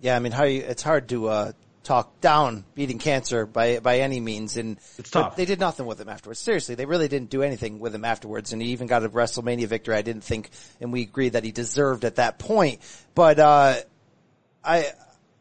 Yeah, 0.00 0.16
I 0.16 0.18
mean, 0.18 0.32
how 0.32 0.44
you, 0.44 0.62
it's 0.62 0.82
hard 0.82 1.08
to 1.10 1.28
uh, 1.28 1.52
talk 1.84 2.20
down 2.20 2.64
beating 2.74 2.98
cancer 2.98 3.46
by 3.46 3.78
by 3.78 4.00
any 4.00 4.18
means, 4.18 4.56
and 4.56 4.78
It's 4.98 5.10
tough. 5.10 5.36
They 5.36 5.44
did 5.44 5.60
nothing 5.60 5.86
with 5.86 6.00
him 6.00 6.08
afterwards. 6.08 6.40
Seriously, 6.40 6.74
they 6.74 6.86
really 6.86 7.06
didn't 7.06 7.30
do 7.30 7.42
anything 7.42 7.78
with 7.78 7.94
him 7.94 8.04
afterwards, 8.04 8.52
and 8.52 8.60
he 8.60 8.70
even 8.70 8.88
got 8.88 9.04
a 9.04 9.08
WrestleMania 9.08 9.66
victory. 9.68 9.94
I 9.94 10.02
didn't 10.02 10.24
think, 10.24 10.50
and 10.80 10.92
we 10.92 11.02
agreed 11.02 11.30
that 11.30 11.44
he 11.44 11.52
deserved 11.52 12.04
at 12.04 12.16
that 12.16 12.40
point. 12.40 12.80
But 13.14 13.38
uh, 13.38 13.74
I. 14.64 14.86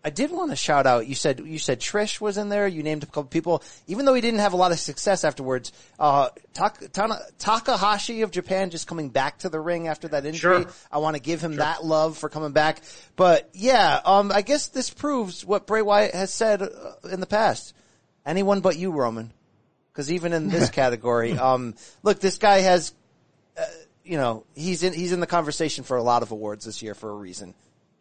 I 0.08 0.10
did 0.10 0.32
want 0.32 0.52
to 0.52 0.56
shout 0.56 0.88
out. 0.88 1.06
You 1.06 1.16
said 1.16 1.42
you 1.42 1.60
said 1.60 1.82
Trish 1.82 2.22
was 2.22 2.38
in 2.38 2.48
there. 2.48 2.66
You 2.66 2.82
named 2.82 3.04
a 3.04 3.08
couple 3.08 3.26
people, 3.26 3.62
even 3.88 4.06
though 4.06 4.14
he 4.14 4.22
didn't 4.22 4.40
have 4.40 4.54
a 4.54 4.56
lot 4.56 4.72
of 4.72 4.80
success 4.80 5.26
afterwards. 5.26 5.74
Uh, 6.00 6.30
Tak- 6.54 6.94
Tana- 6.94 7.20
Takahashi 7.38 8.22
of 8.22 8.32
Japan 8.32 8.70
just 8.70 8.88
coming 8.88 9.10
back 9.10 9.40
to 9.40 9.50
the 9.50 9.60
ring 9.60 9.90
after 9.90 10.08
that 10.08 10.26
injury. 10.26 10.62
Sure. 10.64 10.72
I 10.90 11.00
want 11.00 11.18
to 11.18 11.22
give 11.22 11.42
him 11.42 11.58
that 11.58 11.84
love 11.84 12.18
for 12.18 12.30
coming 12.30 12.54
back. 12.54 12.80
But 13.18 13.50
yeah, 13.52 14.00
um, 14.06 14.32
I 14.34 14.44
guess 14.44 14.70
this 14.70 14.90
proves 14.90 15.44
what 15.44 15.68
Bray 15.68 15.82
Wyatt 15.82 16.14
has 16.16 16.34
said 16.34 16.62
uh, 16.62 16.70
in 17.12 17.20
the 17.20 17.26
past. 17.28 17.74
Anyone 18.26 18.62
but 18.62 18.78
you, 18.78 18.92
Roman. 18.92 19.34
Because 19.92 20.10
even 20.10 20.32
in 20.32 20.48
this 20.48 20.70
category, 20.82 21.38
um, 21.38 21.76
look, 22.02 22.22
this 22.22 22.38
guy 22.38 22.60
has, 22.60 22.94
uh, 23.60 23.66
you 24.06 24.16
know, 24.16 24.46
he's 24.56 24.84
in 24.84 24.94
he's 24.94 25.12
in 25.12 25.20
the 25.20 25.28
conversation 25.28 25.84
for 25.84 25.98
a 25.98 26.02
lot 26.02 26.24
of 26.24 26.32
awards 26.32 26.64
this 26.64 26.82
year 26.82 26.94
for 26.96 27.10
a 27.10 27.14
reason. 27.16 27.54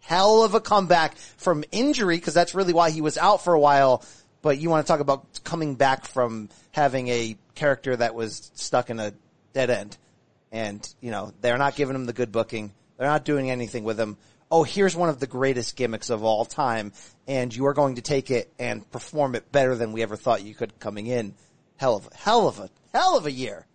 Hell 0.06 0.44
of 0.44 0.54
a 0.54 0.60
comeback 0.60 1.16
from 1.16 1.64
injury 1.72 2.16
because 2.16 2.32
that's 2.32 2.54
really 2.54 2.72
why 2.72 2.90
he 2.90 3.00
was 3.00 3.18
out 3.18 3.42
for 3.42 3.54
a 3.54 3.58
while. 3.58 4.04
But 4.40 4.58
you 4.58 4.70
want 4.70 4.86
to 4.86 4.88
talk 4.88 5.00
about 5.00 5.42
coming 5.42 5.74
back 5.74 6.06
from 6.06 6.48
having 6.70 7.08
a 7.08 7.36
character 7.56 7.96
that 7.96 8.14
was 8.14 8.52
stuck 8.54 8.88
in 8.88 9.00
a 9.00 9.14
dead 9.52 9.68
end, 9.68 9.98
and 10.52 10.88
you 11.00 11.10
know 11.10 11.32
they're 11.40 11.58
not 11.58 11.74
giving 11.74 11.96
him 11.96 12.06
the 12.06 12.12
good 12.12 12.30
booking. 12.30 12.72
They're 12.96 13.08
not 13.08 13.24
doing 13.24 13.50
anything 13.50 13.82
with 13.82 13.98
him. 13.98 14.16
Oh, 14.48 14.62
here's 14.62 14.94
one 14.94 15.08
of 15.08 15.18
the 15.18 15.26
greatest 15.26 15.74
gimmicks 15.74 16.08
of 16.08 16.22
all 16.22 16.44
time, 16.44 16.92
and 17.26 17.52
you 17.52 17.66
are 17.66 17.74
going 17.74 17.96
to 17.96 18.02
take 18.02 18.30
it 18.30 18.52
and 18.60 18.88
perform 18.92 19.34
it 19.34 19.50
better 19.50 19.74
than 19.74 19.90
we 19.90 20.04
ever 20.04 20.14
thought 20.14 20.44
you 20.44 20.54
could 20.54 20.78
coming 20.78 21.08
in. 21.08 21.34
Hell 21.78 21.96
of 21.96 22.08
a 22.12 22.16
hell 22.16 22.46
of 22.46 22.60
a 22.60 22.70
hell 22.94 23.18
of 23.18 23.26
a 23.26 23.32
year 23.32 23.66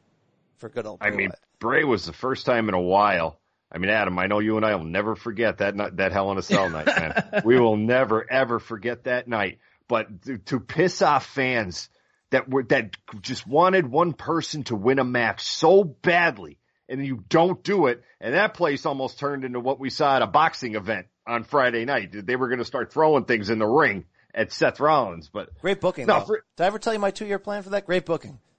for 0.60 0.70
good 0.70 0.86
old. 0.86 1.00
I 1.02 1.10
Bray 1.10 1.18
mean, 1.18 1.30
Wyatt. 1.32 1.40
Bray 1.60 1.84
was 1.84 2.06
the 2.06 2.14
first 2.14 2.46
time 2.46 2.70
in 2.70 2.74
a 2.74 2.80
while. 2.80 3.38
I 3.72 3.78
mean, 3.78 3.90
Adam, 3.90 4.20
I 4.20 4.28
know 4.28 4.40
you 4.40 4.58
and 4.58 4.66
I 4.66 4.76
will 4.76 4.84
never 4.84 5.16
forget 5.16 5.60
that 5.60 5.76
night, 5.76 5.98
that 5.98 6.12
Hell 6.12 6.32
in 6.32 6.38
a 6.38 6.42
Cell 6.42 6.70
night, 6.70 6.88
man. 6.88 7.42
we 7.46 7.58
will 7.60 7.78
never 7.78 8.30
ever 8.30 8.60
forget 8.60 9.06
that 9.06 9.28
night. 9.28 9.60
But 9.88 10.24
to, 10.24 10.38
to 10.40 10.60
piss 10.60 11.02
off 11.02 11.26
fans 11.26 11.90
that 12.32 12.50
were 12.50 12.64
that 12.64 12.96
just 13.22 13.48
wanted 13.48 13.88
one 13.88 14.14
person 14.14 14.64
to 14.66 14.76
win 14.76 15.00
a 15.00 15.04
match 15.04 15.44
so 15.44 15.84
badly, 15.84 16.60
and 16.90 17.06
you 17.06 17.24
don't 17.30 17.64
do 17.64 17.88
it, 17.88 18.04
and 18.20 18.34
that 18.34 18.54
place 18.56 18.86
almost 18.86 19.20
turned 19.20 19.46
into 19.46 19.60
what 19.60 19.80
we 19.80 19.90
saw 19.90 20.18
at 20.18 20.22
a 20.22 20.28
boxing 20.28 20.76
event 20.76 21.08
on 21.26 21.44
Friday 21.44 21.86
night. 21.86 22.10
They 22.12 22.36
were 22.36 22.48
going 22.48 22.60
to 22.60 22.66
start 22.66 22.92
throwing 22.92 23.24
things 23.26 23.50
in 23.50 23.60
the 23.60 23.68
ring 23.68 24.06
at 24.34 24.52
Seth 24.52 24.80
Rollins, 24.80 25.30
but 25.32 25.58
Great 25.60 25.80
booking. 25.82 26.08
No, 26.08 26.22
for- 26.22 26.44
Did 26.58 26.64
I 26.64 26.68
ever 26.68 26.80
tell 26.80 26.94
you 26.94 27.00
my 27.00 27.12
two 27.12 27.26
year 27.26 27.40
plan 27.40 27.64
for 27.64 27.70
that? 27.72 27.86
Great 27.86 28.06
booking. 28.06 28.40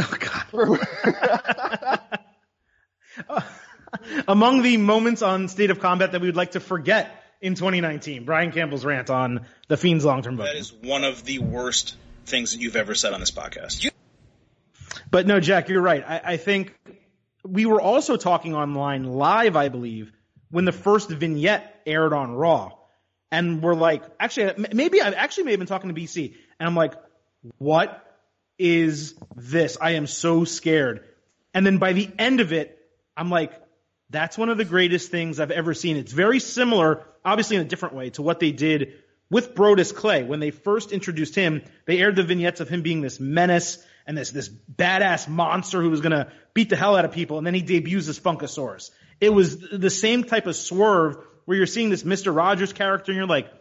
Oh 0.00 0.16
God. 0.52 0.80
Among 4.28 4.62
the 4.62 4.76
moments 4.76 5.22
on 5.22 5.48
State 5.48 5.70
of 5.70 5.80
Combat 5.80 6.12
that 6.12 6.20
we 6.20 6.28
would 6.28 6.36
like 6.36 6.52
to 6.52 6.60
forget 6.60 7.24
in 7.40 7.54
2019, 7.54 8.24
Brian 8.24 8.52
Campbell's 8.52 8.84
rant 8.84 9.10
on 9.10 9.46
the 9.68 9.76
Fiend's 9.76 10.04
long-term 10.04 10.36
That 10.36 10.44
booking. 10.44 10.60
is 10.60 10.72
one 10.72 11.04
of 11.04 11.24
the 11.24 11.38
worst 11.38 11.96
things 12.26 12.52
that 12.52 12.60
you've 12.60 12.76
ever 12.76 12.94
said 12.94 13.12
on 13.12 13.20
this 13.20 13.30
podcast. 13.30 13.90
But 15.10 15.26
no, 15.26 15.40
Jack, 15.40 15.68
you're 15.68 15.80
right. 15.82 16.04
I, 16.06 16.20
I 16.24 16.36
think 16.36 16.74
we 17.44 17.66
were 17.66 17.80
also 17.80 18.16
talking 18.16 18.54
online 18.54 19.04
live, 19.04 19.56
I 19.56 19.68
believe, 19.68 20.12
when 20.50 20.64
the 20.64 20.72
first 20.72 21.08
vignette 21.10 21.80
aired 21.86 22.12
on 22.12 22.32
Raw. 22.32 22.72
And 23.30 23.62
we're 23.62 23.74
like, 23.74 24.02
actually, 24.18 24.66
maybe 24.72 25.00
I 25.00 25.10
actually 25.10 25.44
may 25.44 25.50
have 25.52 25.60
been 25.60 25.66
talking 25.66 25.94
to 25.94 26.00
BC. 26.00 26.34
And 26.58 26.66
I'm 26.66 26.74
like, 26.74 26.94
what 27.58 28.04
is 28.58 29.14
this? 29.36 29.76
I 29.80 29.92
am 29.92 30.06
so 30.06 30.44
scared. 30.44 31.04
And 31.54 31.64
then 31.64 31.78
by 31.78 31.92
the 31.92 32.10
end 32.18 32.40
of 32.40 32.52
it, 32.52 32.78
I'm 33.16 33.30
like, 33.30 33.52
that's 34.10 34.38
one 34.38 34.48
of 34.48 34.56
the 34.56 34.64
greatest 34.64 35.10
things 35.10 35.38
I've 35.38 35.50
ever 35.50 35.74
seen. 35.74 35.96
It's 35.96 36.12
very 36.12 36.40
similar, 36.40 37.04
obviously 37.24 37.56
in 37.56 37.62
a 37.62 37.66
different 37.66 37.94
way, 37.94 38.10
to 38.10 38.22
what 38.22 38.40
they 38.40 38.52
did 38.52 38.94
with 39.30 39.54
Brodus 39.54 39.94
Clay. 39.94 40.22
When 40.22 40.40
they 40.40 40.50
first 40.50 40.92
introduced 40.92 41.34
him, 41.34 41.62
they 41.86 41.98
aired 41.98 42.16
the 42.16 42.22
vignettes 42.22 42.60
of 42.60 42.68
him 42.68 42.82
being 42.82 43.02
this 43.02 43.20
menace 43.20 43.84
and 44.06 44.16
this, 44.16 44.30
this 44.30 44.48
badass 44.48 45.28
monster 45.28 45.82
who 45.82 45.90
was 45.90 46.00
gonna 46.00 46.32
beat 46.54 46.70
the 46.70 46.76
hell 46.76 46.96
out 46.96 47.04
of 47.04 47.12
people, 47.12 47.38
and 47.38 47.46
then 47.46 47.54
he 47.54 47.60
debuts 47.60 48.08
as 48.08 48.18
Funkasaurus. 48.18 48.90
It 49.20 49.30
was 49.30 49.58
the 49.58 49.90
same 49.90 50.24
type 50.24 50.46
of 50.46 50.56
swerve 50.56 51.18
where 51.44 51.56
you're 51.56 51.66
seeing 51.66 51.90
this 51.90 52.02
Mr. 52.02 52.34
Rogers 52.34 52.72
character 52.72 53.12
and 53.12 53.16
you're 53.16 53.26
like, 53.26 53.52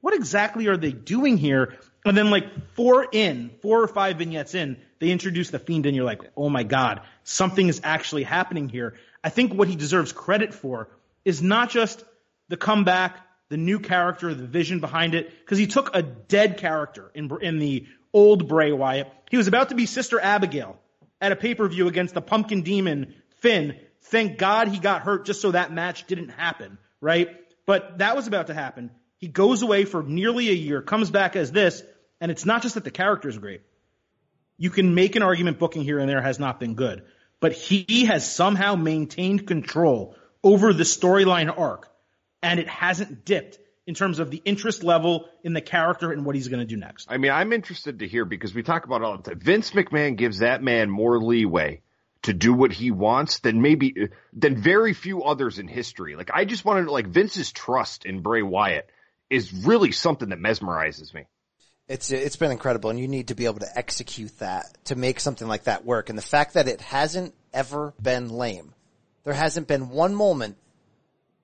what 0.00 0.14
exactly 0.14 0.68
are 0.68 0.76
they 0.76 0.92
doing 0.92 1.36
here? 1.36 1.74
And 2.04 2.16
then 2.16 2.30
like 2.30 2.74
four 2.74 3.06
in, 3.10 3.50
four 3.62 3.82
or 3.82 3.88
five 3.88 4.18
vignettes 4.18 4.54
in, 4.54 4.76
they 5.00 5.10
introduce 5.10 5.50
the 5.50 5.58
fiend 5.58 5.86
and 5.86 5.96
you're 5.96 6.04
like, 6.04 6.22
oh 6.36 6.48
my 6.48 6.62
god, 6.62 7.00
something 7.24 7.68
is 7.68 7.80
actually 7.82 8.22
happening 8.22 8.68
here. 8.68 8.94
I 9.26 9.28
think 9.28 9.52
what 9.52 9.66
he 9.66 9.74
deserves 9.74 10.12
credit 10.12 10.54
for 10.54 10.88
is 11.24 11.42
not 11.42 11.70
just 11.70 12.04
the 12.48 12.56
comeback, 12.56 13.18
the 13.48 13.56
new 13.56 13.80
character, 13.80 14.32
the 14.32 14.46
vision 14.46 14.78
behind 14.78 15.16
it, 15.16 15.28
because 15.40 15.58
he 15.58 15.66
took 15.66 15.90
a 15.94 16.02
dead 16.02 16.58
character 16.58 17.10
in 17.12 17.28
in 17.42 17.58
the 17.58 17.86
old 18.12 18.46
Bray 18.46 18.70
Wyatt. 18.70 19.12
He 19.28 19.36
was 19.36 19.48
about 19.48 19.70
to 19.70 19.74
be 19.74 19.84
Sister 19.84 20.20
Abigail 20.20 20.78
at 21.20 21.32
a 21.32 21.36
pay-per-view 21.36 21.88
against 21.88 22.14
the 22.14 22.20
Pumpkin 22.22 22.62
Demon 22.62 23.16
Finn. 23.40 23.76
Thank 24.02 24.38
God 24.38 24.68
he 24.68 24.78
got 24.78 25.02
hurt 25.02 25.26
just 25.26 25.40
so 25.40 25.50
that 25.50 25.72
match 25.72 26.06
didn't 26.06 26.28
happen, 26.28 26.78
right? 27.00 27.28
But 27.66 27.98
that 27.98 28.14
was 28.14 28.28
about 28.28 28.46
to 28.46 28.54
happen. 28.54 28.92
He 29.18 29.26
goes 29.26 29.62
away 29.62 29.86
for 29.86 30.04
nearly 30.04 30.50
a 30.50 30.52
year, 30.52 30.82
comes 30.82 31.10
back 31.10 31.34
as 31.34 31.50
this, 31.50 31.82
and 32.20 32.30
it's 32.30 32.46
not 32.46 32.62
just 32.62 32.76
that 32.76 32.84
the 32.84 32.92
character 32.92 33.28
is 33.28 33.38
great. 33.38 33.62
You 34.56 34.70
can 34.70 34.94
make 34.94 35.16
an 35.16 35.24
argument 35.24 35.58
booking 35.58 35.82
here 35.82 35.98
and 35.98 36.08
there 36.08 36.22
has 36.22 36.38
not 36.38 36.60
been 36.60 36.74
good, 36.74 37.02
but 37.46 37.52
he 37.52 38.06
has 38.06 38.28
somehow 38.28 38.74
maintained 38.74 39.46
control 39.46 40.16
over 40.42 40.72
the 40.72 40.82
storyline 40.82 41.56
arc, 41.56 41.88
and 42.42 42.58
it 42.58 42.68
hasn't 42.68 43.24
dipped 43.24 43.60
in 43.86 43.94
terms 43.94 44.18
of 44.18 44.32
the 44.32 44.42
interest 44.44 44.82
level 44.82 45.28
in 45.44 45.52
the 45.52 45.60
character 45.60 46.10
and 46.10 46.26
what 46.26 46.34
he's 46.34 46.48
going 46.48 46.58
to 46.58 46.66
do 46.66 46.76
next. 46.76 47.06
I 47.08 47.18
mean, 47.18 47.30
I'm 47.30 47.52
interested 47.52 48.00
to 48.00 48.08
hear 48.08 48.24
because 48.24 48.52
we 48.52 48.64
talk 48.64 48.84
about 48.84 49.02
all 49.02 49.16
the 49.16 49.30
time. 49.30 49.38
Vince 49.38 49.70
McMahon 49.70 50.16
gives 50.16 50.40
that 50.40 50.60
man 50.60 50.90
more 50.90 51.20
leeway 51.20 51.82
to 52.22 52.32
do 52.32 52.52
what 52.52 52.72
he 52.72 52.90
wants 52.90 53.38
than 53.38 53.62
maybe 53.62 54.08
than 54.32 54.60
very 54.60 54.92
few 54.92 55.22
others 55.22 55.60
in 55.60 55.68
history. 55.68 56.16
Like 56.16 56.32
I 56.34 56.46
just 56.46 56.64
wanted 56.64 56.88
like 56.88 57.06
Vince's 57.06 57.52
trust 57.52 58.06
in 58.06 58.22
Bray 58.22 58.42
Wyatt 58.42 58.90
is 59.30 59.52
really 59.52 59.92
something 59.92 60.30
that 60.30 60.40
mesmerizes 60.40 61.14
me. 61.14 61.26
It's 61.88 62.10
it's 62.10 62.36
been 62.36 62.50
incredible, 62.50 62.90
and 62.90 62.98
you 62.98 63.06
need 63.06 63.28
to 63.28 63.34
be 63.34 63.44
able 63.44 63.60
to 63.60 63.78
execute 63.78 64.36
that 64.40 64.76
to 64.86 64.96
make 64.96 65.20
something 65.20 65.46
like 65.46 65.64
that 65.64 65.84
work. 65.84 66.08
And 66.08 66.18
the 66.18 66.22
fact 66.22 66.54
that 66.54 66.66
it 66.68 66.80
hasn't 66.80 67.34
ever 67.52 67.94
been 68.00 68.28
lame. 68.28 68.74
There 69.24 69.34
hasn't 69.34 69.66
been 69.66 69.90
one 69.90 70.14
moment 70.14 70.56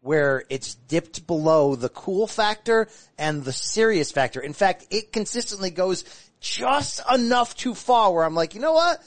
where 0.03 0.45
it's 0.49 0.75
dipped 0.75 1.27
below 1.27 1.77
the 1.77 1.89
cool 1.89 2.27
factor 2.27 2.89
and 3.19 3.45
the 3.45 3.53
serious 3.53 4.11
factor. 4.11 4.41
In 4.41 4.53
fact, 4.53 4.87
it 4.91 5.13
consistently 5.13 5.71
goes 5.71 6.05
just 6.41 7.01
enough 7.13 7.57
too 7.57 7.75
far 7.75 8.13
where 8.13 8.25
I'm 8.25 8.35
like, 8.35 8.55
you 8.55 8.61
know 8.61 8.73
what? 8.73 9.01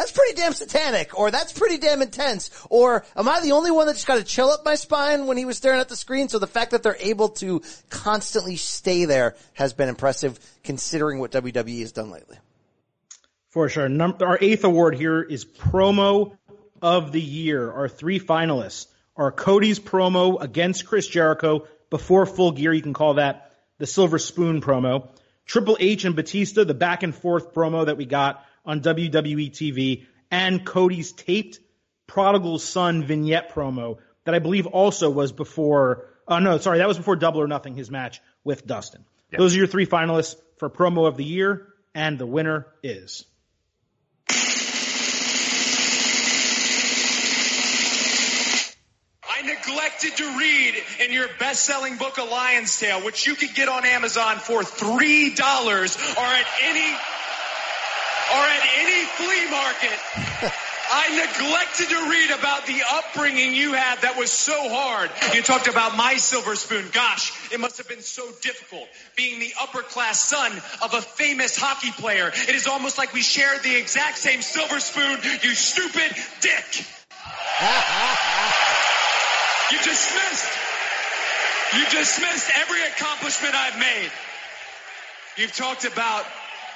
That's 0.00 0.12
pretty 0.12 0.32
damn 0.34 0.54
satanic, 0.54 1.18
or 1.18 1.30
that's 1.30 1.52
pretty 1.52 1.76
damn 1.76 2.00
intense, 2.00 2.50
or 2.70 3.04
am 3.14 3.28
I 3.28 3.40
the 3.40 3.52
only 3.52 3.70
one 3.70 3.86
that 3.86 3.92
just 3.92 4.06
got 4.06 4.16
to 4.16 4.24
chill 4.24 4.48
up 4.48 4.64
my 4.64 4.74
spine 4.74 5.26
when 5.26 5.36
he 5.36 5.44
was 5.44 5.58
staring 5.58 5.78
at 5.78 5.90
the 5.90 5.94
screen? 5.94 6.30
So 6.30 6.38
the 6.38 6.46
fact 6.46 6.70
that 6.70 6.82
they're 6.82 6.96
able 6.98 7.28
to 7.40 7.60
constantly 7.90 8.56
stay 8.56 9.04
there 9.04 9.36
has 9.52 9.74
been 9.74 9.90
impressive 9.90 10.40
considering 10.64 11.18
what 11.18 11.32
WWE 11.32 11.80
has 11.80 11.92
done 11.92 12.10
lately. 12.10 12.38
For 13.50 13.68
sure. 13.68 13.90
Num- 13.90 14.16
our 14.22 14.38
eighth 14.40 14.64
award 14.64 14.94
here 14.94 15.20
is 15.20 15.44
promo 15.44 16.34
of 16.80 17.12
the 17.12 17.20
year. 17.20 17.70
Our 17.70 17.90
three 17.90 18.18
finalists 18.18 18.86
are 19.18 19.30
Cody's 19.30 19.78
promo 19.78 20.40
against 20.40 20.86
Chris 20.86 21.06
Jericho 21.08 21.66
before 21.90 22.24
full 22.24 22.52
gear. 22.52 22.72
You 22.72 22.80
can 22.80 22.94
call 22.94 23.14
that 23.14 23.52
the 23.76 23.86
silver 23.86 24.18
spoon 24.18 24.62
promo. 24.62 25.10
Triple 25.44 25.76
H 25.78 26.06
and 26.06 26.16
Batista, 26.16 26.64
the 26.64 26.72
back 26.72 27.02
and 27.02 27.14
forth 27.14 27.52
promo 27.52 27.84
that 27.84 27.98
we 27.98 28.06
got 28.06 28.46
on 28.64 28.80
WWE 28.80 29.50
TV 29.50 30.06
and 30.30 30.64
Cody's 30.64 31.12
taped 31.12 31.60
prodigal 32.06 32.58
son 32.58 33.04
vignette 33.04 33.52
promo 33.52 33.98
that 34.24 34.34
I 34.34 34.38
believe 34.38 34.66
also 34.66 35.10
was 35.10 35.32
before, 35.32 36.06
uh, 36.28 36.40
no, 36.40 36.58
sorry, 36.58 36.78
that 36.78 36.88
was 36.88 36.96
before 36.96 37.16
Double 37.16 37.40
or 37.40 37.48
Nothing, 37.48 37.74
his 37.74 37.90
match 37.90 38.20
with 38.44 38.66
Dustin. 38.66 39.04
Yep. 39.32 39.38
Those 39.38 39.54
are 39.54 39.58
your 39.58 39.66
three 39.66 39.86
finalists 39.86 40.36
for 40.58 40.68
promo 40.68 41.06
of 41.06 41.16
the 41.16 41.24
year 41.24 41.68
and 41.94 42.18
the 42.18 42.26
winner 42.26 42.66
is. 42.82 43.24
I 49.40 49.42
neglected 49.42 50.16
to 50.18 50.38
read 50.38 50.74
in 51.00 51.12
your 51.12 51.28
best-selling 51.38 51.96
book, 51.96 52.18
A 52.18 52.24
Lion's 52.24 52.78
Tale, 52.78 53.04
which 53.04 53.26
you 53.26 53.34
could 53.34 53.54
get 53.54 53.68
on 53.68 53.84
Amazon 53.86 54.36
for 54.36 54.62
three 54.62 55.34
dollars, 55.34 55.96
or 55.96 56.24
at 56.24 56.46
any, 56.62 56.94
or 58.34 58.42
at 58.42 58.62
any 58.78 59.04
flea 59.18 59.50
market. 59.50 59.98
I 60.92 61.08
neglected 61.14 61.88
to 61.90 62.10
read 62.10 62.30
about 62.36 62.66
the 62.66 62.82
upbringing 62.84 63.54
you 63.54 63.72
had 63.74 64.02
that 64.02 64.16
was 64.18 64.32
so 64.32 64.68
hard. 64.68 65.08
You 65.32 65.40
talked 65.40 65.68
about 65.68 65.96
my 65.96 66.16
silver 66.16 66.56
spoon. 66.56 66.86
Gosh, 66.92 67.32
it 67.52 67.60
must 67.60 67.78
have 67.78 67.88
been 67.88 68.02
so 68.02 68.28
difficult 68.42 68.88
being 69.16 69.38
the 69.38 69.52
upper 69.60 69.82
class 69.82 70.20
son 70.20 70.50
of 70.82 70.94
a 70.94 71.00
famous 71.00 71.56
hockey 71.56 71.92
player. 71.92 72.32
It 72.48 72.56
is 72.56 72.66
almost 72.66 72.98
like 72.98 73.12
we 73.12 73.22
share 73.22 73.56
the 73.60 73.76
exact 73.76 74.18
same 74.18 74.42
silver 74.42 74.80
spoon, 74.80 75.18
you 75.42 75.54
stupid 75.54 76.10
dick. 76.40 76.86
You 79.70 79.78
dismissed. 79.78 80.58
You 81.76 81.84
dismissed 81.84 82.50
every 82.58 82.82
accomplishment 82.82 83.54
I've 83.54 83.78
made. 83.78 84.10
You've 85.36 85.54
talked 85.54 85.84
about 85.84 86.24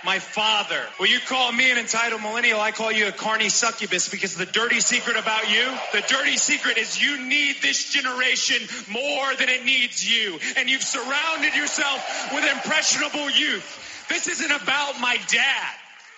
my 0.04 0.18
father. 0.18 0.80
Well, 0.98 1.08
you 1.08 1.18
call 1.20 1.50
me 1.52 1.70
an 1.70 1.78
entitled 1.78 2.22
millennial. 2.22 2.60
I 2.60 2.70
call 2.70 2.92
you 2.92 3.08
a 3.08 3.12
carny 3.12 3.48
succubus 3.48 4.08
because 4.08 4.34
the 4.34 4.46
dirty 4.46 4.80
secret 4.80 5.16
about 5.16 5.50
you, 5.50 5.64
the 5.92 6.02
dirty 6.06 6.36
secret 6.36 6.76
is 6.76 7.00
you 7.00 7.24
need 7.24 7.56
this 7.62 7.92
generation 7.92 8.66
more 8.90 9.34
than 9.36 9.48
it 9.48 9.64
needs 9.64 10.04
you. 10.08 10.38
And 10.56 10.68
you've 10.68 10.82
surrounded 10.82 11.54
yourself 11.54 12.30
with 12.34 12.44
impressionable 12.44 13.30
youth. 13.30 14.06
This 14.08 14.28
isn't 14.28 14.50
about 14.50 15.00
my 15.00 15.18
dad. 15.28 15.74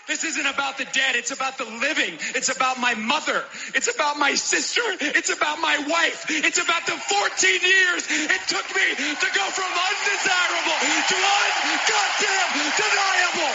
This 0.07 0.23
isn't 0.23 0.47
about 0.47 0.79
the 0.79 0.85
dead. 0.85 1.17
It's 1.17 1.33
about 1.33 1.59
the 1.59 1.65
living. 1.65 2.15
It's 2.37 2.49
about 2.55 2.79
my 2.79 2.95
mother. 2.95 3.43
It's 3.75 3.93
about 3.93 4.19
my 4.19 4.35
sister. 4.35 4.81
It's 5.01 5.31
about 5.31 5.59
my 5.61 5.79
wife. 5.79 6.27
It's 6.29 6.59
about 6.63 6.87
the 6.87 6.93
14 6.93 7.51
years 7.51 8.07
it 8.09 8.41
took 8.47 8.67
me 8.77 8.95
to 8.95 9.27
go 9.35 9.45
from 9.51 9.67
undesirable 9.67 10.79
to 11.09 11.17
ungoddamn 11.17 12.77
deniable. 12.77 13.55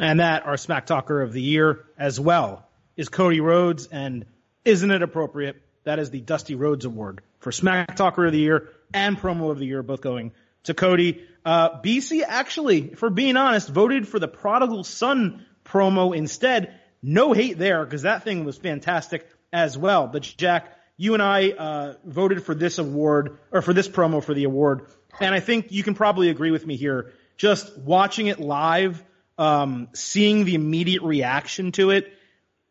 And 0.00 0.18
that, 0.18 0.44
our 0.46 0.56
Smack 0.56 0.86
Talker 0.86 1.22
of 1.22 1.32
the 1.32 1.42
Year 1.42 1.84
as 1.96 2.18
well, 2.18 2.66
is 2.96 3.08
Cody 3.08 3.40
Rhodes. 3.40 3.86
And 3.86 4.26
isn't 4.64 4.90
it 4.90 5.02
appropriate? 5.02 5.62
That 5.84 6.00
is 6.00 6.10
the 6.10 6.20
Dusty 6.20 6.56
Rhodes 6.56 6.84
Award 6.84 7.22
for 7.38 7.52
Smack 7.52 7.94
Talker 7.94 8.26
of 8.26 8.32
the 8.32 8.38
Year 8.38 8.70
and 8.92 9.16
Promo 9.16 9.52
of 9.52 9.60
the 9.60 9.66
Year, 9.66 9.84
both 9.84 10.00
going 10.00 10.32
to 10.64 10.74
Cody. 10.74 11.24
Uh, 11.44 11.80
BC 11.80 12.22
actually, 12.26 12.88
for 12.88 13.08
being 13.08 13.36
honest, 13.36 13.68
voted 13.68 14.08
for 14.08 14.18
the 14.18 14.28
Prodigal 14.28 14.82
Son 14.82 15.46
promo 15.70 16.14
instead. 16.14 16.74
No 17.02 17.32
hate 17.32 17.58
there 17.58 17.84
because 17.84 18.02
that 18.02 18.24
thing 18.24 18.44
was 18.44 18.58
fantastic 18.58 19.26
as 19.52 19.78
well. 19.78 20.06
But 20.06 20.22
Jack, 20.22 20.76
you 20.96 21.14
and 21.14 21.22
I 21.22 21.50
uh, 21.50 21.94
voted 22.04 22.44
for 22.44 22.54
this 22.54 22.78
award 22.78 23.38
or 23.50 23.62
for 23.62 23.72
this 23.72 23.88
promo 23.88 24.22
for 24.22 24.34
the 24.34 24.44
award, 24.44 24.86
and 25.20 25.34
I 25.34 25.40
think 25.40 25.72
you 25.72 25.82
can 25.82 25.94
probably 25.94 26.28
agree 26.28 26.50
with 26.50 26.66
me 26.66 26.76
here. 26.76 27.12
Just 27.36 27.76
watching 27.78 28.26
it 28.26 28.38
live, 28.38 29.02
um, 29.38 29.88
seeing 29.94 30.44
the 30.44 30.54
immediate 30.54 31.02
reaction 31.02 31.72
to 31.72 31.90
it, 31.90 32.12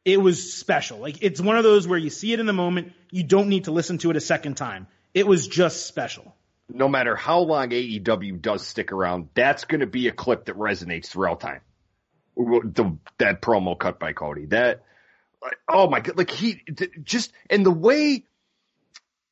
it 0.06 0.22
was 0.22 0.54
special. 0.54 1.00
Like 1.00 1.24
it's 1.24 1.42
one 1.42 1.58
of 1.58 1.64
those 1.64 1.88
where 1.88 1.98
you 1.98 2.10
see 2.10 2.34
it 2.34 2.40
in 2.40 2.46
the 2.46 2.54
moment, 2.54 2.94
you 3.12 3.24
don't 3.24 3.50
need 3.50 3.66
to 3.66 3.72
listen 3.72 3.98
to 4.00 4.12
it 4.12 4.16
a 4.16 4.22
second 4.22 4.56
time. 4.56 4.88
It 5.14 5.26
was 5.26 5.48
just 5.48 5.88
special. 5.88 6.36
No 6.72 6.88
matter 6.88 7.16
how 7.16 7.40
long 7.40 7.70
AEW 7.72 8.42
does 8.42 8.66
stick 8.66 8.92
around, 8.92 9.30
that's 9.34 9.66
going 9.66 9.80
to 9.80 9.88
be 9.88 10.08
a 10.08 10.12
clip 10.12 10.46
that 10.46 10.56
resonates 10.56 11.08
throughout 11.08 11.40
time. 11.40 11.62
The, 12.40 12.98
that 13.18 13.42
promo 13.42 13.78
cut 13.78 14.00
by 14.00 14.14
Cody. 14.14 14.46
That, 14.46 14.84
oh 15.68 15.90
my 15.90 16.00
god, 16.00 16.18
like 16.18 16.32
he 16.32 16.64
just, 17.04 17.34
and 17.50 17.66
the 17.66 17.72
way, 17.72 18.24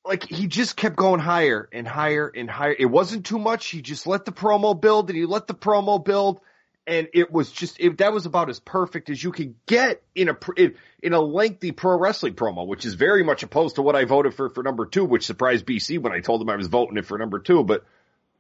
like 0.06 0.24
he 0.24 0.48
just 0.48 0.76
kept 0.76 0.98
going 0.98 1.22
higher 1.22 1.70
and 1.72 1.88
higher 1.88 2.28
and 2.28 2.50
higher. 2.50 2.76
It 2.78 2.86
wasn't 2.86 3.26
too 3.26 3.40
much. 3.40 3.68
He 3.68 3.82
just 3.82 4.08
let 4.08 4.26
the 4.26 4.34
promo 4.34 4.80
build 4.80 5.10
and 5.10 5.18
he 5.18 5.26
let 5.26 5.48
the 5.48 5.54
promo 5.54 6.04
build. 6.04 6.42
And 6.86 7.08
it 7.14 7.32
was 7.32 7.52
just, 7.52 7.80
it, 7.80 7.98
that 7.98 8.14
was 8.14 8.26
about 8.26 8.50
as 8.50 8.60
perfect 8.60 9.10
as 9.10 9.22
you 9.22 9.32
could 9.32 9.56
get 9.66 10.02
in 10.16 10.30
a, 10.30 10.38
in, 10.56 10.76
in 11.02 11.14
a 11.14 11.20
lengthy 11.20 11.72
pro 11.72 11.98
wrestling 11.98 12.34
promo, 12.34 12.68
which 12.68 12.86
is 12.86 12.94
very 12.94 13.24
much 13.24 13.44
opposed 13.44 13.76
to 13.76 13.82
what 13.82 13.96
I 13.96 14.06
voted 14.06 14.34
for 14.34 14.50
for 14.50 14.64
number 14.64 14.86
two, 14.86 15.06
which 15.06 15.26
surprised 15.26 15.66
BC 15.66 16.02
when 16.02 16.14
I 16.14 16.20
told 16.20 16.42
him 16.42 16.50
I 16.50 16.56
was 16.56 16.68
voting 16.68 16.98
it 16.98 17.06
for 17.06 17.18
number 17.18 17.40
two. 17.40 17.64
But 17.64 17.86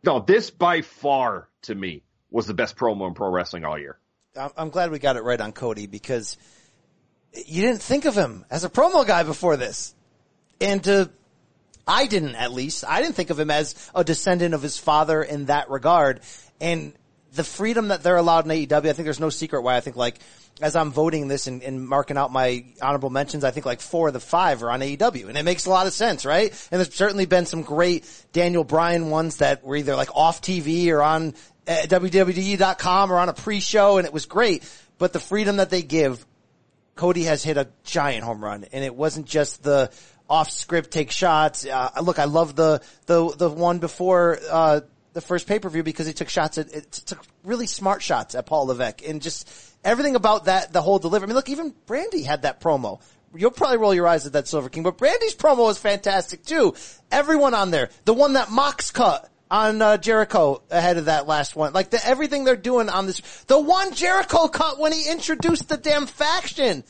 no, 0.03 0.19
this 0.19 0.49
by 0.49 0.81
far 0.81 1.49
to 1.63 1.75
me 1.75 2.03
was 2.31 2.47
the 2.47 2.53
best 2.53 2.77
promo 2.77 3.07
in 3.07 3.13
pro 3.13 3.29
wrestling 3.29 3.65
all 3.65 3.77
year. 3.77 3.97
I'm 4.37 4.69
glad 4.69 4.91
we 4.91 4.99
got 4.99 5.17
it 5.17 5.23
right 5.23 5.39
on 5.39 5.51
Cody 5.51 5.87
because 5.87 6.37
you 7.33 7.61
didn't 7.61 7.81
think 7.81 8.05
of 8.05 8.15
him 8.15 8.45
as 8.49 8.63
a 8.63 8.69
promo 8.69 9.05
guy 9.05 9.23
before 9.23 9.57
this. 9.57 9.93
And 10.59 10.83
to, 10.85 11.09
I 11.87 12.07
didn't 12.07 12.35
at 12.35 12.51
least, 12.51 12.83
I 12.87 13.01
didn't 13.01 13.15
think 13.15 13.29
of 13.29 13.39
him 13.39 13.51
as 13.51 13.91
a 13.93 14.03
descendant 14.03 14.53
of 14.53 14.61
his 14.61 14.77
father 14.77 15.21
in 15.21 15.45
that 15.45 15.69
regard. 15.69 16.21
And 16.59 16.93
the 17.33 17.43
freedom 17.43 17.89
that 17.89 18.03
they're 18.03 18.17
allowed 18.17 18.45
in 18.45 18.51
AEW, 18.51 18.89
I 18.89 18.93
think 18.93 19.05
there's 19.05 19.19
no 19.19 19.29
secret 19.29 19.61
why 19.61 19.75
I 19.75 19.81
think 19.81 19.95
like, 19.95 20.19
as 20.59 20.75
I'm 20.75 20.91
voting 20.91 21.27
this 21.27 21.45
and, 21.45 21.61
and, 21.61 21.87
marking 21.87 22.17
out 22.17 22.31
my 22.31 22.65
honorable 22.81 23.11
mentions, 23.11 23.43
I 23.43 23.51
think 23.51 23.67
like 23.67 23.79
four 23.79 24.07
of 24.07 24.15
the 24.15 24.19
five 24.19 24.63
are 24.63 24.71
on 24.71 24.79
AEW. 24.79 25.27
And 25.27 25.37
it 25.37 25.43
makes 25.43 25.67
a 25.67 25.69
lot 25.69 25.85
of 25.85 25.93
sense, 25.93 26.25
right? 26.25 26.49
And 26.71 26.79
there's 26.79 26.95
certainly 26.95 27.27
been 27.27 27.45
some 27.45 27.61
great 27.61 28.09
Daniel 28.33 28.63
Bryan 28.63 29.11
ones 29.11 29.37
that 29.37 29.63
were 29.63 29.75
either 29.75 29.95
like 29.95 30.09
off 30.15 30.41
TV 30.41 30.89
or 30.89 31.03
on 31.03 31.35
at 31.67 31.89
WWE.com 31.89 33.11
or 33.11 33.17
on 33.17 33.29
a 33.29 33.33
pre-show 33.33 33.97
and 33.97 34.07
it 34.07 34.13
was 34.13 34.25
great. 34.25 34.63
But 34.97 35.13
the 35.13 35.19
freedom 35.19 35.57
that 35.57 35.69
they 35.69 35.81
give, 35.81 36.25
Cody 36.95 37.23
has 37.23 37.43
hit 37.43 37.57
a 37.57 37.67
giant 37.83 38.23
home 38.23 38.43
run 38.43 38.65
and 38.71 38.83
it 38.83 38.95
wasn't 38.95 39.27
just 39.27 39.63
the 39.63 39.91
off 40.29 40.49
script 40.49 40.91
take 40.91 41.11
shots. 41.11 41.65
Uh, 41.65 41.91
look, 42.01 42.19
I 42.19 42.25
love 42.25 42.55
the, 42.55 42.81
the, 43.05 43.29
the 43.35 43.49
one 43.49 43.79
before, 43.79 44.39
uh, 44.49 44.81
the 45.13 45.21
first 45.21 45.47
pay-per-view 45.47 45.83
because 45.83 46.05
he 46.05 46.13
took 46.13 46.29
shots 46.29 46.57
at, 46.57 46.71
it 46.73 46.91
took 46.91 47.23
really 47.43 47.67
smart 47.67 48.03
shots 48.03 48.35
at 48.35 48.45
Paul 48.45 48.67
Levesque 48.67 49.07
and 49.07 49.21
just 49.21 49.49
everything 49.83 50.15
about 50.15 50.45
that, 50.45 50.73
the 50.73 50.81
whole 50.81 50.99
delivery. 50.99 51.25
I 51.25 51.27
mean, 51.27 51.35
look, 51.35 51.49
even 51.49 51.73
Brandi 51.87 52.23
had 52.23 52.43
that 52.43 52.59
promo. 52.61 53.01
You'll 53.35 53.51
probably 53.51 53.77
roll 53.77 53.93
your 53.93 54.07
eyes 54.07 54.25
at 54.25 54.33
that 54.33 54.47
Silver 54.47 54.69
King, 54.69 54.83
but 54.83 54.97
Brandi's 54.97 55.35
promo 55.35 55.59
was 55.59 55.77
fantastic 55.77 56.43
too. 56.45 56.75
Everyone 57.11 57.53
on 57.53 57.71
there, 57.71 57.89
the 58.05 58.13
one 58.13 58.33
that 58.33 58.51
Mox 58.51 58.91
cut, 58.91 59.29
on 59.49 59.81
uh, 59.81 59.97
Jericho 59.97 60.61
ahead 60.69 60.97
of 60.97 61.05
that 61.05 61.27
last 61.27 61.55
one. 61.55 61.73
Like 61.73 61.89
the, 61.89 62.05
everything 62.05 62.43
they're 62.43 62.55
doing 62.55 62.89
on 62.89 63.05
this, 63.05 63.21
the 63.47 63.59
one 63.59 63.93
Jericho 63.93 64.47
cut 64.47 64.79
when 64.79 64.91
he 64.91 65.09
introduced 65.09 65.69
the 65.69 65.77
damn 65.77 66.05
faction. 66.05 66.83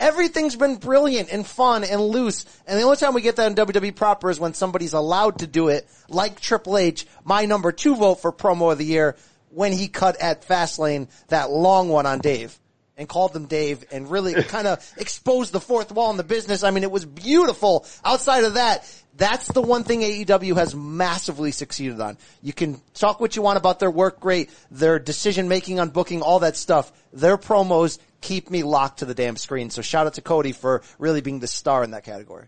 Everything's 0.00 0.56
been 0.56 0.76
brilliant 0.76 1.32
and 1.32 1.46
fun 1.46 1.84
and 1.84 2.00
loose. 2.00 2.44
And 2.66 2.78
the 2.78 2.82
only 2.82 2.96
time 2.96 3.14
we 3.14 3.20
get 3.20 3.36
that 3.36 3.46
in 3.46 3.54
WWE 3.54 3.94
proper 3.94 4.30
is 4.30 4.40
when 4.40 4.54
somebody's 4.54 4.94
allowed 4.94 5.38
to 5.40 5.46
do 5.46 5.68
it, 5.68 5.86
like 6.08 6.40
Triple 6.40 6.76
H, 6.78 7.06
my 7.24 7.44
number 7.44 7.70
two 7.70 7.94
vote 7.94 8.16
for 8.16 8.32
promo 8.32 8.72
of 8.72 8.78
the 8.78 8.84
year, 8.84 9.16
when 9.50 9.70
he 9.72 9.86
cut 9.86 10.16
at 10.20 10.46
Fastlane 10.48 11.08
that 11.28 11.50
long 11.50 11.88
one 11.88 12.06
on 12.06 12.18
Dave. 12.18 12.58
and 12.96 13.08
called 13.08 13.32
them 13.32 13.46
Dave 13.46 13.84
and 13.92 14.10
really 14.10 14.34
kind 14.44 14.66
of 14.66 14.92
exposed 14.96 15.52
the 15.52 15.60
fourth 15.60 15.92
wall 15.92 16.10
in 16.10 16.16
the 16.16 16.24
business. 16.24 16.62
I 16.62 16.70
mean, 16.70 16.82
it 16.82 16.90
was 16.90 17.04
beautiful. 17.04 17.86
Outside 18.04 18.44
of 18.44 18.54
that, 18.54 18.88
that's 19.16 19.48
the 19.48 19.62
one 19.62 19.84
thing 19.84 20.00
AEW 20.00 20.56
has 20.56 20.74
massively 20.74 21.52
succeeded 21.52 22.00
on. 22.00 22.16
You 22.42 22.52
can 22.52 22.80
talk 22.94 23.20
what 23.20 23.36
you 23.36 23.42
want 23.42 23.58
about 23.58 23.78
their 23.78 23.90
work 23.90 24.20
great, 24.20 24.50
their 24.70 24.98
decision 24.98 25.48
making 25.48 25.80
on 25.80 25.90
booking, 25.90 26.22
all 26.22 26.40
that 26.40 26.56
stuff. 26.56 26.92
Their 27.12 27.36
promos 27.36 27.98
keep 28.20 28.50
me 28.50 28.62
locked 28.62 29.00
to 29.00 29.04
the 29.04 29.14
damn 29.14 29.36
screen. 29.36 29.70
So 29.70 29.82
shout 29.82 30.06
out 30.06 30.14
to 30.14 30.22
Cody 30.22 30.52
for 30.52 30.82
really 30.98 31.20
being 31.20 31.40
the 31.40 31.46
star 31.46 31.84
in 31.84 31.90
that 31.90 32.04
category. 32.04 32.46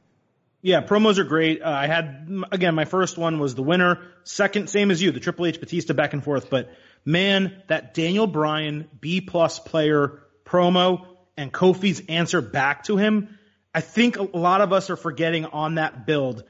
Yeah, 0.62 0.80
promos 0.80 1.18
are 1.18 1.24
great. 1.24 1.60
Uh, 1.60 1.68
I 1.68 1.86
had 1.86 2.26
again 2.50 2.74
my 2.74 2.86
first 2.86 3.18
one 3.18 3.38
was 3.38 3.54
the 3.54 3.62
winner. 3.62 4.00
Second, 4.22 4.70
same 4.70 4.90
as 4.90 5.02
you, 5.02 5.10
the 5.10 5.20
Triple 5.20 5.44
H 5.44 5.60
Batista 5.60 5.92
back 5.92 6.14
and 6.14 6.24
forth. 6.24 6.48
But 6.48 6.70
man, 7.04 7.62
that 7.66 7.92
Daniel 7.92 8.26
Bryan 8.26 8.88
B 8.98 9.20
plus 9.20 9.58
player 9.58 10.22
promo 10.46 11.06
and 11.36 11.52
Kofi's 11.52 12.02
answer 12.08 12.40
back 12.40 12.84
to 12.84 12.96
him. 12.96 13.38
I 13.74 13.82
think 13.82 14.16
a 14.16 14.22
lot 14.22 14.62
of 14.62 14.72
us 14.72 14.88
are 14.88 14.96
forgetting 14.96 15.44
on 15.44 15.74
that 15.74 16.06
build 16.06 16.44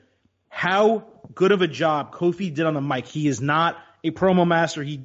how 0.55 1.03
good 1.35 1.51
of 1.51 1.63
a 1.63 1.67
job 1.67 2.15
Kofi 2.15 2.55
did 2.55 2.65
on 2.65 2.75
the 2.75 2.81
mic. 2.81 3.07
He 3.07 3.27
is 3.27 3.41
not 3.41 3.77
a 4.05 4.13
promo 4.13 4.47
master. 4.47 4.85
He, 4.85 5.05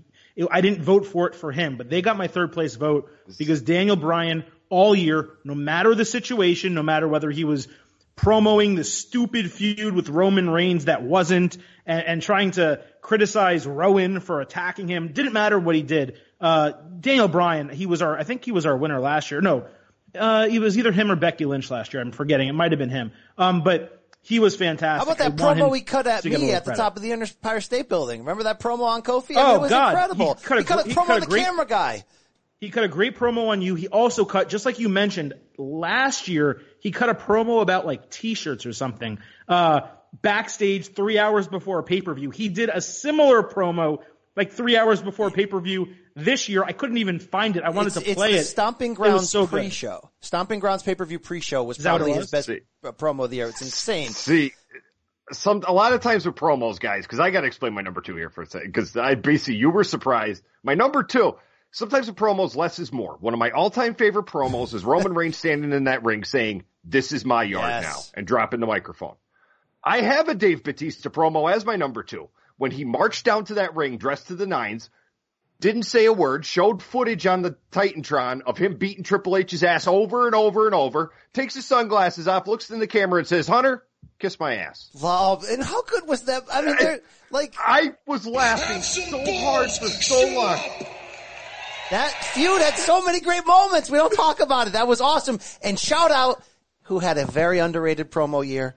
I 0.51 0.61
didn't 0.61 0.83
vote 0.83 1.07
for 1.07 1.27
it 1.27 1.33
for 1.33 1.51
him, 1.51 1.75
but 1.75 1.89
they 1.89 2.03
got 2.03 2.17
my 2.17 2.27
third 2.27 2.51
place 2.51 2.75
vote 2.75 3.11
because 3.39 3.63
Daniel 3.63 3.95
Bryan 3.95 4.45
all 4.69 4.95
year, 4.95 5.31
no 5.43 5.55
matter 5.55 5.95
the 5.95 6.05
situation, 6.05 6.75
no 6.75 6.83
matter 6.83 7.07
whether 7.07 7.31
he 7.31 7.45
was 7.45 7.67
promoting 8.15 8.75
the 8.75 8.83
stupid 8.83 9.51
feud 9.51 9.95
with 9.95 10.07
Roman 10.09 10.51
Reigns 10.51 10.85
that 10.85 11.01
wasn't 11.01 11.57
and, 11.87 12.03
and 12.05 12.21
trying 12.21 12.51
to 12.51 12.83
criticize 13.01 13.65
Rowan 13.65 14.19
for 14.19 14.41
attacking 14.41 14.87
him. 14.87 15.13
Didn't 15.13 15.33
matter 15.33 15.57
what 15.57 15.73
he 15.73 15.81
did. 15.81 16.19
Uh, 16.39 16.73
Daniel 16.99 17.27
Bryan, 17.27 17.69
he 17.69 17.87
was 17.87 18.03
our, 18.03 18.15
I 18.15 18.23
think 18.23 18.45
he 18.45 18.51
was 18.51 18.67
our 18.67 18.77
winner 18.77 18.99
last 18.99 19.31
year. 19.31 19.41
No, 19.41 19.65
uh, 20.13 20.47
it 20.49 20.59
was 20.59 20.77
either 20.77 20.91
him 20.91 21.11
or 21.11 21.15
Becky 21.15 21.45
Lynch 21.45 21.71
last 21.71 21.93
year. 21.93 22.03
I'm 22.03 22.11
forgetting. 22.11 22.47
It 22.47 22.53
might 22.53 22.71
have 22.71 22.79
been 22.79 22.89
him. 22.89 23.13
Um, 23.35 23.63
but 23.63 23.98
he 24.21 24.39
was 24.39 24.55
fantastic. 24.55 25.05
How 25.07 25.11
about 25.13 25.17
that 25.37 25.41
I 25.41 25.53
promo 25.55 25.75
he 25.75 25.81
cut 25.81 26.05
at 26.07 26.23
to 26.23 26.29
get 26.29 26.39
a 26.39 26.43
me 26.43 26.51
at 26.51 26.65
the 26.65 26.73
top 26.73 26.95
of 26.97 27.01
the 27.01 27.11
Empire 27.11 27.61
State 27.61 27.89
Building? 27.89 28.19
Remember 28.21 28.43
that 28.43 28.59
promo 28.59 28.83
on 28.83 29.01
Kofi? 29.01 29.31
I 29.31 29.35
mean, 29.35 29.45
Oh, 29.45 29.55
it 29.55 29.61
was 29.61 29.69
God. 29.71 29.89
incredible. 29.93 30.35
He 30.35 30.43
cut 30.43 30.57
a 30.57 30.61
He 30.61 30.65
cut 30.65 30.85
a 30.85 30.89
he 30.89 30.93
promo 30.95 31.05
cut 31.07 31.13
on 31.15 31.19
the 31.21 31.25
great- 31.27 31.43
camera 31.45 31.65
guy. 31.65 32.03
He 32.59 32.69
cut 32.69 32.83
a 32.83 32.89
great 32.89 33.17
promo 33.17 33.47
on 33.47 33.61
you. 33.61 33.75
He 33.75 33.87
also 33.87 34.25
cut, 34.25 34.49
just 34.49 34.65
like 34.65 34.79
you 34.79 34.89
mentioned 34.89 35.33
last 35.57 36.27
year, 36.27 36.61
he 36.81 36.91
cut 36.91 37.07
a 37.09 37.13
promo 37.15 37.61
about 37.61 37.85
like 37.85 38.09
t-shirts 38.09 38.65
or 38.65 38.73
something. 38.73 39.19
Uh, 39.47 39.81
backstage 40.21 40.93
three 40.93 41.17
hours 41.17 41.47
before 41.47 41.79
a 41.79 41.83
pay-per-view. 41.83 42.31
He 42.31 42.49
did 42.49 42.67
a 42.69 42.81
similar 42.81 43.43
promo 43.43 43.99
like 44.35 44.51
three 44.51 44.75
hours 44.75 45.01
before 45.01 45.31
pay-per-view 45.31 45.87
this 46.23 46.49
year. 46.49 46.63
I 46.63 46.71
couldn't 46.71 46.97
even 46.97 47.19
find 47.19 47.55
it. 47.57 47.63
I 47.63 47.69
wanted 47.69 47.95
it's, 47.97 48.05
to 48.07 48.15
play 48.15 48.31
it's 48.31 48.35
it. 48.35 48.41
the 48.41 48.43
Stomping 48.45 48.91
It 48.93 48.99
was 48.99 49.09
Grounds 49.09 49.29
so 49.29 49.47
pre-show. 49.47 50.09
Stomping 50.21 50.59
Grounds 50.59 50.83
pay-per-view 50.83 51.19
pre-show 51.19 51.63
was 51.63 51.77
Is 51.77 51.83
that 51.83 51.93
what 51.93 52.01
it 52.01 52.03
probably 52.05 52.17
was? 52.19 52.25
his 52.25 52.31
best 52.31 52.47
See. 52.47 52.59
promo 52.83 53.23
of 53.25 53.29
the 53.29 53.37
year. 53.37 53.47
It's 53.49 53.61
insane. 53.61 54.09
See, 54.09 54.53
some 55.31 55.63
a 55.67 55.73
lot 55.73 55.93
of 55.93 56.01
times 56.01 56.25
with 56.25 56.35
promos, 56.35 56.79
guys, 56.79 57.03
because 57.05 57.19
I 57.19 57.29
got 57.29 57.41
to 57.41 57.47
explain 57.47 57.73
my 57.73 57.81
number 57.81 58.01
two 58.01 58.15
here 58.15 58.29
for 58.29 58.41
a 58.41 58.45
second. 58.47 58.67
Because 58.71 58.95
I 58.97 59.15
basically 59.15 59.55
you 59.55 59.69
were 59.69 59.83
surprised. 59.83 60.43
My 60.63 60.73
number 60.75 61.03
two. 61.03 61.35
Sometimes 61.71 62.07
with 62.07 62.15
promos, 62.15 62.55
less 62.55 62.79
is 62.79 62.91
more. 62.91 63.15
One 63.19 63.35
of 63.35 63.39
my 63.39 63.51
all-time 63.51 63.93
favorite 63.93 64.25
promos 64.25 64.73
is 64.73 64.83
Roman 64.83 65.13
Reigns 65.15 65.37
standing 65.37 65.71
in 65.71 65.83
that 65.83 66.03
ring 66.03 66.23
saying, 66.23 66.63
"This 66.83 67.11
is 67.11 67.23
my 67.25 67.43
yard 67.43 67.69
Yes. 67.69 67.83
now," 67.83 68.17
and 68.17 68.25
dropping 68.25 68.59
the 68.59 68.65
microphone. 68.65 69.13
I 69.83 70.01
have 70.01 70.29
a 70.29 70.33
Dave 70.35 70.63
Batista 70.63 71.09
promo 71.09 71.51
as 71.53 71.63
my 71.65 71.75
number 71.75 72.01
two. 72.01 72.29
When 72.57 72.71
he 72.71 72.85
marched 72.85 73.23
down 73.23 73.45
to 73.45 73.53
that 73.55 73.75
ring 73.75 73.97
dressed 73.97 74.27
to 74.27 74.35
the 74.35 74.47
nines, 74.47 74.89
didn't 75.59 75.83
say 75.83 76.05
a 76.05 76.13
word, 76.13 76.45
showed 76.45 76.81
footage 76.81 77.25
on 77.25 77.41
the 77.41 77.57
Titantron 77.71 78.41
of 78.45 78.57
him 78.57 78.75
beating 78.75 79.03
Triple 79.03 79.37
H's 79.37 79.63
ass 79.63 79.87
over 79.87 80.25
and 80.25 80.35
over 80.35 80.65
and 80.65 80.75
over, 80.75 81.11
takes 81.33 81.55
his 81.55 81.65
sunglasses 81.65 82.27
off, 82.27 82.47
looks 82.47 82.69
in 82.69 82.79
the 82.79 82.87
camera 82.87 83.19
and 83.19 83.27
says, 83.27 83.47
Hunter, 83.47 83.83
kiss 84.19 84.39
my 84.39 84.55
ass. 84.55 84.89
Love. 85.01 85.45
And 85.49 85.63
how 85.63 85.81
good 85.83 86.07
was 86.07 86.23
that? 86.23 86.43
I 86.51 86.61
mean, 86.61 86.75
they're 86.79 87.01
like, 87.29 87.55
I 87.59 87.93
was 88.05 88.25
laughing 88.25 88.81
so 88.81 89.01
hard 89.41 89.69
for 89.71 89.87
so 89.87 90.33
long. 90.33 90.59
that 91.91 92.11
feud 92.33 92.61
had 92.61 92.75
so 92.75 93.03
many 93.03 93.19
great 93.19 93.45
moments. 93.45 93.89
We 93.89 93.97
don't 93.97 94.15
talk 94.15 94.39
about 94.39 94.67
it. 94.67 94.73
That 94.73 94.87
was 94.87 95.01
awesome. 95.01 95.39
And 95.61 95.77
shout 95.77 96.11
out 96.11 96.41
who 96.83 96.99
had 96.99 97.17
a 97.17 97.25
very 97.25 97.59
underrated 97.59 98.11
promo 98.11 98.45
year. 98.47 98.75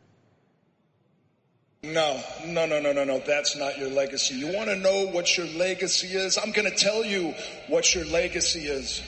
No, 1.85 2.23
no, 2.47 2.65
no, 2.65 2.79
no, 2.79 2.93
no, 2.93 3.03
no. 3.03 3.19
That's 3.27 3.57
not 3.57 3.77
your 3.77 3.91
legacy. 3.91 4.37
You 4.37 4.53
want 4.57 4.69
to 4.71 4.77
know 4.77 5.07
what 5.09 5.37
your 5.37 5.49
legacy 5.49 6.07
is? 6.17 6.39
I'm 6.39 6.53
going 6.53 6.71
to 6.71 6.77
tell 6.77 7.05
you 7.05 7.35
what 7.67 7.93
your 7.93 8.05
legacy 8.05 8.61
is. 8.69 9.03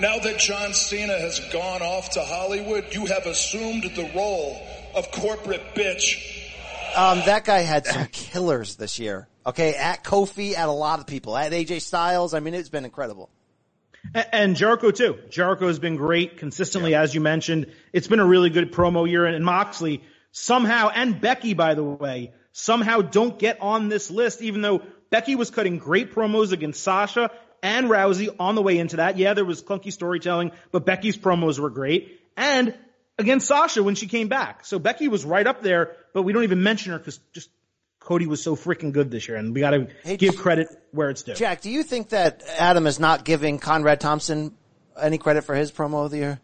Now 0.00 0.18
that 0.18 0.40
John 0.40 0.74
Cena 0.74 1.16
has 1.16 1.38
gone 1.52 1.82
off 1.82 2.10
to 2.10 2.24
Hollywood, 2.24 2.86
you 2.92 3.06
have 3.06 3.26
assumed 3.26 3.84
the 3.94 4.10
role 4.16 4.60
of 4.96 5.08
corporate 5.12 5.76
bitch. 5.76 6.16
Um, 6.96 7.22
that 7.26 7.44
guy 7.44 7.60
had 7.60 7.86
some 7.86 8.06
killers 8.12 8.74
this 8.74 8.98
year. 8.98 9.28
Okay, 9.46 9.74
at 9.76 10.02
Kofi, 10.02 10.54
at 10.54 10.68
a 10.68 10.72
lot 10.72 10.98
of 10.98 11.06
people, 11.06 11.36
at 11.36 11.52
AJ 11.52 11.80
Styles. 11.80 12.34
I 12.34 12.40
mean, 12.40 12.54
it's 12.54 12.68
been 12.68 12.84
incredible. 12.84 13.30
A- 14.16 14.34
And 14.34 14.56
Jericho 14.56 14.90
too. 14.90 15.16
Jericho 15.30 15.68
has 15.68 15.78
been 15.78 15.94
great 15.94 16.38
consistently, 16.38 16.96
as 16.96 17.14
you 17.14 17.20
mentioned. 17.20 17.66
It's 17.92 18.08
been 18.08 18.18
a 18.20 18.26
really 18.26 18.50
good 18.50 18.72
promo 18.72 19.08
year, 19.08 19.26
and 19.26 19.44
Moxley 19.44 20.02
somehow, 20.32 20.90
and 20.94 21.20
Becky, 21.20 21.54
by 21.54 21.74
the 21.74 21.84
way, 21.84 22.32
somehow 22.52 23.00
don't 23.00 23.38
get 23.38 23.60
on 23.60 23.88
this 23.88 24.10
list, 24.10 24.42
even 24.42 24.62
though 24.62 24.82
Becky 25.10 25.34
was 25.34 25.50
cutting 25.50 25.78
great 25.78 26.14
promos 26.14 26.52
against 26.52 26.82
Sasha 26.82 27.30
and 27.62 27.88
Rousey 27.88 28.34
on 28.38 28.54
the 28.54 28.62
way 28.62 28.78
into 28.78 28.96
that. 28.96 29.18
Yeah, 29.18 29.34
there 29.34 29.44
was 29.44 29.62
clunky 29.62 29.92
storytelling, 29.92 30.52
but 30.72 30.86
Becky's 30.86 31.16
promos 31.16 31.58
were 31.58 31.70
great. 31.70 32.20
And 32.36 32.74
against 33.18 33.46
Sasha 33.46 33.82
when 33.82 33.94
she 33.94 34.06
came 34.06 34.28
back. 34.28 34.64
So 34.64 34.78
Becky 34.78 35.08
was 35.08 35.24
right 35.24 35.46
up 35.46 35.62
there, 35.62 35.96
but 36.14 36.22
we 36.22 36.32
don't 36.32 36.44
even 36.44 36.62
mention 36.62 36.92
her 36.92 36.98
because 36.98 37.20
just 37.32 37.50
Cody 38.00 38.26
was 38.26 38.42
so 38.42 38.56
freaking 38.56 38.92
good 38.92 39.10
this 39.10 39.28
year, 39.28 39.36
and 39.36 39.54
we 39.54 39.60
got 39.60 39.70
to 39.70 39.88
Hey, 40.02 40.16
give 40.16 40.36
credit 40.36 40.68
where 40.90 41.10
it's 41.10 41.22
due. 41.22 41.34
Jack, 41.34 41.60
do 41.60 41.70
you 41.70 41.82
think 41.82 42.08
that 42.10 42.42
Adam 42.58 42.86
is 42.86 42.98
not 42.98 43.24
giving 43.24 43.58
Conrad 43.58 44.00
Thompson 44.00 44.56
any 45.00 45.18
credit 45.18 45.44
for 45.44 45.54
his 45.54 45.70
promo 45.70 46.06
of 46.06 46.10
the 46.10 46.16
year? 46.16 46.40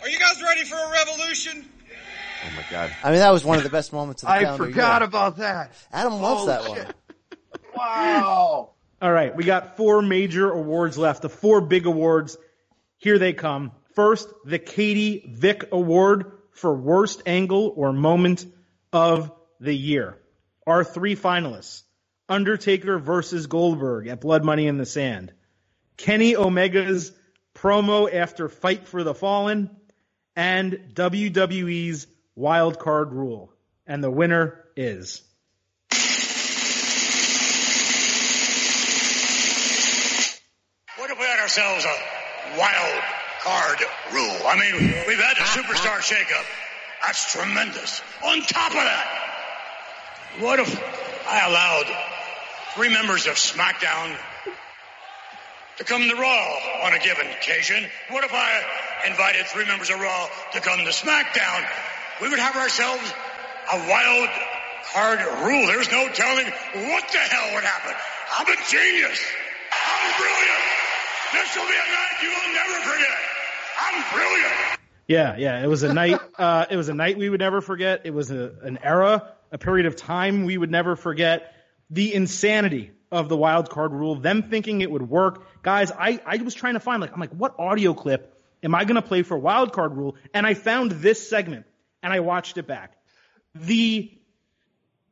Are 0.00 0.08
you 0.08 0.18
guys 0.18 0.40
ready 0.40 0.64
for 0.64 0.76
a 0.76 0.90
revolution? 0.90 1.68
Oh 2.42 2.50
my 2.56 2.64
god. 2.70 2.90
I 3.02 3.10
mean, 3.10 3.20
that 3.20 3.32
was 3.32 3.44
one 3.44 3.58
of 3.58 3.64
the 3.64 3.70
best 3.70 3.92
moments 3.92 4.22
of 4.22 4.28
the 4.28 4.32
I 4.34 4.42
calendar 4.44 4.64
forgot 4.66 5.02
year. 5.02 5.08
about 5.08 5.36
that. 5.38 5.72
Adam 5.92 6.14
loves 6.20 6.46
that 6.46 6.62
shit. 6.62 6.84
one. 6.86 6.94
Wow. 7.76 8.70
All 9.02 9.12
right, 9.12 9.34
we 9.34 9.44
got 9.44 9.76
four 9.76 10.02
major 10.02 10.50
awards 10.50 10.98
left. 10.98 11.22
The 11.22 11.28
four 11.30 11.60
big 11.62 11.86
awards. 11.86 12.36
Here 12.98 13.18
they 13.18 13.32
come. 13.32 13.72
First, 13.94 14.28
the 14.44 14.58
Katie 14.58 15.24
Vick 15.34 15.64
Award 15.72 16.32
for 16.52 16.74
Worst 16.74 17.22
Angle 17.26 17.72
or 17.76 17.92
Moment 17.92 18.44
of 18.92 19.32
the 19.58 19.74
Year. 19.74 20.18
Our 20.66 20.84
three 20.84 21.16
finalists. 21.16 21.82
Undertaker 22.28 22.98
versus 22.98 23.46
Goldberg 23.48 24.06
at 24.06 24.20
Blood 24.20 24.44
Money 24.44 24.66
in 24.68 24.76
the 24.78 24.86
Sand. 24.86 25.32
Kenny 25.96 26.36
Omega's 26.36 27.12
promo 27.56 28.12
after 28.12 28.48
Fight 28.48 28.86
for 28.86 29.02
the 29.02 29.14
Fallen. 29.14 29.70
And 30.36 30.92
WWE's 30.94 32.06
Wild 32.40 32.78
Card 32.78 33.12
Rule. 33.12 33.52
And 33.86 34.02
the 34.02 34.10
winner 34.10 34.64
is. 34.74 35.20
What 40.96 41.10
if 41.10 41.18
we 41.18 41.24
had 41.26 41.38
ourselves 41.40 41.84
a 41.84 42.58
wild 42.58 43.02
card 43.42 43.78
rule? 44.14 44.36
I 44.46 44.58
mean, 44.58 44.74
we've 45.06 45.18
had 45.18 45.36
the 45.36 45.42
superstar 45.42 46.00
shakeup. 46.00 46.46
That's 47.04 47.30
tremendous. 47.30 48.00
On 48.24 48.40
top 48.40 48.70
of 48.70 48.74
that, 48.74 49.06
what 50.38 50.60
if 50.60 50.82
I 51.28 51.46
allowed 51.46 51.94
three 52.74 52.88
members 52.88 53.26
of 53.26 53.34
SmackDown 53.34 54.16
to 55.76 55.84
come 55.84 56.08
to 56.08 56.14
Raw 56.14 56.86
on 56.86 56.94
a 56.94 57.00
given 57.00 57.26
occasion? 57.26 57.84
What 58.08 58.24
if 58.24 58.32
I 58.32 59.10
invited 59.10 59.44
three 59.44 59.66
members 59.66 59.90
of 59.90 60.00
Raw 60.00 60.28
to 60.52 60.60
come 60.60 60.78
to 60.78 60.90
SmackDown? 60.90 61.68
We 62.20 62.28
would 62.28 62.38
have 62.38 62.56
ourselves 62.56 63.12
a 63.72 63.78
wild 63.88 64.28
card 64.92 65.20
rule. 65.44 65.66
There's 65.66 65.90
no 65.90 66.08
telling 66.12 66.46
what 66.46 67.04
the 67.12 67.18
hell 67.18 67.54
would 67.54 67.64
happen. 67.64 67.94
I'm 68.38 68.46
a 68.46 68.56
genius. 68.68 69.20
I'm 69.72 70.20
brilliant. 70.20 70.80
This 71.32 71.56
will 71.56 71.66
be 71.66 71.74
a 71.74 71.88
night 71.90 72.16
you 72.22 72.28
will 72.28 72.54
never 72.54 72.80
forget. 72.84 73.18
I'm 73.78 74.04
brilliant. 74.12 74.80
Yeah, 75.06 75.36
yeah. 75.38 75.64
It 75.64 75.66
was 75.66 75.82
a 75.82 75.92
night. 75.92 76.20
Uh, 76.40 76.64
it 76.70 76.76
was 76.78 76.88
a 76.88 76.94
night 76.94 77.18
we 77.18 77.28
would 77.28 77.40
never 77.40 77.60
forget. 77.60 78.00
It 78.04 78.14
was 78.14 78.30
a, 78.30 78.54
an 78.62 78.78
era, 78.82 79.34
a 79.52 79.58
period 79.58 79.84
of 79.84 79.94
time 79.94 80.46
we 80.46 80.56
would 80.56 80.70
never 80.70 80.96
forget. 80.96 81.54
The 81.90 82.14
insanity 82.14 82.92
of 83.12 83.28
the 83.28 83.36
wild 83.36 83.68
card 83.68 83.92
rule. 83.92 84.14
Them 84.14 84.44
thinking 84.44 84.80
it 84.80 84.90
would 84.90 85.06
work, 85.06 85.62
guys. 85.62 85.92
I 85.92 86.18
I 86.24 86.38
was 86.38 86.54
trying 86.54 86.74
to 86.74 86.80
find 86.80 87.02
like 87.02 87.12
I'm 87.12 87.20
like 87.20 87.32
what 87.32 87.56
audio 87.58 87.92
clip 87.92 88.34
am 88.62 88.74
I 88.74 88.84
going 88.84 88.94
to 88.94 89.02
play 89.02 89.20
for 89.22 89.36
wild 89.36 89.74
card 89.74 89.94
rule? 89.94 90.16
And 90.32 90.46
I 90.46 90.54
found 90.54 90.92
this 90.92 91.28
segment 91.28 91.66
and 92.02 92.12
I 92.12 92.20
watched 92.20 92.58
it 92.58 92.66
back. 92.66 92.96
The 93.54 94.10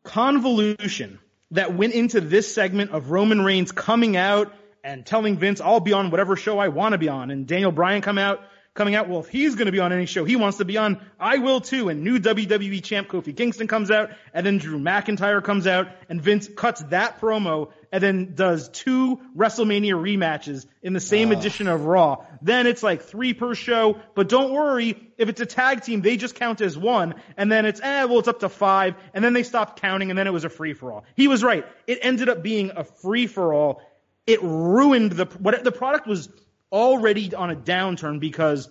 convolution 0.02 1.18
that 1.50 1.74
went 1.74 1.94
into 1.94 2.20
this 2.20 2.52
segment 2.54 2.90
of 2.90 3.10
Roman 3.10 3.44
Reigns 3.44 3.72
coming 3.72 4.16
out 4.16 4.54
and 4.84 5.04
telling 5.04 5.36
Vince 5.36 5.60
I'll 5.60 5.80
be 5.80 5.92
on 5.92 6.10
whatever 6.10 6.36
show 6.36 6.58
I 6.58 6.68
want 6.68 6.92
to 6.92 6.98
be 6.98 7.08
on, 7.08 7.30
and 7.30 7.46
Daniel 7.46 7.72
Bryan 7.72 8.02
come 8.02 8.18
out 8.18 8.40
coming 8.78 8.94
out. 8.94 9.08
Well, 9.08 9.20
if 9.20 9.28
he's 9.28 9.56
going 9.56 9.66
to 9.66 9.72
be 9.72 9.80
on 9.80 9.92
any 9.92 10.06
show 10.06 10.24
he 10.24 10.36
wants 10.36 10.58
to 10.58 10.64
be 10.64 10.78
on, 10.78 11.00
I 11.20 11.38
will 11.38 11.60
too. 11.60 11.90
And 11.90 12.04
new 12.04 12.18
WWE 12.18 12.82
champ 12.82 13.08
Kofi 13.08 13.36
Kingston 13.36 13.66
comes 13.66 13.90
out, 13.90 14.10
and 14.32 14.46
then 14.46 14.56
Drew 14.58 14.78
McIntyre 14.78 15.44
comes 15.44 15.66
out, 15.66 15.88
and 16.08 16.22
Vince 16.22 16.48
cuts 16.48 16.80
that 16.84 17.20
promo 17.20 17.72
and 17.90 18.02
then 18.02 18.34
does 18.34 18.68
two 18.68 19.20
WrestleMania 19.36 19.94
rematches 19.94 20.66
in 20.82 20.92
the 20.92 21.00
same 21.00 21.32
edition 21.32 21.68
of 21.68 21.84
Raw. 21.86 22.24
Then 22.42 22.66
it's 22.66 22.82
like 22.82 23.02
three 23.02 23.34
per 23.34 23.54
show, 23.54 23.98
but 24.14 24.28
don't 24.28 24.52
worry, 24.52 25.10
if 25.16 25.28
it's 25.28 25.40
a 25.40 25.46
tag 25.46 25.82
team, 25.82 26.02
they 26.02 26.16
just 26.16 26.34
count 26.34 26.60
as 26.60 26.76
one, 26.76 27.14
and 27.36 27.50
then 27.50 27.66
it's, 27.66 27.80
eh, 27.80 28.04
well, 28.04 28.18
it's 28.18 28.28
up 28.28 28.40
to 28.40 28.48
five, 28.48 28.94
and 29.14 29.24
then 29.24 29.32
they 29.32 29.42
stopped 29.42 29.80
counting, 29.80 30.10
and 30.10 30.18
then 30.18 30.26
it 30.26 30.32
was 30.32 30.44
a 30.44 30.50
free 30.50 30.74
for 30.74 30.92
all. 30.92 31.04
He 31.16 31.28
was 31.28 31.42
right. 31.42 31.64
It 31.86 31.98
ended 32.02 32.28
up 32.28 32.42
being 32.42 32.72
a 32.76 32.84
free 32.84 33.26
for 33.26 33.54
all. 33.54 33.82
It 34.26 34.42
ruined 34.42 35.12
the, 35.12 35.24
what, 35.24 35.64
the 35.64 35.72
product 35.72 36.06
was 36.06 36.28
already 36.72 37.34
on 37.34 37.50
a 37.50 37.56
downturn 37.56 38.20
because 38.20 38.68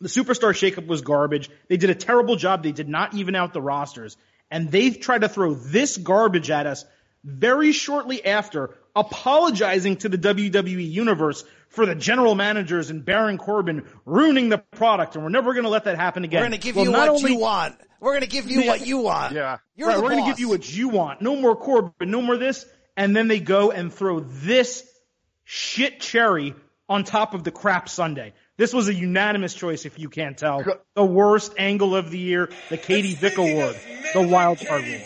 the 0.00 0.08
superstar 0.08 0.50
shakeup 0.52 0.86
was 0.86 1.02
garbage. 1.02 1.50
They 1.68 1.76
did 1.76 1.90
a 1.90 1.94
terrible 1.94 2.36
job. 2.36 2.62
They 2.62 2.72
did 2.72 2.88
not 2.88 3.14
even 3.14 3.34
out 3.34 3.52
the 3.52 3.62
rosters. 3.62 4.16
And 4.50 4.70
they 4.70 4.90
tried 4.90 5.22
to 5.22 5.28
throw 5.28 5.54
this 5.54 5.96
garbage 5.96 6.50
at 6.50 6.66
us 6.66 6.84
very 7.24 7.72
shortly 7.72 8.24
after 8.24 8.74
apologizing 8.94 9.96
to 9.98 10.08
the 10.08 10.16
WWE 10.18 10.90
universe 10.90 11.44
for 11.68 11.84
the 11.84 11.94
general 11.94 12.34
managers 12.34 12.90
and 12.90 13.04
Baron 13.04 13.38
Corbin 13.38 13.84
ruining 14.06 14.48
the 14.48 14.58
product. 14.58 15.14
And 15.16 15.24
we're 15.24 15.30
never 15.30 15.52
going 15.52 15.64
to 15.64 15.70
let 15.70 15.84
that 15.84 15.96
happen 15.96 16.24
again. 16.24 16.40
We're 16.40 16.48
going 16.48 16.60
to 16.60 16.64
give 16.64 16.76
Well, 16.76 16.84
you 16.86 16.92
what 16.92 17.08
only- 17.08 17.32
you 17.32 17.38
want. 17.38 17.76
We're 18.00 18.12
going 18.12 18.22
to 18.22 18.28
give 18.28 18.48
you 18.48 18.60
Yeah. 18.62 18.68
what 18.68 18.86
you 18.86 18.98
want. 18.98 19.34
Yeah. 19.34 19.58
You're 19.74 19.88
right, 19.88 19.96
the 19.96 20.02
we're 20.02 20.10
going 20.10 20.24
to 20.24 20.30
give 20.30 20.38
you 20.38 20.48
what 20.48 20.72
you 20.72 20.88
want. 20.88 21.20
No 21.20 21.34
more 21.36 21.56
Corbin, 21.56 22.10
no 22.10 22.22
more 22.22 22.36
this. 22.36 22.64
And 22.96 23.14
then 23.14 23.26
they 23.28 23.40
go 23.40 23.70
and 23.72 23.92
throw 23.92 24.20
this 24.20 24.88
shit 25.44 26.00
cherry 26.00 26.54
on 26.88 27.04
top 27.04 27.34
of 27.34 27.44
the 27.44 27.50
crap 27.50 27.88
Sunday. 27.88 28.32
This 28.56 28.72
was 28.72 28.88
a 28.88 28.94
unanimous 28.94 29.54
choice, 29.54 29.84
if 29.84 29.98
you 29.98 30.08
can't 30.08 30.36
tell. 30.36 30.64
The 30.94 31.04
worst 31.04 31.54
angle 31.58 31.94
of 31.94 32.10
the 32.10 32.18
year, 32.18 32.50
the 32.70 32.78
Katie 32.78 33.14
Vick 33.14 33.38
Award, 33.38 33.76
the 34.14 34.26
wild 34.26 34.58
card 34.66 34.84
rule. 34.84 35.00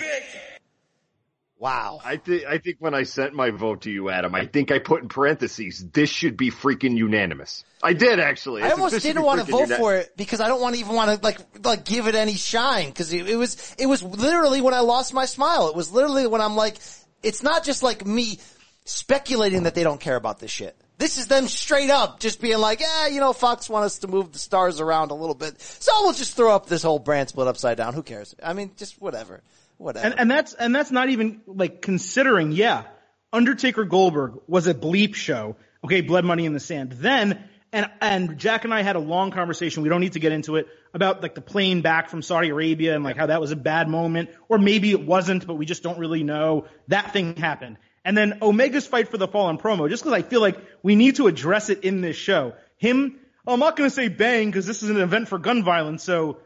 Wow. 1.63 2.01
I 2.05 2.17
think 2.17 2.45
I 2.45 2.59
think 2.59 2.79
when 2.81 2.93
I 2.93 3.05
sent 3.05 3.35
my 3.35 3.51
vote 3.51 3.83
to 3.83 3.91
you, 3.91 4.11
Adam, 4.11 4.35
I 4.35 4.47
think 4.47 4.73
I 4.73 4.81
put 4.81 5.03
in 5.03 5.09
parentheses, 5.09 5.87
this 5.93 6.11
should 6.11 6.37
be 6.37 6.51
freaking 6.51 6.97
unanimous. 6.97 7.65
I 7.81 7.93
did 7.93 8.19
actually. 8.19 8.63
I 8.63 8.71
said, 8.71 8.73
almost 8.73 8.95
"This 8.95 9.05
didn't 9.05 9.23
want 9.23 9.47
to 9.47 9.47
vote 9.47 9.69
uni-" 9.69 9.77
for 9.77 9.95
it 9.95 10.17
because 10.17 10.41
I 10.41 10.49
don't 10.49 10.61
want 10.61 10.75
to 10.75 10.81
even 10.81 10.97
want 10.97 11.17
to 11.17 11.25
like 11.25 11.39
like 11.65 11.85
give 11.85 12.09
it 12.09 12.17
any 12.17 12.35
shine 12.35 12.89
because 12.89 13.13
it, 13.13 13.29
it 13.29 13.37
was 13.37 13.77
it 13.79 13.87
was 13.87 14.03
literally 14.03 14.61
when 14.61 14.75
I 14.75 14.81
lost 14.81 15.15
my 15.15 15.25
smile. 15.25 15.69
It 15.69 15.77
was 15.77 15.93
literally 15.93 16.27
when 16.27 16.41
I'm 16.41 16.57
like, 16.57 16.79
it's 17.23 17.45
not 17.45 17.63
just 17.63 17.85
like 17.85 18.05
me 18.05 18.41
speculating 18.85 19.63
that 19.63 19.77
they 19.77 19.85
don't 19.85 20.01
care 20.01 20.17
about 20.17 20.41
this 20.41 20.51
shit. 20.51 20.77
This 21.03 21.19
is 21.19 21.27
them 21.27 21.49
straight 21.49 21.91
up 21.91 22.21
just 22.21 22.41
being 22.41 22.59
like, 22.59 22.79
yeah, 22.79 23.09
you 23.09 23.19
know, 23.19 23.33
Fox 23.33 23.69
want 23.69 23.85
us 23.85 23.99
to 23.99 24.07
move 24.07 24.31
the 24.31 24.39
stars 24.39 24.79
around 24.79 25.11
a 25.11 25.15
little 25.15 25.35
bit, 25.35 25.61
so 25.61 25.91
we'll 26.03 26.13
just 26.13 26.37
throw 26.37 26.55
up 26.55 26.67
this 26.67 26.85
whole 26.85 27.01
brand 27.01 27.29
split 27.29 27.49
upside 27.49 27.77
down. 27.77 27.93
Who 27.93 28.05
cares? 28.05 28.37
I 28.41 28.53
mean, 28.53 28.71
just 28.77 29.03
whatever, 29.03 29.43
whatever. 29.79 30.07
And, 30.07 30.21
and 30.21 30.31
that's, 30.31 30.55
and 30.55 30.73
that's 30.73 30.93
not 30.93 31.09
even 31.09 31.41
like 31.49 31.83
considering, 31.83 32.53
yeah, 32.53 32.85
Undertaker 33.33 33.83
Goldberg 33.85 34.43
was 34.47 34.69
a 34.69 34.75
bleep 34.75 35.17
show. 35.17 35.57
Okay, 35.85 36.03
blood 36.03 36.25
money 36.25 36.47
in 36.47 36.53
the 36.53 36.61
sand. 36.61 36.93
Then, 36.93 37.43
and, 37.73 37.91
and 38.01 38.39
Jack 38.39 38.63
and 38.63 38.73
I 38.73 38.83
had 38.83 38.95
a 38.95 39.01
long 39.01 39.33
conversation. 39.33 39.83
We 39.83 39.89
don't 39.89 40.03
need 40.03 40.13
to 40.13 40.21
get 40.21 40.31
into 40.31 40.55
it 40.55 40.69
about 40.95 41.21
like 41.21 41.35
the 41.35 41.41
plane 41.41 41.83
back 41.83 42.11
from 42.11 42.23
Saudi 42.23 42.51
Arabia 42.51 42.95
and 42.95 43.03
like 43.03 43.17
how 43.17 43.27
that 43.27 43.41
was 43.41 43.51
a 43.51 43.57
bad 43.57 43.89
moment, 43.89 44.31
or 44.49 44.57
maybe 44.57 44.93
it 44.93 45.05
wasn't, 45.05 45.49
but 45.49 45.55
we 45.55 45.67
just 45.67 45.83
don't 45.83 45.99
really 45.99 46.23
know. 46.23 46.67
That 46.87 47.13
thing 47.13 47.35
happened. 47.35 47.79
And 48.05 48.17
then 48.17 48.39
Omega's 48.43 48.87
fight 48.87 49.09
for 49.09 49.17
the 49.19 49.29
fallen 49.29 49.59
promo, 49.59 49.89
just 49.89 50.03
because 50.03 50.17
I 50.19 50.23
feel 50.23 50.41
like 50.41 50.59
we 50.83 50.97
need 50.97 51.17
to 51.17 51.27
address 51.29 51.71
it 51.71 51.85
in 51.85 52.01
this 52.01 52.17
show. 52.17 52.55
Him, 52.77 53.19
I'm 53.47 53.61
not 53.61 53.77
going 53.77 53.89
to 53.89 53.95
say 53.95 54.09
bang 54.09 54.47
because 54.49 54.67
this 54.67 54.83
is 54.83 54.91
an 54.91 55.01
event 55.01 55.29
for 55.29 55.39
gun 55.39 55.63
violence, 55.63 56.03
so 56.03 56.39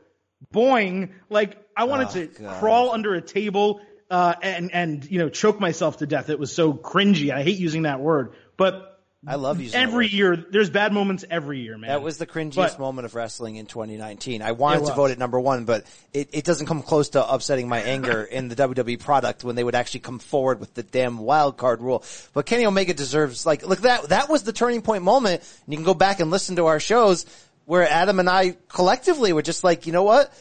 boing. 0.52 1.10
Like 1.30 1.56
I 1.76 1.84
wanted 1.84 2.08
Oh, 2.08 2.12
to 2.12 2.26
God. 2.26 2.60
crawl 2.60 2.90
under 2.92 3.14
a 3.14 3.22
table 3.22 3.80
uh, 4.10 4.34
and 4.42 4.72
and 4.72 5.10
you 5.10 5.18
know 5.18 5.28
choke 5.28 5.58
myself 5.60 5.98
to 5.98 6.06
death. 6.06 6.30
It 6.30 6.38
was 6.38 6.52
so 6.52 6.72
cringy. 6.74 7.30
I 7.30 7.42
hate 7.42 7.58
using 7.58 7.82
that 7.82 8.00
word, 8.00 8.32
but 8.56 8.95
I 9.26 9.34
love 9.34 9.58
that 9.58 9.74
every 9.74 10.06
year. 10.06 10.36
There's 10.36 10.70
bad 10.70 10.92
moments 10.92 11.24
every 11.28 11.60
year, 11.60 11.76
man. 11.76 11.88
That 11.88 12.02
was 12.02 12.18
the 12.18 12.26
cringiest 12.26 12.54
But- 12.54 12.78
moment 12.78 13.06
of 13.06 13.14
wrestling 13.14 13.56
in 13.56 13.66
2019. 13.66 14.40
I 14.40 14.52
wanted 14.52 14.86
to 14.86 14.94
vote 14.94 15.10
at 15.10 15.18
number 15.18 15.40
one, 15.40 15.64
but 15.64 15.84
it, 16.12 16.28
it 16.32 16.44
doesn't 16.44 16.66
come 16.66 16.82
close 16.82 17.10
to 17.10 17.28
upsetting 17.28 17.68
my 17.68 17.80
anger 17.80 18.22
in 18.22 18.48
the 18.48 18.54
WWE 18.54 18.98
product 19.00 19.42
when 19.42 19.56
they 19.56 19.64
would 19.64 19.74
actually 19.74 20.00
come 20.00 20.18
forward 20.18 20.60
with 20.60 20.74
the 20.74 20.82
damn 20.82 21.18
wild 21.18 21.56
card 21.56 21.82
rule. 21.82 22.04
But 22.34 22.46
Kenny 22.46 22.66
Omega 22.66 22.94
deserves 22.94 23.44
like 23.44 23.66
look 23.66 23.80
that 23.80 24.10
that 24.10 24.28
was 24.28 24.44
the 24.44 24.52
turning 24.52 24.82
point 24.82 25.02
moment. 25.02 25.42
And 25.64 25.72
you 25.72 25.76
can 25.76 25.84
go 25.84 25.94
back 25.94 26.20
and 26.20 26.30
listen 26.30 26.56
to 26.56 26.66
our 26.66 26.78
shows 26.80 27.26
where 27.64 27.88
Adam 27.88 28.20
and 28.20 28.30
I 28.30 28.56
collectively 28.68 29.32
were 29.32 29.42
just 29.42 29.64
like, 29.64 29.86
you 29.86 29.92
know 29.92 30.04
what? 30.04 30.32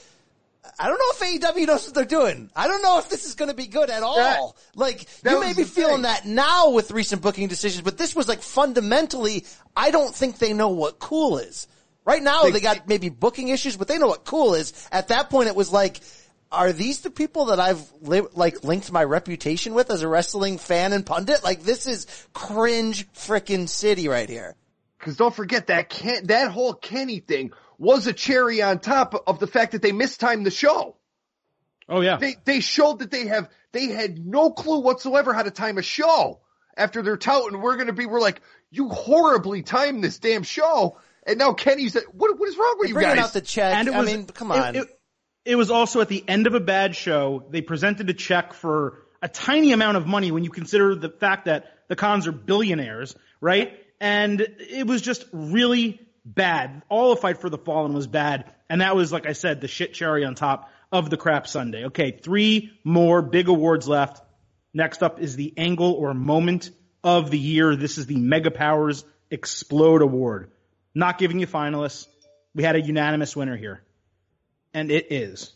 I 0.80 0.88
don't 0.88 0.98
know 0.98 1.28
if 1.28 1.42
AEW 1.42 1.68
knows 1.68 1.86
what 1.86 1.96
they're 1.96 2.06
doing. 2.06 2.50
I 2.56 2.68
don't 2.68 2.82
know 2.82 3.00
if 3.00 3.10
this 3.10 3.26
is 3.26 3.36
going 3.36 3.50
to 3.50 3.56
be 3.56 3.68
good 3.68 3.90
at 3.90 4.04
all. 4.04 4.58
like 4.76 5.06
that 5.22 5.32
you 5.32 5.40
may 5.40 5.54
be 5.54 5.64
feeling 5.64 5.96
thing. 5.96 6.02
that 6.04 6.26
now 6.26 6.72
with 6.72 6.92
recent 6.92 7.22
booking 7.22 7.48
decisions, 7.48 7.82
but 7.82 7.98
this 7.98 8.16
was 8.16 8.28
like 8.28 8.42
fundamentally, 8.42 9.46
I 9.76 9.92
don't 9.92 10.14
think 10.14 10.38
they 10.38 10.54
know 10.54 10.70
what 10.70 11.00
cool 11.00 11.38
is. 11.38 11.68
Right 12.06 12.22
now 12.22 12.44
they, 12.44 12.60
got 12.60 12.88
maybe 12.88 13.10
booking 13.10 13.48
issues, 13.48 13.78
but 13.78 13.88
they 13.88 13.98
know 13.98 14.08
what 14.08 14.26
cool 14.26 14.54
is. 14.54 14.88
At 14.92 15.08
that 15.08 15.30
point 15.30 15.48
it 15.48 15.56
was 15.56 15.72
like, 15.72 16.02
are 16.52 16.72
these 16.72 17.02
the 17.02 17.10
people 17.10 17.46
that 17.46 17.60
I've 17.60 17.92
li- 18.02 18.28
like 18.34 18.64
linked 18.64 18.92
my 18.92 19.04
reputation 19.04 19.74
with 19.74 19.90
as 19.90 20.04
a 20.04 20.08
wrestling 20.08 20.58
fan 20.58 20.94
and 20.94 21.06
pundit? 21.06 21.44
Like 21.44 21.64
this 21.64 21.88
is 21.88 22.06
cringe 22.34 23.12
frickin' 23.14 23.68
city 23.68 24.08
right 24.08 24.30
here. 24.30 24.56
Because 25.00 25.18
don't 25.18 25.36
forget 25.36 25.68
that 25.68 25.90
Ken, 25.90 26.28
that 26.28 26.52
whole 26.52 26.74
Kenny 26.74 27.20
thing 27.20 27.52
was 27.78 28.08
a 28.08 28.14
cherry 28.14 28.62
on 28.62 28.80
top 28.80 29.16
of 29.28 29.40
the 29.40 29.48
fact 29.48 29.74
that 29.74 29.82
they 29.82 29.92
mistimed 29.92 30.46
the 30.46 30.52
show. 30.52 30.96
Oh 31.88 32.02
yeah. 32.02 32.18
They 32.18 32.36
they 32.46 32.60
showed 32.62 33.00
that 33.00 33.12
they 33.12 33.28
have 33.28 33.50
they 33.72 33.88
had 33.88 34.18
no 34.26 34.52
clue 34.52 34.80
whatsoever 34.82 35.34
how 35.34 35.44
to 35.44 35.52
time 35.52 35.78
a 35.78 35.82
show. 35.84 36.40
After 36.78 37.02
they're 37.02 37.16
touting, 37.18 37.62
we're 37.62 37.78
gonna 37.78 37.94
be 37.94 38.06
we're 38.06 38.20
like, 38.20 38.42
you 38.72 38.90
horribly 38.90 39.62
timed 39.62 40.04
this 40.04 40.20
damn 40.20 40.44
show, 40.44 40.98
and 41.26 41.38
now 41.38 41.54
Kenny's 41.54 41.96
what 42.12 42.38
what 42.40 42.50
is 42.50 42.58
wrong 42.58 42.76
with 42.80 42.90
you 42.90 42.96
Bringing 42.96 43.16
guys? 43.16 43.26
out 43.26 43.34
the 43.34 43.42
check. 43.42 43.76
And 43.76 43.88
it 43.88 43.94
I 43.96 44.02
mean, 44.04 44.26
come 44.28 44.52
it- 44.52 44.58
on. 44.58 44.76
It, 44.76 44.88
it 45.46 45.56
was 45.56 45.70
also 45.70 46.02
at 46.02 46.10
the 46.10 46.24
end 46.28 46.48
of 46.48 46.56
a 46.56 46.60
bad 46.60 46.96
show. 46.96 47.46
They 47.52 47.62
presented 47.62 48.10
a 48.10 48.14
check 48.14 48.54
for 48.54 49.04
a 49.22 49.28
tiny 49.30 49.72
amount 49.74 49.96
of 49.98 50.08
money 50.08 50.32
when 50.32 50.44
you 50.44 50.50
consider 50.50 50.96
the 50.96 51.10
fact 51.10 51.46
that 51.46 51.66
the 51.88 51.96
cons 51.96 52.26
are 52.26 52.32
billionaires, 52.32 53.16
right? 53.40 53.74
And 54.02 54.42
it 54.42 54.88
was 54.88 55.02
just 55.04 55.24
really 55.32 56.02
bad. 56.26 56.82
All 56.90 57.12
of 57.12 57.20
Fight 57.20 57.40
for 57.40 57.50
the 57.50 57.58
Fallen 57.58 57.94
was 57.94 58.08
bad. 58.08 58.52
And 58.70 58.82
that 58.82 58.96
was, 58.96 59.12
like 59.12 59.28
I 59.28 59.34
said, 59.34 59.62
the 59.62 59.68
shit 59.68 59.94
cherry 59.94 60.26
on 60.26 60.36
top 60.36 60.72
of 60.92 61.10
the 61.10 61.18
crap 61.18 61.48
Sunday. 61.48 61.86
Okay, 61.86 62.12
three 62.12 62.72
more 62.84 63.22
big 63.22 63.48
awards 63.48 63.88
left. 63.88 64.22
Next 64.74 65.04
up 65.04 65.22
is 65.22 65.36
the 65.36 65.54
angle 65.56 65.94
or 65.94 66.14
moment 66.14 66.72
of 67.04 67.30
the 67.30 67.40
year. 67.40 67.76
This 67.76 67.98
is 67.98 68.08
the 68.08 68.18
Mega 68.18 68.52
Powers 68.52 69.06
Explode 69.30 70.02
Award. 70.02 70.52
Not 70.94 71.18
giving 71.18 71.40
you 71.40 71.48
finalists. 71.48 72.08
We 72.54 72.64
had 72.64 72.76
a 72.76 72.82
unanimous 72.82 73.36
winner 73.36 73.56
here. 73.56 73.82
And 74.74 74.92
it 74.92 75.12
is. 75.12 75.54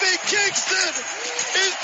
Kofi 0.00 0.30
Kingston 0.30 1.04
is 1.60 1.74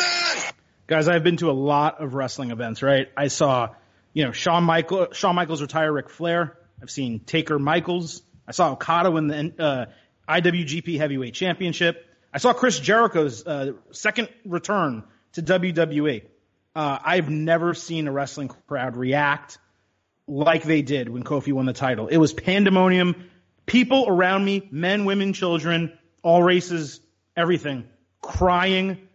man. 0.00 0.52
Guys, 0.86 1.06
I've 1.06 1.22
been 1.22 1.36
to 1.36 1.50
a 1.50 1.52
lot 1.52 2.00
of 2.00 2.14
wrestling 2.14 2.50
events, 2.50 2.82
right? 2.82 3.08
I 3.16 3.28
saw, 3.28 3.70
you 4.12 4.24
know, 4.24 4.32
Shawn 4.32 4.64
Michael, 4.64 5.08
Shawn 5.12 5.36
Michaels 5.36 5.62
retire 5.62 5.92
Ric 5.92 6.10
Flair. 6.10 6.58
I've 6.82 6.90
seen 6.90 7.20
Taker 7.20 7.58
Michaels. 7.60 8.22
I 8.48 8.52
saw 8.52 8.72
Okada 8.72 9.10
win 9.12 9.28
the 9.28 9.54
uh, 9.62 9.86
IWGP 10.28 10.98
Heavyweight 10.98 11.34
Championship. 11.34 12.06
I 12.34 12.38
saw 12.38 12.52
Chris 12.52 12.78
Jericho's 12.80 13.46
uh, 13.46 13.72
second 13.92 14.28
return 14.44 15.04
to 15.34 15.42
WWE. 15.42 16.24
Uh, 16.74 16.98
I've 17.04 17.30
never 17.30 17.74
seen 17.74 18.08
a 18.08 18.12
wrestling 18.12 18.48
crowd 18.66 18.96
react 18.96 19.58
like 20.26 20.64
they 20.64 20.82
did 20.82 21.08
when 21.08 21.22
Kofi 21.22 21.52
won 21.52 21.66
the 21.66 21.72
title. 21.72 22.08
It 22.08 22.16
was 22.16 22.32
pandemonium. 22.32 23.30
People 23.66 24.06
around 24.08 24.44
me, 24.44 24.68
men, 24.72 25.04
women, 25.04 25.32
children, 25.34 25.96
all 26.22 26.42
races, 26.42 27.00
everything, 27.40 27.88
crying. 28.22 29.08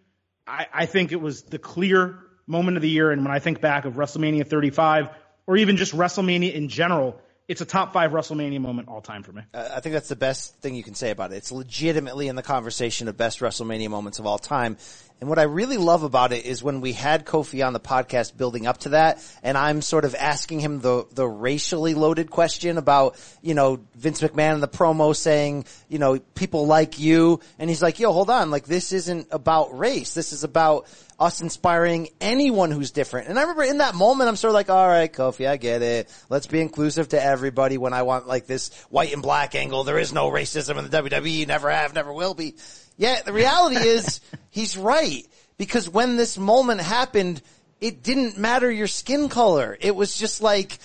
I, 0.48 0.68
I 0.74 0.86
think 0.86 1.12
it 1.12 1.22
was 1.22 1.44
the 1.44 1.60
clear 1.60 2.20
moment 2.48 2.78
of 2.78 2.84
the 2.84 2.90
year. 2.90 3.12
And 3.12 3.24
when 3.24 3.34
I 3.34 3.40
think 3.40 3.62
back 3.62 3.86
of 3.86 3.94
WrestleMania 3.94 4.48
35 4.48 5.10
or 5.48 5.58
even 5.58 5.78
just 5.78 5.96
WrestleMania 5.96 6.54
in 6.54 6.70
general, 6.70 7.20
it's 7.48 7.62
a 7.62 7.66
top 7.66 7.94
five 7.94 8.12
WrestleMania 8.12 8.60
moment 8.60 8.88
all 8.90 9.02
time 9.02 9.24
for 9.24 9.32
me. 9.32 9.44
Uh, 9.54 9.70
I 9.76 9.80
think 9.80 9.94
that's 9.94 10.10
the 10.10 10.16
best 10.16 10.56
thing 10.62 10.76
you 10.76 10.84
can 10.84 10.96
say 10.96 11.12
about 11.12 11.32
it. 11.32 11.36
It's 11.36 11.52
legitimately 11.52 12.28
in 12.28 12.36
the 12.36 12.44
conversation 12.44 13.08
of 13.08 13.18
best 13.18 13.40
WrestleMania 13.40 13.90
moments 13.90 14.20
of 14.20 14.26
all 14.26 14.40
time. 14.40 14.78
And 15.22 15.30
what 15.30 15.40
I 15.40 15.44
really 15.44 15.78
love 15.78 16.04
about 16.04 16.34
it 16.34 16.46
is 16.46 16.62
when 16.62 16.82
we 16.82 16.92
had 16.92 17.26
Kofi 17.26 17.66
on 17.66 17.72
the 17.72 17.80
podcast 17.80 18.36
building 18.36 18.68
up 18.68 18.80
to 18.80 18.90
that, 18.90 19.24
and 19.44 19.58
I'm 19.58 19.82
sort 19.82 20.04
of 20.04 20.14
asking 20.14 20.60
him 20.60 20.82
the, 20.82 21.08
the 21.14 21.26
racially 21.26 21.94
loaded 21.94 22.30
question 22.30 22.78
about, 22.78 23.18
you 23.42 23.54
know, 23.54 23.80
Vince 23.96 24.22
McMahon 24.22 24.56
in 24.56 24.60
the 24.60 24.68
promo 24.68 25.16
saying, 25.16 25.66
you 25.88 26.00
know, 26.00 26.20
people 26.20 26.68
like 26.68 27.00
you. 27.00 27.40
And 27.58 27.70
he's 27.70 27.82
like, 27.82 28.00
yo, 28.00 28.12
hold 28.12 28.30
on. 28.30 28.52
Like, 28.52 28.66
this 28.66 28.92
isn't 28.92 29.28
about 29.32 29.78
race. 29.78 30.14
This 30.14 30.34
is 30.34 30.44
about 30.44 30.86
us 31.18 31.42
inspiring 31.42 32.10
anyone 32.20 32.72
who's 32.72 32.92
different. 32.92 33.30
And 33.30 33.40
I 33.40 33.44
remember 33.44 33.64
in 33.64 33.78
that 33.78 33.96
moment, 33.96 34.28
I'm 34.28 34.36
sort 34.36 34.50
of 34.50 34.56
like, 34.56 34.70
all 34.70 34.88
right, 34.88 35.12
Kofi, 35.12 35.48
I 35.48 35.56
get 35.56 35.82
it. 35.82 36.14
Let's 36.30 36.48
be 36.48 36.60
inclusive 36.60 37.10
to 37.10 37.24
everybody 37.24 37.78
when 37.78 37.94
I 37.94 38.02
want 38.04 38.28
like 38.28 38.48
this 38.48 38.74
white 38.90 39.14
and 39.14 39.22
black 39.22 39.56
angle. 39.56 39.86
There 39.86 39.98
is 39.98 40.12
no 40.12 40.30
racism 40.30 40.78
in 40.78 40.90
the 40.90 41.02
WWE. 41.04 41.48
Never 41.48 41.72
have, 41.72 41.94
never 41.94 42.12
will 42.12 42.34
be. 42.34 42.56
Yeah, 42.98 43.22
the 43.22 43.34
reality 43.34 43.78
is 43.78 44.22
he's 44.50 44.78
right 44.78 45.26
because 45.58 45.90
when 45.90 46.18
this 46.18 46.38
moment 46.38 46.82
happened, 46.82 47.42
it 47.82 48.04
didn't 48.04 48.38
matter 48.38 48.72
your 48.72 48.88
skin 48.88 49.30
color. 49.30 49.78
It 49.80 49.96
was 49.96 50.18
just 50.18 50.42
like 50.42 50.78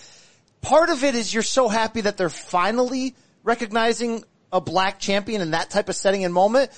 part 0.60 0.90
of 0.90 1.04
it 1.04 1.14
is 1.14 1.32
you're 1.32 1.42
so 1.42 1.68
happy 1.68 2.02
that 2.02 2.16
they're 2.16 2.28
finally 2.28 3.14
recognizing 3.42 4.24
a 4.52 4.60
black 4.60 4.98
champion 4.98 5.40
in 5.40 5.52
that 5.52 5.70
type 5.70 5.88
of 5.88 5.96
setting 5.96 6.24
and 6.24 6.34
moment. 6.34 6.70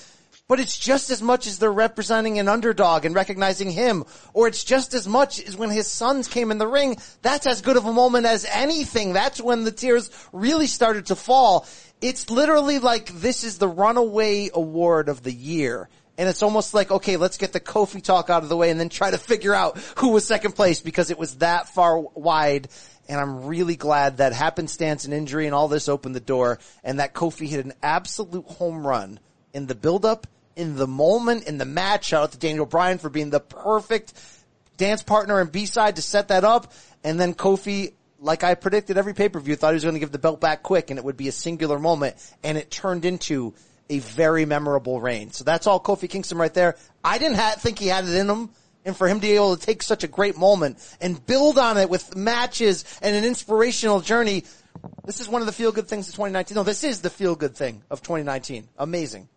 But 0.47 0.59
it's 0.59 0.77
just 0.77 1.09
as 1.09 1.21
much 1.21 1.47
as 1.47 1.57
they're 1.57 1.71
representing 1.71 2.37
an 2.37 2.49
underdog 2.49 3.05
and 3.05 3.15
recognizing 3.15 3.71
him, 3.71 4.03
or 4.33 4.47
it's 4.47 4.63
just 4.63 4.93
as 4.93 5.07
much 5.07 5.41
as 5.41 5.55
when 5.55 5.69
his 5.69 5.89
sons 5.89 6.27
came 6.27 6.51
in 6.51 6.57
the 6.57 6.67
ring. 6.67 6.97
That's 7.21 7.47
as 7.47 7.61
good 7.61 7.77
of 7.77 7.85
a 7.85 7.93
moment 7.93 8.25
as 8.25 8.45
anything. 8.51 9.13
That's 9.13 9.39
when 9.39 9.63
the 9.63 9.71
tears 9.71 10.09
really 10.33 10.67
started 10.67 11.07
to 11.07 11.15
fall. 11.15 11.65
It's 12.03 12.29
literally 12.29 12.79
like 12.79 13.05
this 13.07 13.45
is 13.45 13.57
the 13.57 13.67
runaway 13.67 14.49
award 14.53 15.07
of 15.07 15.23
the 15.23 15.31
year. 15.31 15.87
And 16.17 16.27
it's 16.27 16.43
almost 16.43 16.73
like, 16.73 16.91
okay, 16.91 17.15
let's 17.15 17.37
get 17.37 17.53
the 17.53 17.61
Kofi 17.61 18.03
talk 18.03 18.29
out 18.29 18.43
of 18.43 18.49
the 18.49 18.57
way 18.57 18.69
and 18.69 18.77
then 18.79 18.89
try 18.89 19.09
to 19.09 19.17
figure 19.17 19.53
out 19.53 19.77
who 19.97 20.09
was 20.09 20.27
second 20.27 20.51
place 20.51 20.81
because 20.81 21.11
it 21.11 21.17
was 21.17 21.35
that 21.35 21.69
far 21.69 21.97
wide. 21.97 22.67
And 23.07 23.21
I'm 23.21 23.45
really 23.45 23.77
glad 23.77 24.17
that 24.17 24.33
happenstance 24.33 25.05
and 25.05 25.13
injury 25.13 25.45
and 25.45 25.55
all 25.55 25.69
this 25.69 25.87
opened 25.87 26.13
the 26.13 26.19
door 26.19 26.59
and 26.83 26.99
that 26.99 27.13
Kofi 27.13 27.47
hit 27.47 27.63
an 27.63 27.73
absolute 27.81 28.47
home 28.47 28.85
run 28.85 29.17
in 29.53 29.67
the 29.67 29.75
buildup, 29.75 30.27
in 30.57 30.75
the 30.75 30.87
moment, 30.87 31.47
in 31.47 31.57
the 31.57 31.65
match. 31.65 32.07
Shout 32.07 32.23
out 32.23 32.31
to 32.33 32.37
Daniel 32.37 32.65
Bryan 32.65 32.97
for 32.97 33.09
being 33.09 33.29
the 33.29 33.39
perfect 33.39 34.13
dance 34.75 35.03
partner 35.03 35.39
and 35.39 35.49
B-side 35.49 35.95
to 35.95 36.01
set 36.01 36.27
that 36.27 36.43
up. 36.43 36.73
And 37.01 37.17
then 37.17 37.33
Kofi, 37.33 37.93
like 38.23 38.43
I 38.43 38.55
predicted 38.55 38.97
every 38.97 39.13
pay-per-view, 39.13 39.55
thought 39.55 39.71
he 39.71 39.75
was 39.75 39.83
going 39.83 39.95
to 39.95 39.99
give 39.99 40.11
the 40.11 40.19
belt 40.19 40.39
back 40.39 40.63
quick 40.63 40.89
and 40.89 40.97
it 40.97 41.05
would 41.05 41.17
be 41.17 41.27
a 41.27 41.31
singular 41.31 41.77
moment. 41.77 42.15
And 42.43 42.57
it 42.57 42.71
turned 42.71 43.05
into 43.05 43.53
a 43.89 43.99
very 43.99 44.45
memorable 44.45 45.01
reign. 45.01 45.31
So 45.31 45.43
that's 45.43 45.67
all 45.67 45.79
Kofi 45.79 46.09
Kingston 46.09 46.37
right 46.37 46.53
there. 46.53 46.77
I 47.03 47.17
didn't 47.17 47.37
ha- 47.37 47.55
think 47.57 47.79
he 47.79 47.87
had 47.87 48.05
it 48.05 48.15
in 48.15 48.29
him. 48.29 48.49
And 48.85 48.97
for 48.97 49.07
him 49.07 49.19
to 49.19 49.21
be 49.21 49.33
able 49.33 49.55
to 49.55 49.65
take 49.65 49.81
such 49.81 50.03
a 50.03 50.07
great 50.07 50.37
moment 50.37 50.77
and 50.99 51.25
build 51.25 51.57
on 51.57 51.77
it 51.77 51.89
with 51.89 52.17
matches 52.17 52.83
and 53.01 53.15
an 53.15 53.23
inspirational 53.23 54.01
journey, 54.01 54.43
this 55.05 55.21
is 55.21 55.29
one 55.29 55.41
of 55.41 55.45
the 55.45 55.53
feel 55.53 55.71
good 55.71 55.87
things 55.87 56.09
of 56.09 56.15
2019. 56.15 56.55
No, 56.55 56.63
this 56.63 56.83
is 56.83 57.01
the 57.01 57.09
feel 57.09 57.35
good 57.35 57.55
thing 57.55 57.83
of 57.89 58.01
2019. 58.01 58.67
Amazing. 58.77 59.29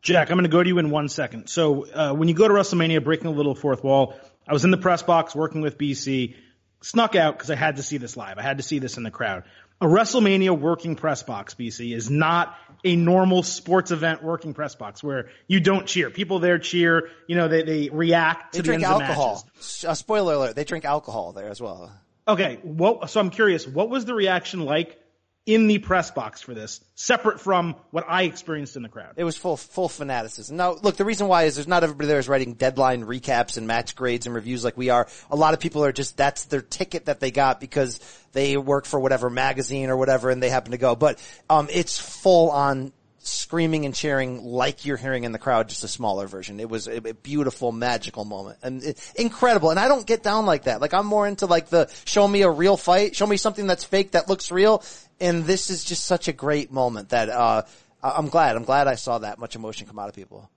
Jack, 0.00 0.30
I'm 0.30 0.36
going 0.36 0.44
to 0.44 0.50
go 0.50 0.62
to 0.62 0.68
you 0.68 0.78
in 0.78 0.90
one 0.90 1.08
second. 1.08 1.48
So 1.48 1.86
uh, 1.86 2.12
when 2.12 2.28
you 2.28 2.34
go 2.34 2.46
to 2.46 2.54
WrestleMania, 2.54 3.02
breaking 3.02 3.26
a 3.26 3.30
little 3.30 3.54
fourth 3.54 3.82
wall, 3.82 4.14
I 4.46 4.52
was 4.52 4.64
in 4.64 4.70
the 4.70 4.76
press 4.76 5.02
box 5.02 5.34
working 5.34 5.60
with 5.60 5.78
BC, 5.78 6.36
snuck 6.84 7.16
out 7.16 7.36
because 7.36 7.50
I 7.50 7.54
had 7.54 7.76
to 7.76 7.82
see 7.82 7.96
this 7.96 8.16
live. 8.16 8.38
I 8.38 8.42
had 8.42 8.58
to 8.58 8.62
see 8.62 8.78
this 8.78 8.96
in 8.96 9.02
the 9.02 9.10
crowd. 9.10 9.44
A 9.80 9.86
WrestleMania 9.86 10.56
working 10.56 10.94
press 10.94 11.22
box, 11.22 11.54
BC, 11.54 11.94
is 11.96 12.10
not 12.10 12.56
a 12.84 12.94
normal 12.94 13.42
sports 13.42 13.90
event 13.90 14.22
working 14.22 14.54
press 14.54 14.74
box 14.74 15.02
where 15.02 15.28
you 15.48 15.60
don't 15.60 15.86
cheer. 15.86 16.10
People 16.10 16.38
there 16.38 16.58
cheer, 16.58 17.08
you 17.26 17.36
know, 17.36 17.48
they, 17.48 17.62
they 17.62 17.88
react 17.88 18.52
They 18.52 18.58
to 18.58 18.62
drink 18.62 18.82
the 18.82 18.88
ends 18.88 19.02
alcohol. 19.02 19.48
Uh, 19.86 19.94
spoiler 19.94 20.34
alert, 20.34 20.56
they 20.56 20.64
drink 20.64 20.84
alcohol 20.84 21.32
there 21.32 21.48
as 21.48 21.60
well. 21.60 21.90
Okay, 22.28 22.58
what, 22.62 23.10
so 23.10 23.20
I'm 23.20 23.30
curious, 23.30 23.66
what 23.66 23.90
was 23.90 24.04
the 24.04 24.14
reaction 24.14 24.60
like 24.60 24.98
in 25.46 25.66
the 25.66 25.78
press 25.78 26.10
box 26.10 26.40
for 26.40 26.54
this, 26.54 26.80
separate 26.94 27.38
from 27.38 27.76
what 27.90 28.04
I 28.08 28.22
experienced 28.22 28.76
in 28.76 28.82
the 28.82 28.88
crowd? 28.88 29.14
It 29.16 29.24
was 29.24 29.36
full, 29.36 29.56
full 29.56 29.90
fanaticism. 29.90 30.56
Now, 30.56 30.72
look, 30.72 30.96
the 30.96 31.04
reason 31.04 31.28
why 31.28 31.44
is 31.44 31.56
there's 31.56 31.68
not 31.68 31.84
everybody 31.84 32.08
there 32.08 32.18
is 32.18 32.28
writing 32.28 32.54
deadline 32.54 33.04
recaps 33.04 33.58
and 33.58 33.66
match 33.66 33.94
grades 33.94 34.26
and 34.26 34.34
reviews 34.34 34.64
like 34.64 34.76
we 34.76 34.88
are. 34.88 35.06
A 35.30 35.36
lot 35.36 35.52
of 35.52 35.60
people 35.60 35.84
are 35.84 35.92
just, 35.92 36.16
that's 36.16 36.44
their 36.46 36.62
ticket 36.62 37.06
that 37.06 37.20
they 37.20 37.30
got 37.30 37.60
because 37.60 38.00
they 38.32 38.56
work 38.56 38.86
for 38.86 38.98
whatever 38.98 39.28
magazine 39.28 39.90
or 39.90 39.96
whatever 39.96 40.30
and 40.30 40.42
they 40.42 40.48
happen 40.48 40.72
to 40.72 40.78
go. 40.78 40.96
But, 40.96 41.18
um, 41.50 41.68
it's 41.70 41.98
full 41.98 42.50
on 42.50 42.92
screaming 43.26 43.84
and 43.84 43.94
cheering 43.94 44.44
like 44.44 44.84
you're 44.84 44.96
hearing 44.96 45.24
in 45.24 45.32
the 45.32 45.38
crowd, 45.38 45.68
just 45.68 45.84
a 45.84 45.88
smaller 45.88 46.26
version. 46.26 46.60
It 46.60 46.68
was 46.68 46.86
a, 46.86 46.96
a 46.96 47.14
beautiful, 47.14 47.72
magical 47.72 48.24
moment 48.24 48.58
and 48.62 48.82
it, 48.82 49.12
incredible. 49.16 49.70
And 49.70 49.80
I 49.80 49.88
don't 49.88 50.06
get 50.06 50.22
down 50.22 50.46
like 50.46 50.64
that. 50.64 50.80
Like 50.80 50.94
I'm 50.94 51.06
more 51.06 51.26
into 51.26 51.46
like 51.46 51.68
the 51.68 51.90
show 52.04 52.26
me 52.26 52.42
a 52.42 52.50
real 52.50 52.76
fight, 52.76 53.16
show 53.16 53.26
me 53.26 53.36
something 53.36 53.66
that's 53.66 53.84
fake 53.84 54.12
that 54.12 54.28
looks 54.28 54.50
real. 54.50 54.82
And 55.20 55.44
this 55.44 55.70
is 55.70 55.84
just 55.84 56.04
such 56.04 56.28
a 56.28 56.32
great 56.32 56.72
moment 56.72 57.10
that, 57.10 57.28
uh, 57.28 57.62
I'm 58.02 58.28
glad. 58.28 58.56
I'm 58.56 58.64
glad 58.64 58.86
I 58.86 58.96
saw 58.96 59.18
that 59.18 59.38
much 59.38 59.56
emotion 59.56 59.86
come 59.86 59.98
out 59.98 60.10
of 60.10 60.14
people. 60.14 60.50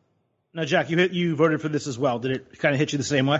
Now, 0.53 0.65
Jack, 0.65 0.89
you 0.89 0.97
hit, 0.97 1.11
you 1.13 1.35
voted 1.35 1.61
for 1.61 1.69
this 1.69 1.87
as 1.87 1.97
well. 1.97 2.19
Did 2.19 2.31
it 2.31 2.59
kind 2.59 2.73
of 2.73 2.79
hit 2.79 2.91
you 2.91 2.97
the 2.97 3.05
same 3.05 3.25
way? 3.25 3.39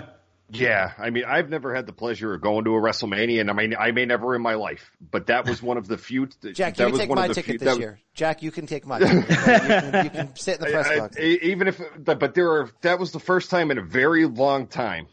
Yeah, 0.50 0.92
I 0.96 1.10
mean, 1.10 1.24
I've 1.26 1.50
never 1.50 1.74
had 1.74 1.84
the 1.84 1.92
pleasure 1.92 2.32
of 2.32 2.40
going 2.40 2.64
to 2.64 2.70
a 2.74 2.80
WrestleMania, 2.80 3.42
and 3.42 3.50
I 3.50 3.52
mean, 3.52 3.74
I 3.78 3.90
may 3.92 4.06
never 4.06 4.34
in 4.34 4.40
my 4.40 4.54
life, 4.54 4.90
but 4.98 5.26
that 5.26 5.46
was 5.46 5.62
one 5.62 5.76
of 5.76 5.86
the 5.86 5.98
few. 5.98 6.26
Jack, 6.26 6.76
that 6.76 6.86
you 6.86 6.90
was 6.90 7.00
take 7.00 7.08
one 7.10 7.18
of 7.18 7.22
my 7.22 7.28
the 7.28 7.34
ticket 7.34 7.50
few, 7.50 7.58
this 7.58 7.74
that- 7.74 7.80
year. 7.80 8.00
Jack, 8.14 8.42
you 8.42 8.50
can 8.50 8.66
take 8.66 8.86
my 8.86 8.98
ticket. 8.98 9.28
you, 9.28 9.36
can, 9.36 10.04
you 10.04 10.10
can 10.10 10.36
sit 10.36 10.58
in 10.58 10.64
the 10.64 10.70
press 10.70 10.98
box. 10.98 11.18
even 11.18 11.68
if, 11.68 11.80
but 11.98 12.34
there 12.34 12.50
are, 12.52 12.70
that 12.80 12.98
was 12.98 13.12
the 13.12 13.20
first 13.20 13.50
time 13.50 13.70
in 13.70 13.78
a 13.78 13.82
very 13.82 14.24
long 14.24 14.66
time. 14.66 15.06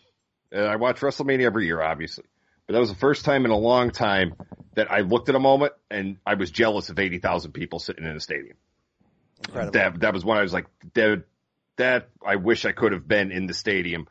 Uh, 0.56 0.60
I 0.62 0.78
watch 0.78 1.02
WrestleMania 1.02 1.44
every 1.44 1.66
year, 1.66 1.82
obviously, 1.82 2.24
but 2.66 2.74
that 2.74 2.80
was 2.80 2.90
the 2.90 2.98
first 2.98 3.26
time 3.26 3.44
in 3.45 3.52
a 3.52 3.57
long 3.57 3.91
time 3.91 4.36
that 4.76 4.90
I 4.90 5.02
looked 5.02 5.28
at 5.28 5.36
a 5.36 5.40
moment 5.40 5.74
and 5.91 6.18
I 6.26 6.36
was 6.36 6.49
jealous 6.49 6.90
of 6.90 6.98
80,000 6.98 7.52
people 7.52 7.80
sitting 7.80 8.06
in 8.06 8.16
a 8.16 8.20
stadium. 8.22 8.56
Incredible. 9.48 9.74
That, 9.74 9.99
that 9.99 10.14
was 10.14 10.24
when 10.24 10.38
I 10.38 10.41
was 10.41 10.53
like, 10.53 10.66
that, 10.94 11.24
that 11.76 12.10
I 12.26 12.38
wish 12.38 12.66
I 12.66 12.72
could 12.72 12.94
have 12.94 13.07
been 13.07 13.32
in 13.32 13.48
the 13.48 13.53
stadium 13.53 14.07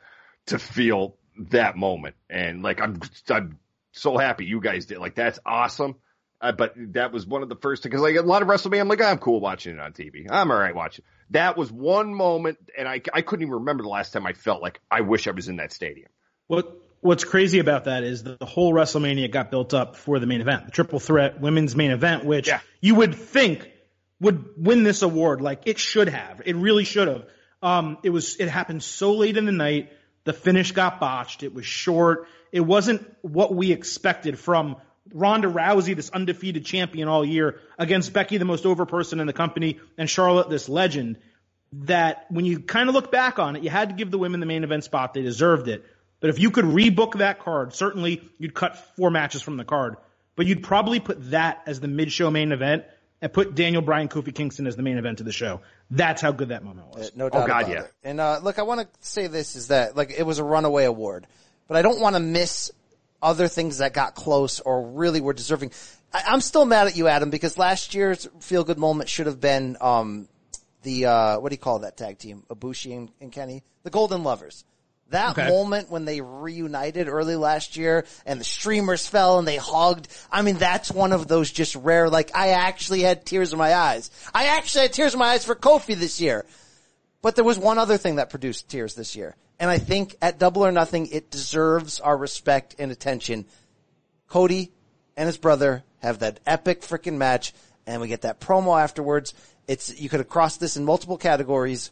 to 0.46 0.58
feel 0.58 1.16
that 1.50 1.76
moment. 1.76 2.14
And 2.30 2.62
like, 2.62 2.80
I'm, 2.80 3.00
I'm 3.30 3.58
so 3.92 4.16
happy 4.16 4.44
you 4.44 4.60
guys 4.60 4.86
did. 4.86 4.98
Like, 4.98 5.14
that's 5.14 5.38
awesome. 5.44 5.96
Uh, 6.40 6.52
but 6.52 6.74
that 6.92 7.12
was 7.12 7.26
one 7.26 7.42
of 7.42 7.48
the 7.48 7.56
first, 7.56 7.88
cause 7.88 8.00
like 8.00 8.16
a 8.16 8.22
lot 8.22 8.42
of 8.42 8.48
WrestleMania, 8.48 8.80
I'm 8.80 8.88
like, 8.88 9.00
I'm 9.00 9.18
cool 9.18 9.40
watching 9.40 9.74
it 9.74 9.80
on 9.80 9.92
TV. 9.92 10.26
I'm 10.28 10.50
all 10.50 10.58
right 10.58 10.74
watching. 10.74 11.04
That 11.30 11.56
was 11.56 11.72
one 11.72 12.14
moment 12.14 12.58
and 12.76 12.86
I, 12.86 13.00
I 13.12 13.22
couldn't 13.22 13.42
even 13.42 13.54
remember 13.54 13.82
the 13.82 13.88
last 13.88 14.12
time 14.12 14.26
I 14.26 14.34
felt 14.34 14.60
like 14.60 14.80
I 14.90 15.00
wish 15.00 15.26
I 15.26 15.30
was 15.30 15.48
in 15.48 15.56
that 15.56 15.72
stadium. 15.72 16.08
What 16.46 16.84
What's 17.04 17.24
crazy 17.24 17.58
about 17.58 17.84
that 17.84 18.02
is 18.02 18.22
that 18.22 18.38
the 18.38 18.46
whole 18.46 18.72
WrestleMania 18.72 19.30
got 19.30 19.50
built 19.50 19.74
up 19.74 19.96
for 19.96 20.18
the 20.18 20.26
main 20.26 20.40
event, 20.40 20.64
the 20.64 20.70
triple 20.70 20.98
threat 20.98 21.38
women's 21.38 21.76
main 21.76 21.90
event, 21.90 22.24
which 22.24 22.48
you 22.80 22.94
would 22.94 23.14
think 23.14 23.70
would 24.20 24.46
win 24.56 24.84
this 24.84 25.02
award. 25.02 25.42
Like 25.42 25.64
it 25.66 25.78
should 25.78 26.08
have. 26.08 26.40
It 26.46 26.56
really 26.56 26.84
should 26.84 27.08
have. 27.08 27.26
Um, 27.60 27.98
it 28.02 28.08
was. 28.08 28.36
It 28.40 28.48
happened 28.48 28.82
so 28.82 29.12
late 29.12 29.36
in 29.36 29.44
the 29.44 29.52
night. 29.52 29.92
The 30.24 30.32
finish 30.32 30.72
got 30.72 31.00
botched. 31.00 31.42
It 31.42 31.54
was 31.54 31.66
short. 31.66 32.26
It 32.50 32.60
wasn't 32.60 33.06
what 33.22 33.54
we 33.54 33.72
expected 33.72 34.38
from 34.38 34.76
Ronda 35.12 35.48
Rousey, 35.48 35.94
this 35.94 36.10
undefeated 36.10 36.64
champion 36.64 37.08
all 37.08 37.24
year, 37.24 37.60
against 37.78 38.12
Becky, 38.12 38.38
the 38.38 38.44
most 38.44 38.64
over 38.64 38.86
person 38.86 39.20
in 39.20 39.26
the 39.26 39.32
company, 39.32 39.78
and 39.98 40.08
Charlotte, 40.08 40.48
this 40.48 40.68
legend. 40.68 41.18
That 41.72 42.26
when 42.30 42.44
you 42.44 42.60
kind 42.60 42.88
of 42.88 42.94
look 42.94 43.10
back 43.10 43.38
on 43.38 43.56
it, 43.56 43.64
you 43.64 43.70
had 43.70 43.88
to 43.88 43.94
give 43.96 44.10
the 44.10 44.18
women 44.18 44.40
the 44.40 44.46
main 44.46 44.64
event 44.64 44.84
spot. 44.84 45.12
They 45.12 45.22
deserved 45.22 45.68
it. 45.68 45.84
But 46.20 46.30
if 46.30 46.38
you 46.38 46.50
could 46.50 46.64
rebook 46.64 47.18
that 47.18 47.40
card, 47.40 47.74
certainly 47.74 48.22
you'd 48.38 48.54
cut 48.54 48.78
four 48.96 49.10
matches 49.10 49.42
from 49.42 49.56
the 49.56 49.64
card. 49.64 49.96
But 50.36 50.46
you'd 50.46 50.62
probably 50.62 51.00
put 51.00 51.30
that 51.32 51.62
as 51.66 51.80
the 51.80 51.88
mid-show 51.88 52.30
main 52.30 52.52
event 52.52 52.84
and 53.20 53.32
put 53.32 53.54
Daniel 53.54 53.82
Bryan, 53.82 54.08
Kofi 54.08 54.34
Kingston 54.34 54.66
as 54.66 54.76
the 54.76 54.82
main 54.82 54.98
event 54.98 55.20
of 55.20 55.26
the 55.26 55.32
show. 55.32 55.60
That's 55.90 56.22
how 56.22 56.32
good 56.32 56.48
that 56.48 56.64
moment 56.64 56.88
was. 56.88 57.08
Uh, 57.08 57.10
No 57.14 57.28
doubt 57.28 57.44
about 57.44 57.68
it. 57.70 57.92
And 58.02 58.20
uh, 58.20 58.40
look, 58.42 58.58
I 58.58 58.62
want 58.62 58.80
to 58.80 58.88
say 59.00 59.26
this 59.26 59.54
is 59.56 59.68
that 59.68 59.96
like 59.96 60.10
it 60.16 60.24
was 60.24 60.38
a 60.38 60.44
runaway 60.44 60.84
award, 60.84 61.26
but 61.68 61.76
I 61.76 61.82
don't 61.82 62.00
want 62.00 62.16
to 62.16 62.20
miss 62.20 62.70
other 63.22 63.48
things 63.48 63.78
that 63.78 63.92
got 63.92 64.14
close 64.14 64.60
or 64.60 64.82
really 64.90 65.20
were 65.20 65.32
deserving. 65.32 65.72
I, 66.12 66.24
I'm 66.28 66.40
still 66.40 66.64
mad 66.64 66.86
at 66.86 66.96
you, 66.96 67.08
Adam, 67.08 67.30
because 67.30 67.58
last 67.58 67.94
year's 67.94 68.28
feel 68.40 68.64
good 68.64 68.78
moment 68.78 69.08
should 69.08 69.26
have 69.26 69.40
been 69.40 69.76
um, 69.80 70.28
the 70.82 71.06
uh, 71.06 71.40
what 71.40 71.50
do 71.50 71.54
you 71.54 71.58
call 71.58 71.80
that 71.80 71.96
tag 71.96 72.18
team? 72.18 72.44
Ibushi 72.48 72.96
and, 72.96 73.10
and 73.20 73.32
Kenny, 73.32 73.62
the 73.82 73.90
Golden 73.90 74.22
Lovers. 74.24 74.64
That 75.10 75.32
Okay. 75.38 75.48
moment 75.48 75.90
when 75.90 76.06
they 76.06 76.20
reunited 76.20 77.08
early 77.08 77.36
last 77.36 77.76
year 77.76 78.04
and 78.24 78.40
the 78.40 78.44
streamers 78.44 79.06
fell 79.06 79.38
and 79.38 79.46
they 79.46 79.56
hugged. 79.58 80.08
I 80.32 80.42
mean, 80.42 80.56
that's 80.56 80.90
one 80.90 81.12
of 81.12 81.28
those 81.28 81.50
just 81.50 81.74
rare, 81.76 82.08
like 82.08 82.34
I 82.34 82.50
actually 82.50 83.02
had 83.02 83.24
tears 83.26 83.52
in 83.52 83.58
my 83.58 83.74
eyes. 83.74 84.10
I 84.34 84.46
actually 84.46 84.82
had 84.82 84.92
tears 84.94 85.12
in 85.12 85.20
my 85.20 85.28
eyes 85.28 85.44
for 85.44 85.54
Kofi 85.54 85.94
this 85.94 86.20
year. 86.20 86.46
But 87.22 87.36
there 87.36 87.44
was 87.44 87.58
one 87.58 87.78
other 87.78 87.96
thing 87.96 88.16
that 88.16 88.28
produced 88.30 88.68
tears 88.68 88.94
this 88.94 89.14
year. 89.14 89.36
And 89.60 89.70
I 89.70 89.78
think 89.78 90.16
at 90.20 90.38
Double 90.38 90.64
or 90.64 90.72
Nothing, 90.72 91.06
it 91.06 91.30
deserves 91.30 92.00
our 92.00 92.16
respect 92.16 92.74
and 92.78 92.90
attention. 92.90 93.44
Cody 94.28 94.72
and 95.16 95.26
his 95.26 95.36
brother 95.36 95.84
have 96.00 96.18
that 96.20 96.40
epic 96.46 96.80
freaking 96.82 97.16
match 97.16 97.52
and 97.86 98.00
we 98.00 98.08
get 98.08 98.22
that 98.22 98.40
promo 98.40 98.80
afterwards. 98.82 99.32
It's, 99.68 99.98
you 100.00 100.08
could 100.08 100.20
have 100.20 100.28
crossed 100.28 100.60
this 100.60 100.76
in 100.76 100.84
multiple 100.84 101.18
categories. 101.18 101.90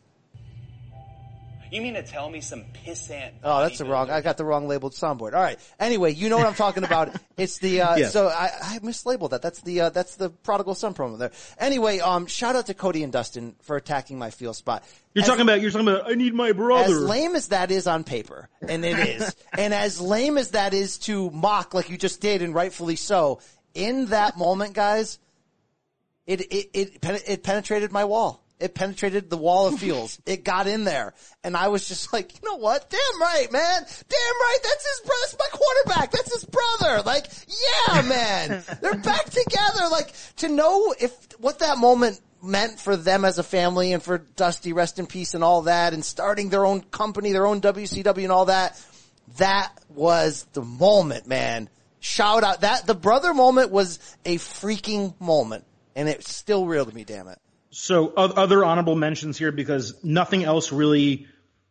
You 1.73 1.81
mean 1.81 1.95
to 1.95 2.03
tell 2.03 2.29
me 2.29 2.43
some 2.43 2.65
pissant? 2.85 3.33
Oh, 3.43 3.63
that's 3.63 3.79
the 3.79 3.87
wrong. 3.87 4.11
I 4.11 4.21
got 4.21 4.37
the 4.37 4.45
wrong 4.45 4.69
labeled 4.69 4.93
soundboard. 4.93 5.33
All 5.33 5.41
right. 5.43 5.59
Anyway, 5.81 6.13
you 6.13 6.29
know 6.29 6.37
what 6.37 6.47
I'm 6.47 6.55
talking 6.55 6.85
about. 6.85 7.17
It's 7.39 7.59
the 7.59 7.81
uh, 7.81 7.97
Yeah. 7.97 8.09
so 8.09 8.29
I, 8.29 8.51
I 8.63 8.79
mislabeled 8.81 9.31
that. 9.31 9.41
That's 9.41 9.63
the 9.63 9.81
uh, 9.81 9.89
that's 9.89 10.17
the 10.17 10.29
prodigal 10.29 10.75
son 10.75 10.93
promo 10.93 11.19
there. 11.19 11.33
Anyway, 11.59 11.99
um, 11.99 12.27
shout 12.27 12.57
out 12.57 12.67
to 12.67 12.75
Cody 12.75 13.03
and 13.03 13.11
Dustin 13.11 13.57
for 13.63 13.77
attacking 13.77 14.19
my 14.19 14.29
feel 14.31 14.53
spot. 14.53 14.85
You're 15.15 15.23
As- 15.23 15.29
talking 15.29 15.41
about, 15.43 15.63
you're 15.63 15.71
talking 15.71 15.89
about, 15.89 16.11
I 16.11 16.15
need 16.15 16.35
my 16.35 16.53
brother. 16.53 16.85
as 16.95 17.01
lame 17.03 17.35
as 17.35 17.49
that 17.49 17.71
is 17.71 17.87
on 17.87 18.05
paper, 18.05 18.51
and 18.69 18.85
it 18.85 18.99
is, 18.99 19.35
and 19.59 19.73
as 19.73 19.99
lame 19.99 20.37
as 20.37 20.51
that 20.51 20.75
is 20.75 20.99
to 20.99 21.31
mock 21.31 21.73
like 21.73 21.89
you 21.89 21.97
just 21.97 22.21
did, 22.21 22.43
and 22.43 22.55
rightfully 22.55 22.97
so, 22.97 23.41
in 23.75 24.07
that 24.07 24.37
moment, 24.37 24.75
guys, 24.75 25.19
it 26.27 26.43
it 26.53 26.71
it, 26.75 27.23
it 27.27 27.43
penetrated 27.43 27.91
my 27.93 28.05
wall. 28.05 28.42
It 28.63 28.75
penetrated 28.75 29.29
the 29.29 29.37
wall 29.37 29.67
of 29.67 29.79
feels. 29.79 30.21
it 30.25 30.45
got 30.45 30.67
in 30.67 30.85
there, 30.85 31.15
and 31.43 31.57
I 31.57 31.69
was 31.69 31.89
just 31.89 32.13
like, 32.13 32.33
you 32.35 32.49
know 32.49 32.57
what? 32.57 32.89
Damn 32.89 33.21
right, 33.21 33.51
man. 33.51 33.81
Damn 33.83 34.37
right. 34.41 34.59
That's 34.63 34.87
his 34.87 35.07
brother. 35.07 35.21
That's 35.23 35.37
my 35.39 35.59
quarterback. 35.59 36.11
That's 36.13 36.33
his 36.33 36.45
brother. 36.45 37.03
Like, 37.03 37.27
yeah, 37.49 38.03
man. 38.03 38.63
They're 38.81 38.99
back 38.99 39.25
together. 39.25 39.89
Like 39.91 40.13
to 40.37 40.49
know 40.49 40.95
if 40.99 41.13
what 41.39 41.59
that 41.59 41.79
moment 41.79 42.21
meant 42.43 42.79
for 42.79 42.97
them 42.97 43.25
as 43.25 43.39
a 43.39 43.43
family 43.43 43.93
and 43.93 44.03
for 44.03 44.19
Dusty, 44.19 44.73
rest 44.73 44.99
in 44.99 45.07
peace, 45.07 45.35
and 45.35 45.45
all 45.45 45.63
that, 45.63 45.93
and 45.93 46.05
starting 46.05 46.49
their 46.49 46.67
own 46.67 46.81
company, 46.83 47.33
their 47.33 47.47
own 47.47 47.61
WCW, 47.61 48.23
and 48.23 48.33
all 48.33 48.47
that. 48.47 48.81
That 49.39 49.73
was 49.89 50.47
the 50.53 50.63
moment, 50.63 51.27
man. 51.27 51.69
Shout 52.01 52.43
out 52.43 52.63
that 52.63 52.87
the 52.87 52.95
brother 52.95 53.33
moment 53.33 53.71
was 53.71 53.99
a 54.25 54.37
freaking 54.37 55.19
moment, 55.21 55.65
and 55.95 56.09
it's 56.09 56.35
still 56.35 56.67
real 56.67 56.85
to 56.85 56.93
me. 56.93 57.05
Damn 57.05 57.29
it. 57.29 57.39
So 57.73 58.09
other 58.09 58.63
honorable 58.67 58.97
mentions 58.97 59.39
here 59.39 59.51
because 59.51 60.05
nothing 60.05 60.45
else 60.45 60.73
really 60.73 61.27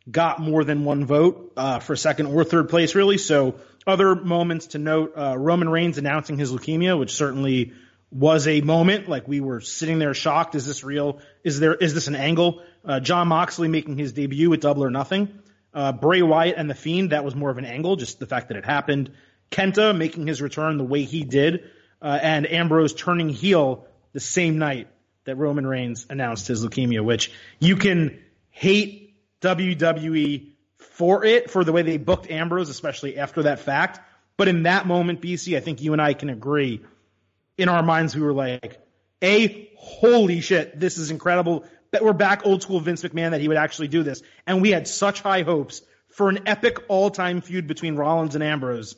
got 0.09 0.39
more 0.39 0.63
than 0.63 0.83
one 0.83 1.05
vote 1.05 1.53
uh, 1.55 1.77
for 1.77 1.95
second 1.95 2.25
or 2.25 2.43
third 2.43 2.69
place, 2.69 2.95
really. 2.95 3.19
So 3.19 3.55
other 3.85 4.15
moments 4.15 4.67
to 4.67 4.79
note: 4.79 5.13
uh, 5.15 5.37
Roman 5.37 5.69
Reigns 5.69 5.99
announcing 5.99 6.39
his 6.39 6.51
leukemia, 6.51 6.97
which 6.97 7.13
certainly 7.13 7.73
was 8.09 8.47
a 8.47 8.61
moment. 8.61 9.09
Like 9.09 9.27
we 9.27 9.41
were 9.41 9.61
sitting 9.61 9.99
there 9.99 10.15
shocked: 10.15 10.55
is 10.55 10.65
this 10.65 10.83
real? 10.83 11.19
Is 11.43 11.59
there? 11.59 11.75
Is 11.75 11.93
this 11.93 12.07
an 12.07 12.15
angle? 12.15 12.63
Uh, 12.83 12.99
Jon 12.99 13.27
Moxley 13.27 13.67
making 13.67 13.95
his 13.95 14.11
debut 14.11 14.51
at 14.53 14.61
Double 14.61 14.83
or 14.83 14.89
Nothing. 14.89 15.39
Uh, 15.71 15.91
Bray 15.91 16.23
Wyatt 16.23 16.55
and 16.57 16.67
the 16.67 16.75
Fiend, 16.75 17.11
that 17.11 17.23
was 17.23 17.35
more 17.35 17.51
of 17.51 17.59
an 17.59 17.65
angle, 17.65 17.95
just 17.95 18.19
the 18.19 18.25
fact 18.25 18.47
that 18.47 18.57
it 18.57 18.65
happened. 18.65 19.11
Kenta 19.51 19.95
making 19.95 20.25
his 20.25 20.41
return 20.41 20.77
the 20.77 20.83
way 20.83 21.03
he 21.03 21.23
did, 21.23 21.69
uh, 22.01 22.17
and 22.21 22.51
Ambrose 22.51 22.93
turning 22.93 23.29
heel 23.29 23.85
the 24.13 24.19
same 24.19 24.57
night 24.57 24.87
that 25.25 25.35
Roman 25.35 25.65
Reigns 25.65 26.05
announced 26.09 26.47
his 26.47 26.65
leukemia, 26.65 27.03
which 27.03 27.31
you 27.59 27.75
can 27.75 28.19
hate 28.49 29.15
WWE 29.41 30.51
for 30.77 31.23
it, 31.23 31.49
for 31.49 31.63
the 31.63 31.71
way 31.71 31.81
they 31.83 31.97
booked 31.97 32.29
Ambrose, 32.29 32.69
especially 32.69 33.17
after 33.17 33.43
that 33.43 33.59
fact. 33.59 33.99
But 34.37 34.47
in 34.47 34.63
that 34.63 34.87
moment, 34.87 35.21
BC, 35.21 35.55
I 35.55 35.59
think 35.59 35.81
you 35.81 35.93
and 35.93 36.01
I 36.01 36.13
can 36.13 36.29
agree 36.29 36.81
in 37.57 37.69
our 37.69 37.83
minds, 37.83 38.15
we 38.15 38.21
were 38.21 38.33
like, 38.33 38.79
A, 39.21 39.69
holy 39.77 40.41
shit, 40.41 40.79
this 40.79 40.97
is 40.97 41.11
incredible 41.11 41.65
that 41.91 42.03
we're 42.03 42.13
back 42.13 42.45
old 42.45 42.61
school 42.61 42.79
Vince 42.79 43.03
McMahon 43.03 43.31
that 43.31 43.41
he 43.41 43.47
would 43.47 43.57
actually 43.57 43.89
do 43.89 44.03
this. 44.03 44.21
And 44.47 44.61
we 44.61 44.71
had 44.71 44.87
such 44.87 45.21
high 45.21 45.43
hopes 45.43 45.81
for 46.09 46.29
an 46.29 46.47
epic 46.47 46.77
all 46.87 47.09
time 47.09 47.41
feud 47.41 47.67
between 47.67 47.95
Rollins 47.95 48.35
and 48.35 48.43
Ambrose. 48.43 48.95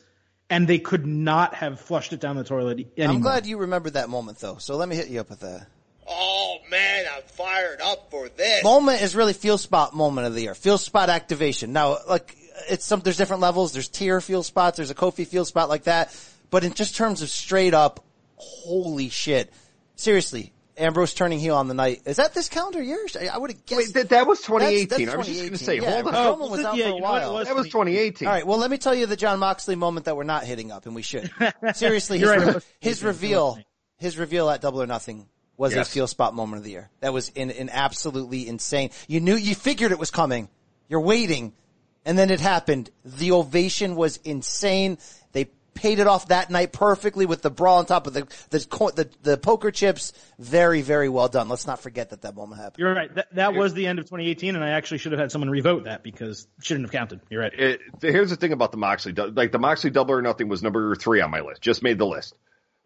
And 0.49 0.67
they 0.67 0.79
could 0.79 1.05
not 1.05 1.55
have 1.55 1.79
flushed 1.79 2.13
it 2.13 2.19
down 2.19 2.35
the 2.35 2.43
toilet 2.43 2.79
anymore. 2.97 3.15
I'm 3.15 3.21
glad 3.21 3.47
you 3.47 3.57
remembered 3.57 3.93
that 3.93 4.09
moment 4.09 4.39
though. 4.39 4.57
So 4.57 4.75
let 4.75 4.87
me 4.87 4.95
hit 4.95 5.07
you 5.07 5.19
up 5.19 5.29
with 5.29 5.39
that. 5.39 5.67
Oh 6.07 6.57
man, 6.69 7.05
I'm 7.15 7.23
fired 7.23 7.81
up 7.81 8.09
for 8.11 8.29
this. 8.29 8.63
Moment 8.63 9.01
is 9.01 9.15
really 9.15 9.33
feel 9.33 9.57
spot 9.57 9.93
moment 9.95 10.27
of 10.27 10.33
the 10.33 10.41
year. 10.41 10.55
Feel 10.55 10.77
spot 10.77 11.09
activation. 11.09 11.73
Now, 11.73 11.97
like 12.07 12.35
it's 12.69 12.85
some 12.85 12.99
there's 13.01 13.17
different 13.17 13.41
levels. 13.41 13.73
There's 13.73 13.89
tier 13.89 14.19
feel 14.21 14.43
spots. 14.43 14.77
There's 14.77 14.91
a 14.91 14.95
Kofi 14.95 15.25
feel 15.27 15.45
spot 15.45 15.69
like 15.69 15.83
that. 15.83 16.15
But 16.49 16.63
in 16.63 16.73
just 16.73 16.95
terms 16.95 17.21
of 17.21 17.29
straight 17.29 17.73
up, 17.73 18.03
holy 18.35 19.09
shit! 19.09 19.51
Seriously, 19.95 20.53
Ambrose 20.77 21.13
turning 21.13 21.39
heel 21.39 21.55
on 21.55 21.67
the 21.67 21.73
night. 21.73 22.01
Is 22.05 22.17
that 22.17 22.33
this 22.33 22.49
calendar 22.49 22.81
year? 22.81 23.05
I, 23.19 23.27
I 23.27 23.37
would 23.37 23.51
have 23.51 23.65
guessed. 23.65 23.77
Wait, 23.77 23.93
that, 23.93 24.09
that 24.09 24.27
was 24.27 24.39
That's- 24.41 24.87
2018. 24.87 25.05
that's 25.05 25.13
I 25.13 25.17
was 25.17 25.27
just 25.27 25.39
going 25.39 25.51
to 25.53 25.57
say, 25.57 25.75
Yeah, 25.79 26.01
hold 26.01 26.13
on. 26.13 26.25
Roman 26.25 26.51
was 26.51 26.59
out 26.65 26.75
yeah, 26.75 26.85
for 26.85 26.91
a 26.91 26.95
you 26.95 27.01
know 27.01 27.07
it 27.07 27.09
while. 27.21 27.33
was? 27.35 27.47
that 27.47 27.55
was 27.55 27.65
2018. 27.67 28.27
All 28.27 28.33
right, 28.33 28.45
well, 28.45 28.57
let 28.59 28.69
me 28.71 28.77
tell 28.77 28.93
you 28.93 29.05
the 29.05 29.15
Jon 29.15 29.39
Moxley 29.39 29.75
moment 29.75 30.05
that 30.05 30.15
we're 30.17 30.23
not 30.23 30.43
hitting 30.43 30.71
up, 30.71 30.85
and 30.85 30.93
we 30.95 31.01
should. 31.01 31.31
Seriously, 31.75 32.19
his, 32.19 32.29
right, 32.29 32.41
it 32.41 32.53
was- 32.55 32.65
his 32.79 33.03
reveal, 33.03 33.57
his 33.97 34.17
reveal 34.17 34.49
at 34.49 34.61
Double 34.61 34.81
or 34.81 34.87
Nothing 34.87 35.27
was 35.57 35.75
Yes. 35.75 35.87
a 35.87 35.91
feel 35.91 36.07
spot 36.07 36.33
moment 36.33 36.57
of 36.59 36.63
the 36.63 36.71
year. 36.71 36.89
That 37.01 37.13
was 37.13 37.29
in, 37.29 37.51
in 37.51 37.69
absolutely 37.69 38.47
insane. 38.47 38.89
You 39.07 39.19
knew, 39.19 39.35
you 39.35 39.55
figured 39.55 39.91
it 39.91 39.99
was 39.99 40.11
coming. 40.11 40.49
You're 40.89 41.01
waiting, 41.01 41.53
and 42.05 42.17
then 42.17 42.29
it 42.29 42.39
happened. 42.39 42.89
The 43.05 43.31
ovation 43.31 43.95
was 43.95 44.17
insane. 44.23 44.97
They 45.31 45.45
paid 45.73 45.99
it 45.99 46.05
off 46.07 46.27
that 46.27 46.51
night 46.51 46.71
perfectly 46.71 47.25
with 47.25 47.41
the 47.41 47.49
brawl 47.49 47.79
on 47.79 47.85
top 47.85 48.05
of 48.05 48.13
the 48.13 48.21
the 48.51 48.59
the, 48.95 49.09
the 49.23 49.37
poker 49.37 49.71
chips. 49.71 50.13
Very, 50.37 50.81
very 50.81 51.09
well 51.09 51.27
done. 51.29 51.49
Let's 51.49 51.65
not 51.65 51.79
forget 51.79 52.09
that 52.11 52.23
that 52.23 52.35
moment 52.35 52.61
happened. 52.61 52.79
You're 52.79 52.93
right. 52.93 53.13
That, 53.15 53.33
that 53.35 53.53
was 53.53 53.73
the 53.73 53.87
end 53.87 53.99
of 53.99 54.05
2018, 54.05 54.55
and 54.55 54.63
I 54.63 54.71
actually 54.71 54.99
should 54.99 55.13
have 55.13 55.19
had 55.21 55.31
someone 55.31 55.49
revote 55.49 55.85
that 55.85 56.03
because 56.03 56.47
it 56.59 56.65
shouldn't 56.65 56.85
have 56.85 56.91
counted. 56.91 57.21
You're 57.29 57.41
right. 57.41 57.53
It, 57.53 57.81
here's 58.01 58.29
the 58.29 58.35
thing 58.35 58.51
about 58.51 58.71
the 58.71 58.77
Moxley, 58.77 59.13
like 59.13 59.51
the 59.51 59.59
Moxley 59.59 59.89
Double 59.89 60.13
or 60.13 60.21
Nothing 60.21 60.47
was 60.49 60.61
number 60.61 60.95
three 60.95 61.21
on 61.21 61.31
my 61.31 61.41
list. 61.41 61.61
Just 61.61 61.81
made 61.81 61.97
the 61.97 62.05
list. 62.05 62.35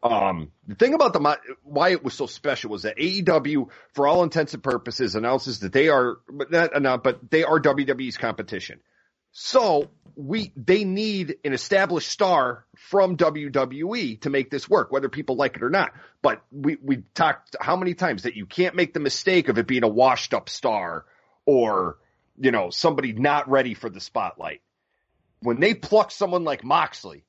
Um, 0.04 0.52
the 0.68 0.76
thing 0.76 0.94
about 0.94 1.14
the 1.14 1.38
why 1.64 1.90
it 1.90 2.04
was 2.04 2.14
so 2.14 2.28
special 2.28 2.70
was 2.70 2.84
that 2.84 2.98
AEW, 2.98 3.70
for 3.94 4.08
all 4.08 4.24
intents 4.24 4.54
and 4.54 4.62
purposes, 4.62 5.16
announces 5.16 5.60
that 5.60 5.74
they 5.74 5.90
are, 5.90 6.18
but 6.30 6.52
not, 6.52 6.82
not 6.82 7.04
but 7.04 7.32
they 7.32 7.44
are 7.44 7.60
WWE's 7.60 8.18
competition. 8.18 8.80
So 9.32 9.90
we 10.16 10.52
they 10.56 10.84
need 10.84 11.38
an 11.44 11.54
established 11.54 12.10
star 12.10 12.66
from 12.76 13.18
WWE 13.18 14.22
to 14.22 14.30
make 14.30 14.50
this 14.50 14.70
work, 14.70 14.92
whether 14.92 15.10
people 15.10 15.36
like 15.36 15.56
it 15.56 15.64
or 15.64 15.70
not. 15.70 15.92
But 16.22 16.42
we 16.52 16.78
we 16.82 17.04
talked 17.14 17.56
how 17.60 17.76
many 17.76 17.94
times 17.94 18.24
that 18.24 18.36
you 18.36 18.46
can't 18.46 18.76
make 18.76 18.94
the 18.94 19.00
mistake 19.00 19.50
of 19.50 19.58
it 19.58 19.68
being 19.68 19.84
a 19.84 19.88
washed 19.88 20.34
up 20.34 20.50
star 20.50 21.06
or 21.46 21.98
you 22.40 22.52
know 22.52 22.70
somebody 22.70 23.14
not 23.14 23.50
ready 23.50 23.74
for 23.74 23.90
the 23.90 24.00
spotlight. 24.00 24.62
When 25.42 25.60
they 25.60 25.76
pluck 25.76 26.10
someone 26.10 26.44
like 26.44 26.64
Moxley, 26.64 27.24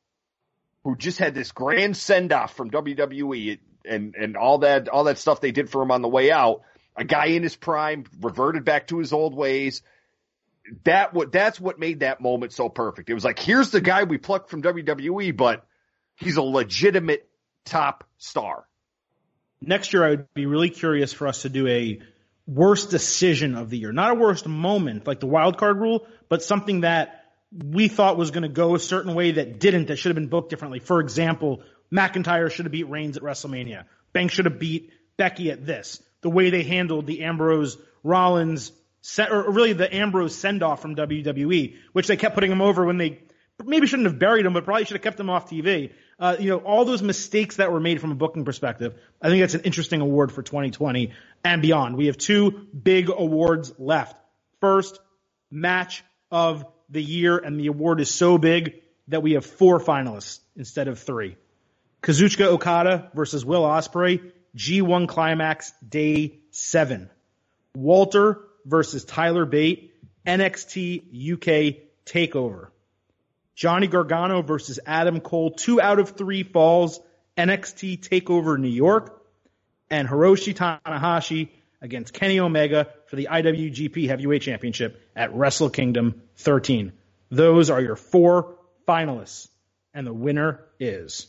who 0.88 0.96
just 0.96 1.18
had 1.18 1.34
this 1.34 1.52
grand 1.52 1.94
send 1.94 2.32
off 2.32 2.56
from 2.56 2.70
WWE 2.70 3.58
and 3.84 4.14
and 4.14 4.38
all 4.38 4.58
that 4.58 4.88
all 4.88 5.04
that 5.04 5.18
stuff 5.18 5.38
they 5.42 5.52
did 5.52 5.68
for 5.68 5.82
him 5.82 5.90
on 5.90 6.00
the 6.00 6.08
way 6.08 6.32
out, 6.32 6.62
a 6.96 7.04
guy 7.04 7.26
in 7.26 7.42
his 7.42 7.54
prime 7.54 8.04
reverted 8.22 8.64
back 8.64 8.86
to 8.86 8.98
his 8.98 9.12
old 9.12 9.34
ways 9.34 9.82
that 10.84 11.12
what 11.12 11.30
that's 11.30 11.60
what 11.60 11.78
made 11.78 12.00
that 12.00 12.22
moment 12.22 12.54
so 12.54 12.70
perfect. 12.70 13.10
It 13.10 13.14
was 13.14 13.24
like 13.24 13.38
here's 13.38 13.70
the 13.70 13.82
guy 13.82 14.04
we 14.04 14.16
plucked 14.16 14.48
from 14.48 14.62
WWE, 14.62 15.36
but 15.36 15.66
he's 16.16 16.38
a 16.38 16.42
legitimate 16.42 17.28
top 17.66 18.04
star. 18.16 18.64
Next 19.60 19.92
year, 19.92 20.06
I 20.06 20.10
would 20.10 20.32
be 20.32 20.46
really 20.46 20.70
curious 20.70 21.12
for 21.12 21.26
us 21.26 21.42
to 21.42 21.50
do 21.50 21.66
a 21.68 22.00
worst 22.46 22.88
decision 22.88 23.56
of 23.56 23.68
the 23.68 23.76
year, 23.76 23.92
not 23.92 24.12
a 24.12 24.14
worst 24.14 24.46
moment 24.46 25.06
like 25.06 25.20
the 25.20 25.26
wild 25.26 25.58
card 25.58 25.78
rule, 25.78 26.06
but 26.30 26.42
something 26.42 26.80
that 26.80 27.24
we 27.52 27.88
thought 27.88 28.16
was 28.16 28.30
going 28.30 28.42
to 28.42 28.48
go 28.48 28.74
a 28.74 28.78
certain 28.78 29.14
way 29.14 29.32
that 29.32 29.58
didn't, 29.58 29.86
that 29.86 29.96
should 29.96 30.10
have 30.10 30.16
been 30.16 30.28
booked 30.28 30.50
differently. 30.50 30.80
For 30.80 31.00
example, 31.00 31.62
McIntyre 31.92 32.50
should 32.50 32.66
have 32.66 32.72
beat 32.72 32.88
Reigns 32.88 33.16
at 33.16 33.22
WrestleMania. 33.22 33.84
Banks 34.12 34.34
should 34.34 34.44
have 34.44 34.58
beat 34.58 34.92
Becky 35.16 35.50
at 35.50 35.64
this. 35.64 36.02
The 36.20 36.30
way 36.30 36.50
they 36.50 36.62
handled 36.62 37.06
the 37.06 37.24
Ambrose 37.24 37.78
Rollins 38.02 38.72
set, 39.00 39.30
or 39.30 39.50
really 39.50 39.72
the 39.72 39.92
Ambrose 39.94 40.34
send 40.34 40.62
off 40.62 40.82
from 40.82 40.96
WWE, 40.96 41.76
which 41.92 42.06
they 42.06 42.16
kept 42.16 42.34
putting 42.34 42.50
him 42.52 42.60
over 42.60 42.84
when 42.84 42.98
they 42.98 43.20
maybe 43.64 43.86
shouldn't 43.86 44.06
have 44.06 44.18
buried 44.18 44.44
him, 44.44 44.52
but 44.52 44.64
probably 44.64 44.84
should 44.84 44.96
have 44.96 45.02
kept 45.02 45.18
him 45.18 45.30
off 45.30 45.50
TV. 45.50 45.92
Uh, 46.18 46.36
you 46.38 46.50
know, 46.50 46.58
all 46.58 46.84
those 46.84 47.02
mistakes 47.02 47.56
that 47.56 47.72
were 47.72 47.80
made 47.80 48.00
from 48.00 48.10
a 48.10 48.14
booking 48.14 48.44
perspective. 48.44 48.98
I 49.22 49.28
think 49.28 49.40
that's 49.40 49.54
an 49.54 49.62
interesting 49.62 50.00
award 50.00 50.32
for 50.32 50.42
2020 50.42 51.12
and 51.44 51.62
beyond. 51.62 51.96
We 51.96 52.06
have 52.06 52.18
two 52.18 52.50
big 52.50 53.08
awards 53.08 53.72
left. 53.78 54.16
First, 54.60 54.98
match 55.50 56.02
of 56.30 56.64
the 56.88 57.02
year, 57.02 57.38
and 57.38 57.58
the 57.58 57.66
award 57.66 58.00
is 58.00 58.10
so 58.10 58.38
big 58.38 58.82
that 59.08 59.22
we 59.22 59.32
have 59.32 59.44
four 59.44 59.80
finalists 59.80 60.40
instead 60.56 60.88
of 60.88 60.98
three. 60.98 61.36
Kazuchika 62.02 62.46
Okada 62.46 63.10
versus 63.14 63.44
Will 63.44 63.62
Ospreay, 63.62 64.32
G1 64.56 65.08
Climax 65.08 65.72
Day 65.86 66.38
7. 66.50 67.10
Walter 67.74 68.40
versus 68.64 69.04
Tyler 69.04 69.44
Bate, 69.44 69.92
NXT 70.26 71.34
UK 71.34 71.76
Takeover. 72.04 72.68
Johnny 73.54 73.88
Gargano 73.88 74.42
versus 74.42 74.78
Adam 74.86 75.20
Cole, 75.20 75.50
two 75.50 75.80
out 75.80 75.98
of 75.98 76.10
three 76.10 76.44
falls, 76.44 77.00
NXT 77.36 78.00
Takeover 78.00 78.58
New 78.58 78.68
York, 78.68 79.22
and 79.90 80.08
Hiroshi 80.08 80.54
Tanahashi 80.54 81.48
against 81.80 82.12
Kenny 82.12 82.40
Omega 82.40 82.88
for 83.06 83.16
the 83.16 83.28
IWGP 83.30 84.08
Heavyweight 84.08 84.42
Championship 84.42 85.00
at 85.14 85.34
Wrestle 85.34 85.70
Kingdom 85.70 86.22
13. 86.36 86.92
Those 87.30 87.70
are 87.70 87.80
your 87.80 87.96
four 87.96 88.56
finalists, 88.86 89.48
and 89.94 90.06
the 90.06 90.12
winner 90.12 90.64
is. 90.80 91.26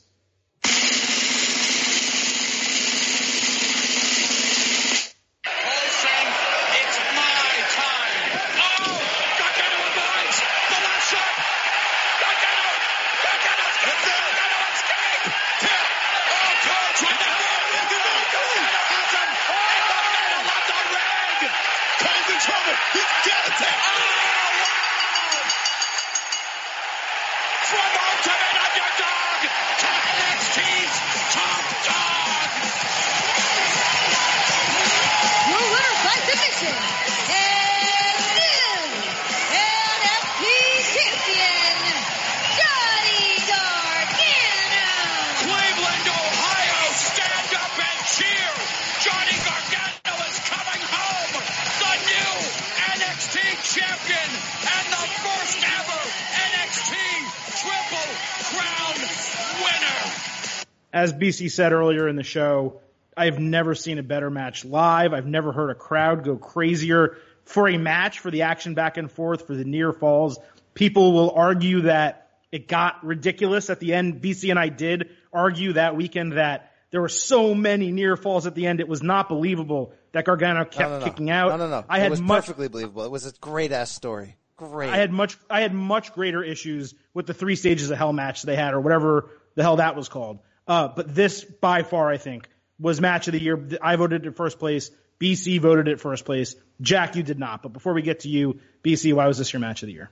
BC 61.30 61.52
said 61.52 61.74
earlier 61.74 62.08
in 62.08 62.16
the 62.16 62.24
show, 62.24 62.82
I've 63.16 63.40
never 63.40 63.76
seen 63.76 64.00
a 64.00 64.04
better 64.04 64.32
match 64.32 64.66
live. 64.66 65.14
I've 65.14 65.28
never 65.28 65.52
heard 65.52 65.70
a 65.70 65.76
crowd 65.76 66.24
go 66.24 66.38
crazier 66.38 67.18
for 67.44 67.68
a 67.68 67.78
match, 67.78 68.20
for 68.20 68.32
the 68.32 68.44
action 68.44 68.74
back 68.74 68.98
and 68.98 69.12
forth, 69.12 69.46
for 69.46 69.54
the 69.54 69.64
near 69.64 69.94
falls. 69.94 70.40
People 70.74 71.14
will 71.14 71.32
argue 71.32 71.82
that 71.82 72.30
it 72.52 72.68
got 72.68 73.06
ridiculous 73.06 73.70
at 73.70 73.80
the 73.80 73.94
end. 73.94 74.22
BC 74.22 74.50
and 74.50 74.58
I 74.58 74.70
did 74.70 75.10
argue 75.32 75.74
that 75.74 75.96
weekend 75.96 76.34
that 76.34 76.72
there 76.90 77.02
were 77.02 77.10
so 77.10 77.54
many 77.54 77.92
near 77.92 78.18
falls 78.18 78.48
at 78.48 78.56
the 78.56 78.66
end. 78.66 78.80
It 78.80 78.88
was 78.88 79.04
not 79.04 79.30
believable 79.30 79.94
that 80.14 80.26
Gargano 80.26 80.66
kept 80.66 80.80
no, 80.80 80.90
no, 80.90 81.00
no. 81.00 81.06
kicking 81.06 81.30
out. 81.30 81.50
No, 81.50 81.58
no, 81.58 81.70
no. 81.70 81.86
I 81.88 82.00
it 82.00 82.02
had 82.02 82.12
was 82.12 82.22
much, 82.22 82.46
perfectly 82.46 82.70
believable. 82.70 83.04
It 83.04 83.12
was 83.12 83.28
a 83.28 83.34
great 83.34 83.72
ass 83.72 83.92
story. 83.92 84.36
Great. 84.58 84.90
I 84.90 84.98
had 84.98 85.12
much 85.12 85.38
I 85.50 85.62
had 85.62 85.74
much 85.74 86.14
greater 86.14 86.44
issues 86.44 86.96
with 87.14 87.28
the 87.28 87.36
three 87.36 87.56
stages 87.56 87.92
of 87.92 87.98
hell 87.98 88.12
match 88.12 88.42
they 88.42 88.56
had 88.56 88.74
or 88.74 88.82
whatever 88.82 89.30
the 89.56 89.62
hell 89.62 89.76
that 89.76 89.96
was 89.96 90.10
called. 90.10 90.40
Uh, 90.70 90.88
but 90.88 91.14
this 91.14 91.44
by 91.44 91.82
far 91.82 92.10
I 92.10 92.18
think 92.18 92.48
was 92.80 93.02
match 93.02 93.28
of 93.28 93.34
the 93.34 93.42
year. 93.42 93.68
I 93.82 93.96
voted 93.96 94.28
it 94.28 94.38
first 94.38 94.60
place. 94.60 94.92
BC 95.20 95.60
voted 95.60 95.88
it 95.88 96.00
first 96.00 96.24
place. 96.24 96.56
Jack, 96.80 97.16
you 97.16 97.24
did 97.24 97.40
not. 97.40 97.64
But 97.64 97.74
before 97.74 97.94
we 97.94 98.04
get 98.04 98.22
to 98.22 98.30
you, 98.30 98.60
BC, 98.84 99.14
why 99.14 99.28
was 99.28 99.38
this 99.40 99.52
your 99.52 99.60
match 99.60 99.82
of 99.84 99.88
the 99.88 99.94
year? 99.94 100.12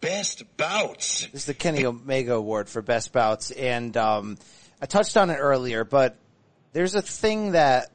Best 0.00 0.42
bouts. 0.56 1.26
This 1.26 1.42
is 1.42 1.44
the 1.44 1.54
Kenny 1.54 1.84
Omega 1.84 2.34
Award 2.34 2.68
for 2.70 2.80
best 2.80 3.12
bouts, 3.12 3.50
and 3.50 3.94
um, 3.98 4.38
I 4.80 4.86
touched 4.86 5.18
on 5.18 5.28
it 5.28 5.36
earlier, 5.36 5.84
but 5.84 6.16
there's 6.72 6.94
a 6.94 7.02
thing 7.02 7.52
that 7.52 7.90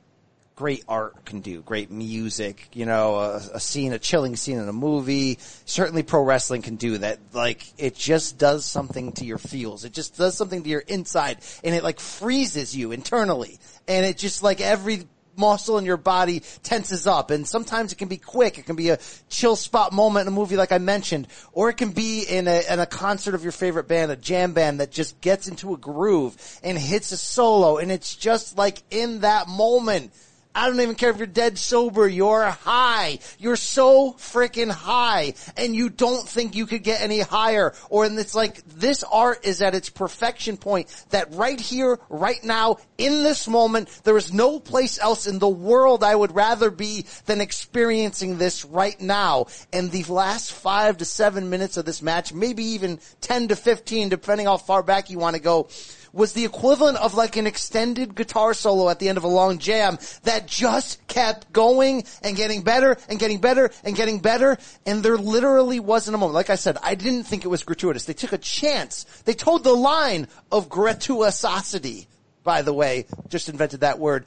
great 0.55 0.83
art 0.87 1.25
can 1.25 1.41
do, 1.41 1.61
great 1.61 1.91
music, 1.91 2.69
you 2.73 2.85
know, 2.85 3.15
a, 3.15 3.35
a 3.55 3.59
scene, 3.59 3.91
a 3.91 3.99
chilling 3.99 4.35
scene 4.35 4.57
in 4.57 4.69
a 4.69 4.73
movie. 4.73 5.37
Certainly 5.65 6.03
pro 6.03 6.23
wrestling 6.23 6.61
can 6.61 6.77
do 6.77 6.97
that. 6.99 7.19
Like, 7.33 7.65
it 7.77 7.95
just 7.95 8.37
does 8.37 8.65
something 8.65 9.11
to 9.13 9.25
your 9.25 9.37
feels. 9.37 9.83
It 9.83 9.91
just 9.91 10.17
does 10.17 10.37
something 10.37 10.63
to 10.63 10.69
your 10.69 10.81
inside 10.81 11.39
and 11.63 11.75
it 11.75 11.83
like 11.83 11.99
freezes 11.99 12.75
you 12.75 12.91
internally. 12.91 13.59
And 13.87 14.05
it 14.05 14.17
just 14.17 14.43
like 14.43 14.61
every 14.61 15.03
muscle 15.37 15.77
in 15.77 15.83
your 15.83 15.97
body 15.97 16.41
tenses 16.63 17.05
up 17.05 17.29
and 17.29 17.45
sometimes 17.45 17.91
it 17.91 17.97
can 17.97 18.07
be 18.07 18.17
quick. 18.17 18.57
It 18.57 18.65
can 18.65 18.77
be 18.77 18.89
a 18.89 18.99
chill 19.27 19.57
spot 19.57 19.91
moment 19.91 20.27
in 20.27 20.33
a 20.33 20.35
movie 20.35 20.55
like 20.55 20.71
I 20.71 20.77
mentioned, 20.77 21.27
or 21.51 21.69
it 21.69 21.75
can 21.75 21.91
be 21.91 22.23
in 22.23 22.47
a, 22.47 22.61
in 22.71 22.79
a 22.79 22.85
concert 22.85 23.35
of 23.35 23.43
your 23.43 23.51
favorite 23.51 23.89
band, 23.89 24.09
a 24.09 24.15
jam 24.15 24.53
band 24.53 24.79
that 24.79 24.91
just 24.91 25.19
gets 25.19 25.49
into 25.49 25.73
a 25.73 25.77
groove 25.77 26.37
and 26.63 26.77
hits 26.77 27.11
a 27.11 27.17
solo 27.17 27.77
and 27.77 27.91
it's 27.91 28.15
just 28.15 28.57
like 28.57 28.81
in 28.89 29.19
that 29.19 29.49
moment. 29.49 30.13
I 30.55 30.67
don't 30.67 30.79
even 30.79 30.95
care 30.95 31.09
if 31.09 31.17
you're 31.17 31.27
dead 31.27 31.57
sober. 31.57 32.07
You're 32.07 32.45
high. 32.45 33.19
You're 33.37 33.57
so 33.57 34.13
freaking 34.13 34.71
high 34.71 35.33
and 35.57 35.75
you 35.75 35.89
don't 35.89 36.27
think 36.27 36.55
you 36.55 36.65
could 36.65 36.81
get 36.81 37.01
any 37.01 37.19
higher. 37.19 37.73
Or 37.89 38.05
and 38.05 38.17
it's 38.17 38.33
like 38.33 38.63
this 38.65 39.03
art 39.03 39.45
is 39.45 39.61
at 39.61 39.75
its 39.75 39.89
perfection 39.89 40.55
point 40.55 40.87
that 41.09 41.33
right 41.33 41.59
here, 41.59 41.99
right 42.09 42.41
now, 42.43 42.77
in 42.97 43.23
this 43.23 43.47
moment, 43.47 43.89
there 44.05 44.15
is 44.15 44.33
no 44.33 44.59
place 44.59 44.97
else 44.97 45.27
in 45.27 45.39
the 45.39 45.49
world 45.49 46.03
I 46.03 46.15
would 46.15 46.33
rather 46.33 46.71
be 46.71 47.05
than 47.25 47.41
experiencing 47.41 48.37
this 48.37 48.63
right 48.63 48.99
now. 49.01 49.47
And 49.73 49.91
the 49.91 50.03
last 50.05 50.53
five 50.53 50.97
to 50.97 51.05
seven 51.05 51.49
minutes 51.49 51.75
of 51.75 51.85
this 51.85 52.01
match, 52.01 52.33
maybe 52.33 52.63
even 52.63 52.99
10 53.19 53.49
to 53.49 53.55
15, 53.57 54.07
depending 54.07 54.47
how 54.47 54.57
far 54.57 54.83
back 54.83 55.09
you 55.09 55.19
want 55.19 55.35
to 55.35 55.41
go, 55.41 55.67
was 56.15 56.31
the 56.31 56.45
equivalent 56.45 56.97
of 56.97 57.13
like 57.13 57.35
an 57.35 57.45
extended 57.45 58.15
guitar 58.15 58.53
solo 58.53 58.89
at 58.89 58.99
the 58.99 59.09
end 59.09 59.17
of 59.17 59.25
a 59.25 59.27
long 59.27 59.59
jam 59.59 59.99
that 60.23 60.47
just 60.47 61.05
kept 61.07 61.51
going 61.51 62.05
and 62.23 62.37
getting 62.37 62.61
better 62.61 62.97
and 63.09 63.19
getting 63.19 63.39
better 63.39 63.69
and 63.83 63.97
getting 63.97 64.19
better. 64.19 64.57
And 64.85 65.03
there 65.03 65.17
literally 65.17 65.81
wasn't 65.81 66.15
a 66.15 66.17
moment. 66.17 66.33
Like 66.33 66.49
I 66.49 66.55
said, 66.55 66.77
I 66.81 66.95
didn't 66.95 67.25
think 67.25 67.43
it 67.43 67.49
was 67.49 67.63
gratuitous. 67.63 68.05
They 68.05 68.13
took 68.13 68.31
a 68.31 68.37
chance. 68.37 69.03
They 69.25 69.33
told 69.33 69.65
the 69.65 69.73
line 69.73 70.29
of 70.53 70.69
gratuitosity, 70.69 72.07
by 72.43 72.61
the 72.61 72.73
way, 72.73 73.05
just 73.27 73.49
invented 73.49 73.81
that 73.81 73.99
word. 73.99 74.25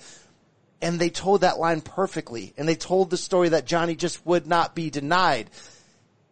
And 0.83 1.01
they 1.01 1.09
told 1.09 1.41
that 1.41 1.59
line 1.59 1.81
perfectly. 1.81 2.53
And 2.59 2.69
they 2.69 2.77
told 2.77 3.09
the 3.09 3.17
story 3.17 3.49
that 3.49 3.65
Johnny 3.65 3.97
just 3.97 4.25
would 4.27 4.47
not 4.47 4.75
be 4.75 4.91
denied 4.91 5.49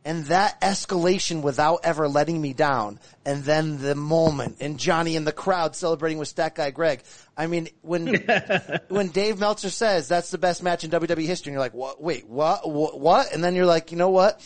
and 0.06 0.26
that 0.26 0.60
escalation 0.60 1.42
without 1.42 1.80
ever 1.82 2.06
letting 2.06 2.40
me 2.40 2.52
down. 2.52 3.00
And 3.24 3.42
then 3.42 3.78
the 3.78 3.96
moment 3.96 4.58
and 4.60 4.78
Johnny 4.78 5.16
in 5.16 5.24
the 5.24 5.32
crowd 5.32 5.74
celebrating 5.74 6.18
with 6.18 6.28
Stat 6.28 6.54
Guy 6.54 6.70
Greg. 6.70 7.02
I 7.36 7.48
mean, 7.48 7.68
when, 7.82 8.14
when 8.88 9.08
Dave 9.08 9.40
Meltzer 9.40 9.68
says 9.68 10.06
that's 10.06 10.30
the 10.30 10.38
best 10.38 10.62
match 10.62 10.84
in 10.84 10.92
WWE 10.92 11.26
history 11.26 11.50
and 11.50 11.54
you're 11.54 11.60
like, 11.60 11.74
what, 11.74 12.00
wait, 12.00 12.28
what, 12.28 12.70
what, 12.70 13.00
what? 13.00 13.32
And 13.32 13.42
then 13.42 13.56
you're 13.56 13.66
like, 13.66 13.90
you 13.90 13.98
know 13.98 14.10
what? 14.10 14.40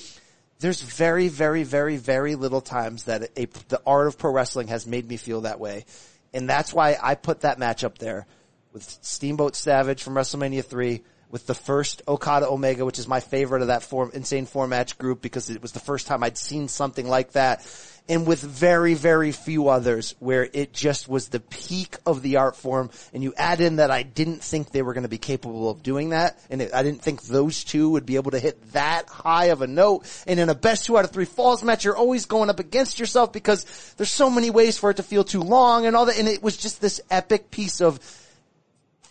There's 0.61 0.81
very, 0.81 1.29
very, 1.29 1.63
very, 1.63 1.99
very 1.99 2.37
little 2.37 2.63
times 2.63 3.05
that 3.05 3.25
a, 3.37 3.45
the 3.69 3.83
art 3.87 4.07
of 4.07 4.17
pro 4.17 4.33
wrestling 4.33 4.69
has 4.69 4.87
made 4.87 5.07
me 5.07 5.19
feel 5.19 5.43
that 5.43 5.61
way. 5.61 5.85
And 6.33 6.49
that's 6.49 6.73
why 6.73 6.97
I 7.03 7.17
put 7.17 7.43
that 7.43 7.59
match 7.59 7.85
up 7.85 7.99
there 7.99 8.27
with 8.73 8.99
Steamboat 9.03 9.57
Savage 9.57 10.03
from 10.03 10.15
WrestleMania 10.15 10.65
3 10.65 11.03
with 11.31 11.47
the 11.47 11.55
first 11.55 12.03
Okada 12.09 12.49
Omega, 12.49 12.85
which 12.85 12.99
is 12.99 13.07
my 13.07 13.21
favorite 13.21 13.63
of 13.63 13.69
that 13.69 13.83
form, 13.83 14.11
insane 14.15 14.47
four 14.47 14.67
match 14.67 14.99
group 14.99 15.23
because 15.23 15.49
it 15.49 15.63
was 15.63 15.73
the 15.73 15.81
first 15.81 16.07
time 16.07 16.23
I'd 16.23 16.37
seen 16.37 16.69
something 16.69 17.09
like 17.09 17.33
that. 17.33 17.67
And 18.09 18.27
with 18.27 18.41
very, 18.41 18.95
very 18.95 19.31
few 19.31 19.69
others 19.69 20.17
where 20.19 20.49
it 20.53 20.73
just 20.73 21.09
was 21.09 21.29
the 21.29 21.39
peak 21.39 21.97
of 22.05 22.23
the 22.23 22.39
art 22.39 22.57
form. 22.57 22.91
And 23.15 23.23
you 23.23 23.33
add 23.37 23.61
in 23.61 23.77
that 23.77 23.93
I 23.93 24.03
didn't 24.03 24.43
think 24.43 24.73
they 24.73 24.83
were 24.83 24.95
going 24.95 25.05
to 25.05 25.09
be 25.09 25.19
capable 25.19 25.71
of 25.71 25.85
doing 25.85 26.09
that. 26.09 26.37
And 26.51 26.61
it, 26.61 26.75
I 26.75 26.83
didn't 26.83 27.03
think 27.03 27.23
those 27.23 27.63
two 27.63 27.91
would 27.91 28.07
be 28.07 28.17
able 28.17 28.33
to 28.33 28.41
hit 28.41 28.73
that 28.73 29.09
high 29.09 29.47
of 29.47 29.63
a 29.63 29.69
note. 29.69 30.11
And 30.27 30.41
in 30.41 30.49
a 30.49 30.57
best 30.57 30.87
two 30.87 30.99
out 30.99 31.05
of 31.05 31.13
three 31.13 31.25
falls 31.25 31.63
match, 31.63 31.85
you're 31.85 31.97
always 31.97 32.27
going 32.27 32.51
up 32.51 32.59
against 32.59 32.99
yourself 32.99 33.33
because 33.33 33.95
there's 33.97 34.11
so 34.11 34.29
many 34.29 34.51
ways 34.51 34.77
for 34.77 34.91
it 34.91 34.97
to 34.97 35.05
feel 35.05 35.23
too 35.23 35.43
long 35.43 35.87
and 35.87 35.95
all 35.95 36.07
that. 36.07 36.19
And 36.19 36.27
it 36.27 36.43
was 36.43 36.57
just 36.57 36.81
this 36.81 37.01
epic 37.13 37.53
piece 37.53 37.81
of 37.81 38.01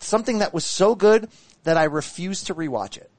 something 0.00 0.40
that 0.40 0.52
was 0.52 0.66
so 0.66 0.94
good 0.94 1.30
that 1.64 1.76
I 1.76 1.84
refuse 1.84 2.44
to 2.44 2.54
rewatch 2.54 2.96
it. 2.96 3.10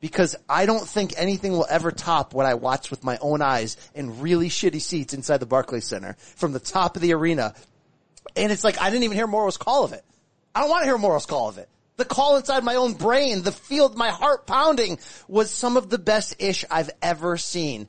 Because 0.00 0.36
I 0.48 0.66
don't 0.66 0.86
think 0.86 1.14
anything 1.16 1.52
will 1.52 1.66
ever 1.68 1.90
top 1.90 2.34
what 2.34 2.46
I 2.46 2.54
watched 2.54 2.90
with 2.90 3.02
my 3.02 3.18
own 3.20 3.40
eyes 3.40 3.76
in 3.94 4.20
really 4.20 4.48
shitty 4.48 4.80
seats 4.80 5.14
inside 5.14 5.38
the 5.38 5.46
Barclays 5.46 5.86
Center 5.86 6.16
from 6.36 6.52
the 6.52 6.60
top 6.60 6.96
of 6.96 7.02
the 7.02 7.14
arena. 7.14 7.54
And 8.36 8.52
it's 8.52 8.62
like, 8.62 8.80
I 8.80 8.90
didn't 8.90 9.04
even 9.04 9.16
hear 9.16 9.26
Mauro's 9.26 9.56
call 9.56 9.84
of 9.84 9.92
it. 9.94 10.04
I 10.54 10.60
don't 10.60 10.70
want 10.70 10.82
to 10.82 10.86
hear 10.86 10.98
Mauro's 10.98 11.26
call 11.26 11.48
of 11.48 11.58
it. 11.58 11.68
The 11.96 12.04
call 12.04 12.36
inside 12.36 12.62
my 12.62 12.74
own 12.74 12.92
brain, 12.92 13.42
the 13.42 13.52
field, 13.52 13.96
my 13.96 14.10
heart 14.10 14.46
pounding 14.46 14.98
was 15.28 15.50
some 15.50 15.78
of 15.78 15.88
the 15.88 15.98
best 15.98 16.36
ish 16.38 16.64
I've 16.70 16.90
ever 17.00 17.38
seen. 17.38 17.88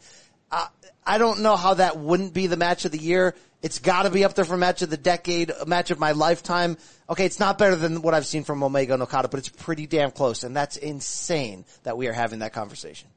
Uh, 0.50 0.68
I 1.06 1.18
don't 1.18 1.42
know 1.42 1.58
how 1.58 1.74
that 1.74 1.98
wouldn't 1.98 2.34
be 2.34 2.48
the 2.48 2.58
match 2.58 2.86
of 2.86 2.92
the 2.92 2.98
year. 2.98 3.36
It's 3.62 3.80
got 3.80 4.04
to 4.04 4.12
be 4.12 4.24
up 4.24 4.36
there 4.36 4.46
for 4.46 4.56
match 4.56 4.82
of 4.84 4.90
the 4.90 4.98
decade, 4.98 5.52
match 5.66 5.90
of 5.90 6.00
my 6.00 6.12
lifetime. 6.12 6.78
Okay, 7.10 7.26
it's 7.26 7.40
not 7.40 7.58
better 7.58 7.76
than 7.76 8.02
what 8.02 8.14
I've 8.14 8.28
seen 8.28 8.44
from 8.44 8.64
Omega 8.64 8.94
and 8.94 9.02
Okada, 9.02 9.30
but 9.30 9.40
it's 9.40 9.50
pretty 9.50 9.88
damn 9.88 10.12
close, 10.12 10.44
and 10.44 10.56
that's 10.56 10.78
insane 10.78 11.66
that 11.84 11.98
we 11.98 12.08
are 12.08 12.14
having 12.14 12.40
that 12.40 12.54
conversation. 12.54 13.10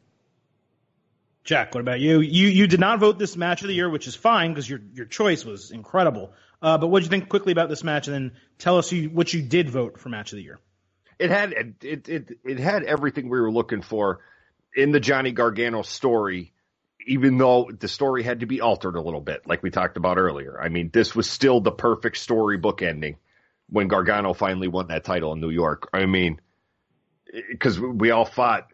Jack, 1.45 1.75
what 1.75 1.81
about 1.81 2.01
you? 2.01 2.21
You 2.21 2.49
you 2.49 2.67
did 2.67 2.81
not 2.81 3.01
vote 3.01 3.19
this 3.19 3.37
match 3.37 3.63
of 3.63 3.69
the 3.69 3.75
year, 3.75 3.89
which 3.89 4.07
is 4.07 4.15
fine 4.15 4.53
because 4.53 4.69
your 4.69 4.81
your 4.95 5.07
choice 5.07 5.45
was 5.45 5.71
incredible. 5.71 6.33
Uh, 6.63 6.79
but 6.79 6.89
what 6.89 7.01
did 7.01 7.07
you 7.07 7.11
think 7.11 7.29
quickly 7.29 7.53
about 7.53 7.69
this 7.69 7.83
match, 7.83 8.07
and 8.07 8.15
then 8.15 8.33
tell 8.59 8.77
us 8.77 8.93
you, 8.93 9.09
what 9.09 9.33
you 9.33 9.43
did 9.43 9.71
vote 9.71 9.99
for 9.99 10.11
match 10.11 10.33
of 10.33 10.37
the 10.37 10.43
year. 10.43 10.59
It 11.19 11.31
had 11.31 11.53
it 11.83 12.09
it 12.09 12.39
it 12.45 12.59
had 12.59 12.85
everything 12.85 13.29
we 13.29 13.41
were 13.41 13.51
looking 13.51 13.83
for 13.83 14.21
in 14.75 14.93
the 14.93 15.01
Johnny 15.01 15.33
Gargano 15.33 15.83
story, 15.83 16.53
even 17.11 17.39
though 17.39 17.69
the 17.77 17.89
story 17.89 18.23
had 18.23 18.39
to 18.39 18.47
be 18.47 18.61
altered 18.61 18.95
a 18.95 19.01
little 19.01 19.21
bit, 19.21 19.45
like 19.45 19.65
we 19.65 19.71
talked 19.71 19.97
about 19.97 20.17
earlier. 20.17 20.61
I 20.63 20.69
mean, 20.69 20.91
this 20.93 21.13
was 21.13 21.29
still 21.29 21.61
the 21.61 21.73
perfect 21.73 22.17
storybook 22.19 22.83
ending 22.83 23.17
when 23.69 23.89
Gargano 23.89 24.33
finally 24.33 24.69
won 24.69 24.87
that 24.89 25.03
title 25.03 25.33
in 25.33 25.41
New 25.41 25.51
York. 25.51 25.91
I 25.93 26.07
mean, 26.07 26.41
because 27.51 27.81
we 27.81 28.13
all 28.13 28.25
fought, 28.25 28.69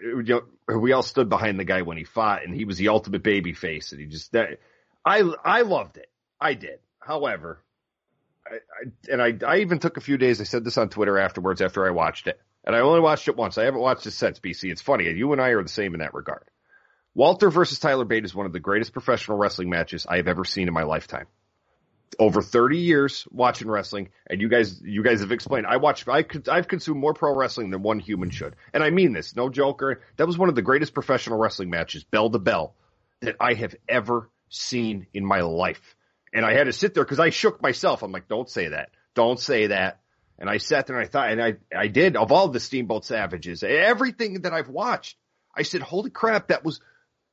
we 0.68 0.92
all 0.92 1.02
stood 1.02 1.30
behind 1.30 1.58
the 1.58 1.64
guy 1.64 1.80
when 1.80 1.96
he 1.96 2.04
fought, 2.04 2.44
and 2.44 2.54
he 2.54 2.66
was 2.66 2.76
the 2.76 2.88
ultimate 2.88 3.22
baby 3.22 3.54
face, 3.54 3.92
and 3.92 4.02
he 4.02 4.06
just 4.06 4.32
that 4.32 4.60
I 5.02 5.20
I 5.42 5.62
loved 5.62 5.96
it. 5.96 6.10
I 6.38 6.52
did. 6.52 6.80
However, 6.98 7.64
I, 8.46 8.56
I, 8.56 9.12
and 9.12 9.22
I 9.22 9.46
I 9.46 9.58
even 9.60 9.78
took 9.78 9.96
a 9.96 10.02
few 10.02 10.18
days. 10.18 10.42
I 10.42 10.44
said 10.44 10.62
this 10.62 10.76
on 10.76 10.90
Twitter 10.90 11.18
afterwards 11.18 11.62
after 11.62 11.86
I 11.86 11.90
watched 11.90 12.26
it, 12.26 12.38
and 12.64 12.76
I 12.76 12.80
only 12.80 13.00
watched 13.00 13.28
it 13.28 13.36
once. 13.36 13.56
I 13.56 13.64
haven't 13.64 13.80
watched 13.80 14.06
it 14.06 14.10
since. 14.10 14.40
BC, 14.40 14.70
it's 14.70 14.82
funny. 14.82 15.08
You 15.08 15.32
and 15.32 15.40
I 15.40 15.48
are 15.50 15.62
the 15.62 15.70
same 15.70 15.94
in 15.94 16.00
that 16.00 16.12
regard. 16.12 16.44
Walter 17.16 17.48
versus 17.48 17.78
Tyler 17.78 18.05
Bate 18.05 18.26
is 18.26 18.34
one 18.34 18.44
of 18.44 18.52
the 18.52 18.60
greatest 18.60 18.93
professional 18.93 19.38
wrestling 19.38 19.70
matches 19.70 20.06
I 20.06 20.18
have 20.18 20.28
ever 20.28 20.44
seen 20.44 20.68
in 20.68 20.74
my 20.74 20.82
lifetime 20.82 21.24
over 22.18 22.43
30 22.43 22.76
years 22.76 23.26
watching 23.30 23.68
wrestling 23.68 24.10
and 24.28 24.38
you 24.38 24.51
guys 24.51 24.82
you 24.82 25.02
guys 25.02 25.20
have 25.20 25.32
explained 25.32 25.66
I 25.66 25.78
watch 25.78 26.06
I 26.06 26.22
could 26.22 26.47
I've 26.47 26.68
consumed 26.68 27.01
more 27.01 27.14
pro 27.14 27.34
wrestling 27.34 27.70
than 27.70 27.82
one 27.82 28.01
human 28.01 28.28
should. 28.28 28.55
And 28.74 28.84
I 28.84 28.90
mean 28.90 29.14
this, 29.14 29.34
no 29.34 29.48
joker. 29.48 30.02
That 30.18 30.26
was 30.26 30.36
one 30.36 30.51
of 30.51 30.55
the 30.55 30.62
greatest 30.62 30.93
professional 30.93 31.38
wrestling 31.38 31.70
matches 31.70 32.05
bell 32.05 32.28
to 32.28 32.38
bell 32.38 32.74
that 33.20 33.36
I 33.40 33.55
have 33.55 33.74
ever 33.88 34.30
seen 34.51 35.06
in 35.14 35.24
my 35.24 35.40
life. 35.40 35.97
And 36.34 36.44
I 36.44 36.52
had 36.52 36.64
to 36.64 36.72
sit 36.72 36.93
there 36.93 37.06
cuz 37.06 37.18
I 37.18 37.30
shook 37.30 37.62
myself. 37.62 38.02
I'm 38.02 38.12
like 38.12 38.28
don't 38.28 38.48
say 38.48 38.68
that. 38.68 38.90
Don't 39.14 39.40
say 39.40 39.68
that. 39.68 40.01
And 40.38 40.51
I 40.51 40.59
sat 40.59 40.86
there 40.86 40.98
and 40.98 41.06
I 41.06 41.09
thought 41.09 41.30
and 41.30 41.43
I 41.43 41.55
I 41.74 41.88
did 41.88 42.14
of 42.14 42.30
all 42.30 42.48
the 42.48 42.60
Steamboat 42.60 43.06
Savages, 43.06 43.62
everything 43.62 44.43
that 44.43 44.52
I've 44.52 44.68
watched. 44.68 45.16
I 45.55 45.62
said 45.62 45.80
holy 45.80 46.10
crap 46.10 46.48
that 46.48 46.62
was 46.62 46.80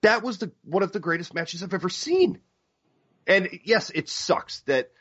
that 0.04 0.22
was 0.22 0.38
the 0.38 0.52
one 0.64 0.84
of 0.84 0.92
the 0.92 1.00
greatest 1.00 1.34
matches 1.34 1.64
I've 1.64 1.74
ever 1.74 1.90
seen. 1.90 2.40
And 3.26 3.50
yes, 3.64 3.90
it 3.90 4.10
sucks 4.10 4.62
that 4.62 4.92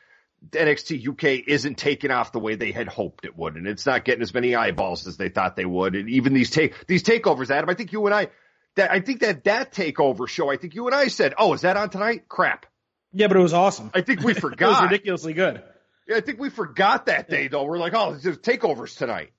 NXT 0.51 1.07
UK 1.09 1.47
isn't 1.47 1.77
taking 1.77 2.11
off 2.11 2.31
the 2.31 2.39
way 2.39 2.55
they 2.55 2.71
had 2.71 2.87
hoped 2.87 3.25
it 3.25 3.37
would, 3.37 3.55
and 3.55 3.67
it's 3.67 3.85
not 3.85 4.03
getting 4.03 4.21
as 4.21 4.33
many 4.33 4.55
eyeballs 4.55 5.07
as 5.07 5.17
they 5.17 5.29
thought 5.29 5.55
they 5.55 5.65
would. 5.65 5.95
And 5.95 6.09
even 6.09 6.33
these 6.33 6.49
take 6.49 6.87
these 6.87 7.03
takeovers, 7.03 7.49
Adam, 7.49 7.69
I 7.69 7.75
think 7.75 7.91
you 7.91 8.05
and 8.05 8.15
I, 8.15 8.27
that 8.75 8.91
I 8.91 8.99
think 9.01 9.19
that 9.21 9.43
that 9.45 9.71
takeover 9.71 10.27
show, 10.27 10.49
I 10.49 10.57
think 10.57 10.73
you 10.73 10.87
and 10.87 10.95
I 10.95 11.07
said, 11.07 11.33
"Oh, 11.37 11.53
is 11.53 11.61
that 11.61 11.77
on 11.77 11.89
tonight?" 11.89 12.27
Crap. 12.27 12.65
Yeah, 13.11 13.27
but 13.27 13.37
it 13.37 13.41
was 13.41 13.53
awesome. 13.53 13.91
I 13.93 14.01
think 14.01 14.21
we 14.21 14.33
forgot. 14.33 14.67
it 14.69 14.71
was 14.71 14.81
ridiculously 14.83 15.33
good. 15.33 15.61
Yeah, 16.07 16.17
I 16.17 16.21
think 16.21 16.39
we 16.39 16.49
forgot 16.49 17.05
that 17.05 17.29
day 17.29 17.47
though. 17.47 17.63
We're 17.63 17.77
like, 17.77 17.93
"Oh, 17.93 18.13
there's 18.15 18.37
takeovers 18.37 18.97
tonight." 18.97 19.31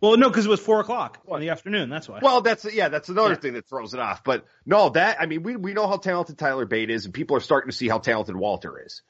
Well, 0.00 0.16
no, 0.16 0.30
because 0.30 0.46
it 0.46 0.48
was 0.48 0.60
four 0.60 0.80
o'clock 0.80 1.18
in 1.28 1.40
the 1.40 1.50
afternoon. 1.50 1.90
That's 1.90 2.08
why. 2.08 2.20
Well, 2.22 2.40
that's 2.40 2.64
yeah, 2.72 2.88
that's 2.88 3.10
another 3.10 3.30
yeah. 3.30 3.40
thing 3.40 3.52
that 3.54 3.68
throws 3.68 3.92
it 3.92 4.00
off. 4.00 4.24
But 4.24 4.46
no, 4.64 4.88
that 4.90 5.20
I 5.20 5.26
mean, 5.26 5.42
we 5.42 5.56
we 5.56 5.74
know 5.74 5.86
how 5.86 5.98
talented 5.98 6.38
Tyler 6.38 6.64
Bate 6.64 6.90
is, 6.90 7.04
and 7.04 7.12
people 7.12 7.36
are 7.36 7.40
starting 7.40 7.70
to 7.70 7.76
see 7.76 7.88
how 7.88 7.98
talented 7.98 8.34
Walter 8.34 8.82
is. 8.84 9.02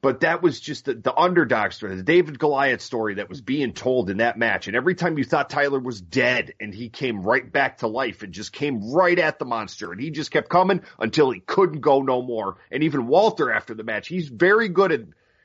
But 0.00 0.20
that 0.20 0.42
was 0.42 0.60
just 0.60 0.84
the, 0.84 0.94
the 0.94 1.12
underdog 1.12 1.72
story, 1.72 1.96
the 1.96 2.04
David 2.04 2.38
Goliath 2.38 2.82
story 2.82 3.14
that 3.14 3.28
was 3.28 3.40
being 3.40 3.72
told 3.72 4.10
in 4.10 4.18
that 4.18 4.38
match. 4.38 4.68
And 4.68 4.76
every 4.76 4.94
time 4.94 5.18
you 5.18 5.24
thought 5.24 5.50
Tyler 5.50 5.80
was 5.80 6.00
dead, 6.00 6.54
and 6.60 6.72
he 6.72 6.88
came 6.88 7.22
right 7.22 7.50
back 7.50 7.78
to 7.78 7.88
life 7.88 8.22
and 8.22 8.32
just 8.32 8.52
came 8.52 8.92
right 8.92 9.18
at 9.18 9.40
the 9.40 9.44
monster, 9.44 9.90
and 9.90 10.00
he 10.00 10.10
just 10.10 10.30
kept 10.30 10.48
coming 10.48 10.82
until 11.00 11.32
he 11.32 11.40
couldn't 11.40 11.80
go 11.80 12.00
no 12.00 12.22
more. 12.22 12.58
And 12.70 12.84
even 12.84 13.08
Walter 13.08 13.50
after 13.50 13.74
the 13.74 13.82
match, 13.82 14.06
he's 14.06 14.28
very 14.28 14.68
good 14.68 14.92
at, 14.92 15.00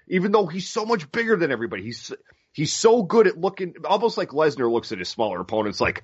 even 0.08 0.32
though 0.32 0.46
he's 0.46 0.70
so 0.70 0.86
much 0.86 1.12
bigger 1.12 1.36
than 1.36 1.52
everybody, 1.52 1.82
he's 1.82 2.12
He's 2.54 2.72
so 2.72 3.04
good 3.04 3.28
at 3.28 3.38
looking, 3.38 3.76
almost 3.84 4.18
like 4.18 4.30
Lesnar 4.30 4.72
looks 4.72 4.92
at 4.92 5.00
his 5.00 5.10
smaller 5.10 5.42
opponents 5.42 5.82
like, 5.82 6.04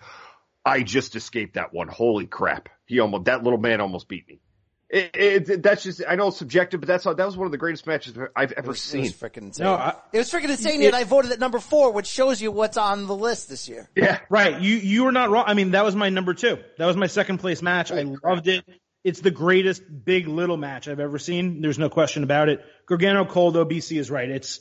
I 0.65 0.83
just 0.83 1.15
escaped 1.15 1.53
that 1.53 1.73
one. 1.73 1.87
Holy 1.87 2.27
crap. 2.27 2.69
He 2.85 2.99
almost, 2.99 3.25
that 3.25 3.43
little 3.43 3.59
man 3.59 3.81
almost 3.81 4.07
beat 4.07 4.27
me. 4.27 4.41
It, 4.89 5.11
it, 5.13 5.63
that's 5.63 5.83
just, 5.83 6.01
I 6.07 6.15
know 6.15 6.29
it's 6.29 6.37
subjective, 6.37 6.81
but 6.81 6.87
that's, 6.87 7.03
that 7.03 7.17
was 7.17 7.37
one 7.37 7.45
of 7.45 7.51
the 7.51 7.59
greatest 7.59 7.85
matches 7.85 8.17
I've 8.35 8.51
ever 8.53 8.65
it 8.65 8.67
was, 8.67 8.81
seen. 8.81 9.01
It 9.01 9.03
was 9.03 9.13
freaking 9.13 9.43
insane. 9.43 9.65
No, 9.65 9.75
I, 9.75 9.95
it 10.11 10.17
was 10.17 10.31
freaking 10.31 10.49
insane, 10.49 10.81
yet 10.81 10.95
I 10.95 11.03
voted 11.03 11.31
at 11.31 11.39
number 11.39 11.59
four, 11.59 11.91
which 11.93 12.07
shows 12.07 12.41
you 12.41 12.51
what's 12.51 12.75
on 12.75 13.05
the 13.05 13.15
list 13.15 13.49
this 13.49 13.69
year. 13.69 13.87
Yeah. 13.95 14.19
Right. 14.29 14.59
You, 14.59 14.75
you 14.75 15.03
were 15.03 15.11
not 15.11 15.29
wrong. 15.29 15.43
I 15.45 15.53
mean, 15.53 15.71
that 15.71 15.85
was 15.85 15.95
my 15.95 16.09
number 16.09 16.33
two. 16.33 16.57
That 16.79 16.87
was 16.87 16.97
my 16.97 17.07
second 17.07 17.37
place 17.37 17.61
match. 17.61 17.89
Holy 17.89 18.01
I 18.01 18.05
crap. 18.05 18.23
loved 18.23 18.47
it. 18.47 18.65
It's 19.03 19.21
the 19.21 19.31
greatest 19.31 19.83
big 20.03 20.27
little 20.27 20.57
match 20.57 20.87
I've 20.87 20.99
ever 20.99 21.19
seen. 21.19 21.61
There's 21.61 21.79
no 21.79 21.89
question 21.89 22.23
about 22.23 22.49
it. 22.49 22.65
Gargano 22.87 23.25
Cole 23.25 23.51
though, 23.51 23.65
BC 23.65 23.97
is 23.99 24.09
right. 24.09 24.29
It's, 24.29 24.59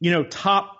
you 0.00 0.10
know, 0.10 0.24
top 0.24 0.77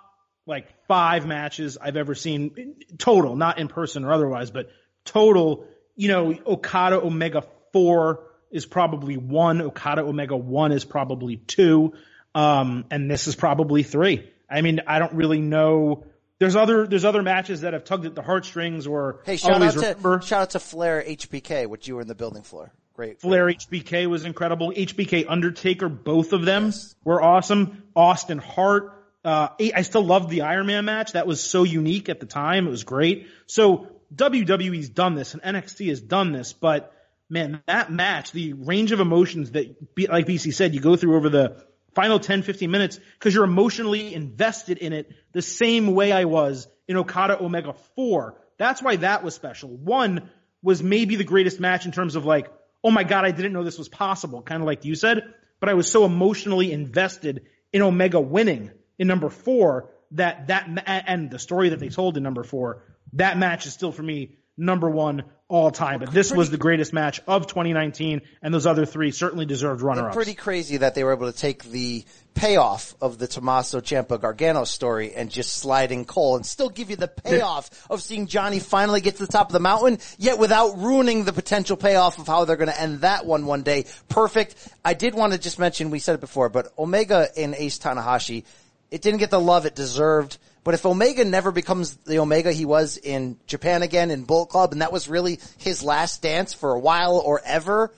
like 0.49 0.67
five 0.87 1.25
matches 1.25 1.77
I've 1.79 1.95
ever 1.95 2.15
seen 2.15 2.75
total, 2.97 3.35
not 3.35 3.59
in 3.59 3.67
person 3.67 4.03
or 4.03 4.11
otherwise, 4.11 4.49
but 4.51 4.69
total, 5.05 5.67
you 5.95 6.07
know, 6.09 6.37
Okada 6.45 6.99
Omega 6.99 7.43
four 7.71 8.25
is 8.51 8.65
probably 8.65 9.15
one. 9.15 9.61
Okada 9.61 10.01
Omega 10.01 10.35
one 10.35 10.71
is 10.71 10.83
probably 10.83 11.37
two. 11.37 11.93
Um, 12.33 12.85
and 12.91 13.09
this 13.09 13.27
is 13.27 13.35
probably 13.35 13.83
three. 13.83 14.29
I 14.49 14.61
mean, 14.61 14.81
I 14.87 14.99
don't 14.99 15.13
really 15.13 15.39
know. 15.39 16.05
There's 16.39 16.55
other, 16.55 16.87
there's 16.87 17.05
other 17.05 17.21
matches 17.21 17.61
that 17.61 17.73
have 17.73 17.83
tugged 17.83 18.05
at 18.05 18.15
the 18.15 18.21
heartstrings 18.21 18.87
or 18.87 19.21
hey, 19.25 19.37
shout 19.37 19.61
out 19.61 19.75
remember. 19.75 20.19
to, 20.19 20.25
shout 20.25 20.41
out 20.41 20.49
to 20.51 20.59
Flair 20.59 21.03
HBK, 21.05 21.67
which 21.67 21.87
you 21.87 21.95
were 21.95 22.01
in 22.01 22.07
the 22.07 22.15
building 22.15 22.43
floor. 22.43 22.71
Great. 22.93 23.21
Flair 23.21 23.45
HBK 23.45 24.07
was 24.07 24.25
incredible. 24.25 24.71
HBK 24.71 25.25
Undertaker, 25.29 25.89
both 25.89 26.33
of 26.33 26.43
them 26.43 26.65
yes. 26.65 26.95
were 27.03 27.21
awesome. 27.21 27.83
Austin 27.95 28.39
Hart, 28.39 28.98
uh, 29.23 29.49
I 29.59 29.81
still 29.81 30.03
loved 30.03 30.29
the 30.29 30.41
Iron 30.41 30.67
Man 30.67 30.85
match. 30.85 31.13
That 31.13 31.27
was 31.27 31.43
so 31.43 31.63
unique 31.63 32.09
at 32.09 32.19
the 32.19 32.25
time. 32.25 32.67
It 32.67 32.71
was 32.71 32.83
great. 32.83 33.27
So 33.47 33.87
WWE's 34.15 34.89
done 34.89 35.15
this 35.15 35.33
and 35.33 35.43
NXT 35.43 35.89
has 35.89 36.01
done 36.01 36.31
this, 36.31 36.53
but 36.53 36.93
man, 37.29 37.61
that 37.67 37.91
match, 37.91 38.31
the 38.31 38.53
range 38.53 38.91
of 38.91 38.99
emotions 38.99 39.51
that, 39.51 39.75
like 40.09 40.25
BC 40.25 40.53
said, 40.53 40.73
you 40.73 40.79
go 40.79 40.95
through 40.95 41.15
over 41.15 41.29
the 41.29 41.63
final 41.93 42.19
10, 42.19 42.43
15 42.43 42.71
minutes 42.71 42.99
because 43.13 43.35
you're 43.35 43.43
emotionally 43.43 44.13
invested 44.13 44.77
in 44.77 44.93
it 44.93 45.11
the 45.33 45.41
same 45.41 45.93
way 45.93 46.11
I 46.11 46.25
was 46.25 46.67
in 46.87 46.97
Okada 46.97 47.43
Omega 47.43 47.73
4. 47.95 48.35
That's 48.57 48.81
why 48.81 48.97
that 48.97 49.23
was 49.23 49.35
special. 49.35 49.69
One 49.69 50.29
was 50.63 50.81
maybe 50.81 51.15
the 51.15 51.23
greatest 51.23 51.59
match 51.59 51.85
in 51.85 51.91
terms 51.91 52.15
of 52.15 52.25
like, 52.25 52.51
oh 52.83 52.91
my 52.91 53.03
God, 53.03 53.25
I 53.25 53.31
didn't 53.31 53.53
know 53.53 53.63
this 53.63 53.77
was 53.77 53.89
possible, 53.89 54.41
kind 54.41 54.61
of 54.61 54.65
like 54.65 54.85
you 54.85 54.95
said, 54.95 55.33
but 55.59 55.69
I 55.69 55.73
was 55.73 55.91
so 55.91 56.05
emotionally 56.05 56.71
invested 56.71 57.45
in 57.71 57.81
Omega 57.81 58.19
winning 58.19 58.71
in 58.99 59.07
number 59.07 59.29
four 59.29 59.89
that 60.11 60.47
that 60.47 60.67
and 60.85 61.31
the 61.31 61.39
story 61.39 61.69
that 61.69 61.79
they 61.79 61.89
told 61.89 62.17
in 62.17 62.23
number 62.23 62.43
four 62.43 62.83
that 63.13 63.37
match 63.37 63.65
is 63.65 63.73
still 63.73 63.91
for 63.91 64.03
me 64.03 64.37
number 64.59 64.89
one 64.89 65.23
all 65.47 65.71
time. 65.71 65.99
But 65.99 66.11
this 66.11 66.31
was 66.31 66.51
the 66.51 66.57
greatest 66.57 66.93
match 66.93 67.21
of 67.25 67.47
2019, 67.47 68.21
and 68.41 68.53
those 68.53 68.67
other 68.67 68.85
three 68.85 69.09
certainly 69.09 69.45
deserved 69.45 69.81
runner-ups. 69.81 70.13
Pretty 70.13 70.35
crazy 70.35 70.77
that 70.77 70.93
they 70.93 71.03
were 71.03 71.13
able 71.13 71.31
to 71.31 71.37
take 71.37 71.63
the 71.63 72.05
payoff 72.35 72.93
of 73.01 73.17
the 73.17 73.25
Tommaso 73.25 73.79
Ciampa 73.79 74.21
Gargano 74.21 74.65
story 74.65 75.13
and 75.15 75.31
just 75.31 75.53
slide 75.53 75.91
in 75.91 76.05
Cole 76.05 76.35
and 76.35 76.45
still 76.45 76.69
give 76.69 76.91
you 76.91 76.97
the 76.97 77.07
payoff 77.07 77.87
of 77.89 78.03
seeing 78.03 78.27
Johnny 78.27 78.59
finally 78.59 79.01
get 79.01 79.15
to 79.15 79.25
the 79.25 79.31
top 79.31 79.47
of 79.47 79.53
the 79.53 79.59
mountain, 79.59 79.97
yet 80.19 80.37
without 80.37 80.77
ruining 80.77 81.23
the 81.23 81.33
potential 81.33 81.75
payoff 81.75 82.19
of 82.19 82.27
how 82.27 82.45
they're 82.45 82.55
going 82.55 82.69
to 82.69 82.79
end 82.79 83.01
that 83.01 83.25
one 83.25 83.47
one 83.47 83.63
day. 83.63 83.85
Perfect. 84.07 84.55
I 84.85 84.93
did 84.93 85.15
want 85.15 85.33
to 85.33 85.39
just 85.39 85.57
mention, 85.57 85.89
we 85.89 85.99
said 85.99 86.15
it 86.15 86.21
before, 86.21 86.49
but 86.49 86.71
Omega 86.77 87.27
and 87.35 87.55
Ace 87.55 87.79
Tanahashi 87.79 88.43
it 88.91 89.01
didn't 89.01 89.19
get 89.19 89.31
the 89.31 89.39
love 89.39 89.65
it 89.65 89.75
deserved. 89.75 90.37
But 90.63 90.73
if 90.73 90.85
Omega 90.85 91.23
never 91.25 91.51
becomes 91.51 91.95
the 91.95 92.19
Omega 92.19 92.51
he 92.51 92.65
was 92.65 92.97
in 92.97 93.37
Japan 93.47 93.81
again 93.81 94.11
in 94.11 94.23
Bullet 94.23 94.49
Club, 94.49 94.71
and 94.71 94.81
that 94.81 94.91
was 94.91 95.07
really 95.07 95.39
his 95.57 95.83
last 95.83 96.21
dance 96.21 96.53
for 96.53 96.73
a 96.73 96.79
while 96.79 97.17
or 97.17 97.41
ever, 97.45 97.93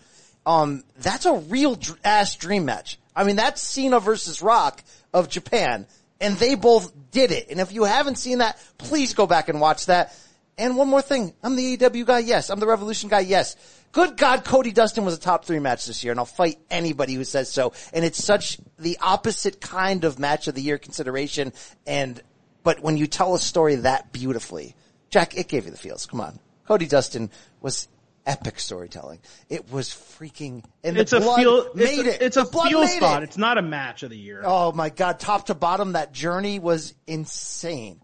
um, 0.46 0.84
that's 0.98 1.26
a 1.26 1.34
real 1.34 1.76
dr- 1.76 2.00
ass 2.04 2.36
dream 2.36 2.66
match. 2.66 3.00
I 3.16 3.24
mean, 3.24 3.36
that's 3.36 3.62
Cena 3.62 4.00
versus 4.00 4.42
Rock 4.42 4.84
of 5.14 5.28
Japan, 5.28 5.86
and 6.20 6.36
they 6.38 6.56
both 6.56 6.94
did 7.12 7.32
it. 7.32 7.50
And 7.50 7.60
if 7.60 7.74
you 7.74 7.84
haven't 7.84 8.16
seen 8.16 8.38
that, 8.38 8.58
please 8.78 9.14
go 9.14 9.28
back 9.28 9.50
and 9.50 9.60
watch 9.60 9.88
that. 9.88 10.16
And 10.62 10.78
one 10.78 10.90
more 10.90 11.02
thing, 11.02 11.34
I'm 11.42 11.56
the 11.56 11.76
AEW 11.76 12.06
guy, 12.06 12.20
yes. 12.20 12.52
I'm 12.52 12.60
the 12.60 12.68
Revolution 12.68 13.10
guy, 13.10 13.22
yes. 13.22 13.56
Good 13.92 14.16
God, 14.16 14.46
Cody 14.46 14.72
Dustin 14.72 15.04
was 15.04 15.16
a 15.16 15.20
top 15.20 15.44
three 15.44 15.58
match 15.58 15.88
this 15.88 16.04
year, 16.04 16.12
and 16.12 16.20
I'll 16.20 16.26
fight 16.26 16.60
anybody 16.70 17.16
who 17.16 17.24
says 17.24 17.52
so. 17.52 17.74
And 17.94 18.06
it's 18.06 18.24
such 18.24 18.60
the 18.78 19.00
opposite 19.02 19.60
kind 19.60 20.04
of 20.04 20.20
match 20.20 20.48
of 20.48 20.54
the 20.54 20.62
year 20.62 20.78
consideration. 20.78 21.52
And, 21.88 22.22
but 22.62 22.80
when 22.80 22.96
you 22.96 23.08
tell 23.08 23.34
a 23.34 23.40
story 23.40 23.74
that 23.74 24.12
beautifully, 24.14 24.76
Jack, 25.10 25.36
it 25.36 25.48
gave 25.48 25.66
you 25.66 25.72
the 25.72 25.78
feels. 25.78 26.06
Come 26.06 26.22
on. 26.22 26.40
Cody 26.68 26.86
Dustin 26.86 27.32
was 27.60 27.88
epic 28.28 28.60
storytelling. 28.60 29.18
It 29.50 29.72
was 29.72 29.90
freaking, 29.90 30.64
and 30.84 30.96
the 30.96 31.02
it's 31.02 31.12
a 31.12 31.22
feel, 31.22 31.74
made 31.74 32.06
it's 32.06 32.18
it. 32.18 32.22
A, 32.22 32.26
it's 32.26 32.38
a 32.38 32.46
blood 32.46 32.70
feel 32.70 32.88
spot. 32.88 33.24
It. 33.24 33.30
It's 33.30 33.38
not 33.38 33.58
a 33.58 33.64
match 33.64 34.04
of 34.04 34.12
the 34.12 34.18
year. 34.18 34.44
Oh 34.46 34.72
my 34.74 34.90
God, 34.90 35.20
top 35.20 35.48
to 35.48 35.56
bottom, 35.56 35.94
that 35.94 36.14
journey 36.14 36.60
was 36.60 36.94
insane. 37.08 38.00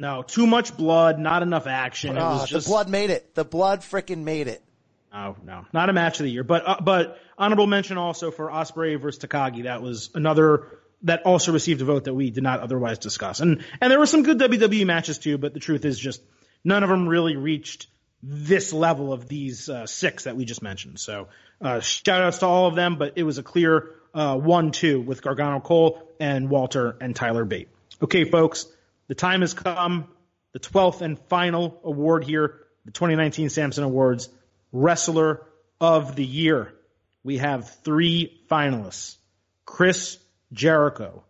No, 0.00 0.22
too 0.22 0.46
much 0.46 0.74
blood, 0.76 1.18
not 1.18 1.42
enough 1.42 1.66
action. 1.66 2.16
It 2.16 2.20
Oh, 2.20 2.38
was 2.38 2.48
just 2.48 2.66
the 2.66 2.70
blood 2.70 2.88
made 2.88 3.10
it. 3.10 3.34
The 3.34 3.44
blood 3.44 3.80
freaking 3.80 4.24
made 4.24 4.48
it. 4.48 4.62
Oh 5.12 5.36
no, 5.44 5.66
not 5.74 5.90
a 5.90 5.92
match 5.92 6.20
of 6.20 6.24
the 6.24 6.30
year, 6.30 6.42
but 6.42 6.66
uh, 6.66 6.76
but 6.80 7.18
honorable 7.36 7.66
mention 7.66 7.98
also 7.98 8.30
for 8.30 8.48
Ospreay 8.48 8.98
versus 8.98 9.22
Takagi. 9.22 9.64
That 9.64 9.82
was 9.82 10.08
another 10.14 10.78
that 11.02 11.22
also 11.26 11.52
received 11.52 11.82
a 11.82 11.84
vote 11.84 12.04
that 12.04 12.14
we 12.14 12.30
did 12.30 12.42
not 12.42 12.60
otherwise 12.60 12.98
discuss. 12.98 13.40
And 13.40 13.62
and 13.80 13.90
there 13.92 13.98
were 13.98 14.06
some 14.06 14.22
good 14.22 14.38
WWE 14.38 14.86
matches 14.86 15.18
too, 15.18 15.36
but 15.36 15.52
the 15.52 15.60
truth 15.60 15.84
is 15.84 15.98
just 15.98 16.22
none 16.64 16.82
of 16.82 16.88
them 16.88 17.06
really 17.06 17.36
reached 17.36 17.88
this 18.22 18.72
level 18.72 19.12
of 19.12 19.28
these 19.28 19.68
uh, 19.68 19.84
six 19.86 20.24
that 20.24 20.34
we 20.36 20.46
just 20.46 20.62
mentioned. 20.62 20.98
So 20.98 21.28
uh, 21.60 21.80
shout 21.80 22.22
outs 22.22 22.38
to 22.38 22.46
all 22.46 22.66
of 22.68 22.74
them, 22.74 22.96
but 22.96 23.14
it 23.16 23.22
was 23.24 23.36
a 23.36 23.42
clear 23.42 23.90
uh, 24.14 24.36
one-two 24.36 25.00
with 25.00 25.22
Gargano 25.22 25.60
Cole 25.60 26.02
and 26.18 26.48
Walter 26.48 26.96
and 27.00 27.14
Tyler 27.14 27.44
Bate. 27.44 27.68
Okay, 28.02 28.24
folks, 28.24 28.66
the 29.10 29.16
time 29.16 29.40
has 29.40 29.54
come. 29.54 30.06
The 30.52 30.60
12th 30.60 31.00
and 31.00 31.18
final 31.28 31.80
award 31.82 32.22
here, 32.22 32.60
the 32.84 32.92
2019 32.92 33.48
Samson 33.48 33.82
Awards 33.82 34.28
Wrestler 34.70 35.42
of 35.80 36.14
the 36.14 36.24
Year. 36.24 36.72
We 37.24 37.38
have 37.38 37.68
three 37.82 38.40
finalists. 38.48 39.16
Chris 39.64 40.16
Jericho, 40.52 41.24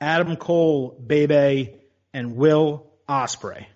Adam 0.00 0.34
Cole, 0.34 0.90
Bay 0.90 1.26
Bay, 1.26 1.76
and 2.12 2.34
Will 2.34 2.90
Ospreay. 3.08 3.66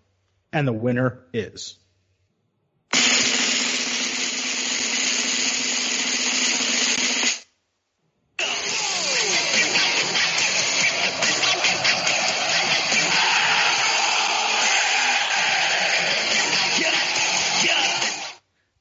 And 0.52 0.66
the 0.66 0.72
winner 0.72 1.20
is. 1.32 1.78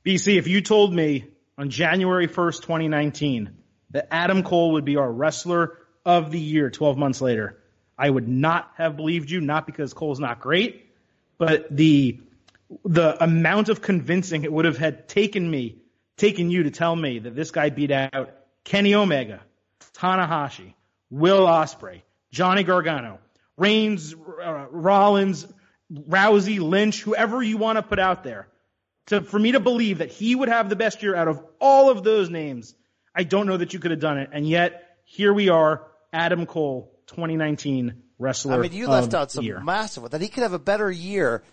BC, 0.05 0.37
if 0.37 0.47
you 0.47 0.61
told 0.61 0.93
me 0.93 1.25
on 1.57 1.69
January 1.69 2.27
1st, 2.27 2.61
2019, 2.61 3.51
that 3.91 4.07
Adam 4.11 4.43
Cole 4.43 4.73
would 4.73 4.83
be 4.83 4.97
our 4.97 5.09
wrestler 5.09 5.77
of 6.05 6.29
the 6.29 6.39
year 6.39 6.69
12 6.69 6.97
months 6.97 7.21
later, 7.21 7.59
I 7.97 8.09
would 8.09 8.27
not 8.27 8.71
have 8.75 8.97
believed 8.97 9.29
you, 9.29 9.39
not 9.39 9.65
because 9.65 9.93
Cole's 9.93 10.19
not 10.19 10.41
great, 10.41 10.91
but 11.37 11.73
the, 11.73 12.19
the 12.83 13.23
amount 13.23 13.69
of 13.69 13.81
convincing 13.81 14.43
it 14.43 14.51
would 14.51 14.65
have 14.65 14.77
had 14.77 15.07
taken 15.07 15.49
me, 15.49 15.77
taken 16.17 16.51
you 16.51 16.63
to 16.63 16.71
tell 16.71 16.93
me 16.93 17.19
that 17.19 17.33
this 17.33 17.51
guy 17.51 17.69
beat 17.69 17.91
out 17.91 18.29
Kenny 18.65 18.95
Omega, 18.95 19.41
Tanahashi, 19.93 20.73
Will 21.09 21.45
Ospreay, 21.45 22.01
Johnny 22.29 22.63
Gargano, 22.63 23.19
Reigns, 23.55 24.13
uh, 24.13 24.65
Rollins, 24.69 25.47
Rousey, 25.93 26.59
Lynch, 26.59 27.01
whoever 27.03 27.41
you 27.41 27.55
want 27.57 27.77
to 27.77 27.83
put 27.83 27.99
out 27.99 28.25
there 28.25 28.47
to 29.07 29.21
for 29.21 29.39
me 29.39 29.51
to 29.53 29.59
believe 29.59 29.99
that 29.99 30.11
he 30.11 30.35
would 30.35 30.49
have 30.49 30.69
the 30.69 30.75
best 30.75 31.03
year 31.03 31.15
out 31.15 31.27
of 31.27 31.43
all 31.59 31.89
of 31.89 32.03
those 32.03 32.29
names, 32.29 32.75
I 33.15 33.23
don't 33.23 33.47
know 33.47 33.57
that 33.57 33.73
you 33.73 33.79
could 33.79 33.91
have 33.91 33.99
done 33.99 34.17
it. 34.17 34.29
And 34.31 34.47
yet 34.47 34.97
here 35.03 35.33
we 35.33 35.49
are, 35.49 35.87
Adam 36.11 36.45
Cole, 36.45 36.91
2019 37.07 38.01
wrestler. 38.19 38.53
I 38.55 38.57
mean, 38.57 38.73
you 38.73 38.87
left 38.87 39.13
out 39.13 39.31
some 39.31 39.43
year. 39.43 39.59
massive 39.59 40.09
that 40.11 40.21
he 40.21 40.27
could 40.27 40.43
have 40.43 40.53
a 40.53 40.59
better 40.59 40.89
year 40.89 41.43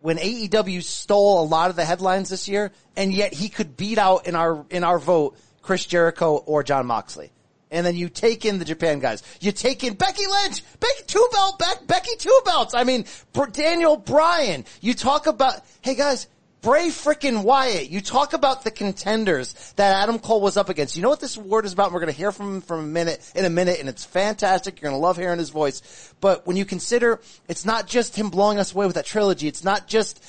when 0.00 0.18
AEW 0.18 0.82
stole 0.82 1.42
a 1.42 1.46
lot 1.46 1.70
of 1.70 1.76
the 1.76 1.84
headlines 1.84 2.28
this 2.28 2.48
year, 2.48 2.72
and 2.96 3.12
yet 3.12 3.32
he 3.32 3.48
could 3.48 3.76
beat 3.76 3.98
out 3.98 4.26
in 4.26 4.34
our 4.34 4.64
in 4.70 4.84
our 4.84 4.98
vote 4.98 5.36
Chris 5.62 5.86
Jericho 5.86 6.36
or 6.36 6.62
Jon 6.62 6.86
Moxley. 6.86 7.32
And 7.70 7.84
then 7.84 7.96
you 7.96 8.08
take 8.08 8.44
in 8.44 8.60
the 8.60 8.64
Japan 8.64 9.00
guys. 9.00 9.24
You 9.40 9.50
take 9.50 9.82
in 9.82 9.94
Becky 9.94 10.24
Lynch, 10.26 10.62
Becky 10.78 11.02
two 11.08 11.28
belt, 11.32 11.58
Be- 11.58 11.86
Becky 11.86 12.16
two 12.16 12.40
belts. 12.44 12.74
I 12.74 12.84
mean, 12.84 13.06
Daniel 13.52 13.96
Bryan. 13.96 14.64
You 14.80 14.94
talk 14.94 15.26
about, 15.26 15.54
hey 15.80 15.96
guys, 15.96 16.28
Bray 16.66 16.88
frickin' 16.88 17.44
Wyatt. 17.44 17.90
You 17.90 18.00
talk 18.00 18.32
about 18.32 18.64
the 18.64 18.72
contenders 18.72 19.52
that 19.76 20.02
Adam 20.02 20.18
Cole 20.18 20.40
was 20.40 20.56
up 20.56 20.68
against. 20.68 20.96
You 20.96 21.02
know 21.02 21.08
what 21.08 21.20
this 21.20 21.36
award 21.36 21.64
is 21.64 21.72
about? 21.72 21.92
We're 21.92 22.00
going 22.00 22.12
to 22.12 22.18
hear 22.18 22.32
from 22.32 22.56
him 22.56 22.60
from 22.60 22.80
a 22.80 22.88
minute 22.88 23.20
in 23.36 23.44
a 23.44 23.50
minute, 23.50 23.78
and 23.78 23.88
it's 23.88 24.04
fantastic. 24.04 24.80
You're 24.80 24.90
going 24.90 25.00
to 25.00 25.06
love 25.06 25.16
hearing 25.16 25.38
his 25.38 25.50
voice. 25.50 26.12
But 26.20 26.44
when 26.44 26.56
you 26.56 26.64
consider, 26.64 27.20
it's 27.46 27.64
not 27.64 27.86
just 27.86 28.16
him 28.16 28.30
blowing 28.30 28.58
us 28.58 28.74
away 28.74 28.86
with 28.86 28.96
that 28.96 29.06
trilogy. 29.06 29.46
It's 29.46 29.62
not 29.62 29.86
just, 29.86 30.20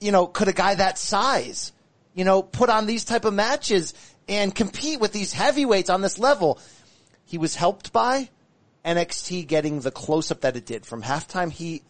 you 0.00 0.10
know, 0.10 0.26
could 0.26 0.48
a 0.48 0.52
guy 0.52 0.74
that 0.74 0.98
size, 0.98 1.70
you 2.12 2.24
know, 2.24 2.42
put 2.42 2.70
on 2.70 2.86
these 2.86 3.04
type 3.04 3.24
of 3.24 3.32
matches 3.32 3.94
and 4.28 4.52
compete 4.52 4.98
with 4.98 5.12
these 5.12 5.32
heavyweights 5.32 5.90
on 5.90 6.00
this 6.00 6.18
level? 6.18 6.58
He 7.24 7.38
was 7.38 7.54
helped 7.54 7.92
by 7.92 8.30
NXT 8.84 9.46
getting 9.46 9.78
the 9.78 9.92
close 9.92 10.32
up 10.32 10.40
that 10.40 10.56
it 10.56 10.66
did 10.66 10.86
from 10.86 11.04
halftime 11.04 11.52
heat 11.52 11.84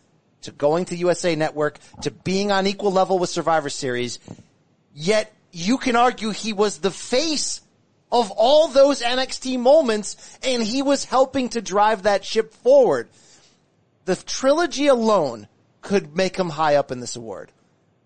to 0.45 0.53
going 0.53 0.87
to 0.87 0.97
USA 0.97 1.35
Network 1.37 1.79
to 2.03 2.11
being 2.11 2.51
on 2.51 2.66
equal 2.66 2.93
level 2.93 3.19
with 3.19 3.31
Survivor 3.31 3.71
Series. 3.71 4.19
Yet 4.95 5.33
you 5.53 5.79
can 5.79 5.97
argue 5.97 6.31
he 6.31 6.53
was 6.53 6.79
the 6.79 6.91
face 6.91 7.61
of 8.11 8.31
all 8.31 8.69
those 8.69 9.03
NXT 9.03 9.59
moments 9.59 10.39
and 10.43 10.62
he 10.62 10.83
was 10.83 11.05
helping 11.05 11.49
to 11.51 11.61
drive 11.61 12.05
that 12.05 12.25
ship 12.25 12.55
forward. 12.55 13.09
The 14.05 14.16
trilogy 14.16 14.87
alone 14.87 15.49
could 15.81 16.16
make 16.16 16.37
him 16.37 16.49
high 16.49 16.77
up 16.77 16.91
in 16.91 17.01
this 17.01 17.16
award. 17.16 17.51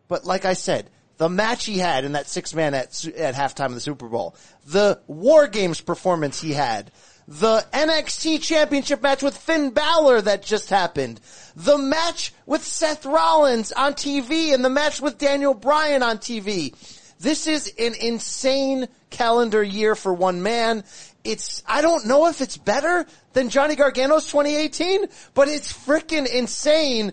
But 0.09 0.25
like 0.25 0.45
I 0.45 0.55
said, 0.55 0.91
the 1.19 1.29
match 1.29 1.65
he 1.65 1.79
had 1.79 2.05
in 2.05 2.13
that 2.13 2.29
six 2.29 2.55
man 2.55 2.75
at, 2.75 3.05
at 3.07 3.35
halftime 3.35 3.67
of 3.67 3.75
the 3.75 3.81
Super 3.81 4.09
Bowl, 4.09 4.35
the 4.67 5.01
War 5.07 5.47
Games 5.47 5.81
performance 5.81 6.41
he 6.41 6.53
had, 6.53 6.91
the 7.29 7.63
NXT 7.75 8.41
championship 8.41 9.03
match 9.03 9.23
with 9.23 9.37
Finn 9.37 9.69
Balor 9.69 10.23
that 10.23 10.43
just 10.43 10.71
happened, 10.71 11.21
the 11.55 11.77
match 11.77 12.33
with 12.47 12.65
Seth 12.65 13.05
Rollins 13.05 13.71
on 13.71 13.93
TV 13.93 14.55
and 14.55 14.65
the 14.65 14.71
match 14.71 15.03
with 15.03 15.19
Daniel 15.19 15.53
Bryan 15.53 16.03
on 16.03 16.17
TV. 16.17 16.75
This 17.21 17.47
is 17.47 17.71
an 17.79 17.93
insane 18.01 18.89
calendar 19.11 19.63
year 19.63 19.95
for 19.95 20.15
one 20.15 20.43
man. 20.43 20.85
It's, 21.23 21.63
I 21.67 21.83
don't 21.83 22.07
know 22.07 22.29
if 22.29 22.41
it's 22.41 22.57
better 22.57 23.05
than 23.35 23.51
Johnny 23.51 23.77
Gargano's 23.77 24.27
2018, 24.29 25.05
but 25.35 25.49
it's 25.49 25.71
freaking 25.71 26.27
insane. 26.27 27.13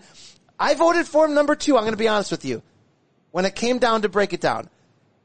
I 0.58 0.76
voted 0.76 1.08
for 1.08 1.26
him 1.26 1.34
number 1.34 1.56
two. 1.56 1.76
I'm 1.76 1.84
going 1.84 1.92
to 1.92 1.98
be 1.98 2.08
honest 2.08 2.32
with 2.32 2.46
you. 2.46 2.64
When 3.32 3.44
it 3.44 3.54
came 3.54 3.80
down 3.80 4.04
to 4.04 4.10
break 4.10 4.32
it 4.32 4.40
down, 4.40 4.70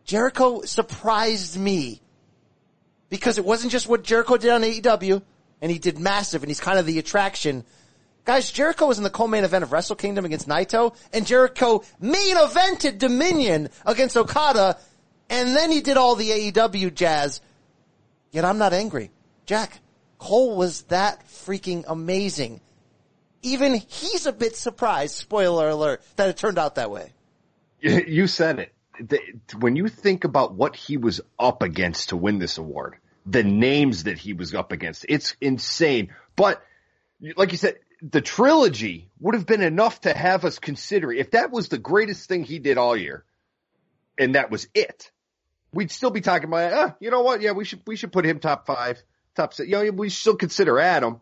Jericho 0.05 0.63
surprised 0.63 1.57
me 1.57 2.01
because 3.11 3.37
it 3.37 3.45
wasn't 3.45 3.73
just 3.73 3.89
what 3.89 4.03
Jericho 4.03 4.37
did 4.37 4.51
on 4.51 4.63
AEW 4.63 5.21
and 5.61 5.71
he 5.71 5.79
did 5.79 5.99
massive 5.99 6.43
and 6.43 6.49
he's 6.51 6.61
kind 6.61 6.79
of 6.79 6.87
the 6.87 6.99
attraction. 6.99 7.65
Guys, 8.25 8.51
Jericho 8.51 8.87
was 8.87 8.99
in 8.99 9.05
the 9.05 9.11
co-main 9.11 9.45
event 9.45 9.65
of 9.65 9.73
Wrestle 9.73 9.97
Kingdom 9.97 10.25
against 10.25 10.49
Naito 10.49 10.95
and 11.13 11.27
Jericho 11.27 11.83
main 12.01 12.37
evented 12.37 12.99
Dominion 12.99 13.69
against 13.85 14.17
Okada 14.17 14.79
and 15.29 15.55
then 15.55 15.71
he 15.71 15.81
did 15.81 15.97
all 15.97 16.15
the 16.15 16.31
AEW 16.31 16.95
jazz. 16.95 17.41
Yet 18.31 18.45
I'm 18.45 18.59
not 18.59 18.73
angry. 18.73 19.11
Jack, 19.45 19.81
Cole 20.19 20.57
was 20.57 20.83
that 20.83 21.27
freaking 21.27 21.85
amazing. 21.89 22.61
Even 23.43 23.75
he's 23.75 24.27
a 24.27 24.33
bit 24.33 24.55
surprised, 24.55 25.17
spoiler 25.17 25.69
alert, 25.69 26.03
that 26.17 26.29
it 26.29 26.37
turned 26.37 26.59
out 26.59 26.77
that 26.77 26.91
way. 26.91 27.13
You 27.83 28.27
said 28.27 28.59
it. 28.59 28.75
The, 29.01 29.21
when 29.59 29.77
you 29.77 29.89
think 29.89 30.25
about 30.25 30.55
what 30.55 30.77
he 30.77 30.97
was 30.97 31.21
up 31.39 31.63
against 31.63 32.11
to 32.11 32.17
win 32.17 32.39
this 32.39 32.59
award, 32.59 32.97
the 33.27 33.43
names 33.43 34.05
that 34.05 34.19
he 34.19 34.33
was 34.33 34.55
up 34.55 34.73
against, 34.73 35.07
it's 35.09 35.37
insane. 35.41 36.13
But 36.37 36.63
like 37.37 37.53
you 37.53 37.59
said, 37.59 37.77
the 38.03 38.21
trilogy 38.21 39.11
would 39.21 39.35
have 39.35 39.47
been 39.47 39.63
enough 39.63 40.01
to 40.03 40.15
have 40.15 40.45
us 40.45 40.59
consider 40.59 41.13
if 41.13 41.33
that 41.33 41.51
was 41.51 41.69
the 41.69 41.79
greatest 41.79 42.29
thing 42.29 42.45
he 42.45 42.59
did 42.59 42.79
all 42.79 42.97
year, 42.97 43.25
and 44.19 44.35
that 44.35 44.51
was 44.51 44.69
it. 44.75 45.11
We'd 45.73 45.91
still 45.91 46.11
be 46.11 46.21
talking 46.21 46.49
about, 46.49 46.73
uh, 46.73 46.95
you 46.99 47.11
know 47.11 47.23
what? 47.23 47.41
Yeah, 47.41 47.53
we 47.53 47.65
should 47.65 47.83
we 47.87 47.97
should 47.97 48.13
put 48.13 48.25
him 48.25 48.41
top 48.41 48.67
five, 48.67 49.03
top 49.37 49.55
six. 49.55 49.69
You 49.69 49.85
know, 49.85 49.91
we 49.93 50.09
still 50.09 50.37
consider 50.37 50.79
Adam. 50.81 51.21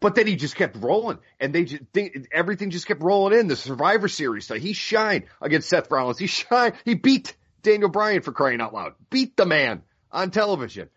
But 0.00 0.14
then 0.14 0.26
he 0.26 0.36
just 0.36 0.54
kept 0.54 0.76
rolling, 0.76 1.18
and 1.40 1.52
they 1.52 1.64
just 1.64 1.82
they, 1.92 2.12
everything 2.32 2.70
just 2.70 2.86
kept 2.86 3.02
rolling 3.02 3.38
in. 3.38 3.48
The 3.48 3.56
Survivor 3.56 4.06
Series, 4.08 4.46
so 4.46 4.54
he 4.54 4.72
shined 4.72 5.24
against 5.40 5.68
Seth 5.68 5.90
Rollins. 5.90 6.18
He 6.18 6.28
shined. 6.28 6.74
He 6.84 6.94
beat 6.94 7.34
Daniel 7.62 7.88
Bryan 7.88 8.22
for 8.22 8.32
crying 8.32 8.60
out 8.60 8.72
loud. 8.72 8.94
Beat 9.10 9.36
the 9.36 9.46
man 9.46 9.82
on 10.12 10.30
television. 10.30 10.88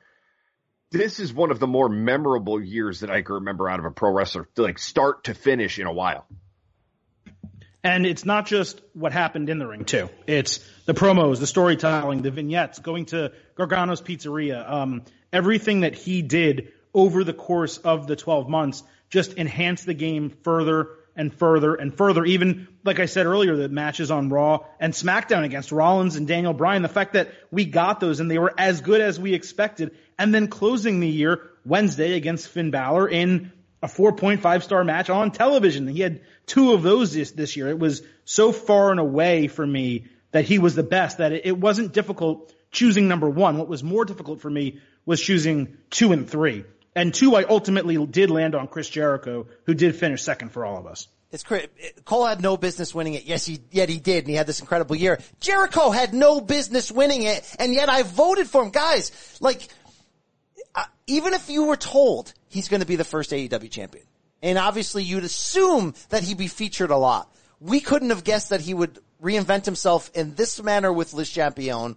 This 0.91 1.19
is 1.19 1.33
one 1.33 1.51
of 1.51 1.59
the 1.59 1.67
more 1.67 1.89
memorable 1.89 2.61
years 2.61 2.99
that 2.99 3.09
I 3.09 3.21
can 3.21 3.35
remember 3.35 3.69
out 3.69 3.79
of 3.79 3.85
a 3.85 3.91
pro 3.91 4.11
wrestler, 4.11 4.47
like 4.57 4.77
start 4.77 5.23
to 5.23 5.33
finish 5.33 5.79
in 5.79 5.87
a 5.87 5.93
while. 5.93 6.27
And 7.83 8.05
it's 8.05 8.25
not 8.25 8.45
just 8.45 8.79
what 8.93 9.11
happened 9.11 9.49
in 9.49 9.57
the 9.57 9.65
ring 9.65 9.85
too. 9.85 10.09
It's 10.27 10.59
the 10.85 10.93
promos, 10.93 11.39
the 11.39 11.47
storytelling, 11.47 12.21
the 12.21 12.29
vignettes, 12.29 12.77
going 12.77 13.05
to 13.07 13.31
Gargano's 13.55 14.01
Pizzeria, 14.01 14.69
um, 14.69 15.03
everything 15.33 15.79
that 15.79 15.95
he 15.95 16.21
did 16.21 16.73
over 16.93 17.23
the 17.23 17.33
course 17.33 17.77
of 17.77 18.07
the 18.07 18.15
12 18.15 18.49
months 18.49 18.83
just 19.09 19.37
enhance 19.37 19.83
the 19.83 19.93
game 19.93 20.29
further 20.29 20.89
and 21.15 21.33
further 21.33 21.75
and 21.75 21.95
further. 21.95 22.23
Even, 22.23 22.67
like 22.83 22.99
I 22.99 23.05
said 23.05 23.25
earlier, 23.25 23.55
the 23.55 23.69
matches 23.69 24.11
on 24.11 24.29
Raw 24.29 24.65
and 24.79 24.93
SmackDown 24.93 25.43
against 25.43 25.71
Rollins 25.71 26.15
and 26.15 26.27
Daniel 26.27 26.53
Bryan, 26.53 26.81
the 26.81 26.87
fact 26.87 27.13
that 27.13 27.33
we 27.51 27.65
got 27.65 27.99
those 27.99 28.19
and 28.19 28.31
they 28.31 28.39
were 28.39 28.53
as 28.57 28.81
good 28.81 29.01
as 29.01 29.19
we 29.19 29.33
expected. 29.33 29.91
And 30.17 30.33
then 30.33 30.47
closing 30.47 30.99
the 30.99 31.07
year 31.07 31.49
Wednesday 31.65 32.13
against 32.13 32.47
Finn 32.47 32.71
Balor 32.71 33.09
in 33.09 33.51
a 33.83 33.87
4.5 33.87 34.63
star 34.63 34.83
match 34.83 35.09
on 35.09 35.31
television. 35.31 35.87
He 35.87 36.01
had 36.01 36.21
two 36.45 36.73
of 36.73 36.83
those 36.83 37.13
this, 37.13 37.31
this 37.31 37.57
year. 37.57 37.67
It 37.67 37.79
was 37.79 38.03
so 38.25 38.51
far 38.51 38.91
and 38.91 38.99
away 38.99 39.47
for 39.47 39.65
me 39.65 40.05
that 40.31 40.45
he 40.45 40.59
was 40.59 40.75
the 40.75 40.83
best 40.83 41.17
that 41.17 41.33
it, 41.33 41.45
it 41.45 41.57
wasn't 41.57 41.93
difficult 41.93 42.53
choosing 42.71 43.07
number 43.07 43.29
one. 43.29 43.57
What 43.57 43.67
was 43.67 43.83
more 43.83 44.05
difficult 44.05 44.39
for 44.39 44.49
me 44.49 44.79
was 45.05 45.21
choosing 45.21 45.77
two 45.89 46.13
and 46.13 46.29
three. 46.29 46.63
And 46.95 47.13
two, 47.13 47.35
I 47.35 47.43
ultimately 47.43 48.05
did 48.05 48.29
land 48.29 48.55
on 48.55 48.67
Chris 48.67 48.89
Jericho, 48.89 49.47
who 49.65 49.73
did 49.73 49.95
finish 49.95 50.21
second 50.23 50.51
for 50.51 50.65
all 50.65 50.77
of 50.77 50.85
us. 50.85 51.07
It's 51.31 51.45
Cole 52.03 52.25
had 52.25 52.41
no 52.41 52.57
business 52.57 52.93
winning 52.93 53.13
it. 53.13 53.23
Yes, 53.23 53.45
he, 53.45 53.61
yet 53.71 53.87
he 53.87 53.99
did, 53.99 54.25
and 54.25 54.27
he 54.27 54.35
had 54.35 54.47
this 54.47 54.59
incredible 54.59 54.97
year. 54.97 55.19
Jericho 55.39 55.89
had 55.89 56.13
no 56.13 56.41
business 56.41 56.91
winning 56.91 57.23
it, 57.23 57.55
and 57.57 57.73
yet 57.73 57.87
I 57.87 58.03
voted 58.03 58.47
for 58.47 58.63
him. 58.63 58.71
Guys, 58.71 59.37
like, 59.39 59.69
even 61.07 61.33
if 61.33 61.49
you 61.49 61.63
were 61.63 61.77
told 61.77 62.33
he's 62.49 62.67
going 62.67 62.81
to 62.81 62.87
be 62.87 62.97
the 62.97 63.05
first 63.05 63.31
AEW 63.31 63.71
champion, 63.71 64.05
and 64.41 64.57
obviously 64.57 65.03
you'd 65.03 65.23
assume 65.23 65.93
that 66.09 66.23
he'd 66.23 66.37
be 66.37 66.47
featured 66.47 66.91
a 66.91 66.97
lot, 66.97 67.33
we 67.61 67.79
couldn't 67.79 68.09
have 68.09 68.25
guessed 68.25 68.49
that 68.49 68.59
he 68.59 68.73
would 68.73 68.99
reinvent 69.23 69.63
himself 69.63 70.11
in 70.13 70.35
this 70.35 70.61
manner 70.61 70.91
with 70.91 71.13
Le 71.13 71.23
Champion 71.23 71.95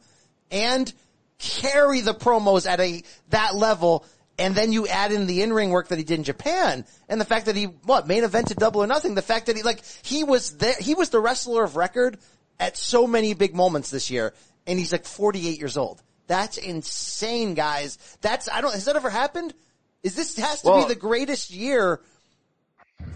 and 0.50 0.92
carry 1.38 2.02
the 2.02 2.14
promos 2.14 2.66
at 2.68 2.78
a, 2.78 3.02
that 3.30 3.56
level 3.56 4.04
and 4.38 4.54
then 4.54 4.72
you 4.72 4.86
add 4.86 5.12
in 5.12 5.26
the 5.26 5.42
in-ring 5.42 5.70
work 5.70 5.88
that 5.88 5.98
he 5.98 6.04
did 6.04 6.18
in 6.18 6.24
Japan 6.24 6.84
and 7.08 7.20
the 7.20 7.24
fact 7.24 7.46
that 7.46 7.56
he, 7.56 7.64
what, 7.64 8.06
main 8.06 8.24
evented 8.24 8.56
double 8.56 8.82
or 8.82 8.86
nothing. 8.86 9.14
The 9.14 9.22
fact 9.22 9.46
that 9.46 9.56
he, 9.56 9.62
like, 9.62 9.82
he 10.02 10.24
was 10.24 10.56
there, 10.56 10.74
he 10.78 10.94
was 10.94 11.10
the 11.10 11.20
wrestler 11.20 11.64
of 11.64 11.76
record 11.76 12.18
at 12.58 12.76
so 12.76 13.06
many 13.06 13.34
big 13.34 13.54
moments 13.54 13.90
this 13.90 14.10
year 14.10 14.32
and 14.66 14.78
he's 14.78 14.92
like 14.92 15.04
48 15.04 15.58
years 15.58 15.76
old. 15.76 16.02
That's 16.26 16.56
insane, 16.56 17.54
guys. 17.54 17.98
That's, 18.22 18.48
I 18.48 18.60
don't, 18.60 18.72
has 18.72 18.86
that 18.86 18.96
ever 18.96 19.10
happened? 19.10 19.54
Is 20.02 20.14
this 20.16 20.36
has 20.36 20.62
to 20.62 20.68
Well- 20.70 20.86
be 20.86 20.94
the 20.94 20.98
greatest 21.00 21.50
year 21.50 22.00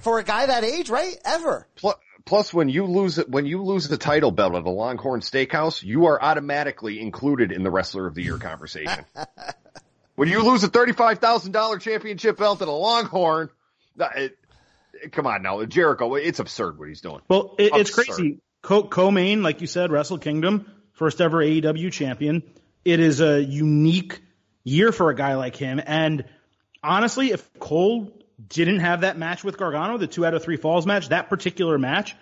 for 0.00 0.18
a 0.18 0.24
guy 0.24 0.46
that 0.46 0.64
age, 0.64 0.90
right? 0.90 1.16
Ever. 1.24 1.66
Plus, 1.76 1.94
plus, 2.24 2.52
when 2.54 2.68
you 2.68 2.84
lose 2.84 3.18
it, 3.18 3.28
when 3.28 3.46
you 3.46 3.62
lose 3.62 3.88
the 3.88 3.96
title 3.96 4.30
belt 4.30 4.54
at 4.54 4.64
a 4.64 4.70
Longhorn 4.70 5.20
Steakhouse, 5.20 5.82
you 5.82 6.06
are 6.06 6.22
automatically 6.22 7.00
included 7.00 7.52
in 7.52 7.62
the 7.62 7.70
Wrestler 7.70 8.06
of 8.06 8.14
the 8.14 8.22
Year 8.22 8.38
conversation. 8.38 9.04
when 10.18 10.28
you 10.28 10.42
lose 10.42 10.64
a 10.64 10.68
thirty-five 10.68 11.18
thousand 11.20 11.52
dollar 11.52 11.78
championship 11.78 12.36
belt 12.38 12.60
at 12.60 12.68
a 12.68 12.72
Longhorn, 12.72 13.50
that- 13.96 14.16
it, 14.16 15.12
come 15.12 15.26
on 15.26 15.42
now, 15.42 15.64
Jericho, 15.64 16.14
it's 16.16 16.40
absurd 16.40 16.78
what 16.78 16.88
he's 16.88 17.00
doing. 17.00 17.20
Well, 17.28 17.54
it, 17.58 17.72
it's 17.74 17.94
crazy. 17.94 18.40
Co- 18.62 18.82
Co-main, 18.88 19.42
like 19.44 19.60
you 19.60 19.66
said, 19.68 19.92
Wrestle 19.92 20.18
Kingdom, 20.18 20.66
first 20.94 21.20
ever 21.20 21.38
AEW 21.38 21.92
champion. 21.92 22.42
It 22.84 22.98
is 22.98 23.20
a 23.20 23.40
unique 23.40 24.20
year 24.64 24.90
for 24.90 25.10
a 25.10 25.14
guy 25.14 25.36
like 25.36 25.54
him. 25.54 25.80
And 25.84 26.24
honestly, 26.82 27.30
if 27.30 27.48
Cole 27.60 28.12
didn't 28.48 28.80
have 28.80 29.02
that 29.02 29.16
match 29.16 29.44
with 29.44 29.56
Gargano, 29.56 29.98
the 29.98 30.08
two 30.08 30.26
out 30.26 30.34
of 30.34 30.42
three 30.42 30.56
falls 30.56 30.86
match, 30.86 31.10
that 31.10 31.28
particular 31.28 31.78
match, 31.78 32.16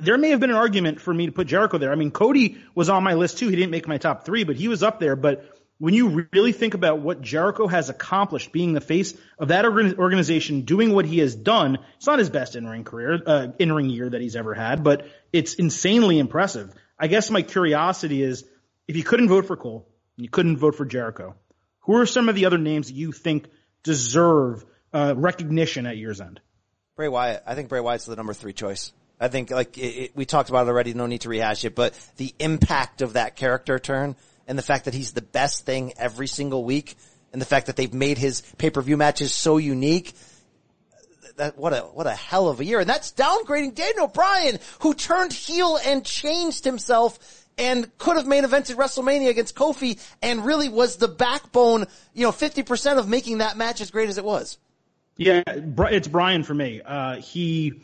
there 0.00 0.16
may 0.16 0.30
have 0.30 0.40
been 0.40 0.50
an 0.50 0.56
argument 0.56 1.00
for 1.00 1.12
me 1.12 1.26
to 1.26 1.32
put 1.32 1.46
Jericho 1.48 1.76
there. 1.78 1.92
I 1.92 1.96
mean, 1.96 2.10
Cody 2.10 2.58
was 2.74 2.88
on 2.88 3.02
my 3.02 3.14
list 3.14 3.38
too. 3.38 3.48
He 3.48 3.56
didn't 3.56 3.70
make 3.72 3.86
my 3.86 3.98
top 3.98 4.24
three, 4.24 4.44
but 4.44 4.56
he 4.56 4.68
was 4.68 4.82
up 4.82 5.00
there. 5.00 5.16
But 5.16 5.53
when 5.78 5.94
you 5.94 6.26
really 6.32 6.52
think 6.52 6.74
about 6.74 7.00
what 7.00 7.20
Jericho 7.20 7.66
has 7.66 7.90
accomplished, 7.90 8.52
being 8.52 8.72
the 8.72 8.80
face 8.80 9.14
of 9.38 9.48
that 9.48 9.64
organization, 9.64 10.62
doing 10.62 10.92
what 10.92 11.04
he 11.04 11.18
has 11.18 11.34
done, 11.34 11.78
it's 11.96 12.06
not 12.06 12.18
his 12.18 12.30
best 12.30 12.54
in-ring 12.54 12.84
career, 12.84 13.20
uh, 13.26 13.48
in-ring 13.58 13.90
year 13.90 14.08
that 14.08 14.20
he's 14.20 14.36
ever 14.36 14.54
had, 14.54 14.84
but 14.84 15.06
it's 15.32 15.54
insanely 15.54 16.18
impressive. 16.18 16.72
I 16.98 17.08
guess 17.08 17.30
my 17.30 17.42
curiosity 17.42 18.22
is, 18.22 18.44
if 18.86 18.96
you 18.96 19.02
couldn't 19.02 19.28
vote 19.28 19.46
for 19.46 19.56
Cole, 19.56 19.88
and 20.16 20.24
you 20.24 20.30
couldn't 20.30 20.58
vote 20.58 20.76
for 20.76 20.84
Jericho, 20.84 21.34
who 21.80 21.96
are 21.96 22.06
some 22.06 22.28
of 22.28 22.34
the 22.34 22.46
other 22.46 22.58
names 22.58 22.86
that 22.86 22.94
you 22.94 23.10
think 23.10 23.48
deserve 23.82 24.64
uh, 24.92 25.14
recognition 25.16 25.86
at 25.86 25.96
year's 25.96 26.20
end? 26.20 26.40
Bray 26.96 27.08
Wyatt. 27.08 27.42
I 27.46 27.56
think 27.56 27.68
Bray 27.68 27.80
Wyatt's 27.80 28.06
the 28.06 28.14
number 28.14 28.32
three 28.32 28.52
choice. 28.52 28.92
I 29.20 29.28
think 29.28 29.50
like 29.50 29.76
it, 29.76 29.80
it, 29.80 30.16
we 30.16 30.24
talked 30.24 30.48
about 30.48 30.66
it 30.66 30.70
already. 30.70 30.94
No 30.94 31.06
need 31.06 31.22
to 31.22 31.28
rehash 31.28 31.64
it, 31.64 31.74
but 31.74 31.94
the 32.16 32.32
impact 32.38 33.02
of 33.02 33.14
that 33.14 33.36
character 33.36 33.78
turn 33.78 34.16
and 34.46 34.58
the 34.58 34.62
fact 34.62 34.86
that 34.86 34.94
he's 34.94 35.12
the 35.12 35.22
best 35.22 35.64
thing 35.64 35.92
every 35.96 36.26
single 36.26 36.64
week 36.64 36.96
and 37.32 37.40
the 37.40 37.46
fact 37.46 37.66
that 37.66 37.76
they've 37.76 37.92
made 37.92 38.18
his 38.18 38.42
pay-per-view 38.58 38.96
matches 38.96 39.34
so 39.34 39.56
unique. 39.56 40.14
That, 41.36 41.58
what 41.58 41.72
a, 41.72 41.80
what 41.80 42.06
a 42.06 42.12
hell 42.12 42.48
of 42.48 42.60
a 42.60 42.64
year. 42.64 42.78
And 42.78 42.88
that's 42.88 43.12
downgrading 43.12 43.74
Daniel 43.74 44.06
Bryan, 44.06 44.60
who 44.80 44.94
turned 44.94 45.32
heel 45.32 45.78
and 45.84 46.04
changed 46.04 46.64
himself 46.64 47.18
and 47.58 47.96
could 47.98 48.16
have 48.16 48.26
main 48.26 48.44
evented 48.44 48.76
WrestleMania 48.76 49.28
against 49.28 49.54
Kofi 49.54 50.00
and 50.22 50.44
really 50.44 50.68
was 50.68 50.96
the 50.96 51.08
backbone, 51.08 51.86
you 52.12 52.24
know, 52.24 52.32
50% 52.32 52.98
of 52.98 53.08
making 53.08 53.38
that 53.38 53.56
match 53.56 53.80
as 53.80 53.90
great 53.90 54.08
as 54.08 54.18
it 54.18 54.24
was. 54.24 54.58
Yeah, 55.16 55.42
it's 55.46 56.08
Bryan 56.08 56.42
for 56.42 56.54
me. 56.54 56.80
Uh, 56.84 57.16
he, 57.16 57.82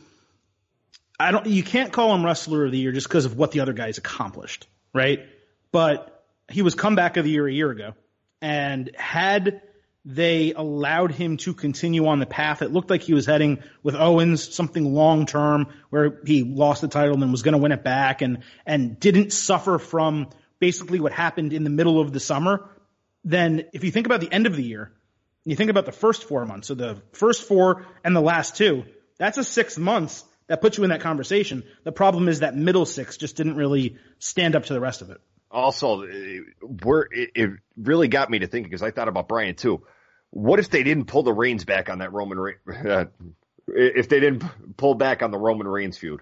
I 1.19 1.31
don't, 1.31 1.47
you 1.47 1.63
can't 1.63 1.93
call 1.93 2.15
him 2.15 2.25
wrestler 2.25 2.65
of 2.65 2.73
the 2.73 2.79
year 2.79 2.93
just 2.93 3.09
because 3.09 3.25
of 3.25 3.37
what 3.37 3.53
the 3.53 3.61
other 3.61 3.73
guys 3.73 3.99
accomplished, 3.99 4.67
right? 4.93 5.27
But 5.71 6.10
he 6.51 6.63
was 6.63 6.75
comeback 6.75 7.17
of 7.17 7.25
the 7.25 7.31
year 7.31 7.47
a 7.47 7.53
year 7.53 7.71
ago. 7.71 7.95
And 8.43 8.91
had 8.97 9.63
they 10.05 10.53
allowed 10.55 11.13
him 11.13 11.37
to 11.39 11.53
continue 11.53 12.07
on 12.07 12.21
the 12.21 12.27
path, 12.27 12.63
it 12.63 12.73
looked 12.73 12.89
like 12.91 13.03
he 13.03 13.13
was 13.13 13.27
heading 13.27 13.63
with 13.83 13.95
Owens, 13.95 14.55
something 14.55 14.95
long 14.95 15.27
term 15.27 15.67
where 15.91 16.21
he 16.25 16.43
lost 16.43 16.81
the 16.81 16.89
title 16.89 17.23
and 17.23 17.31
was 17.31 17.43
going 17.43 17.53
to 17.53 17.59
win 17.59 17.73
it 17.73 17.85
back 17.85 18.23
and, 18.23 18.43
and 18.65 18.99
didn't 18.99 19.33
suffer 19.33 19.79
from 19.79 20.31
basically 20.59 21.01
what 21.01 21.13
happened 21.13 21.53
in 21.53 21.65
the 21.65 21.71
middle 21.71 22.01
of 22.01 22.13
the 22.13 22.21
summer. 22.21 22.71
Then 23.25 23.67
if 23.73 23.85
you 23.85 23.91
think 23.91 24.07
about 24.07 24.21
the 24.21 24.33
end 24.33 24.47
of 24.47 24.57
the 24.57 24.63
year, 24.63 24.93
you 25.45 25.57
think 25.57 25.71
about 25.71 25.87
the 25.87 25.93
first 25.93 26.25
four 26.25 26.45
months, 26.47 26.69
so 26.69 26.75
the 26.75 27.03
first 27.13 27.47
four 27.47 27.87
and 28.05 28.15
the 28.15 28.21
last 28.21 28.57
two, 28.57 28.85
that's 29.19 29.39
a 29.39 29.45
six 29.45 29.79
months 29.79 30.25
that 30.47 30.61
puts 30.61 30.79
you 30.79 30.85
in 30.85 30.91
that 30.91 31.01
conversation. 31.01 31.63
The 31.85 31.93
problem 31.93 32.29
is 32.29 32.41
that 32.41 32.57
middle 32.57 32.87
six 32.87 33.17
just 33.17 33.37
didn't 33.37 33.57
really 33.57 33.97
stand 34.19 34.57
up 34.57 34.65
to 34.67 34.73
the 34.73 34.81
rest 34.81 35.03
of 35.03 35.11
it. 35.11 35.21
Also, 35.51 36.03
it, 36.03 36.45
it 37.35 37.51
really 37.77 38.09
got 38.09 38.31
me 38.31 38.39
to 38.41 38.47
thinking 38.47 38.71
because 38.71 38.83
I 38.83 38.91
thought 38.93 39.09
about 39.09 39.29
Bryan 39.29 39.55
too. 39.57 39.85
What 40.31 40.61
if 40.61 40.71
they 40.71 40.85
didn't 40.85 41.07
pull 41.07 41.25
the 41.25 41.33
reins 41.33 41.65
back 41.65 41.89
on 41.91 41.99
that 41.99 42.13
Roman 42.13 42.39
Reigns? 42.39 42.59
Uh, 42.87 43.05
if 43.73 44.09
they 44.09 44.19
didn't 44.21 44.43
pull 44.77 44.95
back 44.95 45.23
on 45.23 45.31
the 45.31 45.39
Roman 45.39 45.69
Reigns 45.69 45.97
feud, 45.97 46.21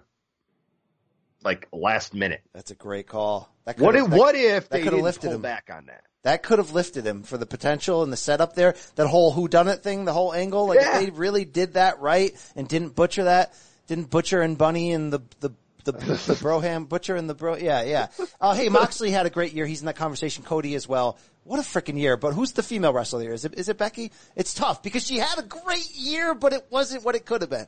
like 1.42 1.66
last 1.72 2.14
minute. 2.14 2.42
That's 2.52 2.70
a 2.70 2.74
great 2.74 3.06
call. 3.06 3.50
That 3.64 3.78
What 3.78 3.94
if? 3.94 4.08
that- 4.08 4.18
What 4.18 4.34
if 4.34 4.68
they 4.68 4.82
could've 4.82 5.00
lifted 5.00 5.32
him. 5.32 5.40
back 5.42 5.70
on 5.72 5.86
that? 5.86 6.04
That 6.24 6.42
could 6.42 6.58
have 6.58 6.72
lifted 6.72 7.06
him 7.06 7.22
for 7.22 7.38
the 7.38 7.46
potential 7.46 8.02
and 8.02 8.12
the 8.12 8.16
setup 8.16 8.54
there. 8.54 8.74
That 8.96 9.06
whole 9.06 9.30
who 9.32 9.46
done 9.48 9.68
it 9.68 9.82
thing, 9.82 10.04
the 10.04 10.12
whole 10.12 10.34
angle. 10.34 10.66
Like 10.66 10.80
Yeah. 10.80 10.98
if 11.00 11.06
they 11.06 11.10
really 11.10 11.44
did 11.44 11.74
that 11.74 12.00
right 12.00 12.32
and 12.56 12.68
didn't 12.68 12.94
butcher 12.94 13.24
that, 13.24 13.54
didn't 13.86 14.10
butcher 14.10 14.42
and 14.42 14.58
Bunny 14.58 14.92
and 14.92 15.12
the 15.12 15.20
the 15.40 15.50
the, 15.84 15.92
the 15.92 16.38
Broham 16.40 16.88
butcher 16.88 17.16
and 17.16 17.28
the 17.28 17.34
bro. 17.34 17.56
Yeah, 17.56 17.82
yeah. 17.82 18.08
Uh, 18.40 18.54
hey, 18.54 18.68
Moxley 18.68 19.10
had 19.10 19.26
a 19.26 19.30
great 19.30 19.52
year. 19.52 19.66
He's 19.66 19.80
in 19.80 19.86
that 19.86 19.96
conversation. 19.96 20.44
Cody 20.44 20.74
as 20.74 20.88
well. 20.88 21.18
What 21.44 21.58
a 21.58 21.62
freaking 21.62 21.98
year! 21.98 22.16
But 22.16 22.34
who's 22.34 22.52
the 22.52 22.62
female 22.62 22.92
wrestler 22.92 23.22
here? 23.22 23.32
Is 23.32 23.44
it 23.44 23.54
is 23.54 23.68
it 23.68 23.78
Becky? 23.78 24.12
It's 24.36 24.52
tough 24.54 24.82
because 24.82 25.06
she 25.06 25.18
had 25.18 25.38
a 25.38 25.42
great 25.42 25.90
year, 25.94 26.34
but 26.34 26.52
it 26.52 26.66
wasn't 26.70 27.04
what 27.04 27.14
it 27.14 27.24
could 27.24 27.40
have 27.40 27.50
been. 27.50 27.66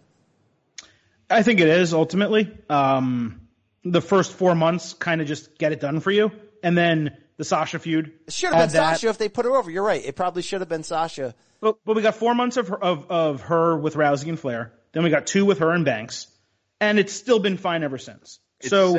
I 1.31 1.43
think 1.43 1.61
it 1.61 1.69
is 1.69 1.95
ultimately. 1.95 2.51
Um, 2.69 3.49
the 3.85 4.03
first 4.03 4.33
four 4.33 4.55
months 4.55 4.93
kind 4.93 5.21
of 5.21 5.27
just 5.27 5.59
get 5.59 5.73
it 5.73 5.81
done 5.81 6.01
for 6.01 6.11
you, 6.11 6.31
and 6.63 6.77
then 6.77 7.17
the 7.37 7.45
Sasha 7.45 7.79
feud. 7.79 8.13
It 8.27 8.33
should 8.35 8.53
have 8.53 8.69
been 8.69 8.81
that. 8.81 8.95
Sasha 8.97 9.09
if 9.09 9.17
they 9.17 9.31
put 9.31 9.47
her 9.47 9.57
over. 9.57 9.71
You're 9.71 9.85
right. 9.85 10.05
It 10.05 10.15
probably 10.15 10.43
should 10.43 10.61
have 10.61 10.69
been 10.69 10.83
Sasha. 10.83 11.35
But, 11.61 11.77
but 11.85 11.97
we 11.97 12.03
got 12.03 12.15
four 12.15 12.35
months 12.35 12.59
of 12.59 12.69
her, 12.69 12.83
of, 12.83 13.11
of 13.11 13.41
her 13.43 13.79
with 13.79 13.95
Rousey 13.95 14.29
and 14.29 14.39
Flair. 14.39 14.73
Then 14.93 15.05
we 15.05 15.11
got 15.11 15.27
two 15.27 15.45
with 15.45 15.61
her 15.61 15.71
and 15.71 15.85
Banks. 15.85 16.27
And 16.81 16.99
it's 16.99 17.13
still 17.13 17.39
been 17.39 17.57
fine 17.57 17.83
ever 17.83 17.99
since. 17.99 18.41
It's 18.61 18.71
so. 18.71 18.99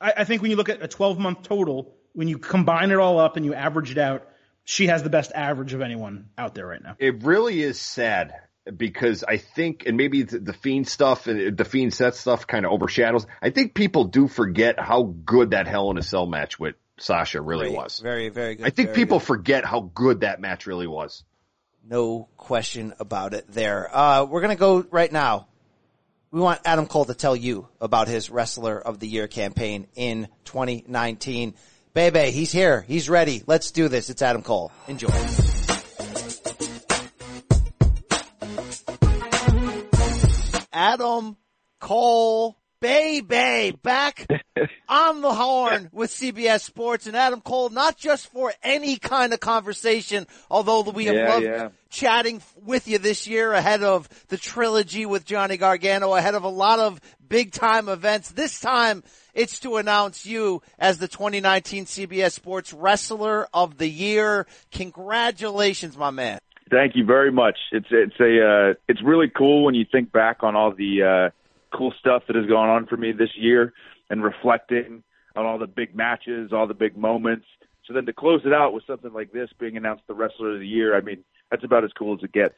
I, 0.00 0.12
I 0.18 0.24
think 0.24 0.42
when 0.42 0.50
you 0.50 0.56
look 0.56 0.68
at 0.68 0.82
a 0.82 0.88
12 0.88 1.18
month 1.18 1.42
total, 1.42 1.94
when 2.12 2.28
you 2.28 2.38
combine 2.38 2.90
it 2.90 2.98
all 2.98 3.18
up 3.18 3.36
and 3.36 3.44
you 3.44 3.54
average 3.54 3.90
it 3.90 3.98
out, 3.98 4.26
she 4.64 4.86
has 4.88 5.02
the 5.02 5.10
best 5.10 5.32
average 5.34 5.72
of 5.72 5.80
anyone 5.80 6.28
out 6.38 6.54
there 6.54 6.66
right 6.66 6.82
now. 6.82 6.96
It 6.98 7.22
really 7.22 7.62
is 7.62 7.80
sad 7.80 8.34
because 8.76 9.24
I 9.24 9.36
think, 9.38 9.84
and 9.86 9.96
maybe 9.96 10.22
the, 10.22 10.38
the 10.38 10.52
fiend 10.52 10.88
stuff 10.88 11.26
and 11.26 11.56
the 11.56 11.64
fiend 11.64 11.94
set 11.94 12.14
stuff 12.14 12.46
kind 12.46 12.64
of 12.64 12.72
overshadows. 12.72 13.26
I 13.40 13.50
think 13.50 13.74
people 13.74 14.04
do 14.04 14.28
forget 14.28 14.78
how 14.78 15.02
good 15.24 15.50
that 15.50 15.66
Hell 15.66 15.90
in 15.90 15.98
a 15.98 16.02
Cell 16.02 16.26
match 16.26 16.58
with 16.58 16.76
Sasha 16.98 17.40
really 17.40 17.68
Great. 17.68 17.76
was. 17.76 17.98
Very, 18.00 18.28
very 18.28 18.56
good. 18.56 18.66
I 18.66 18.70
think 18.70 18.94
people 18.94 19.18
good. 19.18 19.26
forget 19.26 19.64
how 19.64 19.80
good 19.80 20.20
that 20.20 20.40
match 20.40 20.66
really 20.66 20.86
was. 20.86 21.24
No 21.82 22.28
question 22.36 22.92
about 23.00 23.32
it 23.32 23.46
there. 23.48 23.88
Uh, 23.92 24.24
we're 24.24 24.42
gonna 24.42 24.54
go 24.54 24.84
right 24.90 25.10
now. 25.10 25.48
We 26.32 26.40
want 26.40 26.60
Adam 26.64 26.86
Cole 26.86 27.06
to 27.06 27.14
tell 27.14 27.34
you 27.34 27.66
about 27.80 28.06
his 28.06 28.30
Wrestler 28.30 28.80
of 28.80 29.00
the 29.00 29.08
Year 29.08 29.26
campaign 29.26 29.88
in 29.96 30.28
2019. 30.44 31.54
Bay 31.92 32.10
Bay, 32.10 32.30
he's 32.30 32.52
here. 32.52 32.82
He's 32.82 33.10
ready. 33.10 33.42
Let's 33.48 33.72
do 33.72 33.88
this. 33.88 34.10
It's 34.10 34.22
Adam 34.22 34.42
Cole. 34.42 34.70
Enjoy. 34.86 35.08
Adam 40.72 41.36
Cole 41.80 42.59
Bay 42.80 43.20
Bay 43.20 43.72
back 43.82 44.26
on 44.88 45.20
the 45.20 45.32
horn 45.32 45.90
with 45.92 46.10
CBS 46.10 46.60
Sports 46.62 47.06
and 47.06 47.16
Adam 47.16 47.40
Cole, 47.40 47.68
not 47.70 47.96
just 47.96 48.26
for 48.28 48.52
any 48.62 48.96
kind 48.96 49.32
of 49.32 49.40
conversation, 49.40 50.26
although 50.50 50.82
we 50.82 51.04
have 51.06 51.14
Yeah, 51.14 51.28
loved 51.28 51.44
yeah. 51.44 51.68
chatting 51.90 52.42
with 52.64 52.88
you 52.88 52.98
this 52.98 53.26
year 53.26 53.52
ahead 53.52 53.82
of 53.82 54.08
the 54.28 54.36
trilogy 54.38 55.06
with 55.06 55.24
Johnny 55.24 55.56
Gargano, 55.56 56.14
ahead 56.14 56.34
of 56.34 56.44
a 56.44 56.48
lot 56.48 56.78
of 56.78 57.00
big 57.28 57.52
time 57.52 57.88
events. 57.88 58.30
This 58.30 58.60
time 58.60 59.02
it's 59.34 59.60
to 59.60 59.76
announce 59.76 60.26
you 60.26 60.62
as 60.78 60.98
the 60.98 61.06
2019 61.08 61.84
CBS 61.84 62.32
Sports 62.32 62.72
Wrestler 62.72 63.46
of 63.54 63.78
the 63.78 63.88
Year. 63.88 64.46
Congratulations, 64.72 65.96
my 65.96 66.10
man. 66.10 66.38
Thank 66.70 66.94
you 66.94 67.04
very 67.04 67.32
much. 67.32 67.58
It's 67.72 67.88
it's 67.90 68.18
a 68.20 68.70
uh, 68.70 68.74
it's 68.88 69.02
really 69.02 69.28
cool 69.28 69.64
when 69.64 69.74
you 69.74 69.84
think 69.90 70.12
back 70.12 70.42
on 70.42 70.54
all 70.54 70.72
the 70.72 71.02
uh, 71.02 71.30
cool 71.72 71.92
stuff 71.98 72.24
that 72.26 72.36
has 72.36 72.46
gone 72.46 72.68
on 72.68 72.86
for 72.86 72.96
me 72.96 73.12
this 73.12 73.30
year 73.36 73.72
and 74.08 74.22
reflecting 74.22 75.02
on 75.36 75.46
all 75.46 75.58
the 75.58 75.66
big 75.66 75.94
matches, 75.94 76.52
all 76.52 76.66
the 76.66 76.74
big 76.74 76.96
moments. 76.96 77.46
So 77.86 77.94
then 77.94 78.06
to 78.06 78.12
close 78.12 78.42
it 78.44 78.52
out 78.52 78.72
with 78.72 78.84
something 78.86 79.12
like 79.12 79.32
this 79.32 79.48
being 79.58 79.76
announced 79.76 80.04
the 80.06 80.14
wrestler 80.14 80.54
of 80.54 80.60
the 80.60 80.66
year, 80.66 80.96
I 80.96 81.00
mean 81.00 81.24
that's 81.50 81.64
about 81.64 81.84
as 81.84 81.90
cool 81.92 82.14
as 82.14 82.22
it 82.22 82.32
gets. 82.32 82.54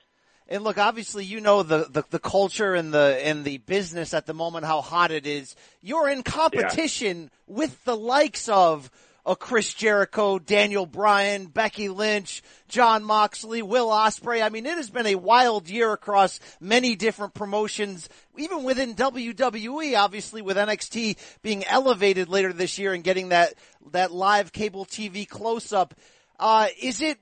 And 0.48 0.64
look, 0.64 0.76
obviously, 0.76 1.24
you 1.24 1.40
know 1.40 1.62
the, 1.62 1.86
the, 1.88 2.04
the 2.10 2.18
culture 2.18 2.74
and 2.74 2.92
the 2.92 3.18
and 3.22 3.44
the 3.44 3.58
business 3.58 4.12
at 4.12 4.26
the 4.26 4.34
moment, 4.34 4.66
how 4.66 4.80
hot 4.80 5.10
it 5.10 5.26
is. 5.26 5.54
You're 5.80 6.08
in 6.08 6.22
competition 6.22 7.30
with 7.46 7.82
the 7.84 7.96
likes 7.96 8.48
of 8.48 8.90
a 9.24 9.36
Chris 9.36 9.72
Jericho, 9.74 10.38
Daniel 10.38 10.86
Bryan, 10.86 11.46
Becky 11.46 11.88
Lynch, 11.88 12.42
Jon 12.68 13.04
Moxley, 13.04 13.62
Will 13.62 13.88
Ospreay. 13.88 14.42
I 14.42 14.48
mean, 14.48 14.66
it 14.66 14.76
has 14.76 14.90
been 14.90 15.06
a 15.06 15.14
wild 15.14 15.68
year 15.68 15.92
across 15.92 16.40
many 16.60 16.96
different 16.96 17.34
promotions, 17.34 18.08
even 18.36 18.64
within 18.64 18.94
WWE. 18.94 19.96
Obviously, 19.96 20.42
with 20.42 20.56
NXT 20.56 21.16
being 21.42 21.64
elevated 21.64 22.28
later 22.28 22.52
this 22.52 22.78
year 22.78 22.92
and 22.92 23.04
getting 23.04 23.28
that 23.28 23.54
that 23.92 24.12
live 24.12 24.52
cable 24.52 24.84
TV 24.84 25.28
close 25.28 25.72
up. 25.72 25.94
Uh, 26.40 26.66
is 26.80 27.00
it 27.00 27.18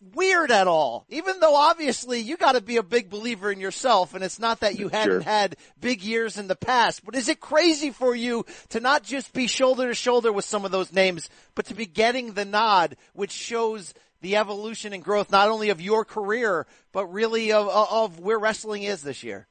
weird 0.00 0.50
at 0.50 0.66
all. 0.66 1.06
Even 1.08 1.40
though 1.40 1.54
obviously 1.54 2.20
you 2.20 2.36
got 2.36 2.52
to 2.52 2.60
be 2.60 2.76
a 2.76 2.82
big 2.82 3.10
believer 3.10 3.50
in 3.50 3.60
yourself, 3.60 4.14
and 4.14 4.22
it's 4.22 4.38
not 4.38 4.60
that 4.60 4.78
you 4.78 4.88
hadn't 4.88 5.06
Sure. 5.10 5.20
had 5.20 5.56
big 5.80 6.02
years 6.02 6.38
in 6.38 6.48
the 6.48 6.56
past, 6.56 7.04
but 7.04 7.14
is 7.14 7.28
it 7.28 7.40
crazy 7.40 7.90
for 7.90 8.14
you 8.14 8.44
to 8.70 8.80
not 8.80 9.02
just 9.02 9.32
be 9.32 9.46
shoulder 9.46 9.88
to 9.88 9.94
shoulder 9.94 10.32
with 10.32 10.44
some 10.44 10.64
of 10.64 10.70
those 10.70 10.92
names, 10.92 11.28
but 11.54 11.66
to 11.66 11.74
be 11.74 11.86
getting 11.86 12.32
the 12.32 12.44
nod, 12.44 12.96
which 13.14 13.32
shows 13.32 13.94
the 14.20 14.36
evolution 14.36 14.92
and 14.92 15.04
growth 15.04 15.30
not 15.30 15.48
only 15.48 15.70
of 15.70 15.80
your 15.80 16.04
career, 16.04 16.66
but 16.92 17.06
really 17.06 17.52
of, 17.52 17.68
of 17.68 18.18
where 18.18 18.38
wrestling 18.38 18.82
is 18.82 19.02
this 19.02 19.22
year? 19.22 19.46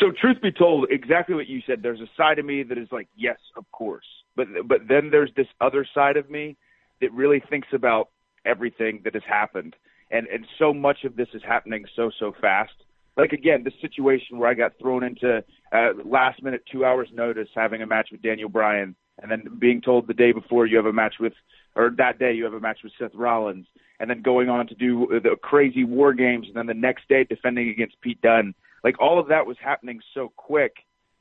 So 0.00 0.10
truth 0.10 0.40
be 0.42 0.52
told, 0.52 0.86
exactly 0.90 1.34
what 1.34 1.46
you 1.46 1.60
said. 1.66 1.82
There's 1.82 2.00
a 2.00 2.08
side 2.16 2.38
of 2.38 2.44
me 2.44 2.62
that 2.64 2.78
is 2.78 2.88
like, 2.90 3.08
yes, 3.16 3.38
of 3.56 3.70
course, 3.72 4.06
but 4.36 4.46
but 4.66 4.88
then 4.88 5.10
there's 5.10 5.30
this 5.36 5.46
other 5.60 5.86
side 5.94 6.16
of 6.16 6.30
me 6.30 6.56
that 7.00 7.12
really 7.12 7.40
thinks 7.48 7.68
about 7.72 8.08
everything 8.44 9.00
that 9.04 9.14
has 9.14 9.22
happened, 9.28 9.76
and 10.10 10.26
and 10.26 10.46
so 10.58 10.72
much 10.72 11.04
of 11.04 11.16
this 11.16 11.28
is 11.34 11.42
happening 11.46 11.84
so 11.96 12.10
so 12.18 12.32
fast. 12.40 12.72
Like 13.16 13.32
again, 13.32 13.64
the 13.64 13.72
situation 13.80 14.38
where 14.38 14.50
I 14.50 14.54
got 14.54 14.78
thrown 14.78 15.04
into 15.04 15.44
uh, 15.72 15.88
last 16.04 16.42
minute, 16.42 16.64
two 16.70 16.84
hours 16.84 17.08
notice, 17.12 17.48
having 17.54 17.82
a 17.82 17.86
match 17.86 18.08
with 18.10 18.22
Daniel 18.22 18.48
Bryan, 18.48 18.96
and 19.22 19.30
then 19.30 19.44
being 19.58 19.80
told 19.80 20.06
the 20.06 20.14
day 20.14 20.32
before 20.32 20.66
you 20.66 20.76
have 20.76 20.86
a 20.86 20.92
match 20.92 21.14
with, 21.20 21.32
or 21.76 21.90
that 21.96 22.18
day 22.18 22.32
you 22.32 22.44
have 22.44 22.54
a 22.54 22.60
match 22.60 22.78
with 22.82 22.92
Seth 22.98 23.14
Rollins, 23.14 23.66
and 24.00 24.10
then 24.10 24.22
going 24.22 24.48
on 24.48 24.66
to 24.66 24.74
do 24.74 25.06
the 25.22 25.36
crazy 25.40 25.84
war 25.84 26.12
games, 26.12 26.46
and 26.48 26.56
then 26.56 26.66
the 26.66 26.74
next 26.74 27.08
day 27.08 27.24
defending 27.24 27.68
against 27.68 28.00
Pete 28.00 28.20
Dunne. 28.20 28.54
Like 28.82 29.00
all 29.00 29.18
of 29.18 29.28
that 29.28 29.46
was 29.46 29.56
happening 29.62 30.00
so 30.12 30.32
quick 30.36 30.76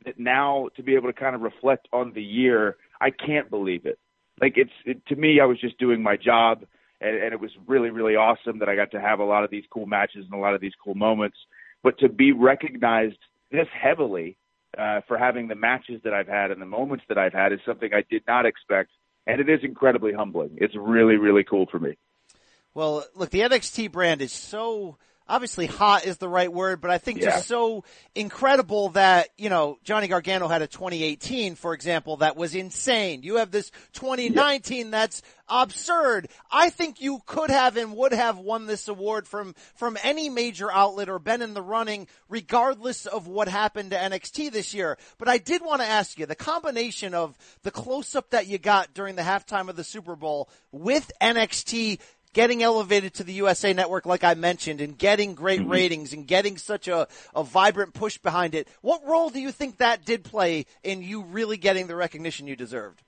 that 0.05 0.19
now 0.19 0.69
to 0.75 0.83
be 0.83 0.95
able 0.95 1.07
to 1.07 1.13
kind 1.13 1.35
of 1.35 1.41
reflect 1.41 1.87
on 1.93 2.11
the 2.13 2.23
year, 2.23 2.77
I 2.99 3.09
can't 3.09 3.49
believe 3.49 3.85
it. 3.85 3.99
Like 4.41 4.53
it's 4.57 4.71
it, 4.85 5.05
to 5.07 5.15
me, 5.15 5.39
I 5.39 5.45
was 5.45 5.59
just 5.59 5.77
doing 5.77 6.01
my 6.01 6.17
job, 6.17 6.65
and, 7.03 7.15
and 7.17 7.33
it 7.33 7.39
was 7.39 7.51
really 7.67 7.89
really 7.89 8.15
awesome 8.15 8.59
that 8.59 8.69
I 8.69 8.75
got 8.75 8.91
to 8.91 9.01
have 9.01 9.19
a 9.19 9.23
lot 9.23 9.43
of 9.43 9.51
these 9.51 9.63
cool 9.69 9.85
matches 9.85 10.25
and 10.25 10.33
a 10.33 10.41
lot 10.41 10.55
of 10.55 10.61
these 10.61 10.73
cool 10.83 10.95
moments. 10.95 11.37
But 11.83 11.99
to 11.99 12.09
be 12.09 12.31
recognized 12.31 13.17
this 13.51 13.67
heavily 13.73 14.37
uh, 14.77 15.01
for 15.07 15.17
having 15.17 15.47
the 15.47 15.55
matches 15.55 16.01
that 16.03 16.13
I've 16.13 16.27
had 16.27 16.51
and 16.51 16.61
the 16.61 16.65
moments 16.65 17.03
that 17.09 17.17
I've 17.17 17.33
had 17.33 17.51
is 17.51 17.59
something 17.65 17.93
I 17.93 18.03
did 18.09 18.23
not 18.27 18.45
expect, 18.45 18.89
and 19.27 19.39
it 19.39 19.49
is 19.49 19.59
incredibly 19.63 20.13
humbling. 20.13 20.57
It's 20.57 20.75
really 20.75 21.17
really 21.17 21.43
cool 21.43 21.65
for 21.69 21.79
me. 21.79 21.97
Well, 22.73 23.05
look, 23.15 23.29
the 23.29 23.41
NXT 23.41 23.91
brand 23.91 24.21
is 24.21 24.31
so 24.31 24.97
obviously 25.27 25.65
hot 25.65 26.05
is 26.05 26.17
the 26.17 26.27
right 26.29 26.51
word, 26.51 26.81
but 26.81 26.91
I 26.91 26.97
think 26.97 27.19
Yeah. 27.19 27.31
just 27.31 27.47
so 27.47 27.83
incredible 28.15 28.89
that, 28.89 29.29
you 29.37 29.49
know, 29.49 29.77
Johnny 29.83 30.07
Gargano 30.07 30.47
had 30.47 30.61
a 30.61 30.67
2018, 30.67 31.55
for 31.55 31.73
example, 31.73 32.17
that 32.17 32.35
was 32.35 32.55
insane. 32.55 33.23
You 33.23 33.35
have 33.37 33.51
this 33.51 33.71
2019 33.93 34.91
that's 34.91 35.21
absurd. 35.47 36.29
I 36.51 36.69
think 36.69 37.01
you 37.01 37.19
could 37.25 37.49
have 37.49 37.77
and 37.77 37.95
would 37.95 38.13
have 38.13 38.37
won 38.37 38.65
this 38.65 38.87
award 38.87 39.27
from, 39.27 39.55
from 39.75 39.97
any 40.03 40.29
major 40.29 40.71
outlet 40.71 41.09
or 41.09 41.19
been 41.19 41.41
in 41.41 41.53
the 41.53 41.61
running 41.61 42.07
regardless 42.29 43.05
of 43.05 43.27
what 43.27 43.47
happened 43.47 43.91
to 43.91 43.97
NXT 43.97 44.51
this 44.51 44.73
year. 44.73 44.97
But 45.17 45.27
I 45.29 45.37
did 45.37 45.61
want 45.61 45.81
to 45.81 45.87
ask 45.87 46.17
you, 46.17 46.25
the 46.25 46.35
combination 46.35 47.13
of 47.13 47.37
the 47.63 47.71
close 47.71 48.15
up 48.15 48.29
that 48.31 48.47
you 48.47 48.57
got 48.57 48.93
during 48.93 49.15
the 49.15 49.21
halftime 49.21 49.69
of 49.69 49.75
the 49.75 49.83
Super 49.83 50.15
Bowl 50.15 50.49
with 50.71 51.11
NXT 51.21 51.99
getting 52.33 52.63
elevated 52.63 53.13
to 53.15 53.23
the 53.23 53.33
USA 53.33 53.73
network, 53.73 54.05
like 54.05 54.23
I 54.23 54.33
mentioned, 54.33 54.81
and 54.81 54.97
getting 54.97 55.35
great 55.35 55.61
mm-hmm. 55.61 55.71
ratings 55.71 56.13
and 56.13 56.27
getting 56.27 56.57
such 56.57 56.87
a, 56.87 57.07
a 57.35 57.43
vibrant 57.43 57.93
push 57.93 58.17
behind 58.17 58.55
it. 58.55 58.67
What 58.81 59.05
role 59.07 59.29
do 59.29 59.39
you 59.39 59.51
think 59.51 59.77
that 59.77 60.03
did 60.03 60.23
play 60.23 60.65
in 60.83 61.01
you 61.01 61.23
really 61.23 61.57
getting 61.57 61.87
the 61.87 61.95
recognition 61.95 62.47
you 62.47 62.55
deserved? 62.55 63.01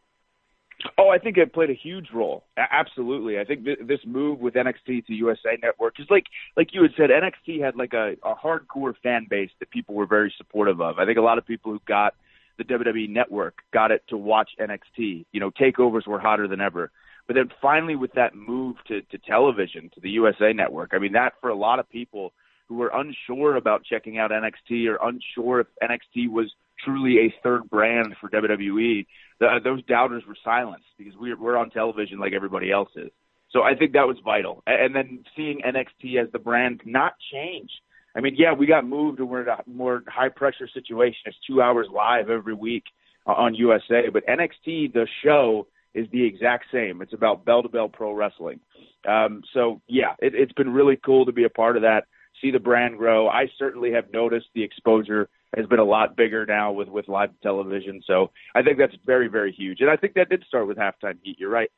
Oh, 0.97 1.09
I 1.09 1.17
think 1.17 1.37
it 1.37 1.53
played 1.53 1.69
a 1.69 1.73
huge 1.73 2.09
role. 2.13 2.43
Absolutely, 2.57 3.39
I 3.39 3.45
think 3.45 3.65
th- 3.65 3.79
this 3.81 4.01
move 4.05 4.39
with 4.39 4.53
NXT 4.53 5.07
to 5.07 5.13
USA 5.13 5.57
Network 5.61 5.99
is 5.99 6.07
like, 6.09 6.25
like 6.55 6.73
you 6.73 6.83
had 6.83 6.91
said, 6.95 7.09
NXT 7.09 7.61
had 7.61 7.75
like 7.75 7.93
a, 7.93 8.15
a 8.23 8.35
hardcore 8.35 8.93
fan 9.01 9.25
base 9.29 9.49
that 9.59 9.71
people 9.71 9.95
were 9.95 10.05
very 10.05 10.33
supportive 10.37 10.81
of. 10.81 10.99
I 10.99 11.05
think 11.05 11.17
a 11.17 11.21
lot 11.21 11.37
of 11.37 11.47
people 11.47 11.71
who 11.71 11.81
got 11.87 12.13
the 12.57 12.63
WWE 12.63 13.09
Network 13.09 13.59
got 13.73 13.91
it 13.91 14.03
to 14.09 14.17
watch 14.17 14.51
NXT. 14.59 15.25
You 15.31 15.39
know, 15.39 15.51
takeovers 15.51 16.07
were 16.07 16.19
hotter 16.19 16.47
than 16.47 16.61
ever. 16.61 16.91
But 17.27 17.35
then 17.35 17.49
finally, 17.61 17.95
with 17.95 18.13
that 18.13 18.35
move 18.35 18.75
to, 18.87 19.01
to 19.01 19.17
television, 19.17 19.89
to 19.95 19.99
the 19.99 20.11
USA 20.11 20.53
Network, 20.53 20.91
I 20.93 20.99
mean, 20.99 21.13
that 21.13 21.33
for 21.41 21.49
a 21.49 21.55
lot 21.55 21.79
of 21.79 21.89
people 21.89 22.33
who 22.67 22.75
were 22.75 22.91
unsure 22.93 23.55
about 23.55 23.83
checking 23.83 24.17
out 24.17 24.31
NXT 24.31 24.87
or 24.87 24.97
unsure 25.01 25.61
if 25.61 25.67
NXT 25.81 26.29
was 26.29 26.51
truly 26.83 27.17
a 27.19 27.33
third 27.43 27.69
brand 27.69 28.15
for 28.19 28.29
WWE, 28.29 29.05
the, 29.39 29.59
those 29.63 29.83
doubters 29.85 30.23
were 30.27 30.37
silenced 30.43 30.85
because 30.97 31.13
we're, 31.19 31.39
we're 31.39 31.57
on 31.57 31.69
television 31.69 32.19
like 32.19 32.33
everybody 32.33 32.71
else 32.71 32.89
is. 32.95 33.11
So 33.51 33.61
I 33.63 33.75
think 33.75 33.93
that 33.93 34.07
was 34.07 34.17
vital. 34.23 34.63
And 34.67 34.95
then 34.95 35.23
seeing 35.35 35.61
NXT 35.61 36.21
as 36.21 36.31
the 36.31 36.39
brand 36.39 36.81
not 36.85 37.13
change. 37.31 37.69
I 38.15 38.21
mean, 38.21 38.35
yeah, 38.37 38.53
we 38.53 38.65
got 38.65 38.85
moved 38.85 39.19
and 39.19 39.29
we're 39.29 39.43
in 39.43 39.47
a 39.47 39.61
more 39.67 40.03
high 40.07 40.29
pressure 40.29 40.67
situation. 40.73 41.19
It's 41.25 41.37
two 41.47 41.61
hours 41.61 41.87
live 41.93 42.29
every 42.29 42.53
week 42.53 42.83
uh, 43.27 43.31
on 43.31 43.55
USA, 43.55 44.09
but 44.11 44.25
NXT, 44.25 44.93
the 44.93 45.07
show, 45.23 45.67
is 45.95 46.07
the 46.11 46.23
exact 46.23 46.65
same. 46.71 47.01
It's 47.01 47.13
about 47.13 47.45
bell 47.45 47.63
to 47.63 47.69
bell 47.69 47.89
pro 47.89 48.11
wrestling. 48.11 48.59
Um, 49.07 49.41
so 49.53 49.81
yeah, 49.87 50.13
it, 50.19 50.35
it's 50.35 50.53
been 50.53 50.71
really 50.71 50.97
cool 50.97 51.25
to 51.25 51.31
be 51.31 51.45
a 51.45 51.49
part 51.49 51.77
of 51.77 51.81
that, 51.83 52.05
see 52.41 52.51
the 52.51 52.59
brand 52.59 52.97
grow. 52.97 53.27
I 53.27 53.49
certainly 53.57 53.91
have 53.93 54.11
noticed 54.11 54.47
the 54.53 54.63
exposure 54.63 55.29
has 55.55 55.65
been 55.67 55.79
a 55.79 55.85
lot 55.85 56.17
bigger 56.17 56.45
now 56.45 56.73
with, 56.73 56.89
with 56.89 57.07
live 57.07 57.29
television. 57.41 58.01
So 58.05 58.31
I 58.53 58.61
think 58.61 58.77
that's 58.77 58.95
very, 59.05 59.29
very 59.29 59.53
huge. 59.53 59.79
And 59.79 59.89
I 59.89 59.95
think 59.95 60.15
that 60.15 60.29
did 60.29 60.43
start 60.47 60.67
with 60.67 60.77
halftime 60.77 61.17
heat. 61.23 61.39
You're 61.39 61.49
right. 61.49 61.71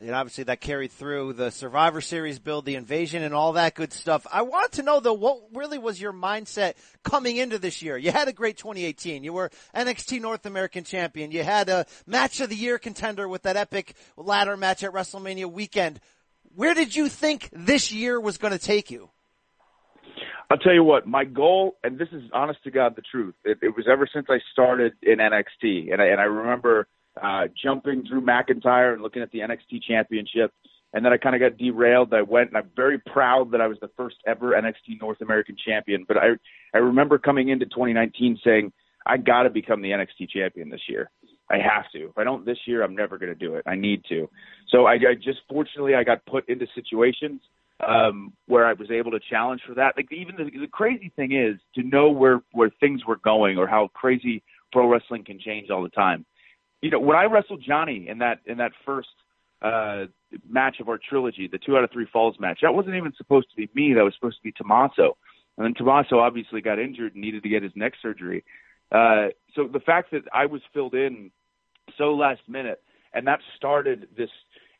And 0.00 0.12
obviously 0.12 0.44
that 0.44 0.60
carried 0.60 0.92
through 0.92 1.32
the 1.32 1.50
Survivor 1.50 2.00
Series 2.00 2.38
build, 2.38 2.64
the 2.64 2.76
invasion 2.76 3.24
and 3.24 3.34
all 3.34 3.54
that 3.54 3.74
good 3.74 3.92
stuff. 3.92 4.28
I 4.32 4.42
want 4.42 4.72
to 4.72 4.84
know 4.84 5.00
though, 5.00 5.12
what 5.12 5.40
really 5.52 5.78
was 5.78 6.00
your 6.00 6.12
mindset 6.12 6.74
coming 7.02 7.36
into 7.36 7.58
this 7.58 7.82
year? 7.82 7.96
You 7.96 8.12
had 8.12 8.28
a 8.28 8.32
great 8.32 8.56
2018. 8.56 9.24
You 9.24 9.32
were 9.32 9.50
NXT 9.74 10.20
North 10.20 10.46
American 10.46 10.84
champion. 10.84 11.32
You 11.32 11.42
had 11.42 11.68
a 11.68 11.84
match 12.06 12.40
of 12.40 12.48
the 12.48 12.54
year 12.54 12.78
contender 12.78 13.26
with 13.26 13.42
that 13.42 13.56
epic 13.56 13.96
ladder 14.16 14.56
match 14.56 14.84
at 14.84 14.92
WrestleMania 14.92 15.50
weekend. 15.50 15.98
Where 16.54 16.74
did 16.74 16.94
you 16.94 17.08
think 17.08 17.48
this 17.52 17.90
year 17.90 18.20
was 18.20 18.38
going 18.38 18.52
to 18.52 18.58
take 18.58 18.92
you? 18.92 19.10
I'll 20.48 20.58
tell 20.58 20.72
you 20.72 20.84
what, 20.84 21.06
my 21.06 21.24
goal, 21.24 21.76
and 21.84 21.98
this 21.98 22.08
is 22.12 22.22
honest 22.32 22.62
to 22.64 22.70
God 22.70 22.96
the 22.96 23.02
truth, 23.02 23.34
it, 23.44 23.58
it 23.60 23.76
was 23.76 23.86
ever 23.90 24.08
since 24.12 24.26
I 24.30 24.38
started 24.52 24.94
in 25.02 25.18
NXT, 25.18 25.92
and 25.92 26.00
I, 26.00 26.06
and 26.06 26.20
I 26.20 26.24
remember 26.24 26.88
uh, 27.22 27.48
jumping 27.62 28.04
Drew 28.04 28.20
McIntyre 28.20 28.92
and 28.92 29.02
looking 29.02 29.22
at 29.22 29.30
the 29.30 29.40
NXT 29.40 29.82
Championship, 29.86 30.52
and 30.92 31.04
then 31.04 31.12
I 31.12 31.16
kind 31.16 31.34
of 31.34 31.40
got 31.40 31.58
derailed. 31.58 32.12
I 32.14 32.22
went, 32.22 32.48
and 32.48 32.56
I'm 32.56 32.70
very 32.74 32.98
proud 32.98 33.52
that 33.52 33.60
I 33.60 33.66
was 33.66 33.78
the 33.80 33.90
first 33.96 34.16
ever 34.26 34.52
NXT 34.52 35.00
North 35.00 35.20
American 35.20 35.56
champion. 35.64 36.04
But 36.06 36.16
I, 36.16 36.28
I 36.74 36.78
remember 36.78 37.18
coming 37.18 37.50
into 37.50 37.66
2019 37.66 38.40
saying, 38.44 38.72
I 39.06 39.16
got 39.16 39.44
to 39.44 39.50
become 39.50 39.82
the 39.82 39.90
NXT 39.90 40.30
champion 40.30 40.70
this 40.70 40.82
year. 40.88 41.10
I 41.50 41.56
have 41.56 41.90
to. 41.92 42.10
If 42.10 42.18
I 42.18 42.24
don't 42.24 42.44
this 42.44 42.58
year, 42.66 42.82
I'm 42.82 42.94
never 42.94 43.18
going 43.18 43.32
to 43.32 43.38
do 43.38 43.54
it. 43.54 43.64
I 43.66 43.74
need 43.74 44.04
to. 44.10 44.28
So 44.68 44.86
I, 44.86 44.94
I 44.94 45.14
just 45.14 45.38
fortunately 45.48 45.94
I 45.94 46.04
got 46.04 46.24
put 46.26 46.48
into 46.48 46.66
situations 46.74 47.40
um, 47.86 48.32
where 48.46 48.66
I 48.66 48.74
was 48.74 48.90
able 48.90 49.12
to 49.12 49.20
challenge 49.30 49.62
for 49.66 49.74
that. 49.74 49.94
Like 49.96 50.12
even 50.12 50.36
the, 50.36 50.44
the 50.44 50.66
crazy 50.66 51.10
thing 51.16 51.32
is 51.32 51.58
to 51.74 51.82
know 51.82 52.10
where 52.10 52.42
where 52.52 52.70
things 52.80 53.04
were 53.06 53.16
going 53.16 53.56
or 53.56 53.66
how 53.66 53.88
crazy 53.94 54.42
pro 54.72 54.88
wrestling 54.88 55.24
can 55.24 55.40
change 55.40 55.70
all 55.70 55.82
the 55.82 55.88
time. 55.88 56.26
You 56.82 56.90
know, 56.90 57.00
when 57.00 57.16
I 57.16 57.24
wrestled 57.24 57.62
Johnny 57.66 58.06
in 58.08 58.18
that 58.18 58.40
in 58.46 58.58
that 58.58 58.72
first 58.84 59.08
uh, 59.62 60.06
match 60.48 60.76
of 60.80 60.88
our 60.88 60.98
trilogy, 60.98 61.48
the 61.50 61.58
two 61.58 61.76
out 61.76 61.84
of 61.84 61.90
three 61.90 62.06
falls 62.12 62.36
match, 62.38 62.60
that 62.62 62.74
wasn't 62.74 62.94
even 62.94 63.12
supposed 63.16 63.48
to 63.50 63.56
be 63.56 63.68
me. 63.74 63.94
That 63.94 64.04
was 64.04 64.14
supposed 64.14 64.36
to 64.36 64.42
be 64.42 64.52
Tommaso. 64.52 65.16
And 65.56 65.64
then 65.64 65.74
Tommaso 65.74 66.20
obviously 66.20 66.60
got 66.60 66.78
injured 66.78 67.14
and 67.14 67.22
needed 67.22 67.42
to 67.42 67.48
get 67.48 67.62
his 67.62 67.72
neck 67.74 67.94
surgery. 68.00 68.44
Uh, 68.92 69.28
so 69.54 69.66
the 69.66 69.80
fact 69.80 70.12
that 70.12 70.22
I 70.32 70.46
was 70.46 70.62
filled 70.72 70.94
in 70.94 71.30
so 71.96 72.14
last 72.14 72.40
minute 72.48 72.80
and 73.12 73.26
that 73.26 73.40
started 73.56 74.08
this 74.16 74.30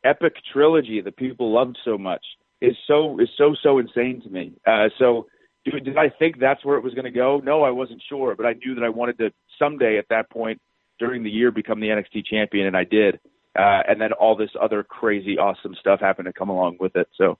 epic 0.03 0.35
trilogy 0.53 1.01
that 1.01 1.17
people 1.17 1.51
loved 1.51 1.77
so 1.83 1.97
much 1.97 2.25
is 2.61 2.75
so 2.87 3.19
is 3.19 3.29
so 3.37 3.55
so 3.61 3.77
insane 3.79 4.21
to 4.21 4.29
me. 4.29 4.53
Uh, 4.65 4.89
so 4.97 5.27
did 5.65 5.97
I 5.97 6.09
think 6.09 6.39
that's 6.39 6.63
where 6.63 6.77
it 6.77 6.83
was 6.83 6.93
going 6.93 7.05
to 7.05 7.11
go? 7.11 7.41
No, 7.43 7.63
I 7.63 7.71
wasn't 7.71 8.01
sure, 8.07 8.35
but 8.35 8.45
I 8.45 8.53
knew 8.53 8.75
that 8.75 8.83
I 8.83 8.89
wanted 8.89 9.17
to 9.19 9.31
someday 9.59 9.97
at 9.97 10.07
that 10.09 10.29
point 10.29 10.61
during 10.99 11.23
the 11.23 11.29
year 11.29 11.51
become 11.51 11.79
the 11.79 11.87
NXT 11.87 12.25
champion, 12.25 12.67
and 12.67 12.77
I 12.77 12.83
did. 12.83 13.19
Uh, 13.57 13.81
and 13.87 13.99
then 13.99 14.13
all 14.13 14.35
this 14.35 14.51
other 14.61 14.83
crazy, 14.83 15.37
awesome 15.37 15.75
stuff 15.79 15.99
happened 15.99 16.27
to 16.27 16.33
come 16.33 16.49
along 16.49 16.77
with 16.79 16.95
it. 16.95 17.07
So. 17.17 17.37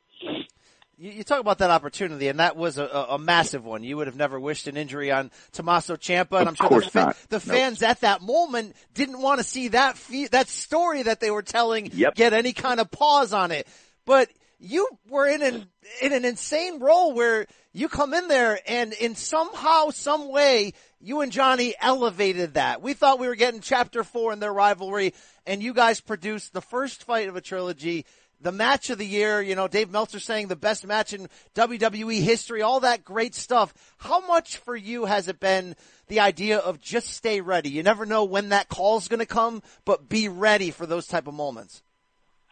You, 0.98 1.12
you 1.12 1.24
talk 1.24 1.40
about 1.40 1.60
that 1.60 1.70
opportunity, 1.70 2.28
and 2.28 2.40
that 2.40 2.58
was 2.58 2.78
a, 2.78 2.86
a, 2.86 3.18
massive 3.18 3.64
one. 3.64 3.84
You 3.84 3.96
would 3.98 4.08
have 4.08 4.18
never 4.18 4.38
wished 4.38 4.68
an 4.68 4.76
injury 4.76 5.12
on 5.12 5.32
Tommaso 5.54 5.96
Ciampa, 5.96 6.40
and 6.40 6.50
I'm 6.50 6.56
sure 6.56 6.82
the, 6.82 7.16
the 7.30 7.36
nope. 7.36 7.42
fans 7.42 7.84
at 7.84 8.02
that 8.02 8.22
moment 8.22 8.76
didn't 8.96 9.22
want 9.22 9.40
to 9.40 9.46
see 9.46 9.70
that 9.70 9.98
fe- 9.98 10.28
that 10.28 10.50
story 10.50 11.04
that 11.04 11.22
they 11.22 11.32
were 11.32 11.42
telling 11.42 11.92
yep. 11.94 12.16
get 12.16 12.34
any 12.34 12.52
kind 12.52 12.82
of 12.82 12.92
pause 12.92 13.32
on 13.32 13.52
it. 13.52 13.66
But 14.06 14.30
you 14.60 14.90
were 15.08 15.28
in 15.28 15.42
an 15.42 15.68
in 16.02 16.12
an 16.12 16.26
insane 16.26 16.80
role 16.80 17.14
where 17.14 17.48
you 17.72 17.88
come 17.88 18.14
in 18.14 18.28
there 18.28 18.60
and 18.68 18.94
in 18.94 19.16
somehow, 19.16 19.92
some 19.92 20.30
way, 20.30 20.74
you 21.02 21.22
and 21.22 21.32
Johnny 21.32 21.74
elevated 21.80 22.56
that. 22.56 22.82
We 22.82 22.94
thought 22.94 23.20
we 23.20 23.28
were 23.28 23.36
getting 23.36 23.62
chapter 23.62 24.04
four 24.04 24.34
in 24.34 24.40
their 24.40 24.54
rivalry 24.54 25.14
and 25.46 25.64
you 25.64 25.74
guys 25.74 26.02
produced 26.02 26.54
the 26.54 26.62
first 26.62 27.04
fight 27.04 27.30
of 27.30 27.36
a 27.36 27.42
trilogy, 27.42 28.06
the 28.42 28.52
match 28.52 28.90
of 28.90 28.98
the 28.98 29.06
year, 29.06 29.42
you 29.42 29.56
know, 29.56 29.68
Dave 29.68 29.90
Meltzer 29.90 30.20
saying 30.20 30.48
the 30.48 30.56
best 30.56 30.86
match 30.86 31.14
in 31.14 31.28
WWE 31.56 32.22
history, 32.22 32.62
all 32.62 32.82
that 32.82 33.04
great 33.04 33.36
stuff. 33.36 33.74
How 33.98 34.26
much 34.26 34.58
for 34.58 34.76
you 34.76 35.06
has 35.06 35.28
it 35.28 35.40
been 35.40 35.76
the 36.08 36.20
idea 36.20 36.58
of 36.58 36.82
just 36.82 37.10
stay 37.10 37.42
ready? 37.42 37.70
You 37.70 37.84
never 37.84 38.06
know 38.06 38.24
when 38.26 38.50
that 38.50 38.70
call's 38.70 39.08
going 39.08 39.20
to 39.20 39.26
come, 39.26 39.62
but 39.86 40.10
be 40.10 40.28
ready 40.28 40.72
for 40.72 40.86
those 40.86 41.08
type 41.08 41.28
of 41.28 41.34
moments. 41.34 41.82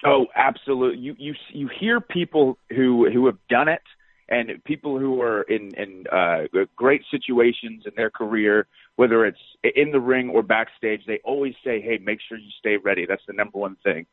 Oh, 0.06 0.28
absolutely. 0.36 1.00
You 1.00 1.16
you 1.18 1.34
you 1.50 1.70
hear 1.80 2.00
people 2.00 2.60
who 2.70 3.10
who 3.10 3.26
have 3.26 3.38
done 3.50 3.68
it 3.68 3.82
and 4.30 4.64
people 4.64 5.00
who 5.00 5.22
are 5.22 5.44
in 5.44 5.74
in 5.76 6.06
uh, 6.12 6.44
great 6.76 7.02
situations 7.10 7.84
in 7.86 7.94
their 7.96 8.10
career, 8.10 8.68
whether 8.96 9.26
it's 9.26 9.40
in 9.76 9.92
the 9.92 10.00
ring 10.00 10.30
or 10.30 10.44
backstage, 10.44 11.02
they 11.06 11.20
always 11.24 11.54
say, 11.64 11.82
"Hey, 11.82 11.98
make 11.98 12.20
sure 12.28 12.38
you 12.38 12.52
stay 12.60 12.78
ready." 12.78 13.06
That's 13.06 13.26
the 13.28 13.34
number 13.34 13.58
one 13.58 13.78
thing. 13.84 14.06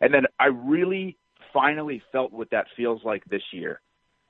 And 0.00 0.12
then 0.12 0.26
I 0.38 0.46
really 0.46 1.16
finally 1.52 2.02
felt 2.12 2.32
what 2.32 2.50
that 2.50 2.66
feels 2.76 3.02
like 3.04 3.24
this 3.26 3.42
year. 3.52 3.80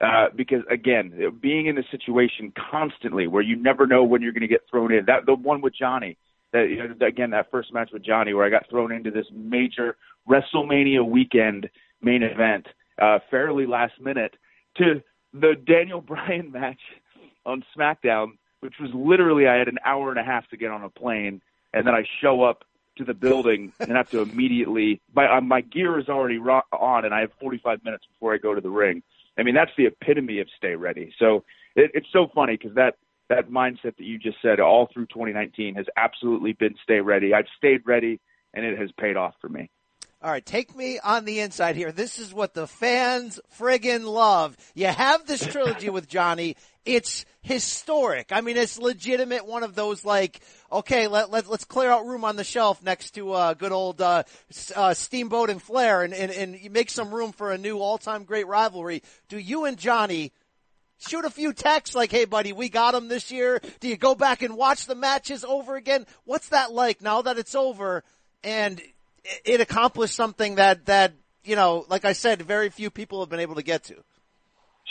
Uh, 0.01 0.27
because 0.35 0.62
again, 0.70 1.39
being 1.40 1.66
in 1.66 1.78
a 1.78 1.82
situation 1.90 2.52
constantly 2.70 3.28
where 3.28 3.43
you 3.43 3.55
never 3.55 3.86
know 3.86 4.02
when 4.02 4.20
you're 4.20 4.32
going 4.32 4.43
to 4.43 4.48
get 4.48 4.62
thrown 4.69 4.93
in. 4.93 5.05
That 5.06 5.27
the 5.27 5.35
one 5.35 5.60
with 5.60 5.74
Johnny, 5.77 6.19
that 6.52 6.69
you 6.69 6.77
know, 6.77 7.06
again 7.06 7.31
that 7.31 7.51
first 7.51 7.73
match 7.73 7.90
with 7.93 8.05
Johnny 8.05 8.35
where 8.35 8.44
I 8.44 8.51
got 8.51 8.69
thrown 8.69 8.90
into 8.90 9.10
this 9.10 9.27
major 9.32 9.97
WrestleMania 10.28 11.09
weekend 11.09 11.70
main 12.01 12.24
event 12.24 12.66
uh, 13.01 13.20
fairly 13.31 13.66
last 13.66 13.94
minute 14.01 14.35
to 14.77 15.02
the 15.33 15.55
Daniel 15.55 16.01
Bryan 16.13 16.53
match 16.53 16.81
on 17.45 17.65
SmackDown, 17.77 18.39
which 18.61 18.75
was 18.81 18.91
literally 18.95 19.47
I 19.47 19.57
had 19.57 19.69
an 19.69 19.79
hour 19.85 20.11
and 20.11 20.19
a 20.19 20.25
half 20.25 20.49
to 20.49 20.57
get 20.57 20.71
on 20.71 20.83
a 20.83 20.91
plane, 20.91 21.43
and 21.73 21.87
then 21.87 21.95
I 21.95 22.05
show 22.21 22.43
up 22.43 22.65
to 22.99 23.05
the 23.05 23.15
building 23.15 23.73
and 23.81 23.93
have 23.93 24.11
to 24.11 24.21
immediately 24.21 25.01
my 25.15 25.37
uh, 25.37 25.41
my 25.41 25.61
gear 25.61 25.99
is 25.99 26.09
already 26.09 26.39
ro- 26.39 26.63
on, 26.73 27.05
and 27.05 27.15
I 27.15 27.21
have 27.21 27.31
45 27.41 27.85
minutes 27.85 28.05
before 28.13 28.35
I 28.35 28.39
go 28.39 28.55
to 28.55 28.61
the 28.61 28.71
ring. 28.71 29.03
I 29.39 29.43
mean, 29.43 29.55
that's 29.55 29.71
the 29.79 29.87
epitome 29.87 30.41
of 30.41 30.49
stay 30.57 30.77
ready. 30.77 31.13
So 31.19 31.45
it, 31.75 31.91
it's 31.95 32.09
so 32.13 32.29
funny 32.35 32.57
because 32.57 32.75
that 32.75 32.97
that 33.29 33.49
mindset 33.49 33.97
that 33.97 34.01
you 34.01 34.19
just 34.19 34.37
said 34.43 34.61
all 34.61 34.89
through 34.93 35.07
2019 35.07 35.75
has 35.77 35.87
absolutely 35.97 36.53
been 36.53 36.75
stay 36.83 37.01
ready. 37.01 37.33
I've 37.33 37.47
stayed 37.57 37.81
ready, 37.87 38.21
and 38.53 38.65
it 38.65 38.79
has 38.79 38.91
paid 39.01 39.17
off 39.17 39.35
for 39.41 39.49
me. 39.49 39.71
All 40.23 40.31
right, 40.31 40.47
take 40.47 40.77
me 40.77 41.01
on 41.01 41.24
the 41.24 41.40
inside 41.40 41.74
here. 41.74 41.90
This 41.90 42.20
is 42.20 42.32
what 42.32 42.55
the 42.55 42.69
fans 42.69 43.40
friggin' 43.59 44.05
love. 44.05 44.57
You 44.73 44.86
have 44.86 45.27
this 45.27 45.44
trilogy 45.44 45.90
with 45.90 46.07
Johnny. 46.07 46.55
It's 46.85 47.24
historic. 47.40 48.31
I 48.31 48.40
mean, 48.40 48.57
it's 48.57 48.78
legitimate. 48.78 49.49
One 49.49 49.65
of 49.65 49.74
those 49.74 50.05
like, 50.05 50.40
okay, 50.70 51.09
let, 51.09 51.32
let 51.32 51.49
let's 51.49 51.65
clear 51.65 51.90
out 51.90 52.07
room 52.07 52.24
on 52.24 52.36
the 52.36 52.44
shelf 52.44 52.85
next 52.85 53.16
to 53.16 53.32
uh, 53.32 53.55
good 53.55 53.73
old 53.73 54.01
uh, 54.01 54.23
uh, 54.77 54.94
Steamboat 54.94 55.51
and 55.51 55.61
Flair, 55.61 56.03
and, 56.03 56.15
and 56.15 56.31
and 56.31 56.70
make 56.70 56.90
some 56.90 57.12
room 57.12 57.32
for 57.32 57.51
a 57.51 57.59
new 57.59 57.81
all-time 57.81 58.23
great 58.23 58.47
rivalry. 58.47 59.03
Do 59.28 59.39
you 59.39 59.65
and 59.65 59.77
Johnny? 59.77 60.31
Shoot 60.99 61.24
a 61.24 61.31
few 61.31 61.53
texts 61.53 61.97
like, 61.97 62.12
hey 62.12 62.27
buddy, 62.27 62.53
we 62.53 62.69
got 62.69 62.94
him 62.94 63.09
this 63.09 63.32
year. 63.32 63.61
Do 63.81 63.89
you 63.89 63.97
go 63.97 64.15
back 64.15 64.43
and 64.43 64.57
watch 64.57 64.86
the 64.86 64.94
matches 64.94 65.44
over 65.44 65.74
again? 65.74 66.07
What's 66.27 66.51
that 66.51 66.70
like 66.70 67.03
now 67.03 67.23
that 67.23 67.39
it's 67.39 67.57
over? 67.57 68.05
And 68.44 68.81
it 69.44 69.61
accomplished 69.61 70.15
something 70.15 70.57
that 70.57 70.86
that 70.86 71.12
you 71.44 71.57
know, 71.57 71.85
like 71.89 72.05
I 72.05 72.12
said, 72.12 72.43
very 72.43 72.70
few 72.70 72.90
people 72.90 73.20
have 73.20 73.28
been 73.28 73.40
able 73.40 73.57
to 73.57 73.62
get 73.62 73.85
to. 73.85 73.97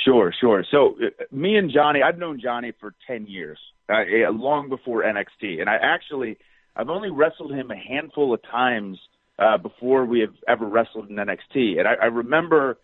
Sure, 0.06 0.34
sure. 0.40 0.66
So 0.72 0.96
uh, 1.02 1.24
me 1.32 1.56
and 1.56 1.72
Johnny, 1.72 2.02
I've 2.02 2.18
known 2.18 2.40
Johnny 2.42 2.74
for 2.80 2.94
ten 3.08 3.28
years, 3.28 3.60
uh, 3.90 3.98
eh, 3.98 4.30
long 4.32 4.70
before 4.70 5.04
NXT, 5.04 5.60
and 5.60 5.70
I 5.70 5.76
actually 5.82 6.38
I've 6.76 6.90
only 6.90 7.10
wrestled 7.10 7.52
him 7.52 7.72
a 7.72 7.78
handful 7.78 8.34
of 8.34 8.42
times 8.44 8.98
uh, 9.38 9.58
before 9.58 10.06
we 10.06 10.22
have 10.22 10.34
ever 10.48 10.66
wrestled 10.66 11.10
in 11.10 11.16
NXT, 11.16 11.80
and 11.80 11.88
I, 11.88 11.94
I 12.04 12.06
remember 12.06 12.78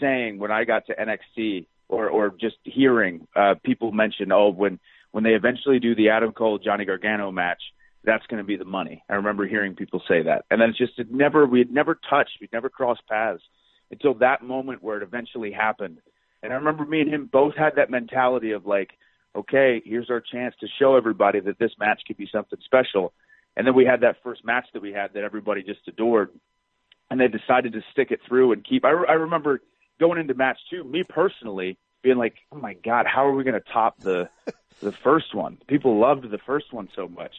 saying 0.00 0.38
when 0.38 0.50
I 0.50 0.64
got 0.64 0.86
to 0.86 0.94
NXT 0.94 1.66
or 1.88 2.08
or 2.08 2.30
just 2.30 2.56
hearing 2.64 3.26
uh, 3.36 3.54
people 3.64 3.92
mention, 3.92 4.32
oh, 4.32 4.50
when 4.50 4.78
when 5.10 5.24
they 5.24 5.30
eventually 5.30 5.78
do 5.78 5.94
the 5.94 6.10
Adam 6.10 6.32
Cole 6.32 6.58
Johnny 6.58 6.84
Gargano 6.84 7.30
match, 7.30 7.62
that's 8.04 8.26
going 8.26 8.42
to 8.42 8.46
be 8.46 8.56
the 8.56 8.64
money. 8.64 9.02
I 9.08 9.14
remember 9.14 9.46
hearing 9.46 9.74
people 9.74 10.02
say 10.08 10.22
that, 10.22 10.44
and 10.50 10.60
then 10.60 10.70
it's 10.70 10.78
just 10.78 10.98
it 10.98 11.12
never 11.12 11.46
we 11.46 11.60
had 11.60 11.70
never 11.70 11.98
touched, 12.08 12.38
we'd 12.40 12.52
never 12.52 12.68
crossed 12.68 13.06
paths 13.08 13.42
until 13.90 14.14
that 14.14 14.42
moment 14.42 14.82
where 14.82 14.96
it 14.96 15.02
eventually 15.02 15.52
happened. 15.52 15.98
And 16.42 16.52
I 16.52 16.56
remember 16.56 16.84
me 16.84 17.02
and 17.02 17.10
him 17.10 17.28
both 17.30 17.54
had 17.56 17.76
that 17.76 17.90
mentality 17.90 18.52
of 18.52 18.66
like, 18.66 18.90
okay, 19.36 19.80
here's 19.84 20.10
our 20.10 20.20
chance 20.20 20.54
to 20.60 20.66
show 20.78 20.96
everybody 20.96 21.40
that 21.40 21.58
this 21.58 21.72
match 21.78 22.02
could 22.06 22.16
be 22.16 22.28
something 22.30 22.58
special. 22.64 23.12
And 23.56 23.66
then 23.66 23.74
we 23.74 23.84
had 23.84 24.00
that 24.00 24.16
first 24.22 24.44
match 24.44 24.66
that 24.72 24.82
we 24.82 24.92
had 24.92 25.12
that 25.14 25.24
everybody 25.24 25.62
just 25.62 25.86
adored, 25.86 26.30
and 27.10 27.20
they 27.20 27.28
decided 27.28 27.74
to 27.74 27.82
stick 27.92 28.10
it 28.10 28.20
through 28.26 28.52
and 28.52 28.64
keep. 28.64 28.84
I, 28.84 28.90
I 28.90 29.12
remember 29.12 29.60
going 30.00 30.18
into 30.18 30.34
match 30.34 30.58
two, 30.70 30.82
me 30.84 31.04
personally 31.08 31.78
being 32.02 32.16
like, 32.16 32.34
oh 32.50 32.56
my 32.56 32.74
god, 32.74 33.06
how 33.06 33.26
are 33.26 33.32
we 33.32 33.44
going 33.44 33.60
to 33.60 33.72
top 33.72 34.00
the 34.00 34.28
the 34.80 34.92
first 34.92 35.34
one? 35.34 35.58
People 35.68 36.00
loved 36.00 36.28
the 36.28 36.38
first 36.38 36.72
one 36.72 36.88
so 36.96 37.06
much. 37.08 37.32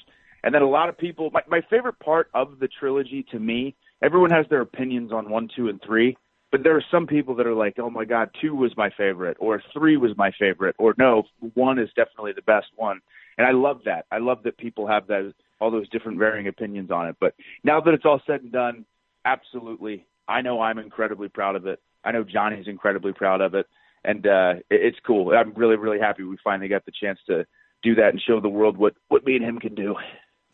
And 0.43 0.53
then 0.53 0.61
a 0.61 0.69
lot 0.69 0.89
of 0.89 0.97
people, 0.97 1.29
my, 1.31 1.41
my 1.47 1.61
favorite 1.69 1.99
part 1.99 2.29
of 2.33 2.59
the 2.59 2.67
trilogy 2.67 3.25
to 3.31 3.39
me, 3.39 3.75
everyone 4.01 4.31
has 4.31 4.45
their 4.49 4.61
opinions 4.61 5.11
on 5.11 5.29
one, 5.29 5.47
two, 5.55 5.69
and 5.69 5.81
three, 5.85 6.17
but 6.51 6.63
there 6.63 6.75
are 6.75 6.83
some 6.91 7.07
people 7.07 7.33
that 7.35 7.47
are 7.47 7.55
like, 7.55 7.79
oh 7.79 7.89
my 7.89 8.05
God, 8.05 8.29
two 8.39 8.53
was 8.53 8.71
my 8.77 8.89
favorite, 8.95 9.37
or 9.39 9.61
three 9.73 9.97
was 9.97 10.11
my 10.17 10.31
favorite, 10.37 10.75
or 10.77 10.93
no, 10.97 11.23
one 11.55 11.79
is 11.79 11.89
definitely 11.95 12.33
the 12.33 12.43
best 12.43 12.67
one. 12.75 12.99
And 13.37 13.47
I 13.47 13.51
love 13.51 13.81
that. 13.85 14.05
I 14.11 14.19
love 14.19 14.43
that 14.43 14.57
people 14.57 14.85
have 14.85 15.07
that, 15.07 15.33
all 15.59 15.71
those 15.71 15.89
different 15.89 16.19
varying 16.19 16.47
opinions 16.47 16.91
on 16.91 17.07
it. 17.07 17.15
But 17.19 17.33
now 17.63 17.81
that 17.81 17.93
it's 17.93 18.05
all 18.05 18.21
said 18.27 18.41
and 18.41 18.51
done, 18.51 18.85
absolutely. 19.25 20.05
I 20.27 20.41
know 20.41 20.61
I'm 20.61 20.77
incredibly 20.77 21.29
proud 21.29 21.55
of 21.55 21.65
it. 21.65 21.79
I 22.03 22.11
know 22.11 22.23
Johnny's 22.23 22.67
incredibly 22.67 23.13
proud 23.13 23.41
of 23.41 23.55
it. 23.55 23.65
And 24.03 24.27
uh, 24.27 24.55
it's 24.69 24.97
cool. 25.07 25.33
I'm 25.33 25.53
really, 25.53 25.77
really 25.77 25.99
happy 25.99 26.23
we 26.23 26.37
finally 26.43 26.67
got 26.67 26.85
the 26.85 26.91
chance 26.91 27.17
to 27.27 27.45
do 27.81 27.95
that 27.95 28.09
and 28.09 28.21
show 28.21 28.39
the 28.39 28.49
world 28.49 28.77
what, 28.77 28.93
what 29.07 29.25
me 29.25 29.35
and 29.37 29.45
him 29.45 29.59
can 29.59 29.73
do. 29.73 29.95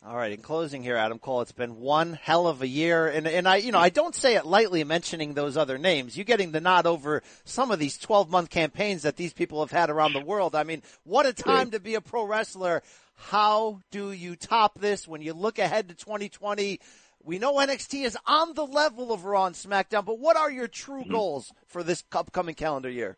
All 0.06 0.16
right. 0.16 0.32
In 0.32 0.42
closing 0.42 0.82
here, 0.82 0.96
Adam 0.96 1.20
Cole, 1.20 1.42
it's 1.42 1.52
been 1.52 1.82
one 1.82 2.14
hell 2.14 2.48
of 2.48 2.62
a 2.62 2.68
year. 2.68 3.08
And, 3.08 3.28
and 3.28 3.46
I, 3.46 3.58
you 3.58 3.74
know, 3.74 3.80
I 3.80 3.90
don't 3.90 4.16
say 4.16 4.36
it 4.36 4.46
lightly 4.46 4.82
mentioning 4.86 5.34
those 5.34 5.58
other 5.58 5.78
names. 5.78 6.18
You 6.18 6.24
getting 6.24 6.54
the 6.54 6.62
nod 6.62 6.86
over 6.86 7.22
some 7.44 7.70
of 7.70 7.80
these 7.80 7.98
12 7.98 8.30
month 8.30 8.50
campaigns 8.50 9.02
that 9.02 9.18
these 9.18 9.34
people 9.34 9.60
have 9.60 9.72
had 9.72 9.90
around 9.90 10.14
the 10.14 10.22
world. 10.22 10.56
I 10.56 10.64
mean, 10.64 10.84
what 11.04 11.26
a 11.26 11.34
time 11.34 11.72
to 11.72 11.82
be 11.82 11.96
a 11.96 12.02
pro 12.02 12.24
wrestler. 12.24 12.82
How 13.16 13.82
do 13.92 14.14
you 14.14 14.38
top 14.38 14.80
this 14.80 15.06
when 15.06 15.22
you 15.22 15.34
look 15.34 15.60
ahead 15.60 15.90
to 15.90 15.96
2020? 15.96 16.80
We 17.22 17.38
know 17.38 17.56
NXT 17.56 18.06
is 18.06 18.18
on 18.26 18.54
the 18.54 18.66
level 18.66 19.12
of 19.12 19.26
Raw 19.26 19.48
and 19.48 19.56
SmackDown, 19.56 20.06
but 20.06 20.18
what 20.18 20.38
are 20.38 20.50
your 20.50 20.70
true 20.70 21.02
mm-hmm. 21.02 21.12
goals 21.12 21.52
for 21.68 21.84
this 21.84 22.06
upcoming 22.14 22.56
calendar 22.56 22.90
year? 22.90 23.18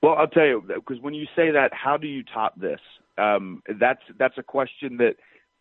Well, 0.00 0.14
I'll 0.14 0.28
tell 0.28 0.46
you, 0.46 0.62
because 0.64 1.02
when 1.02 1.14
you 1.14 1.26
say 1.34 1.50
that, 1.50 1.70
how 1.72 1.96
do 1.96 2.06
you 2.06 2.22
top 2.22 2.54
this? 2.56 2.78
Um, 3.18 3.62
that's 3.80 4.02
that's 4.18 4.38
a 4.38 4.42
question 4.42 4.98
that 4.98 5.16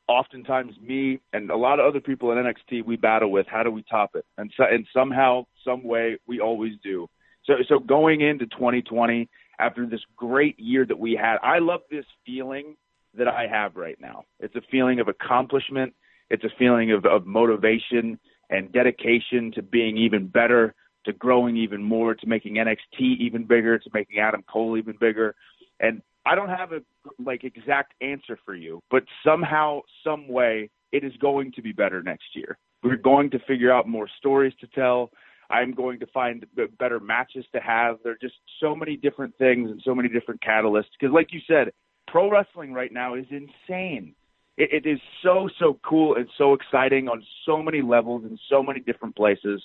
oftentimes 0.07 0.73
me 0.81 1.19
and 1.33 1.49
a 1.49 1.57
lot 1.57 1.79
of 1.79 1.85
other 1.85 1.99
people 1.99 2.31
in 2.31 2.37
NXT 2.37 2.85
we 2.85 2.95
battle 2.95 3.31
with 3.31 3.47
how 3.47 3.63
do 3.63 3.71
we 3.71 3.83
top 3.89 4.11
it 4.15 4.25
and 4.37 4.51
so 4.55 4.63
and 4.63 4.85
somehow 4.93 5.45
some 5.65 5.83
way 5.83 6.17
we 6.27 6.39
always 6.39 6.73
do 6.83 7.07
so 7.43 7.53
so 7.67 7.79
going 7.79 8.21
into 8.21 8.45
2020 8.47 9.27
after 9.59 9.85
this 9.87 10.01
great 10.15 10.59
year 10.59 10.85
that 10.85 10.99
we 10.99 11.13
had 11.13 11.37
I 11.41 11.59
love 11.59 11.81
this 11.89 12.05
feeling 12.25 12.75
that 13.17 13.27
I 13.27 13.47
have 13.47 13.75
right 13.75 13.97
now. 13.99 14.23
It's 14.39 14.55
a 14.55 14.61
feeling 14.71 14.99
of 14.99 15.07
accomplishment. 15.07 15.93
It's 16.29 16.43
a 16.43 16.49
feeling 16.57 16.91
of, 16.91 17.05
of 17.05 17.25
motivation 17.25 18.19
and 18.49 18.71
dedication 18.71 19.51
to 19.53 19.61
being 19.61 19.97
even 19.97 20.27
better, 20.27 20.75
to 21.05 21.13
growing 21.13 21.57
even 21.57 21.83
more, 21.83 22.15
to 22.15 22.27
making 22.27 22.55
NXT 22.55 22.99
even 23.19 23.45
bigger, 23.45 23.77
to 23.77 23.89
making 23.93 24.19
Adam 24.19 24.43
Cole 24.51 24.77
even 24.77 24.95
bigger. 24.99 25.35
And 25.79 26.01
I 26.25 26.35
don't 26.35 26.49
have 26.49 26.71
a 26.71 26.81
like 27.23 27.43
exact 27.43 27.93
answer 28.01 28.37
for 28.45 28.55
you, 28.55 28.81
but 28.89 29.03
somehow, 29.23 29.81
some 30.03 30.27
way, 30.27 30.69
it 30.91 31.03
is 31.03 31.13
going 31.17 31.51
to 31.53 31.61
be 31.61 31.71
better 31.71 32.01
next 32.01 32.35
year. 32.35 32.57
We're 32.83 32.97
going 32.97 33.29
to 33.31 33.39
figure 33.39 33.71
out 33.71 33.87
more 33.87 34.07
stories 34.17 34.53
to 34.61 34.67
tell. 34.67 35.11
I'm 35.49 35.73
going 35.73 35.99
to 35.99 36.07
find 36.07 36.45
better 36.79 36.99
matches 36.99 37.45
to 37.53 37.59
have. 37.59 37.97
There 38.03 38.13
are 38.13 38.17
just 38.19 38.35
so 38.59 38.75
many 38.75 38.97
different 38.97 39.37
things 39.37 39.69
and 39.69 39.81
so 39.83 39.93
many 39.93 40.09
different 40.09 40.41
catalysts. 40.41 40.85
Because, 40.99 41.13
like 41.13 41.31
you 41.31 41.41
said, 41.47 41.71
pro 42.07 42.29
wrestling 42.29 42.73
right 42.73 42.91
now 42.91 43.13
is 43.13 43.25
insane. 43.29 44.15
It, 44.57 44.85
it 44.85 44.89
is 44.89 44.99
so 45.21 45.49
so 45.59 45.79
cool 45.83 46.15
and 46.15 46.27
so 46.37 46.53
exciting 46.53 47.07
on 47.07 47.23
so 47.45 47.61
many 47.61 47.81
levels 47.81 48.23
in 48.23 48.39
so 48.49 48.63
many 48.63 48.79
different 48.79 49.15
places. 49.15 49.61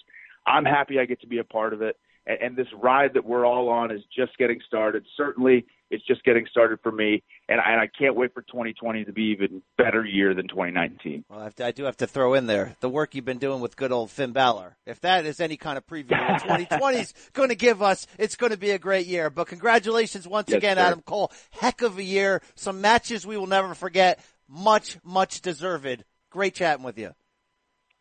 I'm 0.46 0.64
happy 0.64 0.98
I 0.98 1.06
get 1.06 1.20
to 1.22 1.26
be 1.26 1.38
a 1.38 1.44
part 1.44 1.72
of 1.72 1.80
it 1.80 1.96
and, 2.30 2.40
and 2.40 2.56
this 2.56 2.68
ride 2.80 3.14
that 3.14 3.24
we're 3.24 3.44
all 3.44 3.68
on 3.68 3.90
is 3.90 4.02
just 4.16 4.36
getting 4.38 4.60
started. 4.66 5.04
Certainly, 5.16 5.66
it's 5.90 6.06
just 6.06 6.22
getting 6.24 6.46
started 6.48 6.78
for 6.82 6.92
me, 6.92 7.22
and 7.48 7.60
I, 7.60 7.72
and 7.72 7.80
I 7.80 7.88
can't 7.88 8.14
wait 8.14 8.32
for 8.32 8.42
2020 8.42 9.04
to 9.04 9.12
be 9.12 9.24
even 9.36 9.60
better 9.76 10.04
year 10.04 10.34
than 10.34 10.46
2019. 10.46 11.24
Well, 11.28 11.40
I, 11.40 11.44
have 11.44 11.54
to, 11.56 11.66
I 11.66 11.72
do 11.72 11.84
have 11.84 11.96
to 11.98 12.06
throw 12.06 12.34
in 12.34 12.46
there 12.46 12.76
the 12.80 12.88
work 12.88 13.14
you've 13.14 13.24
been 13.24 13.38
doing 13.38 13.60
with 13.60 13.76
good 13.76 13.90
old 13.90 14.10
Finn 14.10 14.32
Balor. 14.32 14.76
If 14.86 15.00
that 15.00 15.26
is 15.26 15.40
any 15.40 15.56
kind 15.56 15.76
of 15.76 15.86
preview 15.86 16.12
of 16.12 16.42
what 16.42 16.58
2020 16.58 16.98
is 16.98 17.14
going 17.32 17.48
to 17.48 17.56
give 17.56 17.82
us, 17.82 18.06
it's 18.18 18.36
going 18.36 18.52
to 18.52 18.58
be 18.58 18.70
a 18.70 18.78
great 18.78 19.06
year. 19.06 19.30
But 19.30 19.48
congratulations 19.48 20.28
once 20.28 20.48
Yes, 20.48 20.58
again, 20.58 20.76
sir. 20.76 20.82
Adam 20.82 21.02
Cole. 21.02 21.32
Heck 21.50 21.82
of 21.82 21.98
a 21.98 22.04
year. 22.04 22.40
Some 22.54 22.80
matches 22.80 23.26
we 23.26 23.36
will 23.36 23.48
never 23.48 23.74
forget. 23.74 24.20
Much, 24.48 24.98
much 25.02 25.40
deserved. 25.40 26.04
Great 26.30 26.54
chatting 26.54 26.84
with 26.84 26.98
you. 26.98 27.12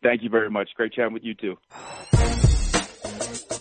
Thank 0.03 0.23
you 0.23 0.29
very 0.29 0.49
much. 0.49 0.69
Great 0.75 0.93
chatting 0.93 1.13
with 1.13 1.23
you 1.23 1.33
too. 1.33 1.57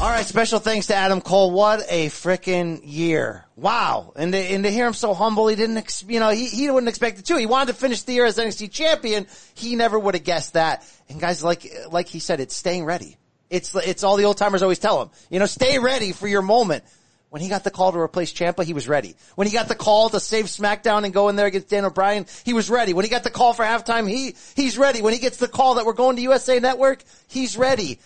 All 0.00 0.08
right, 0.08 0.24
special 0.24 0.60
thanks 0.60 0.86
to 0.86 0.94
Adam 0.94 1.20
Cole. 1.20 1.50
What 1.50 1.84
a 1.88 2.06
freaking 2.06 2.82
year! 2.84 3.44
Wow, 3.56 4.12
and 4.14 4.32
to, 4.32 4.38
and 4.38 4.62
to 4.62 4.70
hear 4.70 4.86
him 4.86 4.92
so 4.92 5.12
humble, 5.12 5.48
he 5.48 5.56
didn't, 5.56 5.76
ex- 5.76 6.04
you 6.06 6.20
know, 6.20 6.30
he 6.30 6.46
he 6.46 6.70
wouldn't 6.70 6.88
expect 6.88 7.18
it 7.18 7.24
too. 7.24 7.36
He 7.36 7.46
wanted 7.46 7.72
to 7.72 7.78
finish 7.78 8.02
the 8.02 8.12
year 8.12 8.24
as 8.24 8.38
NXT 8.38 8.70
champion. 8.70 9.26
He 9.54 9.74
never 9.74 9.98
would 9.98 10.14
have 10.14 10.22
guessed 10.22 10.52
that. 10.52 10.84
And 11.08 11.20
guys, 11.20 11.42
like 11.42 11.68
like 11.90 12.06
he 12.06 12.20
said, 12.20 12.38
it's 12.38 12.54
staying 12.54 12.84
ready. 12.84 13.16
It's 13.50 13.74
it's 13.74 14.04
all 14.04 14.16
the 14.16 14.22
old 14.22 14.36
timers 14.36 14.62
always 14.62 14.78
tell 14.78 15.02
him. 15.02 15.10
You 15.30 15.40
know, 15.40 15.46
stay 15.46 15.80
ready 15.80 16.12
for 16.12 16.28
your 16.28 16.42
moment. 16.42 16.84
When 17.30 17.42
he 17.42 17.48
got 17.48 17.64
the 17.64 17.72
call 17.72 17.90
to 17.90 17.98
replace 17.98 18.32
Ciampa, 18.32 18.62
he 18.62 18.74
was 18.74 18.86
ready. 18.86 19.16
When 19.34 19.48
he 19.48 19.52
got 19.52 19.66
the 19.66 19.74
call 19.74 20.10
to 20.10 20.20
save 20.20 20.44
SmackDown 20.44 21.04
and 21.04 21.12
go 21.12 21.28
in 21.28 21.34
there 21.34 21.46
against 21.46 21.70
Daniel 21.70 21.90
Bryan, 21.90 22.24
he 22.44 22.52
was 22.52 22.70
ready. 22.70 22.94
When 22.94 23.04
he 23.04 23.10
got 23.10 23.24
the 23.24 23.30
call 23.30 23.52
for 23.52 23.64
halftime, 23.64 24.08
he 24.08 24.36
he's 24.54 24.78
ready. 24.78 25.02
When 25.02 25.12
he 25.12 25.18
gets 25.18 25.38
the 25.38 25.48
call 25.48 25.74
that 25.74 25.86
we're 25.86 25.92
going 25.92 26.14
to 26.16 26.22
USA 26.22 26.60
Network, 26.60 27.02
he's 27.26 27.56
ready 27.56 27.98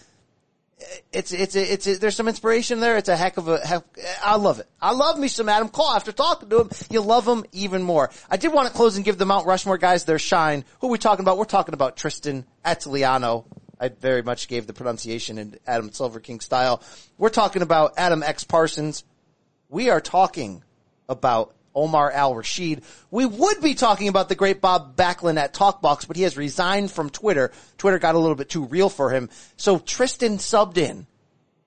it's 1.13 1.33
it's 1.33 1.55
it's 1.57 1.99
there's 1.99 2.17
some 2.17 2.29
inspiration 2.29 2.81
there. 2.81 2.97
It's 2.97 3.09
a 3.09 3.17
heck 3.17 3.37
of 3.37 3.49
a 3.49 3.59
heck. 3.59 3.85
I 4.23 4.37
love 4.37 4.61
it. 4.61 4.67
I 4.81 4.93
love 4.93 5.19
me 5.19 5.29
some 5.29 5.49
Adam 5.49 5.69
Cole. 5.69 5.91
After 5.91 6.13
talking 6.13 6.49
to 6.51 6.61
him, 6.63 6.71
you 6.91 7.01
love 7.01 7.27
him 7.27 7.45
even 7.53 7.83
more. 7.83 8.11
I 8.31 8.37
did 8.37 8.53
want 8.53 8.69
to 8.69 8.75
close 8.75 8.97
and 8.97 9.05
give 9.05 9.19
the 9.19 9.27
Mount 9.27 9.47
Rushmore 9.47 9.79
guys 9.79 10.05
their 10.05 10.19
shine. 10.19 10.65
Who 10.81 10.89
are 10.89 10.91
we 10.91 10.99
talking 10.99 11.25
about? 11.25 11.39
We're 11.39 11.45
talking 11.45 11.75
about 11.75 11.97
Tristan 11.97 12.45
Atiliano. 12.65 13.45
I 13.81 13.89
very 13.89 14.23
much 14.23 14.47
gave 14.47 14.67
the 14.67 14.73
pronunciation 14.73 15.39
in 15.39 15.59
Adam 15.67 15.93
Silver 15.93 16.21
King 16.21 16.41
style. 16.41 16.83
We're 17.19 17.31
talking 17.31 17.63
about 17.63 17.95
Adam 17.97 18.23
X 18.23 18.45
Parsons. 18.45 19.05
We 19.69 19.91
are 19.91 20.01
talking 20.01 20.63
about 21.09 21.55
Omar 21.75 22.11
Al 22.11 22.35
Rashid. 22.35 22.83
We 23.11 23.27
would 23.27 23.61
be 23.61 23.75
talking 23.75 24.09
about 24.09 24.29
the 24.29 24.35
great 24.35 24.61
Bob 24.61 24.97
Backlund 24.97 25.39
at 25.39 25.55
Talkbox, 25.55 26.07
but 26.07 26.17
he 26.17 26.23
has 26.23 26.37
resigned 26.37 26.91
from 26.91 27.11
Twitter. 27.11 27.53
Twitter 27.79 27.99
got 27.99 28.15
a 28.15 28.19
little 28.19 28.35
bit 28.35 28.49
too 28.49 28.65
real 28.65 28.89
for 28.89 29.11
him. 29.11 29.31
So 29.57 29.79
Tristan 29.79 30.39
subbed 30.39 30.79
in, 30.79 31.07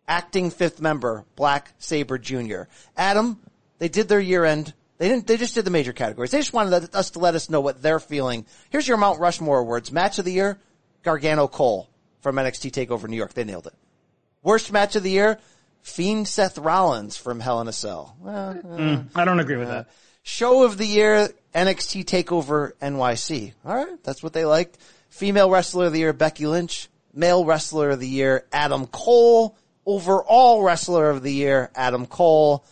acting 0.07 0.51
fifth 0.51 0.81
member, 0.81 1.25
Black 1.35 1.73
Saber 1.79 2.17
Jr. 2.17 2.63
Adam, 2.95 3.39
they 3.79 3.89
did 3.89 4.07
their 4.07 4.19
year 4.19 4.45
end. 4.45 4.73
They 4.97 5.09
didn't, 5.09 5.27
they 5.27 5.37
just 5.37 5.55
did 5.55 5.65
the 5.65 5.71
major 5.71 5.91
categories. 5.91 6.31
They 6.31 6.39
just 6.39 6.53
wanted 6.53 6.95
us 6.95 7.11
to 7.11 7.19
let 7.19 7.35
us 7.35 7.49
know 7.49 7.59
what 7.59 7.81
they're 7.81 7.99
feeling. 7.99 8.45
Here's 8.69 8.87
your 8.87 8.97
Mount 8.97 9.19
Rushmore 9.19 9.59
awards. 9.59 9.91
Match 9.91 10.19
of 10.19 10.25
the 10.25 10.31
year, 10.31 10.57
Gargano 11.03 11.47
Cole 11.47 11.89
from 12.21 12.37
NXT 12.37 12.71
TakeOver 12.71 13.09
New 13.09 13.17
York. 13.17 13.33
They 13.33 13.43
nailed 13.43 13.67
it. 13.67 13.73
Worst 14.41 14.71
match 14.71 14.95
of 14.95 15.03
the 15.03 15.11
year, 15.11 15.39
Fiend 15.85 16.27
Seth 16.27 16.57
Rollins 16.57 17.15
from 17.15 17.39
Hell 17.39 17.61
in 17.61 17.67
a 17.67 17.71
Cell. 17.71 18.17
Well, 18.19 18.49
uh, 18.49 18.53
Mm, 18.63 19.09
I 19.13 19.23
don't 19.23 19.39
agree 19.39 19.55
with 19.55 19.67
that. 19.67 19.87
Show 20.23 20.63
of 20.63 20.79
the 20.79 20.87
year, 20.87 21.29
NXT 21.53 22.03
TakeOver 22.05 22.71
NYC. 22.81 23.53
All 23.63 23.75
right, 23.75 24.03
that's 24.03 24.23
what 24.23 24.33
they 24.33 24.45
liked. 24.45 24.79
Female 25.09 25.47
Wrestler 25.51 25.85
of 25.85 25.93
the 25.93 25.99
Year, 25.99 26.11
Becky 26.11 26.47
Lynch. 26.47 26.89
Male 27.13 27.45
Wrestler 27.45 27.91
of 27.91 27.99
the 27.99 28.07
Year, 28.07 28.45
Adam 28.51 28.87
Cole. 28.87 29.55
Overall 29.85 30.63
Wrestler 30.63 31.11
of 31.11 31.21
the 31.21 31.31
Year, 31.31 31.69
Adam 31.75 32.07
Cole. 32.07 32.65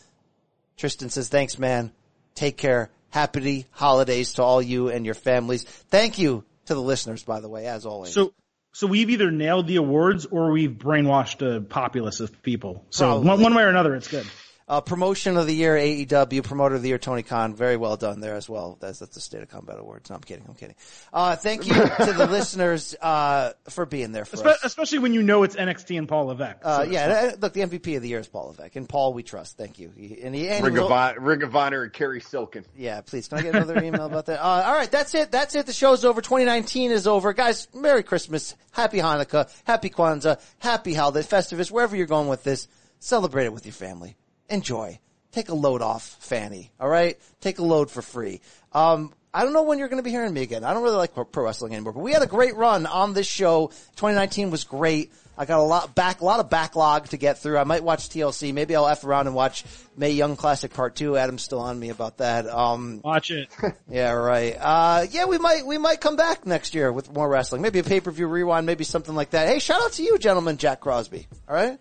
Tristan 0.76 1.10
says, 1.12 1.30
thanks 1.30 1.60
man. 1.60 1.92
Take 2.34 2.58
care. 2.58 2.90
Happy 3.12 3.68
holidays 3.70 4.34
to 4.34 4.44
all 4.44 4.60
you 4.60 4.90
and 4.90 5.06
your 5.06 5.14
families. 5.14 5.64
Thank 5.64 6.18
you 6.18 6.44
to 6.66 6.74
the 6.74 6.82
listeners, 6.82 7.22
by 7.24 7.42
the 7.42 7.48
way, 7.48 7.68
as 7.68 7.86
always. 7.86 8.12
So, 8.14 8.34
so 8.74 8.88
we've 8.88 9.10
either 9.10 9.32
nailed 9.32 9.68
the 9.68 9.78
awards 9.78 10.26
or 10.26 10.52
we've 10.52 10.72
brainwashed 10.72 11.42
a 11.42 11.62
populace 11.62 12.20
of 12.20 12.42
people. 12.42 12.86
So 12.90 13.06
Probably. 13.06 13.28
one, 13.28 13.42
one 13.42 13.56
way 13.56 13.64
or 13.64 13.70
another, 13.70 13.96
it's 13.96 14.08
good. 14.08 14.26
Uh, 14.68 14.80
promotion 14.82 15.36
of 15.36 15.46
the 15.46 15.54
year, 15.54 15.76
AEW. 15.76 16.42
Promoter 16.44 16.76
of 16.76 16.82
the 16.82 16.88
year, 16.88 16.98
Tony 16.98 17.22
Khan. 17.22 17.54
Very 17.54 17.76
well 17.76 17.98
done 17.98 18.22
there 18.22 18.36
as 18.36 18.48
well. 18.48 18.78
That's, 18.80 19.00
that's 19.00 19.14
the 19.16 19.20
State 19.22 19.42
of 19.44 19.50
Combat 19.50 19.78
Awards. 19.78 20.10
No, 20.10 20.16
I'm 20.16 20.22
kidding. 20.22 20.46
I'm 20.48 20.56
kidding. 20.56 20.76
Uh, 21.12 21.36
thank 21.36 21.68
you 21.68 21.74
to 21.74 22.14
the 22.18 22.28
listeners, 22.32 22.96
uh, 23.02 23.52
for 23.70 23.86
being 23.86 24.14
there 24.14 24.24
for 24.24 24.38
Espe- 24.38 24.46
us. 24.46 24.60
especially 24.64 25.00
when 25.00 25.14
you 25.14 25.22
know 25.22 25.44
it's 25.44 25.56
NXT 25.58 25.98
and 25.98 26.08
Paul 26.08 26.28
Levesque. 26.28 26.60
Uh, 26.64 26.86
So- 26.86 26.92
yeah, 26.92 27.32
uh, 27.34 27.36
look, 27.42 27.52
the 27.54 27.62
MVP 27.62 27.98
of 27.98 28.02
the 28.02 28.08
year 28.08 28.20
is 28.20 28.28
Paul 28.28 28.48
Levesque, 28.58 28.76
and 28.78 28.88
Paul 28.88 29.14
we 29.14 29.22
trust. 29.24 29.58
Thank 29.58 29.80
you. 29.80 29.92
He, 29.98 30.22
and 30.22 30.34
he, 30.34 30.48
and 30.48 30.60
he 30.66 30.72
Ring 30.72 30.78
of, 30.78 30.90
Hon- 30.90 31.16
Ring 31.20 31.44
of 31.44 31.56
Honor 31.56 31.84
and 31.84 31.92
Cary 31.92 32.22
Silkin. 32.22 32.64
yeah, 32.78 33.02
please. 33.02 33.28
Can 33.28 33.40
I 33.40 33.42
get 33.42 33.56
another 33.56 33.84
email 33.84 34.06
about 34.06 34.28
that? 34.28 34.40
Uh, 34.40 34.64
all 34.66 34.74
right, 34.74 34.90
that's 34.90 35.14
it. 35.14 35.30
That's 35.32 35.56
it. 35.56 35.66
The 35.66 35.74
show's 35.74 36.06
over. 36.06 36.22
2019 36.22 36.92
is 36.92 37.06
over, 37.06 37.34
guys. 37.34 37.68
Merry 37.74 38.04
Christmas, 38.04 38.56
Happy 38.72 39.00
Hanukkah, 39.00 39.52
Happy 39.66 39.90
Kwanzaa, 39.90 40.40
Happy 40.60 40.94
Holiday 40.94 41.28
Festivus. 41.28 41.70
Wherever 41.70 41.96
you're 41.98 42.06
going 42.08 42.30
with 42.30 42.44
this, 42.46 42.68
celebrate 43.00 43.46
it 43.46 43.54
with 43.54 43.66
your 43.66 43.74
family. 43.74 44.16
Enjoy. 44.50 45.00
Take 45.32 45.50
a 45.50 45.56
load 45.56 45.82
off, 45.82 46.18
Fanny. 46.20 46.72
All 46.80 46.90
right, 46.90 47.18
take 47.42 47.58
a 47.60 47.64
load 47.64 47.90
for 47.90 48.02
free. 48.02 48.42
Um, 48.72 49.14
I 49.34 49.44
don't 49.44 49.54
know 49.54 49.64
when 49.64 49.80
you're 49.80 49.88
going 49.88 49.98
to 49.98 50.04
be 50.04 50.12
hearing 50.12 50.32
me 50.32 50.44
again. 50.44 50.64
I 50.64 50.74
don't 50.74 50.84
really 50.84 50.98
like 50.98 51.16
pro- 51.16 51.44
wrestling 51.44 51.74
anymore, 51.74 51.94
but 51.94 52.02
we 52.02 52.14
had 52.14 52.22
a 52.22 52.28
great 52.28 52.56
run 52.56 52.86
on 52.86 53.14
this 53.14 53.26
show. 53.26 53.68
2019 53.96 54.52
was 54.52 54.64
great. 54.64 55.12
I 55.36 55.46
got 55.46 55.58
a 55.60 55.64
lot 55.64 55.96
back, 55.96 56.22
a 56.22 56.26
lot 56.26 56.40
of 56.40 56.52
backlog 56.52 57.10
to 57.10 57.18
get 57.18 57.40
through. 57.40 57.58
I 57.58 57.64
might 57.64 57.84
watch 57.84 58.10
TLC. 58.10 58.54
Maybe 58.54 58.76
I'll 58.76 58.88
f 58.88 59.04
around 59.04 59.26
and 59.26 59.36
watch 59.36 59.66
Mae 59.98 60.12
Young 60.12 60.36
Classic 60.36 60.72
Part 60.72 60.96
Two. 60.96 61.18
Adam's 61.18 61.42
still 61.42 61.60
on 61.60 61.80
me 61.80 61.90
about 61.90 62.18
that. 62.18 62.48
Um, 62.48 63.02
Watch 63.04 63.32
it. 63.32 63.50
yeah, 63.90 64.12
right. 64.12 64.56
Uh, 64.60 65.08
yeah, 65.10 65.26
we 65.26 65.40
might, 65.40 65.66
we 65.66 65.80
might 65.80 66.00
come 66.00 66.16
back 66.16 66.46
next 66.46 66.76
year 66.76 66.92
with 66.92 67.12
more 67.12 67.28
wrestling. 67.28 67.64
Maybe 67.64 67.80
a 67.80 67.84
pay-per-view 67.84 68.28
rewind, 68.28 68.68
maybe 68.68 68.84
something 68.84 69.16
like 69.16 69.32
that. 69.32 69.48
Hey, 69.48 69.58
shout 69.58 69.82
out 69.82 69.94
to 69.94 70.04
you, 70.04 70.20
gentlemen, 70.20 70.58
Jack 70.58 70.82
Crosby. 70.82 71.28
All 71.50 71.56
right. 71.56 71.80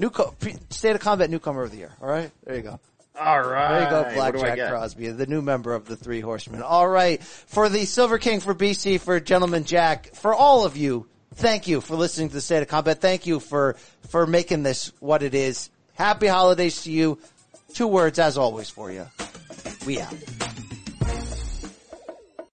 New 0.00 0.08
co- 0.08 0.34
state 0.70 0.96
of 0.96 1.02
combat 1.02 1.28
newcomer 1.28 1.62
of 1.62 1.70
the 1.70 1.76
year. 1.76 1.92
All 2.00 2.08
right. 2.08 2.30
There 2.44 2.56
you 2.56 2.62
go. 2.62 2.80
All 3.20 3.42
right. 3.42 3.68
There 3.68 3.84
you 3.84 3.90
go, 3.90 4.18
What 4.18 4.32
Black 4.32 4.56
Jack? 4.56 4.70
Crosby, 4.70 5.08
the 5.08 5.26
new 5.26 5.42
member 5.42 5.74
of 5.74 5.84
the 5.84 5.94
Three 5.94 6.22
Horsemen. 6.22 6.62
All 6.62 6.88
right. 6.88 7.22
For 7.22 7.68
the 7.68 7.84
Silver 7.84 8.16
King, 8.16 8.40
for 8.40 8.54
BC, 8.54 8.98
for 8.98 9.20
Gentleman 9.20 9.64
Jack, 9.64 10.14
for 10.14 10.34
all 10.34 10.64
of 10.64 10.78
you, 10.78 11.06
thank 11.34 11.68
you 11.68 11.82
for 11.82 11.96
listening 11.96 12.28
to 12.28 12.34
the 12.34 12.40
State 12.40 12.62
of 12.62 12.68
Combat. 12.68 13.02
Thank 13.02 13.26
you 13.26 13.40
for, 13.40 13.76
for 14.08 14.26
making 14.26 14.62
this 14.62 14.90
what 15.00 15.22
it 15.22 15.34
is. 15.34 15.68
Happy 15.92 16.28
holidays 16.28 16.84
to 16.84 16.90
you. 16.90 17.18
Two 17.74 17.86
words 17.86 18.18
as 18.18 18.38
always 18.38 18.70
for 18.70 18.90
you. 18.90 19.06
We 19.86 20.00
out. 20.00 20.14